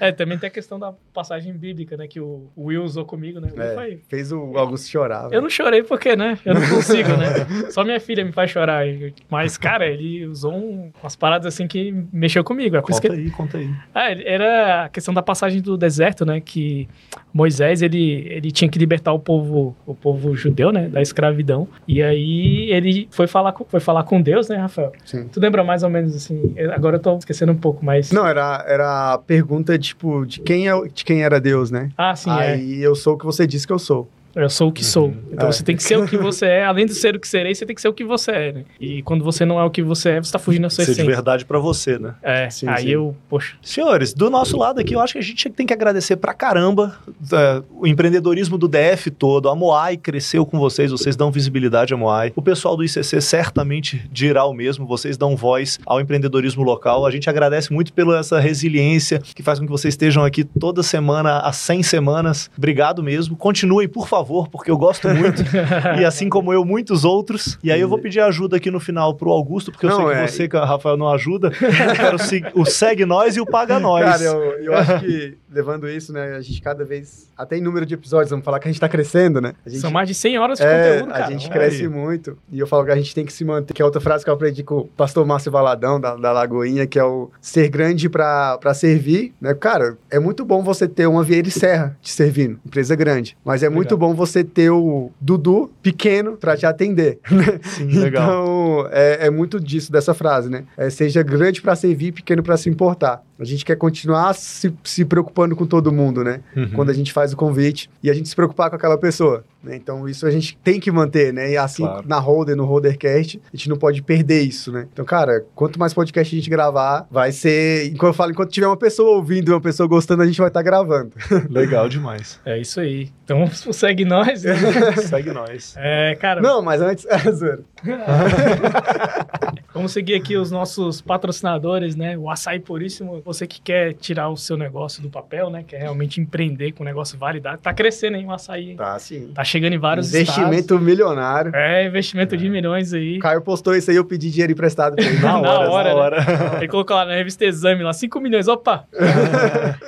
É, 0.00 0.12
também 0.12 0.36
tem 0.38 0.48
a 0.48 0.50
questão 0.50 0.78
da 0.78 0.92
passagem 1.14 1.52
bíblica, 1.54 1.96
né? 1.96 2.06
Que 2.06 2.20
o 2.20 2.48
Will 2.56 2.82
usou 2.82 3.04
comigo, 3.04 3.40
né? 3.40 3.48
É, 3.56 3.98
fez 4.08 4.30
o 4.32 4.56
Augusto 4.56 4.88
chorar. 4.88 5.32
Eu 5.32 5.40
não 5.40 5.48
chorei 5.48 5.82
porque, 5.82 6.14
né? 6.16 6.38
Eu 6.44 6.54
não 6.54 6.60
consigo, 6.68 7.08
né? 7.16 7.70
Só 7.70 7.82
minha 7.84 8.00
filha 8.00 8.24
me 8.24 8.32
faz 8.32 8.50
chorar. 8.50 8.84
Mas, 9.30 9.56
cara, 9.56 9.86
ele 9.86 10.26
usou 10.26 10.52
um- 10.54 10.90
umas 11.02 11.14
paradas 11.16 11.46
assim 11.46 11.66
que 11.66 11.92
mexeu 12.12 12.42
comigo. 12.44 12.76
É 12.76 12.82
Conta 12.82 13.00
que... 13.00 13.08
aí, 13.08 13.30
conta 13.30 13.58
aí. 13.58 13.70
Ah, 13.94 14.10
ele- 14.10 14.24
era 14.26 14.84
a 14.84 14.88
questão 14.88 15.14
da 15.14 15.22
passagem 15.22 15.60
do 15.62 15.76
deserto, 15.76 16.24
né? 16.26 16.40
Que 16.40 16.88
Moisés, 17.32 17.80
ele, 17.82 18.26
ele 18.28 18.50
tinha 18.50 18.68
que 18.70 18.78
libertar 18.78 19.12
o 19.12 19.18
povo, 19.18 19.74
o 19.86 19.94
povo 19.94 20.34
judeu, 20.34 20.55
né? 20.72 20.88
Da 20.88 21.00
escravidão. 21.02 21.68
E 21.86 22.02
aí 22.02 22.70
ele 22.70 23.08
foi 23.10 23.26
falar 23.26 23.52
com, 23.52 23.64
foi 23.64 23.80
falar 23.80 24.02
com 24.04 24.20
Deus, 24.20 24.48
né, 24.48 24.56
Rafael? 24.56 24.92
Sim. 25.04 25.28
Tu 25.28 25.40
lembra 25.40 25.62
mais 25.62 25.82
ou 25.82 25.90
menos 25.90 26.14
assim? 26.14 26.54
Agora 26.72 26.96
eu 26.96 27.00
tô 27.00 27.16
esquecendo 27.16 27.52
um 27.52 27.56
pouco, 27.56 27.84
mas... 27.84 28.10
Não, 28.10 28.26
era, 28.26 28.64
era 28.66 29.14
a 29.14 29.18
pergunta, 29.18 29.78
tipo, 29.78 30.24
de 30.26 30.40
quem, 30.40 30.68
é, 30.68 30.72
de 30.92 31.04
quem 31.04 31.22
era 31.22 31.40
Deus, 31.40 31.70
né? 31.70 31.90
Ah, 31.96 32.14
sim, 32.16 32.30
é. 32.30 32.54
Aí 32.54 32.82
eu 32.82 32.94
sou 32.94 33.14
o 33.14 33.18
que 33.18 33.24
você 33.24 33.46
disse 33.46 33.66
que 33.66 33.72
eu 33.72 33.78
sou. 33.78 34.08
Eu 34.36 34.50
sou 34.50 34.68
o 34.68 34.72
que 34.72 34.84
sou. 34.84 35.14
Então 35.32 35.48
É. 35.48 35.52
você 35.52 35.62
tem 35.64 35.74
que 35.74 35.82
ser 35.82 35.96
o 35.98 36.06
que 36.06 36.16
você 36.18 36.44
é. 36.46 36.64
Além 36.64 36.84
de 36.86 36.94
ser 36.94 37.16
o 37.16 37.18
que 37.20 37.26
serei, 37.26 37.54
você 37.54 37.64
tem 37.64 37.74
que 37.74 37.80
ser 37.80 37.88
o 37.88 37.92
que 37.94 38.04
você 38.04 38.30
é, 38.30 38.52
né? 38.52 38.64
E 38.78 39.00
quando 39.02 39.24
você 39.24 39.44
não 39.46 39.58
é 39.58 39.64
o 39.64 39.70
que 39.70 39.82
você 39.82 40.10
é, 40.10 40.20
você 40.22 40.30
tá 40.30 40.38
fugindo 40.38 40.62
da 40.62 40.70
sua 40.70 40.84
Ser 40.84 40.92
de 40.92 40.98
essência. 41.00 41.10
verdade 41.14 41.44
pra 41.46 41.58
você, 41.58 41.98
né? 41.98 42.14
É, 42.22 42.50
Sim, 42.50 42.68
aí 42.68 42.82
sim. 42.84 42.88
eu, 42.90 43.16
poxa. 43.30 43.56
Senhores, 43.62 44.12
do 44.12 44.28
nosso 44.28 44.56
lado 44.58 44.78
aqui, 44.80 44.94
eu 44.94 45.00
acho 45.00 45.14
que 45.14 45.18
a 45.18 45.22
gente 45.22 45.48
tem 45.50 45.66
que 45.66 45.72
agradecer 45.72 46.16
pra 46.16 46.34
caramba 46.34 46.96
é, 47.32 47.62
o 47.70 47.86
empreendedorismo 47.86 48.58
do 48.58 48.68
DF 48.68 49.10
todo. 49.10 49.48
A 49.48 49.54
Moai 49.56 49.96
cresceu 49.96 50.44
com 50.44 50.58
vocês, 50.58 50.90
vocês 50.90 51.16
dão 51.16 51.30
visibilidade 51.30 51.94
à 51.94 51.96
Moai. 51.96 52.32
O 52.36 52.42
pessoal 52.42 52.76
do 52.76 52.84
ICC 52.84 53.20
certamente 53.22 54.06
dirá 54.12 54.44
o 54.44 54.52
mesmo, 54.52 54.86
vocês 54.86 55.16
dão 55.16 55.34
voz 55.34 55.78
ao 55.86 56.00
empreendedorismo 56.00 56.62
local. 56.62 57.06
A 57.06 57.10
gente 57.10 57.30
agradece 57.30 57.72
muito 57.72 57.92
pela 57.92 58.18
essa 58.18 58.38
resiliência 58.38 59.18
que 59.18 59.42
faz 59.42 59.58
com 59.58 59.64
que 59.64 59.70
vocês 59.72 59.94
estejam 59.94 60.24
aqui 60.24 60.44
toda 60.44 60.82
semana, 60.82 61.38
há 61.38 61.52
100 61.52 61.82
semanas. 61.82 62.50
Obrigado 62.56 63.02
mesmo. 63.02 63.34
Continuem, 63.36 63.88
por 63.88 64.06
favor, 64.08 64.25
porque 64.50 64.70
eu 64.70 64.76
gosto 64.78 65.08
muito. 65.08 65.42
e 66.00 66.04
assim 66.04 66.28
como 66.28 66.52
eu, 66.52 66.64
muitos 66.64 67.04
outros. 67.04 67.58
E 67.62 67.70
aí 67.70 67.80
eu 67.80 67.88
vou 67.88 67.98
pedir 67.98 68.20
ajuda 68.20 68.56
aqui 68.56 68.70
no 68.70 68.80
final 68.80 69.14
pro 69.14 69.30
Augusto, 69.30 69.70
porque 69.70 69.86
eu 69.86 69.90
Não, 69.90 69.96
sei 69.98 70.06
que 70.06 70.12
é- 70.12 70.26
você, 70.26 70.48
que 70.48 70.56
a 70.56 70.64
Rafael, 70.64 70.96
não 70.96 71.08
ajuda. 71.08 71.48
Eu 71.48 71.94
quero 71.94 72.16
o 72.54 72.64
segue 72.64 73.04
nós 73.04 73.36
e 73.36 73.40
o 73.40 73.46
paga 73.46 73.78
nós. 73.78 74.04
Cara, 74.04 74.22
eu, 74.22 74.42
eu 74.62 74.74
acho 74.74 75.00
que, 75.00 75.36
levando 75.50 75.88
isso, 75.88 76.12
né, 76.12 76.34
a 76.36 76.40
gente 76.40 76.60
cada 76.60 76.84
vez, 76.84 77.30
até 77.36 77.56
em 77.56 77.60
número 77.60 77.86
de 77.86 77.94
episódios, 77.94 78.30
vamos 78.30 78.44
falar 78.44 78.58
que 78.58 78.68
a 78.68 78.70
gente 78.70 78.80
tá 78.80 78.88
crescendo, 78.88 79.40
né? 79.40 79.54
A 79.64 79.68
gente, 79.68 79.80
São 79.80 79.90
mais 79.90 80.08
de 80.08 80.14
100 80.14 80.38
horas 80.38 80.58
de 80.58 80.64
é, 80.64 80.92
conteúdo, 80.94 81.12
cara. 81.12 81.26
a 81.26 81.30
gente 81.30 81.44
olha 81.46 81.52
cresce 81.52 81.82
aí. 81.82 81.88
muito. 81.88 82.38
E 82.50 82.58
eu 82.58 82.66
falo 82.66 82.84
que 82.84 82.90
a 82.90 82.96
gente 82.96 83.14
tem 83.14 83.24
que 83.24 83.32
se 83.32 83.44
manter, 83.44 83.72
que 83.74 83.80
é 83.82 83.84
outra 83.84 84.00
frase 84.00 84.24
que 84.24 84.30
eu 84.30 84.34
aprendi 84.34 84.62
com 84.62 84.78
o 84.78 84.84
pastor 84.86 85.24
Márcio 85.26 85.50
Valadão, 85.52 86.00
da, 86.00 86.16
da 86.16 86.32
Lagoinha, 86.32 86.86
que 86.86 86.98
é 86.98 87.04
o 87.04 87.30
ser 87.40 87.68
grande 87.68 88.08
pra, 88.08 88.58
pra 88.58 88.74
servir, 88.74 89.32
né? 89.40 89.54
Cara, 89.54 89.96
é 90.10 90.18
muito 90.18 90.44
bom 90.44 90.62
você 90.62 90.86
ter 90.88 91.06
uma 91.06 91.22
Vieira 91.22 91.48
e 91.48 91.50
Serra 91.50 91.96
te 92.00 92.10
servindo, 92.12 92.58
empresa 92.64 92.94
grande. 92.96 93.36
Mas 93.44 93.62
é 93.62 93.68
muito 93.68 93.96
bom 93.96 94.14
você 94.16 94.42
ter 94.42 94.70
o 94.70 95.10
Dudu 95.20 95.70
pequeno 95.82 96.36
pra 96.36 96.56
te 96.56 96.66
atender. 96.66 97.18
Sim, 97.62 97.86
legal. 97.98 98.24
Então, 98.24 98.88
é, 98.90 99.26
é 99.26 99.30
muito 99.30 99.60
disso, 99.60 99.92
dessa 99.92 100.14
frase, 100.14 100.48
né? 100.50 100.64
É, 100.76 100.90
seja 100.90 101.22
grande 101.22 101.62
pra 101.62 101.76
servir, 101.76 102.12
pequeno 102.12 102.42
pra 102.42 102.56
se 102.56 102.68
importar. 102.68 103.22
A 103.38 103.44
gente 103.44 103.66
quer 103.66 103.76
continuar 103.76 104.32
se, 104.34 104.72
se 104.82 105.04
preocupando 105.04 105.54
com 105.54 105.66
todo 105.66 105.92
mundo, 105.92 106.24
né? 106.24 106.40
Uhum. 106.56 106.70
Quando 106.70 106.88
a 106.88 106.94
gente 106.94 107.12
faz 107.12 107.34
o 107.34 107.36
convite 107.36 107.90
e 108.02 108.08
a 108.10 108.14
gente 108.14 108.28
se 108.30 108.34
preocupar 108.34 108.70
com 108.70 108.76
aquela 108.76 108.96
pessoa. 108.96 109.44
né? 109.62 109.76
Então, 109.76 110.08
isso 110.08 110.26
a 110.26 110.30
gente 110.30 110.56
tem 110.64 110.80
que 110.80 110.90
manter, 110.90 111.34
né? 111.34 111.50
E 111.50 111.56
assim, 111.56 111.82
Claro. 111.82 112.08
na 112.08 112.18
Holder, 112.18 112.56
no 112.56 112.64
Holdercast, 112.64 113.38
a 113.52 113.56
gente 113.56 113.68
não 113.68 113.76
pode 113.76 114.00
perder 114.02 114.40
isso, 114.40 114.72
né? 114.72 114.86
Então, 114.90 115.04
cara, 115.04 115.44
quanto 115.54 115.78
mais 115.78 115.92
podcast 115.92 116.34
a 116.34 116.38
gente 116.38 116.48
gravar, 116.48 117.06
vai 117.10 117.30
ser. 117.30 117.86
Enquanto 117.92 118.12
eu 118.12 118.14
falo, 118.14 118.30
enquanto 118.30 118.50
tiver 118.50 118.68
uma 118.68 118.76
pessoa 118.76 119.16
ouvindo 119.16 119.50
e 119.50 119.52
uma 119.54 119.60
pessoa 119.60 119.86
gostando, 119.86 120.22
a 120.22 120.26
gente 120.26 120.38
vai 120.38 120.48
estar 120.48 120.62
gravando. 120.62 121.10
Legal 121.50 121.90
demais. 121.90 122.40
É 122.42 122.58
isso 122.58 122.80
aí. 122.80 123.10
Então 123.24 123.46
segue 123.70 124.05
nós. 124.06 124.42
né? 124.44 124.54
Segue 125.02 125.30
nós. 125.32 125.74
É, 125.78 126.14
cara, 126.16 126.40
Não, 126.40 126.62
mas 126.62 126.80
antes. 126.80 127.04
É, 127.16 127.18
zoeira. 127.32 127.60
vamos 129.74 129.92
seguir 129.92 130.14
aqui 130.14 130.36
os 130.36 130.50
nossos 130.50 131.00
patrocinadores, 131.00 131.94
né? 131.96 132.16
O 132.16 132.30
Açaí 132.30 132.58
Puríssimo. 132.60 133.20
Você 133.24 133.46
que 133.46 133.60
quer 133.60 133.94
tirar 133.94 134.28
o 134.28 134.36
seu 134.36 134.56
negócio 134.56 135.02
do 135.02 135.10
papel, 135.10 135.50
né? 135.50 135.64
Quer 135.66 135.78
realmente 135.78 136.20
empreender 136.20 136.72
com 136.72 136.82
um 136.82 136.86
negócio 136.86 137.18
validado. 137.18 137.58
Tá 137.58 137.72
crescendo, 137.72 138.16
hein, 138.16 138.26
o 138.26 138.32
açaí. 138.32 138.70
hein? 138.70 138.76
Tá, 138.76 138.98
sim. 138.98 139.30
Tá 139.34 139.44
chegando 139.44 139.72
em 139.74 139.78
vários 139.78 140.08
Investimento 140.08 140.60
estados. 140.74 140.82
milionário. 140.84 141.52
É, 141.54 141.86
investimento 141.86 142.36
de 142.36 142.48
milhões 142.48 142.92
aí. 142.92 143.16
O 143.16 143.20
Caio 143.20 143.40
postou 143.42 143.74
isso 143.74 143.90
aí, 143.90 143.96
eu 143.96 144.04
pedi 144.04 144.30
dinheiro 144.30 144.52
emprestado 144.52 144.96
pra 144.96 145.04
ele. 145.04 145.18
Na 145.18 145.40
Na 145.40 145.60
hora, 145.60 145.94
hora. 145.94 146.20
né? 146.20 146.26
Ele 146.58 146.68
colocou 146.68 146.96
lá 146.96 147.04
na 147.04 147.14
revista 147.14 147.44
Exame, 147.44 147.82
lá, 147.82 147.92
5 147.92 148.20
milhões, 148.20 148.48
opa! 148.48 148.84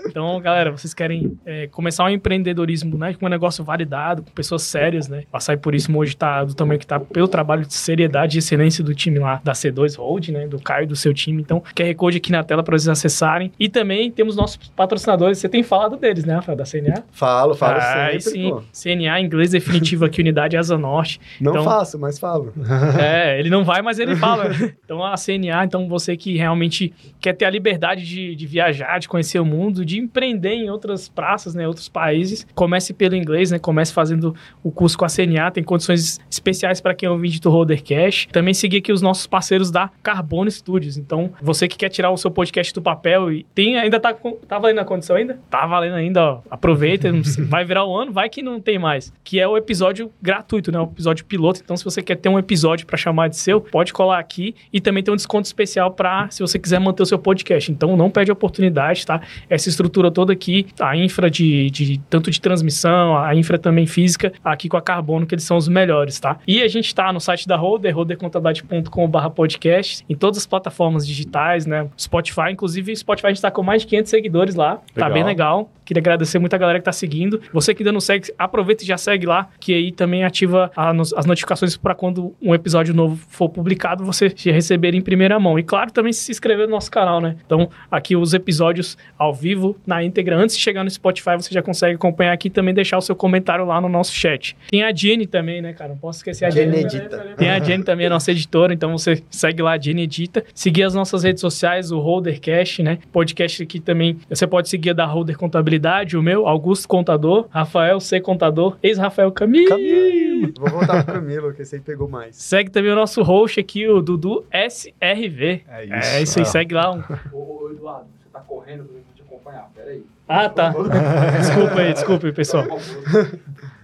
então, 0.07 0.41
galera, 0.41 0.71
vocês 0.71 0.93
querem 0.95 1.39
é, 1.45 1.67
começar 1.69 2.05
um 2.05 2.09
empreendedorismo, 2.09 2.97
né? 2.99 3.15
Com 3.15 3.27
um 3.27 3.29
negócio 3.29 3.65
validado, 3.65 3.98
com 4.17 4.31
pessoas 4.33 4.63
sérias, 4.63 5.09
né? 5.09 5.25
O 5.33 5.37
Açaí 5.37 5.57
Puríssimo 5.57 5.99
hoje 5.99 6.17
tá 6.17 6.45
do 6.45 6.55
tamanho 6.55 6.79
que 6.79 6.87
tá 6.87 6.99
pelo 7.01 7.29
trabalho 7.29 7.65
de 7.67 7.75
seriedade 7.75 8.37
e 8.37 8.41
excelência 8.41 8.83
do 8.85 8.95
time 8.95 9.19
lá 9.19 9.41
da 9.43 9.53
C2 9.53 9.97
Hold, 9.97 10.29
né? 10.29 10.47
Do 10.47 10.59
Caio 10.61 10.85
e 10.85 10.87
do 10.87 10.97
seu 10.97 11.13
time. 11.15 11.41
Então, 11.43 11.63
QR 11.75 11.95
Code 11.95 12.17
aqui 12.19 12.33
na 12.33 12.43
tela 12.43 12.63
para 12.63 12.77
vocês 12.79 12.89
acessarem. 12.89 13.53
E 13.59 13.69
também 13.69 14.11
temos 14.11 14.37
nossos 14.37 14.57
patrocinadores. 14.77 15.39
Você 15.39 15.49
tem 15.49 15.63
falado 15.63 15.97
deles, 15.97 16.25
né, 16.25 16.35
Rafael? 16.35 16.57
Da 16.57 16.65
CNA? 16.65 17.05
Falo, 17.13 17.55
falo 17.55 17.79
ah, 17.79 18.07
sempre, 18.11 18.21
sim. 18.21 18.51
pô. 18.51 18.63
CNA, 18.73 19.21
inglês 19.21 19.51
definitivo 19.51 20.05
aqui, 20.05 20.21
Unidade 20.23 20.57
Asa 20.57 20.77
Norte. 20.79 21.21
Não 21.41 21.53
Então- 21.53 21.65
faço, 21.65 21.99
mas 21.99 22.19
falo. 22.19 22.53
É, 22.99 23.39
ele 23.39 23.51
não 23.51 23.65
vai, 23.65 23.83
mas 23.83 23.99
ele 23.99 24.15
fala. 24.17 24.51
então 24.85 25.05
a 25.05 25.15
CNA, 25.17 25.65
então 25.65 25.89
você 25.89 26.17
que 26.17 26.37
realmente 26.37 26.93
quer 27.21 27.33
ter 27.35 27.45
a 27.45 27.51
liberdade 27.51 28.05
de, 28.05 28.35
de 28.35 28.47
viajar, 28.47 28.99
de 28.99 29.09
conhecer 29.09 29.39
o 29.39 29.45
mundo, 29.45 29.85
de 29.85 29.99
empreender 29.99 30.51
em 30.55 30.71
outras 30.71 31.09
praças, 31.09 31.55
né, 31.55 31.67
outros 31.67 31.89
países, 31.89 32.47
comece 32.55 32.93
pelo 32.93 33.15
inglês, 33.15 33.51
né, 33.51 33.59
comece 33.59 33.88
fazendo 33.93 34.35
o 34.63 34.71
curso 34.71 34.97
com 34.97 35.05
a 35.05 35.09
CNA, 35.09 35.51
tem 35.51 35.63
condições 35.63 36.21
especiais 36.31 36.81
para 36.81 36.95
quem 36.95 37.07
é 37.07 37.11
ouvinte 37.11 37.41
do 37.41 37.51
Roder 37.51 37.83
Cash. 37.83 38.27
Também 38.33 38.55
seguir 38.55 38.79
aqui 38.79 38.93
os 38.93 39.03
nossos 39.03 39.27
parceiros 39.27 39.71
da 39.71 39.91
Carbono 40.03 40.51
Studios. 40.51 40.97
Então, 40.97 41.33
você 41.43 41.69
que 41.69 41.77
quer 41.77 41.89
tirar 41.89 42.11
o 42.11 42.17
seu 42.17 42.31
podcast 42.31 42.73
do 42.73 42.83
papel 42.83 43.33
e 43.33 43.47
tem 43.55 43.79
ainda 43.79 43.99
tá 44.01 44.15
tá 44.47 44.59
valendo 44.59 44.79
a 44.79 44.85
condição 44.85 45.17
ainda? 45.17 45.39
Tá 45.51 45.67
valendo 45.67 45.95
ainda, 45.95 46.23
ó. 46.23 46.41
Aproveita, 46.51 47.11
vai 47.49 47.65
virar 47.65 47.85
o 47.85 47.97
ano, 47.97 48.13
vai 48.13 48.29
que 48.29 48.43
não 48.43 48.61
tem 48.61 48.79
mais. 48.79 49.13
Que 49.25 49.41
é 49.41 49.47
o 49.47 49.57
episódio 49.57 50.11
gratuito, 50.21 50.73
né, 50.73 50.79
o 50.79 50.85
episódio 50.85 51.25
piloto. 51.25 51.61
Então, 51.63 51.77
se 51.77 51.85
você 51.85 52.03
quer 52.03 52.17
ter 52.17 52.29
um 52.29 52.39
episódio 52.39 52.87
para 52.87 52.97
chamar 52.97 53.29
de 53.29 53.37
seu, 53.37 53.61
pode 53.61 53.93
colar 53.93 54.19
aqui 54.19 54.55
e 54.73 54.81
também 54.81 55.03
tem 55.03 55.13
um 55.13 55.17
desconto 55.17 55.47
especial 55.47 55.93
para 55.93 56.29
se 56.31 56.41
você 56.41 56.59
quiser 56.59 56.81
manter 56.81 57.03
o 57.03 57.07
seu 57.07 57.19
podcast. 57.19 57.71
Então, 57.71 57.97
não 57.97 58.11
perde 58.11 58.31
a 58.31 58.35
oportunidade, 58.35 59.07
tá? 59.07 59.21
Essa 59.49 59.69
estrutura 59.69 60.11
toda 60.11 60.33
aqui, 60.33 60.67
a 60.81 60.97
infra 60.97 61.31
de, 61.31 61.71
de 61.71 61.99
tanto 62.11 62.31
de 62.31 62.41
transmissão, 62.41 63.17
a 63.17 63.35
infra 63.35 63.59
também 63.59 63.78
física, 63.87 64.33
aqui 64.45 64.69
com 64.69 64.77
a 64.77 64.83
Carbono, 64.83 65.27
que 65.27 65.35
eles 65.35 65.45
são 65.45 65.57
os 65.57 65.69
melhores, 65.69 66.19
tá? 66.21 66.39
E 66.47 66.63
a 66.63 66.69
gente 66.69 66.95
tá 66.95 67.13
no 67.13 67.21
site 67.21 67.47
da 67.47 67.57
Roder, 67.57 67.95
rodercontabilidade.com.br 67.95 69.29
podcast, 69.35 70.05
em 70.09 70.15
todas 70.15 70.39
as 70.39 70.47
plataformas 70.47 71.07
digitais, 71.07 71.67
né? 71.67 71.89
Spotify, 71.99 72.51
inclusive, 72.51 72.95
Spotify 72.97 73.29
a 73.29 73.31
gente 73.31 73.43
tá 73.43 73.51
com 73.51 73.63
mais 73.63 73.83
de 73.83 73.89
500 73.89 74.11
seguidores 74.11 74.55
lá, 74.55 74.77
tá 74.95 75.07
Legal. 75.07 75.13
bem 75.13 75.25
legal. 75.25 75.71
Queria 75.85 76.03
agradecer 76.03 76.39
muito 76.39 76.53
a 76.53 76.59
galera 76.59 76.79
que 76.79 76.85
tá 76.85 76.93
seguindo. 76.93 77.41
Você 77.51 77.75
que 77.75 77.83
ainda 77.83 77.93
não 77.93 78.01
segue, 78.01 78.31
aproveita 78.39 78.85
e 78.85 78.87
já 78.87 78.99
segue 78.99 79.25
lá, 79.25 79.49
que 79.59 79.73
aí 79.73 79.91
também 79.91 80.23
ativa 80.23 80.71
a 80.77 80.91
as 80.91 81.27
notificações 81.27 81.77
para 81.77 81.95
quando 81.95 82.35
um 82.43 82.55
episódio 82.55 82.95
novo 82.95 83.17
for 83.29 83.49
publicado, 83.49 84.05
você 84.05 84.33
receber 84.45 84.95
em 84.95 85.01
primeira 85.01 85.39
mão. 85.39 85.59
E 85.59 85.63
claro, 85.63 85.91
também 85.91 86.13
se 86.13 86.31
inscrever 86.31 86.67
no 86.67 86.73
nosso 86.73 86.91
canal, 86.91 87.21
né? 87.21 87.37
Então, 87.47 87.71
aqui 87.91 88.17
os 88.17 88.35
episódios 88.35 88.99
ao 89.17 89.33
vivo, 89.33 89.77
na 89.87 90.03
íntegra, 90.03 90.37
antes 90.37 90.57
de 90.57 90.63
chegar 90.63 90.85
no 90.85 90.91
Spotify, 90.91 91.37
você 91.37 91.53
já 91.53 91.63
consegue 91.63 91.95
acompanhar 91.95 92.33
aqui 92.33 92.49
e 92.49 92.51
também 92.51 92.75
deixar 92.75 92.99
o 92.99 93.03
seu 93.03 93.15
comentário 93.17 93.65
lá 93.69 93.81
no 93.81 93.89
nosso 93.89 94.13
chat. 94.13 94.57
Tem 94.71 94.83
a 94.83 94.93
Jenny 94.95 95.27
também, 95.27 95.63
né, 95.63 95.73
cara? 95.73 95.91
Não 95.91 95.97
posso 95.99 96.19
esquecer 96.19 96.45
a 96.47 96.51
Jenny. 96.51 96.73
Jenny 96.81 96.85
Edita. 96.85 97.19
Tem 97.37 97.51
a 97.51 97.61
Jenny 97.61 97.85
também, 97.85 98.07
a 98.07 98.11
nossa 98.11 98.31
editora, 98.33 98.75
então 98.75 98.91
você 98.97 99.23
segue 99.31 99.63
lá 99.63 99.73
a 99.73 99.79
Jenny 99.79 100.03
Edita. 100.03 100.45
Seguir 100.55 100.83
as 100.85 100.95
nossas 100.95 101.23
redes 101.23 101.41
sociais, 101.41 101.93
o 101.93 101.99
Holdercast, 102.01 102.83
né? 102.83 102.99
Podcast 103.13 103.63
aqui 103.63 103.79
também. 103.81 104.19
Você 104.29 104.47
pode 104.47 104.69
seguir 104.69 104.91
a 104.91 104.93
da 104.95 105.07
Holder 105.07 105.37
Contabilidade, 105.39 106.17
o 106.17 106.23
meu, 106.23 106.49
Augusto 106.49 106.89
Contador, 106.89 107.47
Rafael 107.51 108.01
C. 108.01 108.21
Contador, 108.21 108.77
ex-Rafael 108.83 109.31
Camilo. 109.31 109.69
Camilo. 109.69 110.53
Vou 110.59 110.71
voltar 110.71 111.05
pro 111.05 111.15
Camilo, 111.15 111.53
que 111.53 111.63
esse 111.63 111.75
aí 111.77 111.81
pegou 111.81 112.09
mais. 112.09 112.37
Segue 112.37 112.71
também 112.71 112.91
o 112.91 112.95
nosso 112.97 113.23
host 113.23 113.61
aqui, 113.61 113.87
o 113.89 114.01
Dudu 114.01 114.45
SRV. 114.53 115.63
É 115.69 115.85
isso. 115.85 115.95
É 116.17 116.23
isso 116.23 116.39
aí, 116.39 116.43
Ah. 116.43 116.45
segue 116.47 116.75
lá. 116.75 116.93
um- 116.93 117.03
Ô, 117.33 117.65
ô, 117.65 117.71
Eduardo, 117.73 118.07
você 118.19 118.29
tá 118.33 118.41
correndo 118.41 118.85
pra 118.85 118.97
gente 118.97 119.23
acompanhar, 119.23 119.69
peraí. 119.75 120.03
Ah, 120.29 120.49
tá. 120.49 120.75
Desculpa 121.39 121.81
aí, 121.81 121.93
desculpa 121.93 122.27
aí, 122.27 122.33
pessoal. 122.33 122.65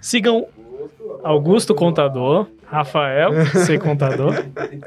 Sigam 0.05 0.45
Augusto 1.23 1.75
Contador, 1.75 2.47
Rafael, 2.75 3.33
ser 3.47 3.79
contador. 3.79 4.35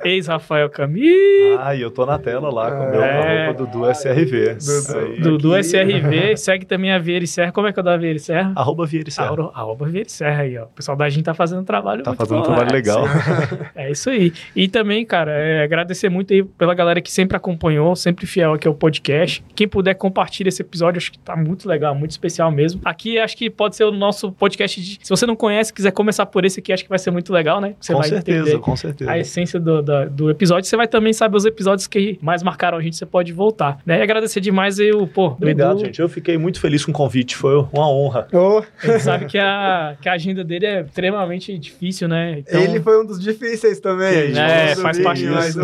Ex-Rafael 0.04 0.70
Camille. 0.70 1.58
Ah, 1.60 1.76
e 1.76 1.82
eu 1.82 1.90
tô 1.92 2.06
na 2.06 2.20
tela 2.20 2.52
lá 2.54 2.70
com 2.72 2.84
o 2.88 2.92
meu 2.92 3.02
É. 3.04 3.46
arroba 3.48 3.66
Dudu 3.66 3.86
SRV. 3.90 4.56
Dudu. 4.56 5.22
Dudu 5.22 5.54
aqui- 5.56 5.60
SRV. 5.68 6.38
Segue 6.38 6.66
também 6.66 6.92
a 6.92 7.00
Vieira 7.00 7.24
e 7.24 7.28
Serra. 7.28 7.52
Como 7.52 7.68
é 7.68 7.74
que 7.74 7.80
é 7.80 7.82
o 7.82 7.84
da 7.86 7.98
Vieira 7.98 8.18
e 8.18 8.20
Serra? 8.20 8.52
Arroba 8.56 8.86
Vieira 8.86 9.10
e 9.10 9.12
Serra. 9.12 9.28
Arroba, 9.28 9.52
arroba 9.54 9.86
Vieira 9.86 10.08
e 10.08 10.12
Serra 10.12 10.42
aí, 10.44 10.58
ó. 10.58 10.64
O 10.64 10.68
pessoal 10.68 10.98
da 10.98 11.10
gente 11.10 11.24
tá 11.24 11.34
fazendo 11.34 11.62
um 11.62 11.66
trabalho 11.66 12.04
Tá 12.04 12.12
muito 12.12 12.20
fazendo 12.20 12.38
um 12.38 12.42
bom, 12.42 12.46
trabalho 12.48 12.70
é, 12.70 12.74
legal. 12.74 13.04
É 13.76 13.92
isso 13.92 14.10
aí. 14.10 14.34
E 14.56 14.68
também, 14.68 15.06
cara, 15.06 15.32
é, 15.32 15.64
agradecer 15.64 16.10
muito 16.10 16.34
aí 16.34 16.44
pela 16.44 16.74
galera 16.74 17.02
que 17.02 17.12
sempre 17.12 17.38
acompanhou, 17.38 17.96
sempre 17.96 18.26
fiel 18.26 18.54
aqui 18.54 18.68
ao 18.68 18.74
podcast. 18.74 19.44
Quem 19.56 19.68
puder 19.68 19.94
compartilhar 19.96 20.50
esse 20.50 20.62
episódio, 20.62 20.98
acho 20.98 21.12
que 21.12 21.20
tá 21.20 21.36
muito 21.36 21.68
legal, 21.68 21.96
muito 21.96 22.12
especial 22.12 22.52
mesmo. 22.52 22.82
Aqui 22.84 23.18
acho 23.20 23.36
que 23.38 23.50
pode 23.50 23.76
ser 23.76 23.84
o 23.86 23.92
nosso 23.92 24.32
podcast 24.32 24.82
de. 24.82 25.00
Se 25.02 25.10
você 25.10 25.26
não 25.26 25.36
conhece, 25.36 25.74
quiser 25.74 25.92
começar 25.92 26.26
por 26.26 26.46
esse 26.46 26.60
aqui, 26.60 26.74
acho 26.74 26.84
que 26.84 26.90
vai 26.90 27.00
ser 27.00 27.12
muito 27.12 27.32
legal, 27.32 27.60
né? 27.62 27.76
Você 27.80 27.94
com 27.94 28.00
vai 28.00 28.10
certeza, 28.10 28.40
entender 28.42 28.60
com 28.60 28.76
certeza. 28.76 29.12
a 29.12 29.20
essência 29.20 29.60
do, 29.60 29.82
da- 29.82 30.06
do 30.06 30.30
episódio. 30.30 30.68
Você 30.70 30.76
vai 30.76 30.88
também 30.88 31.14
saber 31.14 31.38
os 31.38 31.46
episódios 31.46 31.88
que 31.88 32.18
mais 32.22 32.42
marcaram 32.44 32.78
a 32.78 32.82
gente, 32.82 32.96
você 32.98 33.06
pode 33.06 33.32
voltar. 33.32 33.80
Né? 33.86 34.00
E 34.00 34.02
agradecer 34.02 34.40
demais 34.42 34.80
aí 34.80 34.92
o, 34.92 35.06
pô, 35.08 35.28
Obrigado, 35.28 35.76
Dudu. 35.76 35.86
gente. 35.86 36.00
Eu 36.00 36.10
fiquei 36.10 36.38
muito 36.38 36.60
feliz 36.60 36.84
com 36.84 36.92
o 36.92 36.94
convite. 36.94 37.36
Foi 37.36 37.56
uma 37.72 37.90
honra. 37.90 38.28
A 38.84 38.88
gente 38.88 39.00
sabe 39.04 39.26
que 39.26 39.38
a, 39.38 39.96
que 40.02 40.10
a 40.10 40.14
agenda 40.14 40.44
dele 40.44 40.66
é 40.66 40.82
extremamente 40.82 41.58
difícil, 41.58 42.08
né? 42.08 42.40
Então, 42.40 42.60
Ele 42.62 42.80
foi 42.80 43.02
um 43.02 43.06
dos 43.06 43.20
difíceis 43.20 43.80
também. 43.80 44.32
Que 44.32 44.40
É, 44.40 44.76
faz 44.76 45.00
parte 45.00 45.26
disso. 45.26 45.60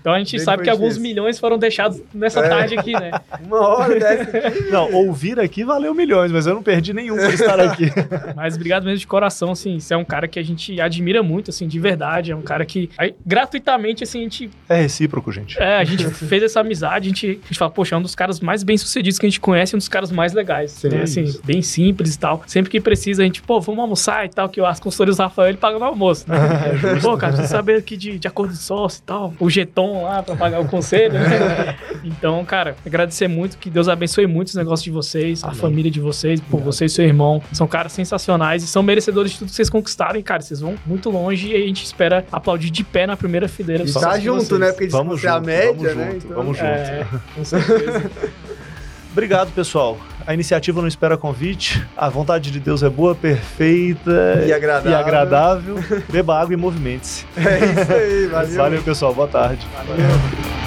então 0.00 0.12
a 0.12 0.18
gente 0.18 0.36
Ele 0.36 0.42
sabe 0.44 0.62
que 0.62 0.70
alguns 0.70 0.94
difícil. 0.94 1.02
milhões 1.02 1.38
foram 1.38 1.58
deixados 1.58 2.00
nessa 2.14 2.40
É. 2.40 2.48
tarde 2.48 2.78
aqui, 2.78 2.92
né? 2.92 3.10
Uma 3.44 3.60
hora 3.68 3.98
dessa 3.98 4.38
aqui. 4.38 4.70
Não, 4.70 4.92
ouvir 4.92 5.38
aqui 5.40 5.64
valeu 5.64 5.94
milhões, 5.94 6.30
mas 6.30 6.46
eu 6.46 6.54
não 6.54 6.62
perdi 6.62 6.92
nenhum 6.92 7.16
por 7.16 7.32
estar 7.34 7.58
aqui. 7.60 7.86
Mas 8.34 8.54
obrigado 8.54 8.84
mesmo 8.84 8.98
de 8.98 9.06
coração, 9.06 9.50
assim. 9.52 9.78
Você 9.80 9.94
é 9.94 9.96
um 9.96 10.04
cara 10.04 10.28
que 10.28 10.38
a 10.38 10.42
gente 10.42 10.80
admira 10.80 11.22
muito, 11.22 11.50
assim, 11.56 11.66
de 11.66 11.78
verdade. 11.78 12.32
É 12.32 12.36
um 12.36 12.42
cara 12.42 12.64
que, 12.64 12.90
aí, 12.96 13.14
gratuitamente, 13.24 14.04
assim, 14.04 14.20
a 14.20 14.22
gente, 14.22 14.50
É 14.68 14.82
recíproco, 14.82 15.32
gente. 15.32 15.60
é, 15.60 15.78
a 15.78 15.84
gente 15.84 16.04
fez 16.10 16.42
essa 16.42 16.60
amizade. 16.60 17.06
A 17.06 17.08
gente, 17.08 17.26
a 17.26 17.46
gente 17.46 17.58
fala, 17.58 17.70
poxa, 17.70 17.94
é 17.94 17.98
um 17.98 18.02
dos 18.02 18.14
caras 18.14 18.40
mais 18.40 18.62
bem 18.62 18.76
sucedidos 18.76 19.18
que 19.18 19.26
a 19.26 19.28
gente 19.28 19.40
conhece, 19.40 19.74
um 19.74 19.78
dos 19.78 19.88
caras 19.88 20.10
mais 20.10 20.32
legais. 20.32 20.72
Sim, 20.72 20.88
né? 20.88 21.02
Assim, 21.02 21.22
isso. 21.24 21.40
bem 21.44 21.62
simples 21.62 22.14
e 22.14 22.18
tal. 22.18 22.42
Sempre 22.46 22.70
que 22.70 22.80
precisa, 22.80 23.22
a 23.22 23.24
gente, 23.26 23.42
pô, 23.42 23.60
vamos 23.60 23.80
almoçar 23.80 24.24
e 24.26 24.28
tal, 24.28 24.48
que 24.48 24.60
as 24.60 24.80
consultorias 24.80 25.16
do 25.16 25.22
Rafael, 25.22 25.48
ele 25.48 25.58
paga 25.58 25.78
no 25.78 25.84
almoço, 25.84 26.24
né? 26.28 26.36
pô, 27.02 27.16
cara, 27.16 27.32
precisa 27.32 27.56
saber 27.56 27.76
aqui 27.78 27.96
de, 27.96 28.18
de 28.18 28.28
acordo 28.28 28.52
de 28.52 28.58
sócio 28.58 29.00
e 29.00 29.02
tal. 29.02 29.34
O 29.38 29.48
jeton 29.50 30.02
lá 30.02 30.22
pra 30.22 30.36
pagar 30.36 30.60
o 30.60 30.66
conselho, 30.68 31.14
né? 31.14 31.76
Então, 32.06 32.44
cara, 32.44 32.76
agradecer 32.86 33.26
muito, 33.26 33.58
que 33.58 33.68
Deus 33.68 33.88
abençoe 33.88 34.28
muito 34.28 34.48
os 34.48 34.54
negócios 34.54 34.84
de 34.84 34.92
vocês, 34.92 35.42
a 35.42 35.52
família 35.52 35.90
de 35.90 35.98
vocês, 36.00 36.40
por 36.40 36.60
vocês 36.60 36.92
e 36.92 36.94
seu 36.94 37.04
irmão. 37.04 37.42
São 37.52 37.66
caras 37.66 37.90
sensacionais 37.92 38.62
e 38.62 38.66
são 38.68 38.80
merecedores 38.80 39.32
de 39.32 39.38
tudo 39.38 39.48
que 39.48 39.54
vocês 39.54 39.68
conquistaram, 39.68 40.16
e, 40.18 40.22
cara, 40.22 40.40
vocês 40.40 40.60
vão 40.60 40.76
muito 40.86 41.10
longe 41.10 41.35
e 41.44 41.54
a 41.54 41.66
gente 41.66 41.84
espera 41.84 42.24
aplaudir 42.32 42.70
de 42.70 42.82
pé 42.84 43.06
na 43.06 43.16
primeira 43.16 43.48
fileira. 43.48 43.84
E 43.84 43.92
tá 43.92 44.18
junto, 44.18 44.44
vocês. 44.44 44.60
né? 44.60 44.72
Porque 44.72 44.86
Vamos 44.88 45.22
é 45.24 45.28
a 45.28 45.34
junto, 45.34 45.46
média, 45.46 45.72
vamos 45.72 45.96
né? 45.96 46.04
junto, 46.12 46.24
Então- 46.26 46.36
vamos 46.36 46.56
junto. 46.58 46.68
É, 46.68 47.06
com 47.34 47.44
certeza. 47.44 48.10
Obrigado, 49.12 49.50
pessoal. 49.52 49.98
A 50.26 50.34
iniciativa 50.34 50.80
não 50.80 50.88
espera 50.88 51.16
convite. 51.16 51.82
A 51.96 52.08
vontade 52.08 52.50
de 52.50 52.60
Deus 52.60 52.82
é 52.82 52.88
boa, 52.90 53.14
perfeita 53.14 54.44
E 54.46 54.52
agradável. 54.52 54.90
e 54.92 54.94
agradável. 54.94 55.78
Beba 56.10 56.38
água 56.38 56.52
e 56.52 56.56
movimente-se. 56.56 57.24
É 57.36 57.80
isso 57.82 57.92
aí, 57.92 58.26
valeu. 58.28 58.56
Valeu, 58.56 58.82
pessoal. 58.82 59.14
Boa 59.14 59.28
tarde. 59.28 59.66
Valeu. 59.74 60.65